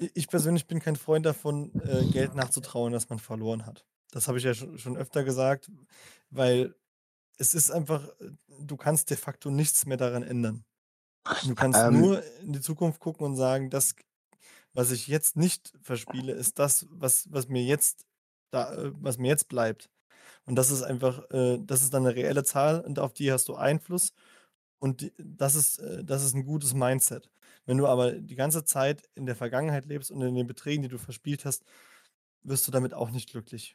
i 0.00 0.10
ich 0.14 0.28
persönlich 0.28 0.66
bin 0.66 0.80
kein 0.80 0.96
Freund 0.96 1.26
davon, 1.26 1.78
äh, 1.80 2.06
Geld 2.06 2.34
nachzutrauern, 2.34 2.92
das 2.92 3.08
man 3.10 3.18
verloren 3.18 3.66
hat. 3.66 3.86
Das 4.12 4.28
habe 4.28 4.38
ich 4.38 4.44
ja 4.44 4.54
scho 4.54 4.76
schon 4.78 4.96
öfter 4.96 5.24
gesagt, 5.24 5.70
weil 6.30 6.74
es 7.38 7.54
ist 7.54 7.70
einfach 7.72 8.08
äh, 8.20 8.32
du 8.60 8.76
kannst 8.78 9.10
de 9.10 9.16
facto 9.18 9.50
nichts 9.50 9.86
mehr 9.86 9.96
daran 9.98 10.22
ändern. 10.24 10.64
Du 11.42 11.54
kannst 11.56 11.88
Ähm 11.88 11.90
nur 11.90 12.24
in 12.40 12.52
die 12.54 12.60
Zukunft 12.62 13.00
gucken 13.00 13.26
und 13.26 13.36
sagen: 13.36 13.70
„Das, 13.70 13.94
was 14.74 14.90
ich 14.92 15.08
jetzt 15.08 15.36
nicht 15.36 15.72
verspiele, 15.82 16.32
ist 16.32 16.58
das, 16.58 16.86
was 16.90 17.26
was 17.32 17.48
mir 17.48 17.62
jetzt 17.64 18.06
da 18.50 18.74
äh, 18.74 18.92
was 18.94 19.18
mir 19.18 19.28
jetzt 19.28 19.48
bleibt.“ 19.48 19.90
Und 20.46 20.56
das 20.56 20.70
ist 20.72 20.82
einfach 20.82 21.30
äh, 21.32 21.58
das 21.62 21.82
ist 21.82 21.94
dann 21.94 22.04
'ne 22.04 22.14
reelle 22.16 22.44
Zahl 22.44 22.80
und 22.82 22.98
auf 23.00 23.14
die 23.14 23.32
hast 23.32 23.48
du 23.48 23.56
Einfluss 23.56 24.12
und 24.80 25.02
d 25.02 25.12
das 25.18 25.54
ist 25.56 25.78
äh, 25.80 26.04
das 26.04 26.24
ist 26.24 26.34
'n 26.36 26.44
gutes 26.46 26.74
Mindset. 26.74 27.30
Wenn 27.66 27.78
du 27.78 27.86
aber 27.88 28.12
die 28.14 28.36
ganze 28.36 28.64
Zeit 28.64 29.04
in 29.16 29.26
der 29.26 29.36
Vergangenheit 29.36 29.86
lebst 29.86 30.10
und 30.12 30.22
in 30.22 30.34
den 30.36 30.46
Beträgen, 30.48 30.82
die 30.82 30.88
du 30.88 30.98
verspielt 30.98 31.44
hast, 31.46 31.64
wirst 32.44 32.66
du 32.68 32.72
damit 32.72 32.94
auch 32.94 33.10
nicht 33.12 33.30
glücklich. 33.30 33.74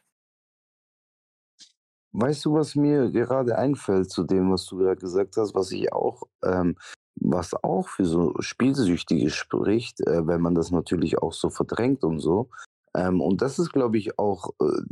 Weißt 2.12 2.44
du, 2.44 2.54
was 2.54 2.74
mir 2.76 3.10
gerade 3.10 3.58
einfällt 3.58 4.10
zu 4.10 4.22
dem, 4.24 4.50
was 4.52 4.64
du 4.66 4.78
grad 4.78 5.00
gesagt 5.00 5.36
hast, 5.36 5.54
was 5.54 5.70
ich 5.72 5.92
auch 5.92 6.22
ähm, 6.42 6.76
was 7.16 7.54
auch 7.54 7.88
für 7.88 8.04
so 8.04 8.34
Spielsüchtige 8.40 9.30
spricht, 9.30 10.00
äh, 10.06 10.26
wenn 10.26 10.40
man 10.42 10.54
das 10.54 10.70
natürlich 10.70 11.18
auch 11.18 11.32
so 11.32 11.50
verdrängt 11.50 12.04
und 12.04 12.20
so. 12.20 12.50
Ähm, 12.94 13.20
und 13.20 13.42
das 13.42 13.58
ist, 13.58 13.72
glaube 13.72 13.98
ich, 13.98 14.18
auch, 14.18 14.50
äh, 14.60 14.82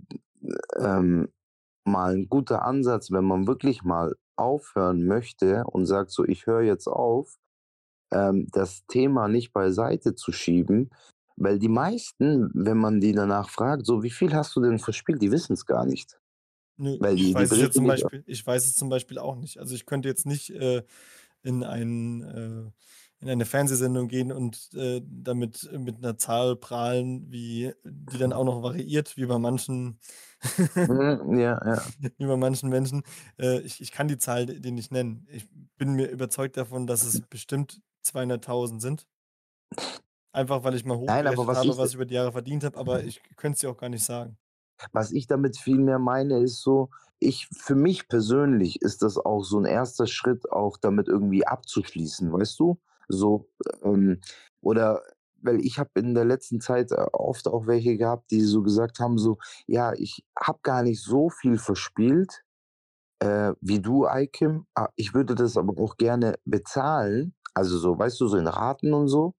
ähm, 0.79 1.29
mal 1.87 2.15
'n 2.17 2.29
guter 2.29 2.65
Ansatz, 2.65 3.11
wenn 3.13 3.25
man 3.25 3.47
wirklich 3.47 3.83
mal 3.85 4.17
aufhören 4.37 5.07
möchte 5.07 5.65
und 5.67 5.87
sagt 5.87 6.11
so: 6.11 6.25
„Ich 6.25 6.47
höre 6.47 6.63
jetzt 6.63 6.89
auf“, 6.89 7.37
ähm, 8.13 8.49
das 8.53 8.87
Thema 8.89 9.29
nicht 9.29 9.53
beiseite 9.53 10.15
zu 10.17 10.33
schieben, 10.33 10.91
weil 11.37 11.59
die 11.59 11.69
meisten, 11.71 12.51
wenn 12.55 12.79
man 12.79 13.01
die 13.01 13.13
danach 13.15 13.51
fragt: 13.51 13.87
„So, 13.87 14.03
wie 14.05 14.11
viel 14.11 14.35
hast 14.35 14.57
du 14.57 14.63
denn 14.63 14.79
verspielt?“ 14.81 15.23
Die 15.23 15.33
wissen's 15.33 15.67
gar 15.67 15.87
nicht. 15.87 16.19
Nö, 16.77 16.99
Weil 16.99 17.17
ich 17.17 17.33
die 17.35 17.37
die 17.37 17.49
weiß 17.49 17.53
es 17.53 17.71
zum 17.71 17.87
Beispiel 17.87 18.25
ich 18.27 18.45
weiß 18.45 18.65
es 18.67 18.75
zum 18.75 18.89
Beispiel 18.89 19.19
auch 19.19 19.37
nicht. 19.37 19.59
Also, 19.61 19.75
ich 19.77 19.87
könnte 19.87 20.09
jetzt 20.09 20.27
nicht, 20.27 20.51
äh, 20.51 20.83
in 21.45 21.65
ein 21.65 22.23
äh, 22.23 22.73
in 23.21 23.31
eine 23.31 23.47
Fernsehsendung 23.47 24.09
gehen 24.09 24.33
und, 24.33 24.71
äh, 24.75 25.01
damit 25.05 25.71
mit 25.73 26.01
'ner 26.01 26.19
Zahl 26.19 26.57
prahlen, 26.57 27.31
wie 27.33 27.73
die 27.85 28.19
dann 28.19 28.33
auch 28.35 28.45
noch 28.45 28.63
variiert, 28.63 29.17
wie 29.17 29.27
bei 29.27 29.39
manchen 29.39 29.99
Mhm, 30.87 31.39
ja, 31.39 31.59
ja. 31.65 31.95
wie 32.19 32.27
bei 32.27 32.37
manchen 32.37 32.69
Menschen. 32.71 33.03
Äh, 33.41 33.61
ich 33.63 33.81
ich 33.81 33.93
kann 33.93 34.09
die 34.09 34.19
Zahl 34.19 34.47
d 34.47 34.61
dir 34.61 34.73
nicht 34.73 34.93
nennen. 34.93 35.27
Ich 35.31 35.49
bin 35.79 35.95
mir 35.95 36.09
überzeugt 36.11 36.57
davon, 36.57 36.87
dass 36.87 37.05
es 37.05 37.21
bestimmt 37.21 37.81
200.000 38.03 38.83
sind. 38.83 39.07
Einfach, 40.35 40.65
weil 40.65 40.75
ich 40.75 40.85
mal 40.85 40.99
Nein, 41.07 41.27
aber 41.27 41.47
hochgerechnet 41.47 41.47
was 41.47 41.63
habe, 41.63 41.77
was 41.77 41.91
ich 41.91 41.95
über 41.95 42.07
die 42.07 42.15
Jahre 42.15 42.33
verdient 42.33 42.65
habe, 42.65 42.77
aber 42.77 43.05
ich 43.05 43.23
könnte 43.37 43.55
es 43.55 43.61
dir 43.61 43.71
auch 43.71 43.77
gar 43.77 43.89
nicht 43.89 44.03
sagen. 44.05 44.37
Was 44.93 45.13
ich 45.13 45.27
damit 45.27 45.57
vielmehr 45.59 45.99
meine, 45.99 46.39
ist 46.41 46.61
so, 46.63 46.91
ich 47.19 47.49
für 47.53 47.75
mich 47.75 48.09
persönlich 48.09 48.81
ist 48.83 49.03
das 49.03 49.19
auch 49.19 49.43
so 49.45 49.59
'n 49.59 49.65
1. 49.65 50.07
Schritt, 50.07 50.51
auch 50.53 50.77
damit 50.77 51.09
irgendwie 51.09 51.47
abzuschließen, 51.47 52.33
weißt 52.33 52.59
du? 52.61 52.79
So, 53.09 53.49
ähm 53.83 54.21
oder 54.61 55.03
weil 55.43 55.61
ich 55.65 55.79
habe 55.79 55.91
in 55.97 56.15
der 56.15 56.25
letzten 56.25 56.61
Zeit, 56.61 56.91
äh, 56.93 57.07
oft 57.13 57.49
auch 57.49 57.67
welche 57.67 57.97
gehabt, 57.99 58.31
die 58.31 58.41
so 58.43 58.63
gesagt 58.63 58.99
haben, 59.01 59.19
so: 59.19 59.37
„Ja, 59.67 59.93
ich 59.95 60.25
habe 60.41 60.59
gar 60.63 60.83
nicht 60.83 61.03
so 61.03 61.29
viel 61.29 61.59
verspielt, 61.59 62.43
äh, 63.21 63.55
wie 63.61 63.81
du, 63.81 64.07
Eikim. 64.09 64.67
Ah, 64.75 64.89
ich 64.97 65.15
würde 65.15 65.35
das 65.37 65.57
aber 65.59 65.81
auch 65.83 65.97
gerne 65.99 66.37
bezahlen.“ 66.47 67.35
Also 67.55 67.79
so, 67.79 67.99
weißt 67.99 68.21
du, 68.21 68.29
so 68.29 68.37
in 68.39 68.49
Raten 68.49 68.95
und 68.95 69.09
so. 69.09 69.35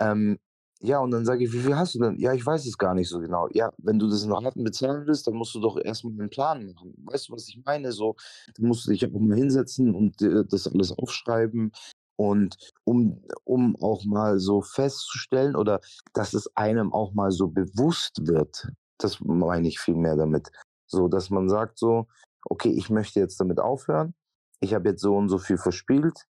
Ähm, 0.00 0.38
ja, 0.80 0.98
und 1.00 1.10
dann 1.12 1.24
sage 1.26 1.44
ich: 1.44 1.52
„Wie 1.52 1.60
viel 1.60 1.76
hast 1.76 1.94
du 1.94 2.00
denn?“ 2.00 2.18
„Ja, 2.18 2.32
ich 2.34 2.44
weiß 2.46 2.66
es 2.66 2.78
gar 2.78 2.94
nicht 2.94 3.08
so 3.08 3.20
genau.“ 3.20 3.48
„Ja, 3.52 3.70
wenn 3.78 3.98
du 3.98 4.08
das 4.08 4.22
in 4.24 4.32
Raten 4.32 4.64
bezahlen 4.64 5.06
willst, 5.06 5.26
dann 5.26 5.34
musst 5.34 5.54
du 5.54 5.60
doch 5.60 5.78
erst 5.82 6.04
mal 6.04 6.12
'nen 6.14 6.30
Plan 6.30 6.66
machen.“ 6.72 6.94
Weißt 7.04 7.28
du, 7.28 7.32
was 7.34 7.48
ich 7.48 7.60
meine? 7.64 7.92
So, 7.92 8.16
du 8.56 8.64
musst 8.66 8.88
dich 8.88 9.04
einfach 9.04 9.20
mal 9.20 9.36
hinsetzen 9.36 9.94
und, 9.94 10.20
äh, 10.22 10.44
das 10.48 10.66
alles 10.68 10.92
aufschreiben 10.92 11.72
und 12.16 12.56
um 12.84 13.22
um 13.44 13.76
auch 13.80 14.04
mal 14.04 14.38
so 14.38 14.62
festzustellen 14.62 15.56
oder 15.56 15.80
dass 16.14 16.34
es 16.34 16.54
einem 16.56 16.92
auch 16.92 17.12
mal 17.14 17.30
so 17.32 17.48
bewusst 17.48 18.26
wird. 18.26 18.68
Das 18.98 19.20
meine 19.20 19.68
ich 19.68 19.78
vielmehr 19.80 20.16
damit. 20.16 20.50
So, 20.86 21.08
dass 21.08 21.30
man 21.30 21.48
sagt 21.48 21.78
so: 21.78 22.06
„Okay, 22.50 22.70
ich 22.72 22.90
möchte 22.90 23.20
jetzt 23.20 23.40
damit 23.40 23.60
aufhören. 23.60 24.14
Ich 24.60 24.74
habe 24.74 24.88
jetzt 24.90 25.02
so 25.02 25.16
und 25.16 25.28
so 25.30 25.38
viel 25.38 25.58
verspielt.“ 25.58 26.26
A 26.26 26.29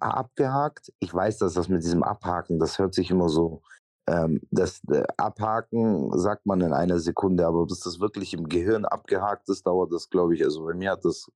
abgehakt. 0.00 0.92
Ich 1.00 1.12
weiß, 1.12 1.38
dass 1.38 1.54
das 1.54 1.68
mit 1.68 1.82
diesem 1.84 2.02
Abhaken, 2.02 2.58
das 2.58 2.78
hört 2.78 2.94
sich 2.94 3.10
immer 3.10 3.28
so 3.28 3.62
Ähm, 4.08 4.40
das 4.52 4.82
äh, 4.90 5.02
Abhaken 5.16 6.10
sagt 6.18 6.46
man 6.46 6.60
in 6.60 6.72
einer 6.72 7.00
Sekunde, 7.00 7.44
aber 7.46 7.66
bis 7.66 7.80
das 7.80 7.98
wirklich 8.00 8.34
im 8.34 8.48
Gehirn 8.48 8.84
abgehakt 8.84 9.48
ist, 9.48 9.66
dauert 9.66 9.92
das, 9.92 10.10
glaube 10.10 10.34
ich 10.36 10.44
also, 10.44 10.64
bei 10.64 10.74
mir 10.74 10.92
hat 10.92 11.04
das 11.04 11.28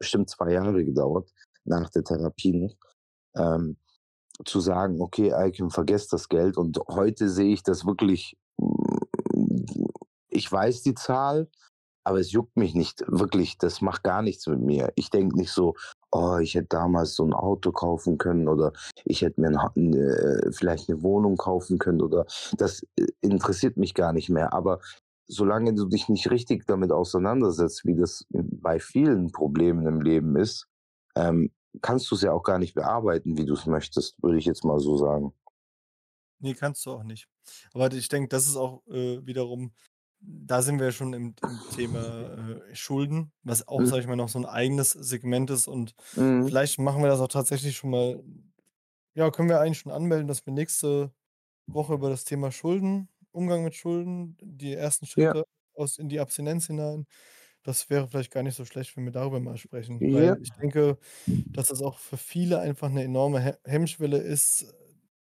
bestimmt 0.00 0.28
2 0.30 0.52
Jahre 0.52 0.84
gedauert, 0.84 1.30
nach 1.64 1.88
der 1.90 2.02
Therapie 2.04 2.52
noch, 2.52 2.74
ähm, 3.36 3.76
zu 4.44 4.60
sagen: 4.60 5.00
„Okay, 5.02 5.32
Icon, 5.36 5.70
vergesst 5.70 6.12
das 6.12 6.28
Geld.“ 6.28 6.56
Und 6.58 6.78
heute 6.88 7.28
sehe 7.30 7.52
ich 7.54 7.62
das 7.62 7.86
wirklich 7.86 8.36
ich 10.28 10.50
weiß 10.50 10.82
die 10.82 10.94
Zahl, 10.94 11.48
aber 12.06 12.20
es 12.20 12.32
juckt 12.32 12.56
mich 12.56 12.74
nicht 12.74 13.02
wirklich. 13.08 13.58
Das 13.58 13.80
macht 13.82 14.04
gar 14.04 14.22
nichts 14.22 14.46
mit 14.46 14.60
mir. 14.60 14.92
Ich 14.96 15.10
denke 15.10 15.36
nicht 15.36 15.52
so: 15.52 15.74
„Oh, 16.12 16.38
ich 16.40 16.54
hätte 16.54 16.68
damals 16.70 17.14
so 17.16 17.24
'n 17.24 17.34
Auto 17.34 17.72
kaufen 17.72 18.18
können 18.18 18.48
oder 18.48 18.72
ich 19.04 19.22
hätte 19.22 19.40
mir 19.40 19.52
Ha 19.62 19.72
'ne 19.76 19.98
äh, 20.46 20.52
vielleicht 20.52 20.88
'ne 20.88 21.02
Wohnung 21.02 21.36
kaufen 21.36 21.78
können“ 21.78 22.02
oder 22.02 22.26
das, 22.58 22.82
äh, 22.96 23.06
interessiert 23.22 23.76
mich 23.76 23.94
gar 23.94 24.12
nicht 24.12 24.30
mehr. 24.30 24.52
Aber 24.54 24.80
solange 25.28 25.74
du 25.74 25.86
dich 25.86 26.08
nicht 26.08 26.30
richtig 26.30 26.66
damit 26.66 26.92
auseinandersetzt, 26.92 27.84
wie 27.84 27.96
das 27.96 28.26
bei 28.30 28.78
vielen 28.80 29.32
Problemen 29.32 29.86
im 29.86 30.00
Leben 30.02 30.36
ist, 30.36 30.68
ähm, 31.16 31.50
kannst 31.82 32.10
du's 32.10 32.22
ja 32.22 32.32
auch 32.32 32.42
gar 32.44 32.58
nicht 32.58 32.74
bearbeiten, 32.74 33.36
wie 33.38 33.44
du's 33.46 33.66
möchtest, 33.66 34.22
würde 34.22 34.38
ich 34.38 34.46
jetzt 34.46 34.64
mal 34.64 34.78
so 34.80 34.96
sagen. 34.96 35.32
Ne, 36.40 36.54
kannst 36.54 36.84
du 36.86 36.92
auch 36.92 37.02
nicht. 37.02 37.28
Aber 37.72 37.90
ich 37.92 38.08
denke, 38.08 38.28
das 38.28 38.46
ist 38.46 38.56
auch, 38.56 38.86
äh, 38.88 39.24
wiederum 39.26 39.72
da 40.20 40.62
sind 40.62 40.80
wir 40.80 40.92
schon 40.92 41.12
im 41.14 41.34
im 41.42 41.66
Thema, 41.68 42.58
äh, 42.70 42.74
Schulden, 42.74 43.32
was 43.42 43.68
auch, 43.68 43.84
Mhm. 43.84 43.88
sage 43.88 44.02
ich 44.02 44.06
mal, 44.08 44.16
noch 44.16 44.28
so 44.28 44.38
'n 44.38 44.46
eigenes 44.46 44.90
Segment 44.92 45.50
ist 45.50 45.68
und 45.68 45.94
Mhm. 46.14 46.48
vielleicht 46.48 46.78
machen 46.78 47.02
wir 47.02 47.08
das 47.08 47.20
auch 47.20 47.28
tatsächlich 47.28 47.76
schon 47.76 47.90
mal 47.90 48.22
ja, 49.14 49.30
können 49.32 49.48
wir 49.50 49.60
eigentlich 49.60 49.78
schon 49.80 49.92
anmelden, 49.92 50.28
dass 50.28 50.46
wir 50.46 50.52
nächste 50.54 51.12
Woche 51.68 51.94
über 51.94 52.10
das 52.10 52.24
Thema 52.24 52.52
Schulden 52.52 53.10
Umgang 53.32 53.64
mit 53.64 53.74
Schulden, 53.76 54.36
die 54.42 54.74
ersten 54.74 55.06
Ja. 55.16 55.32
Schritte 55.32 55.44
aus 55.74 55.98
in 55.98 56.08
die 56.10 56.20
Abstinenz 56.20 56.66
hinein 56.68 57.06
das 57.64 57.90
wäre 57.90 58.08
vielleicht 58.08 58.32
gar 58.32 58.42
nicht 58.44 58.56
so 58.56 58.64
schlecht, 58.66 58.96
wenn 58.96 59.04
wir 59.06 59.12
darüber 59.12 59.40
mal 59.40 59.58
sprechen, 59.58 60.00
Ja. 60.00 60.12
weil 60.12 60.38
ich 60.42 60.50
denke, 60.60 60.98
dass 61.54 61.68
das 61.68 61.82
auch 61.82 61.98
für 62.00 62.16
viele 62.18 62.60
einfach 62.60 62.90
'ne 62.90 63.04
enorme 63.04 63.42
He 63.44 63.52
Hemmschwelle 63.66 64.18
ist, 64.20 64.66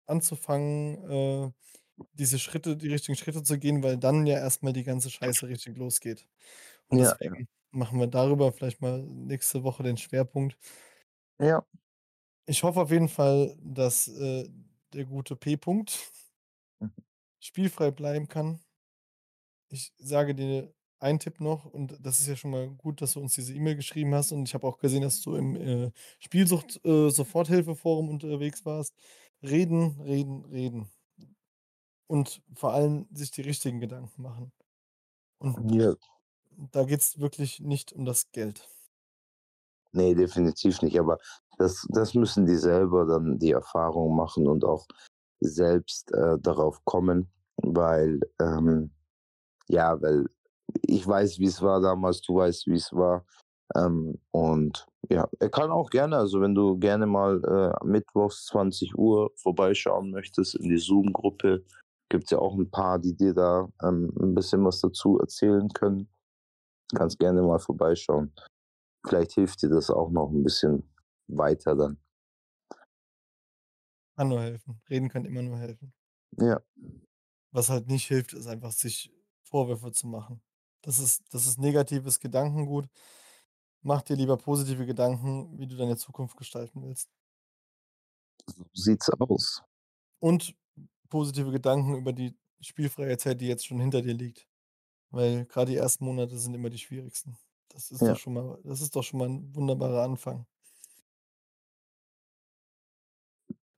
anzufangen, 0.07 1.05
äh, 1.11 1.53
diese 2.13 2.39
Schritte 2.39 2.77
die 2.77 2.89
richtigen 2.89 3.17
Schritte 3.17 3.43
zu 3.43 3.59
gehen, 3.59 3.83
weil 3.83 3.99
dann 3.99 4.27
ja 4.27 4.37
erst 4.39 4.63
mal 4.63 4.73
die 4.73 4.85
ganze 4.85 5.11
Scheiße 5.11 5.49
richtig 5.49 5.77
losgeht. 5.77 6.29
Und 6.89 6.99
Ja, 6.99 7.17
ja. 7.21 7.35
deswegen 7.35 7.49
machen 7.73 8.01
wir 8.01 8.09
darüber 8.09 8.53
vielleicht 8.53 8.83
mal 8.83 9.03
nächste 9.03 9.65
Woche 9.65 9.83
den 9.85 9.97
Schwerpunkt. 9.99 10.59
Ja. 11.39 11.65
Ich 12.47 12.63
hoffe 12.63 12.81
auf 12.81 12.91
jeden 12.91 13.09
Fall, 13.09 13.57
dass, 13.63 14.09
äh, 14.09 14.49
der 14.93 15.05
gute 15.07 15.35
P. 15.37 15.57
Punkt 15.57 16.13
Mhm. 16.81 17.05
spielfrei 17.41 17.93
bleiben 17.93 18.27
kann. 18.27 18.59
Ich 19.71 19.93
sage 19.99 20.35
dir 20.35 20.75
einen 21.01 21.19
Tipp 21.19 21.41
noch 21.41 21.65
und 21.67 21.99
das 22.01 22.21
ist 22.21 22.29
ja 22.29 22.37
schon 22.37 22.51
mal 22.51 22.69
gut, 22.71 23.03
dass 23.03 23.15
du 23.15 23.21
uns 23.21 23.35
diese 23.35 23.55
E-Mail 23.55 23.77
geschrieben 23.77 24.15
hast 24.15 24.33
und 24.33 24.49
ich 24.49 24.55
habe 24.55 24.67
auch 24.67 24.79
gesehen, 24.79 25.03
dass 25.03 25.21
du 25.21 25.37
im, 25.37 25.57
äh, 25.57 25.91
Spielsucht 26.21 26.81
äh, 26.85 27.11
Soforthilfe-Forum 27.11 28.09
unterwegs 28.09 28.65
warst. 28.65 28.95
Reden, 29.43 30.01
reden, 30.01 30.45
reden. 30.47 30.89
Und 32.11 32.43
vor 32.55 32.73
allem 32.75 33.07
sich 33.13 33.31
die 33.31 33.41
richtigen 33.43 33.81
Gedanken 33.81 34.23
machen. 34.23 34.53
Und 35.39 35.61
Ja. 35.63 35.95
da 36.73 36.85
geht's 36.85 37.19
wirklich 37.21 37.61
nicht 37.61 37.93
um 37.93 38.05
das 38.07 38.31
Geld. 38.33 38.69
Ne, 39.93 40.15
definitiv 40.15 40.83
nicht, 40.83 40.99
aber 40.99 41.19
das 41.59 41.87
das 41.91 42.15
müssen 42.15 42.47
die 42.47 42.57
selber 42.57 43.07
dann 43.07 43.39
die 43.39 43.53
Erfahrung 43.53 44.17
machen 44.17 44.49
und 44.49 44.65
auch 44.65 44.87
selbst, 45.41 46.13
äh, 46.15 46.39
darauf 46.41 46.85
kommen, 46.85 47.31
weil, 47.59 48.21
ähm 48.41 48.91
ja, 49.69 50.01
weil 50.03 50.27
ich 50.83 51.07
weiß, 51.07 51.39
wie's 51.41 51.63
war 51.63 51.81
damals, 51.83 52.23
du 52.23 52.37
weißt, 52.37 52.67
wie's 52.69 52.93
war. 52.93 53.27
Ähm, 53.77 54.21
und 54.33 54.87
ja, 55.11 55.29
er 55.41 55.51
kann 55.51 55.71
auch 55.73 55.91
gerne 55.91 56.19
also, 56.19 56.41
wenn 56.43 56.55
du 56.57 56.79
gerne 56.79 57.07
mal, 57.07 57.43
äh, 57.45 57.87
mittwochs 57.87 58.47
20:00 58.47 59.31
vorbeischauen 59.37 60.11
möchtest 60.13 60.57
in 60.57 60.69
die 60.71 60.79
Zoom-Gruppe, 60.79 61.65
gibt's 62.11 62.31
ja 62.31 62.39
auch 62.39 62.57
'n 62.59 62.71
paar, 62.71 62.99
die 62.99 63.15
dir 63.17 63.35
da, 63.35 63.69
ähm, 63.85 64.13
'n 64.21 64.35
bisschen 64.35 64.65
was 64.65 64.81
dazu 64.81 65.19
erzählen 65.21 65.69
können. 65.71 66.09
Kannst 66.97 67.19
gerne 67.21 67.43
mal 67.43 67.59
vorbeischauen. 67.61 68.33
Vielleicht 69.07 69.33
hilft 69.35 69.63
dir 69.63 69.71
das 69.71 69.91
auch 69.91 70.11
noch 70.11 70.31
'n 70.33 70.45
bisschen 70.45 70.91
weiter 71.29 71.77
dann. 71.77 71.99
Kann 74.19 74.29
nur 74.29 74.43
helfen. 74.43 74.81
Reden 74.89 75.09
kann 75.09 75.25
immer 75.25 75.43
nur 75.43 75.59
helfen. 75.59 75.93
Ja. 76.39 76.65
Was 77.53 77.69
halt 77.71 77.87
nicht 77.87 78.07
hilft, 78.09 78.33
ist 78.33 78.47
einfach, 78.49 78.73
sich 78.73 79.13
Vorwürfe 79.45 79.93
zu 79.93 80.07
machen. 80.09 80.43
Das 80.83 80.99
ist 80.99 81.23
das 81.33 81.47
ist 81.47 81.59
negatives 81.59 82.19
Gedankengut. 82.21 82.89
Mach 83.83 84.03
dir 84.03 84.17
lieber 84.17 84.37
positive 84.39 84.87
Gedanken, 84.87 85.59
wie 85.59 85.67
du 85.69 85.77
deine 85.77 85.97
Zukunft 85.97 86.37
gestalten 86.37 86.83
willst. 86.85 87.05
So 88.49 88.65
sieht's 88.75 89.09
aus. 89.21 89.63
Und 90.23 90.55
positive 91.15 91.53
Gedanken 91.53 91.97
über 91.97 92.13
die 92.13 92.37
spielfreie 92.61 93.17
Zeit, 93.19 93.41
die 93.41 93.47
jetzt 93.49 93.67
schon 93.67 93.81
hinter 93.81 94.03
dir 94.03 94.15
liegt. 94.15 94.49
Weil 95.11 95.47
grad 95.47 95.69
die 95.69 95.77
ersten 95.77 96.05
Monate 96.07 96.39
sind 96.39 96.55
immer 96.55 96.71
die 96.71 96.79
schwierigsten. 96.79 97.39
Das 97.71 97.91
ist 97.93 98.09
doch 98.09 98.17
Ja. 98.17 98.19
schon 98.19 98.35
mal 98.35 98.61
das 98.65 98.81
ist 98.83 98.97
doch 98.97 99.03
schon 99.05 99.21
mal 99.21 99.29
'n 99.29 99.55
wunderbarer 99.57 100.03
Anfang. 100.05 100.47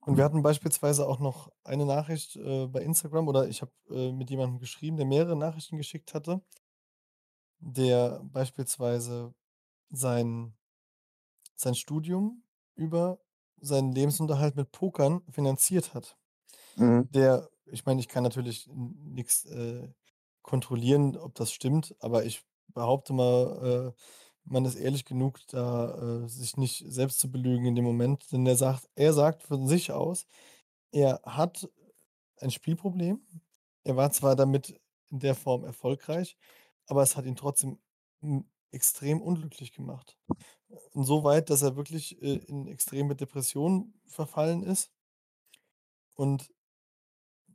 Und 0.05 0.15
wir 0.17 0.23
hatten 0.23 0.41
beispielsweise 0.41 1.07
auch 1.07 1.19
noch 1.19 1.51
eine 1.63 1.85
Nachricht, 1.85 2.35
äh, 2.37 2.67
bei 2.67 2.81
Instagram 2.81 3.27
oder 3.27 3.47
ich 3.47 3.61
habe, 3.61 3.71
äh, 3.89 4.11
mit 4.11 4.29
jemandem 4.29 4.59
geschrieben, 4.59 4.97
der 4.97 5.05
mehrere 5.05 5.35
Nachrichten 5.35 5.77
geschickt 5.77 6.13
hatte 6.13 6.41
der 7.61 8.21
beispielsweise 8.23 9.33
sein 9.89 10.55
sein 11.59 11.73
Studium 11.75 12.43
über 12.75 13.19
seinen 13.59 13.91
Lebensunterhalt 13.91 14.55
mit 14.55 14.71
Pokern 14.71 15.23
finanziert 15.31 15.95
hat. 15.95 16.17
Mhm. 16.77 17.09
Der 17.11 17.49
ich 17.69 17.85
meine, 17.85 17.99
ich 17.99 18.07
kann 18.07 18.23
natürlich 18.23 18.67
n 18.67 18.95
nix, 19.13 19.45
äh, 19.45 19.89
kontrollieren, 20.41 21.17
ob 21.17 21.35
das 21.35 21.51
stimmt, 21.51 21.95
aber 21.99 22.23
ich 22.25 22.43
behaupte 22.73 23.11
mal, 23.13 23.93
äh, 23.97 24.01
man 24.45 24.63
ist 24.65 24.75
ehrlich 24.75 25.03
genug, 25.05 25.39
da, 25.49 26.23
äh, 26.25 26.27
sich 26.29 26.55
nicht 26.57 26.85
selbst 26.87 27.19
zu 27.19 27.29
belügen 27.31 27.65
in 27.65 27.75
dem 27.75 27.83
Moment, 27.85 28.31
denn 28.31 28.45
er 28.47 28.55
sagt 28.55 28.87
er 28.95 29.11
sagt 29.13 29.43
von 29.43 29.67
sich 29.67 29.91
aus, 29.91 30.27
er 30.91 31.21
hat 31.25 31.69
ein 32.41 32.51
Spielproblem. 32.51 33.21
Er 33.85 33.97
war 33.97 34.11
zwar 34.11 34.35
damit 34.35 34.79
in 35.11 35.19
der 35.19 35.35
Form 35.35 35.65
erfolgreich, 35.65 36.37
aber 36.87 37.03
es 37.03 37.17
hat 37.17 37.25
ihn 37.25 37.35
trotzdem, 37.37 37.79
extrem 38.71 39.21
unglücklich 39.21 39.71
gemacht. 39.73 40.17
Insoweit, 40.93 41.49
dass 41.51 41.61
er 41.63 41.75
wirklich, 41.77 42.21
äh, 42.23 42.35
in 42.47 42.67
extreme 42.67 43.15
Depressionen 43.15 43.95
verfallen 44.07 44.63
ist. 44.63 44.87
Und 46.17 46.49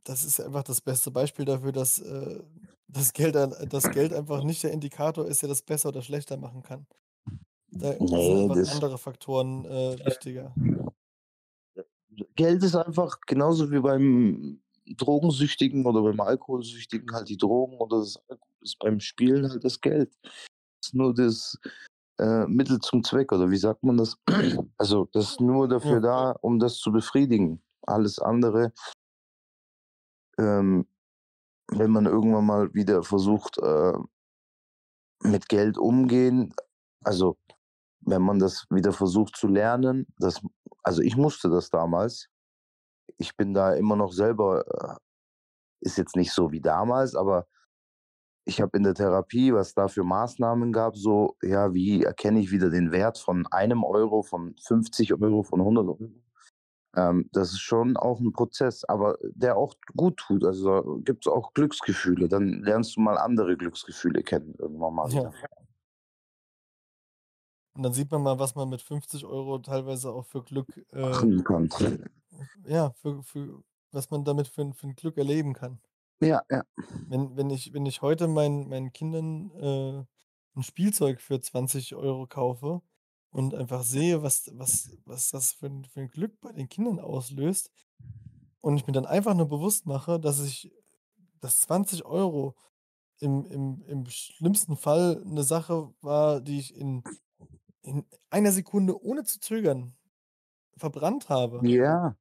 das 0.05 0.24
ist 0.24 0.41
einfach 0.41 0.62
das 0.65 0.81
beste 0.81 1.11
Beispiel 1.11 1.45
dafür, 1.45 1.73
dass, 1.73 1.99
äh, 1.99 2.43
das 2.89 3.12
Geld 3.12 3.35
das 3.35 3.91
Geld 3.91 4.12
einfach 4.12 4.43
nicht 4.45 4.62
der 4.62 4.73
Indikator 4.73 5.27
ist, 5.27 5.43
der 5.43 5.49
das 5.49 5.62
besser 5.62 5.89
oder 5.91 6.03
schlechter 6.03 6.37
machen 6.37 6.62
kann. 6.62 6.87
Da 7.70 7.93
sind 7.93 8.11
Ne, 8.11 8.43
einfach 8.43 8.55
das 8.57 8.74
andere 8.74 8.99
Faktoren, 8.99 9.65
äh, 9.65 10.05
wichtiger. 10.05 10.55
Geld 12.37 12.62
ist 12.62 12.77
einfach 12.77 13.19
genauso 13.27 13.70
wie 13.70 13.81
beim 13.81 14.61
Drogensüchtigen 14.97 15.87
oder 15.87 16.03
beim 16.03 16.20
Alkoholsüchtigen 16.20 17.11
halt 17.15 17.29
die 17.29 17.39
Drogen 17.39 17.79
oder 17.79 18.01
das 18.01 18.19
Alkohol 18.29 18.53
ist 18.61 18.79
beim 18.79 19.01
Spielen 19.01 19.49
halt 19.49 19.65
das 19.65 19.81
Geld. 19.81 20.12
Ist 20.83 20.95
nur 20.95 21.15
das, 21.15 21.59
äh, 22.19 22.47
Mittel 22.47 22.79
zum 22.81 23.03
Zweck 23.03 23.33
oder 23.33 23.51
wie 23.51 23.57
sagt 23.57 23.83
man 23.83 23.97
das? 23.97 24.16
Also, 24.77 25.09
das 25.12 25.31
ist 25.31 25.41
nur 25.41 25.69
dafür 25.69 25.95
Ja. 25.95 26.01
da, 26.01 26.31
um 26.43 26.59
das 26.59 26.77
zu 26.79 26.93
befriedigen. 26.93 27.62
Alles 27.87 28.19
andere 28.19 28.73
ähm, 30.43 30.86
wenn 31.69 31.90
man 31.90 32.06
irgendwann 32.06 32.47
mal 32.47 32.74
wieder 32.74 33.02
versucht, 33.05 33.59
äh 33.59 33.94
mit 35.24 35.48
Geld 35.48 35.78
umgehen 35.78 36.52
also, 37.05 37.36
wenn 38.01 38.23
man 38.23 38.39
das 38.39 38.66
wieder 38.70 38.93
versucht 38.93 39.36
zu 39.36 39.48
lernen, 39.48 40.06
das 40.19 40.40
also, 40.85 41.02
ich 41.02 41.16
musste 41.16 41.48
das 41.48 41.70
damals. 41.70 42.28
Ich 43.19 43.36
bin 43.36 43.55
da 43.55 43.74
immer 43.74 43.97
noch 43.97 44.12
selber 44.12 44.64
äh, 44.66 44.97
ist 45.81 45.98
jetzt 45.98 46.16
nicht 46.16 46.32
so 46.32 46.52
wie 46.52 46.60
damals, 46.60 47.14
aber 47.16 47.47
ich 48.47 48.60
habe 48.60 48.77
in 48.77 48.85
der 48.85 48.94
Therapie, 48.94 49.55
was 49.55 49.74
da 49.74 49.89
für 49.89 50.05
Maßnahmen 50.05 50.73
gab, 50.73 50.97
so 50.97 51.36
ja, 51.43 51.74
wie 51.74 52.05
erkenne 52.05 52.40
ich 52.40 52.51
wieder 52.52 52.70
den 52.70 52.93
Wert 52.93 53.19
von 53.19 53.47
1 53.48 53.74
€, 53.74 54.23
von 54.24 54.56
50 54.66 55.12
€, 55.12 55.44
von 55.44 55.60
100 55.60 55.86
€? 55.86 56.10
Ähm, 56.97 57.28
das 57.32 57.52
ist 57.52 57.60
schon 57.60 57.97
auch 57.97 58.20
'n 58.20 58.32
Prozess, 58.32 58.85
aber 58.85 59.19
der 59.23 59.56
auch 59.56 59.74
gut 59.97 60.19
tut. 60.19 60.44
Also, 60.44 61.01
gibt's 61.05 61.27
auch 61.27 61.55
Glücksgefühle. 61.55 62.28
Dann 62.28 62.62
lernst 62.62 62.97
du 62.97 63.01
mal 63.01 63.19
andere 63.19 63.56
Glücksgefühle 63.56 64.23
kennen 64.23 64.55
irgendwann 64.59 64.94
mal 64.94 65.09
Ja. 65.10 65.35
Und 67.77 67.82
dann 67.85 67.93
sieht 67.94 68.10
man 68.10 68.23
mal, 68.23 68.39
was 68.39 68.55
man 68.55 68.69
mit 68.69 68.82
50 68.82 69.24
€ 69.24 69.59
teilweise 69.59 70.12
auch 70.12 70.27
für 70.27 70.43
Glück, 70.43 70.77
äh 70.93 71.23
Machen 71.23 71.43
kann. 71.44 71.69
ja, 72.66 72.93
für 72.93 73.23
für 73.23 73.64
was 73.93 74.10
man 74.10 74.24
damit 74.24 74.48
für 74.48 74.73
für 74.74 74.86
'n 74.86 74.94
Glück 74.97 75.19
erleben 75.19 75.55
kann. 75.55 75.81
Ja, 76.20 76.40
ja. 76.51 76.62
Wenn 77.09 77.36
wenn 77.36 77.51
ich 77.51 77.73
wenn 77.73 77.85
ich 77.86 78.01
heute 78.02 78.28
meinen 78.28 78.69
meinen 78.69 78.93
Kindern, 78.93 79.51
äh, 79.56 80.05
'n 80.56 80.62
Spielzeug 80.62 81.20
für 81.20 81.40
20 81.40 81.94
€ 81.94 82.27
kaufe 82.28 82.82
und 83.33 83.55
einfach 83.55 83.83
sehe, 83.85 84.23
was 84.23 84.51
was 84.55 84.91
was 85.07 85.31
das 85.31 85.53
für 85.55 85.67
'n 85.67 85.85
für 85.87 86.01
'n 86.03 86.11
Glück 86.11 86.41
bei 86.41 86.53
den 86.53 86.69
Kindern 86.69 87.01
auslöst 87.01 87.71
und 88.63 88.77
ich 88.79 88.87
mir 88.87 88.95
dann 88.95 89.07
einfach 89.07 89.35
nur 89.35 89.49
bewusst 89.49 89.87
mache, 89.87 90.21
dass 90.21 90.41
ich 90.43 90.73
dass 91.41 91.61
20 91.61 92.05
€ 92.07 92.57
im 93.21 93.47
im 93.47 93.83
im 93.87 94.07
schlimmsten 94.09 94.77
Fall 94.77 95.23
'ne 95.27 95.45
Sache 95.45 95.95
war, 96.03 96.41
die 96.43 96.61
ich 96.61 96.77
in 96.77 97.05
in 97.83 98.07
einer 98.31 98.53
Sekunde 98.53 99.03
ohne 99.05 99.25
zu 99.25 99.41
zögern 99.41 99.97
verbrannt 100.79 101.29
habe. 101.31 101.69
Ja. 101.69 102.17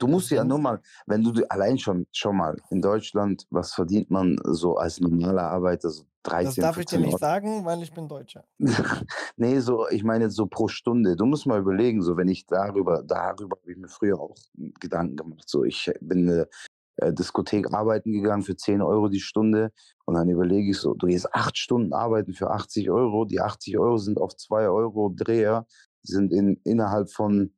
Du 0.00 0.06
musst 0.06 0.30
ja 0.30 0.36
dann 0.36 0.46
nur 0.48 0.60
mal 0.60 0.80
wenn 1.06 1.24
du 1.24 1.32
allein 1.50 1.76
schon 1.78 2.06
schau 2.12 2.32
mal, 2.32 2.56
in 2.70 2.80
Deutschland, 2.80 3.46
was 3.50 3.74
verdient 3.74 4.10
man 4.10 4.36
so 4.44 4.76
als 4.76 5.00
normaler 5.00 5.42
Arbeiter, 5.50 5.90
so 5.90 6.04
Das 6.42 6.56
13, 6.56 6.58
darf 6.58 6.78
ich 6.78 6.86
dir 6.86 6.98
14 6.98 7.00
nicht 7.00 7.18
Euro? 7.18 7.18
sagen, 7.18 7.64
weil 7.64 7.82
ich 7.82 7.92
bin 7.92 8.06
Deutscher. 8.08 8.44
Ne, 9.36 9.60
so 9.60 9.88
ich 9.88 10.02
meine 10.04 10.24
jetzt 10.24 10.34
so 10.36 10.46
pro 10.46 10.68
Stunde. 10.68 11.14
Du 11.16 11.26
musst 11.26 11.46
mal 11.46 11.60
überlegen, 11.60 12.02
so 12.02 12.16
wenn 12.16 12.28
ich 12.28 12.46
darüber 12.46 13.02
darüber 13.06 13.56
habe 13.60 13.70
ich 13.72 13.78
mir 13.78 13.88
früher 13.88 14.18
auch 14.20 14.34
Gedanken 14.80 15.16
gemacht. 15.16 15.44
So, 15.48 15.64
ich 15.64 15.90
bin 16.00 16.20
in 16.20 16.24
'ne, 16.26 16.48
äh, 16.96 17.12
Diskothek 17.12 17.72
arbeiten 17.74 18.12
gegangen 18.12 18.42
für 18.44 18.56
10 18.56 18.82
€ 18.82 19.08
die 19.10 19.20
Stunde 19.20 19.72
und 20.06 20.14
dann 20.16 20.28
überlege 20.30 20.70
ich 20.72 20.78
so: 20.78 20.94
„Du 20.94 21.06
gehst 21.08 21.34
8 21.34 21.58
Stunden 21.58 21.92
arbeiten 21.94 22.34
für 22.34 22.50
80 22.50 22.90
€. 22.90 23.26
Die 23.26 23.40
80 23.40 23.78
€ 23.78 23.98
sind 23.98 24.18
auf 24.20 24.36
2 24.36 24.68
€ 24.70 25.10
Dreher 25.16 25.66
sind 26.04 26.32
in 26.32 26.60
innerhalb 26.64 27.10
von 27.12 27.52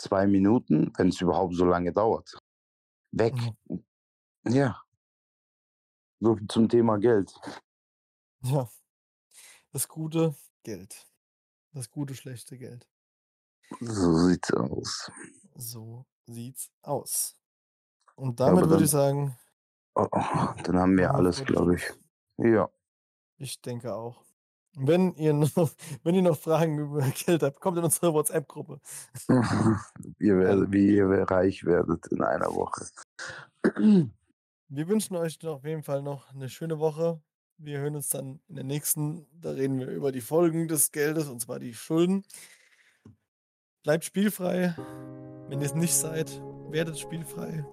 2 0.00 0.26
Minuten, 0.26 0.92
wenn's 0.96 1.20
überhaupt 1.20 1.54
so 1.54 1.64
lange 1.64 1.92
dauert, 1.92 2.38
weg.“ 3.12 3.34
Mhm. 3.68 3.84
Ja. 4.48 4.82
So 6.20 6.36
viel 6.36 6.48
zum 6.48 6.68
Thema 6.68 6.98
Geld. 6.98 7.34
Ja. 8.42 8.68
Das 9.72 9.86
gute 9.86 10.34
Geld. 10.62 11.06
Das 11.72 11.90
gute, 11.90 12.14
schlechte 12.14 12.58
Geld. 12.58 12.88
So 13.80 14.16
sieht's 14.26 14.52
aus. 14.52 15.10
So 15.54 16.04
sieht's 16.26 16.70
aus. 16.82 17.36
Und 18.16 18.40
damit 18.40 18.62
würde 18.64 18.74
dann 18.74 18.84
ich 18.84 18.90
sagen 18.90 19.38
Oh, 19.94 20.08
dann 20.64 20.78
haben 20.78 20.96
wir 20.96 21.14
alles, 21.14 21.44
glaube 21.44 21.76
ich. 21.76 21.90
Ja. 22.38 22.70
Ich 23.36 23.60
denke 23.60 23.94
auch. 23.94 24.24
Wenn 24.76 25.14
ihr 25.14 25.32
noch 25.32 25.50
wenn 26.04 26.14
ihr 26.14 26.22
noch 26.22 26.38
Fragen 26.38 26.78
über 26.78 27.00
Geld 27.26 27.42
habt, 27.42 27.60
kommt 27.60 27.78
in 27.78 27.84
unsere 27.84 28.12
WhatsApp-Gruppe. 28.12 28.80
Ihr 30.18 30.38
werdet 30.38 30.72
wie 30.72 30.96
ihr 30.96 31.06
reich 31.08 31.64
werdet 31.64 32.06
in 32.08 32.22
einer 32.22 32.54
Woche. 32.54 32.86
Wir 34.72 34.86
wünschen 34.86 35.16
euch 35.16 35.44
auf 35.44 35.64
jeden 35.64 35.82
Fall 35.82 36.02
noch 36.02 36.32
'ne 36.32 36.48
schöne 36.48 36.78
Woche. 36.78 37.20
Wir 37.58 37.80
hören 37.80 37.96
uns 37.96 38.08
dann 38.08 38.40
in 38.48 38.54
der 38.54 38.64
nächsten. 38.64 39.26
Da 39.32 39.50
reden 39.50 39.80
wir 39.80 39.88
über 39.88 40.12
die 40.12 40.20
Folgen 40.20 40.68
des 40.68 40.92
Geldes, 40.92 41.28
und 41.28 41.40
zwar 41.40 41.58
die 41.58 41.74
Schulden. 41.74 42.24
Bleibt 43.82 44.04
spielfrei. 44.04 44.74
Wenn 45.48 45.60
ihr's 45.60 45.74
nicht 45.74 45.94
seid, 45.94 46.40
werdet 46.70 46.98
spielfrei. 46.98 47.66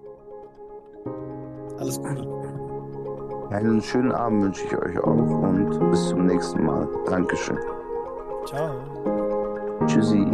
Alles 1.78 1.98
Gute. 1.98 2.47
Einen 3.50 3.80
schönen 3.80 4.12
Abend 4.12 4.42
wünsche 4.44 4.64
ich 4.66 4.76
euch 4.76 4.98
auch 4.98 5.08
und 5.08 5.90
bis 5.90 6.08
zum 6.08 6.26
nächsten 6.26 6.64
Mal. 6.64 6.86
Dankeschön. 7.06 7.58
Tschau. 8.44 9.86
Tschüssi. 9.86 10.26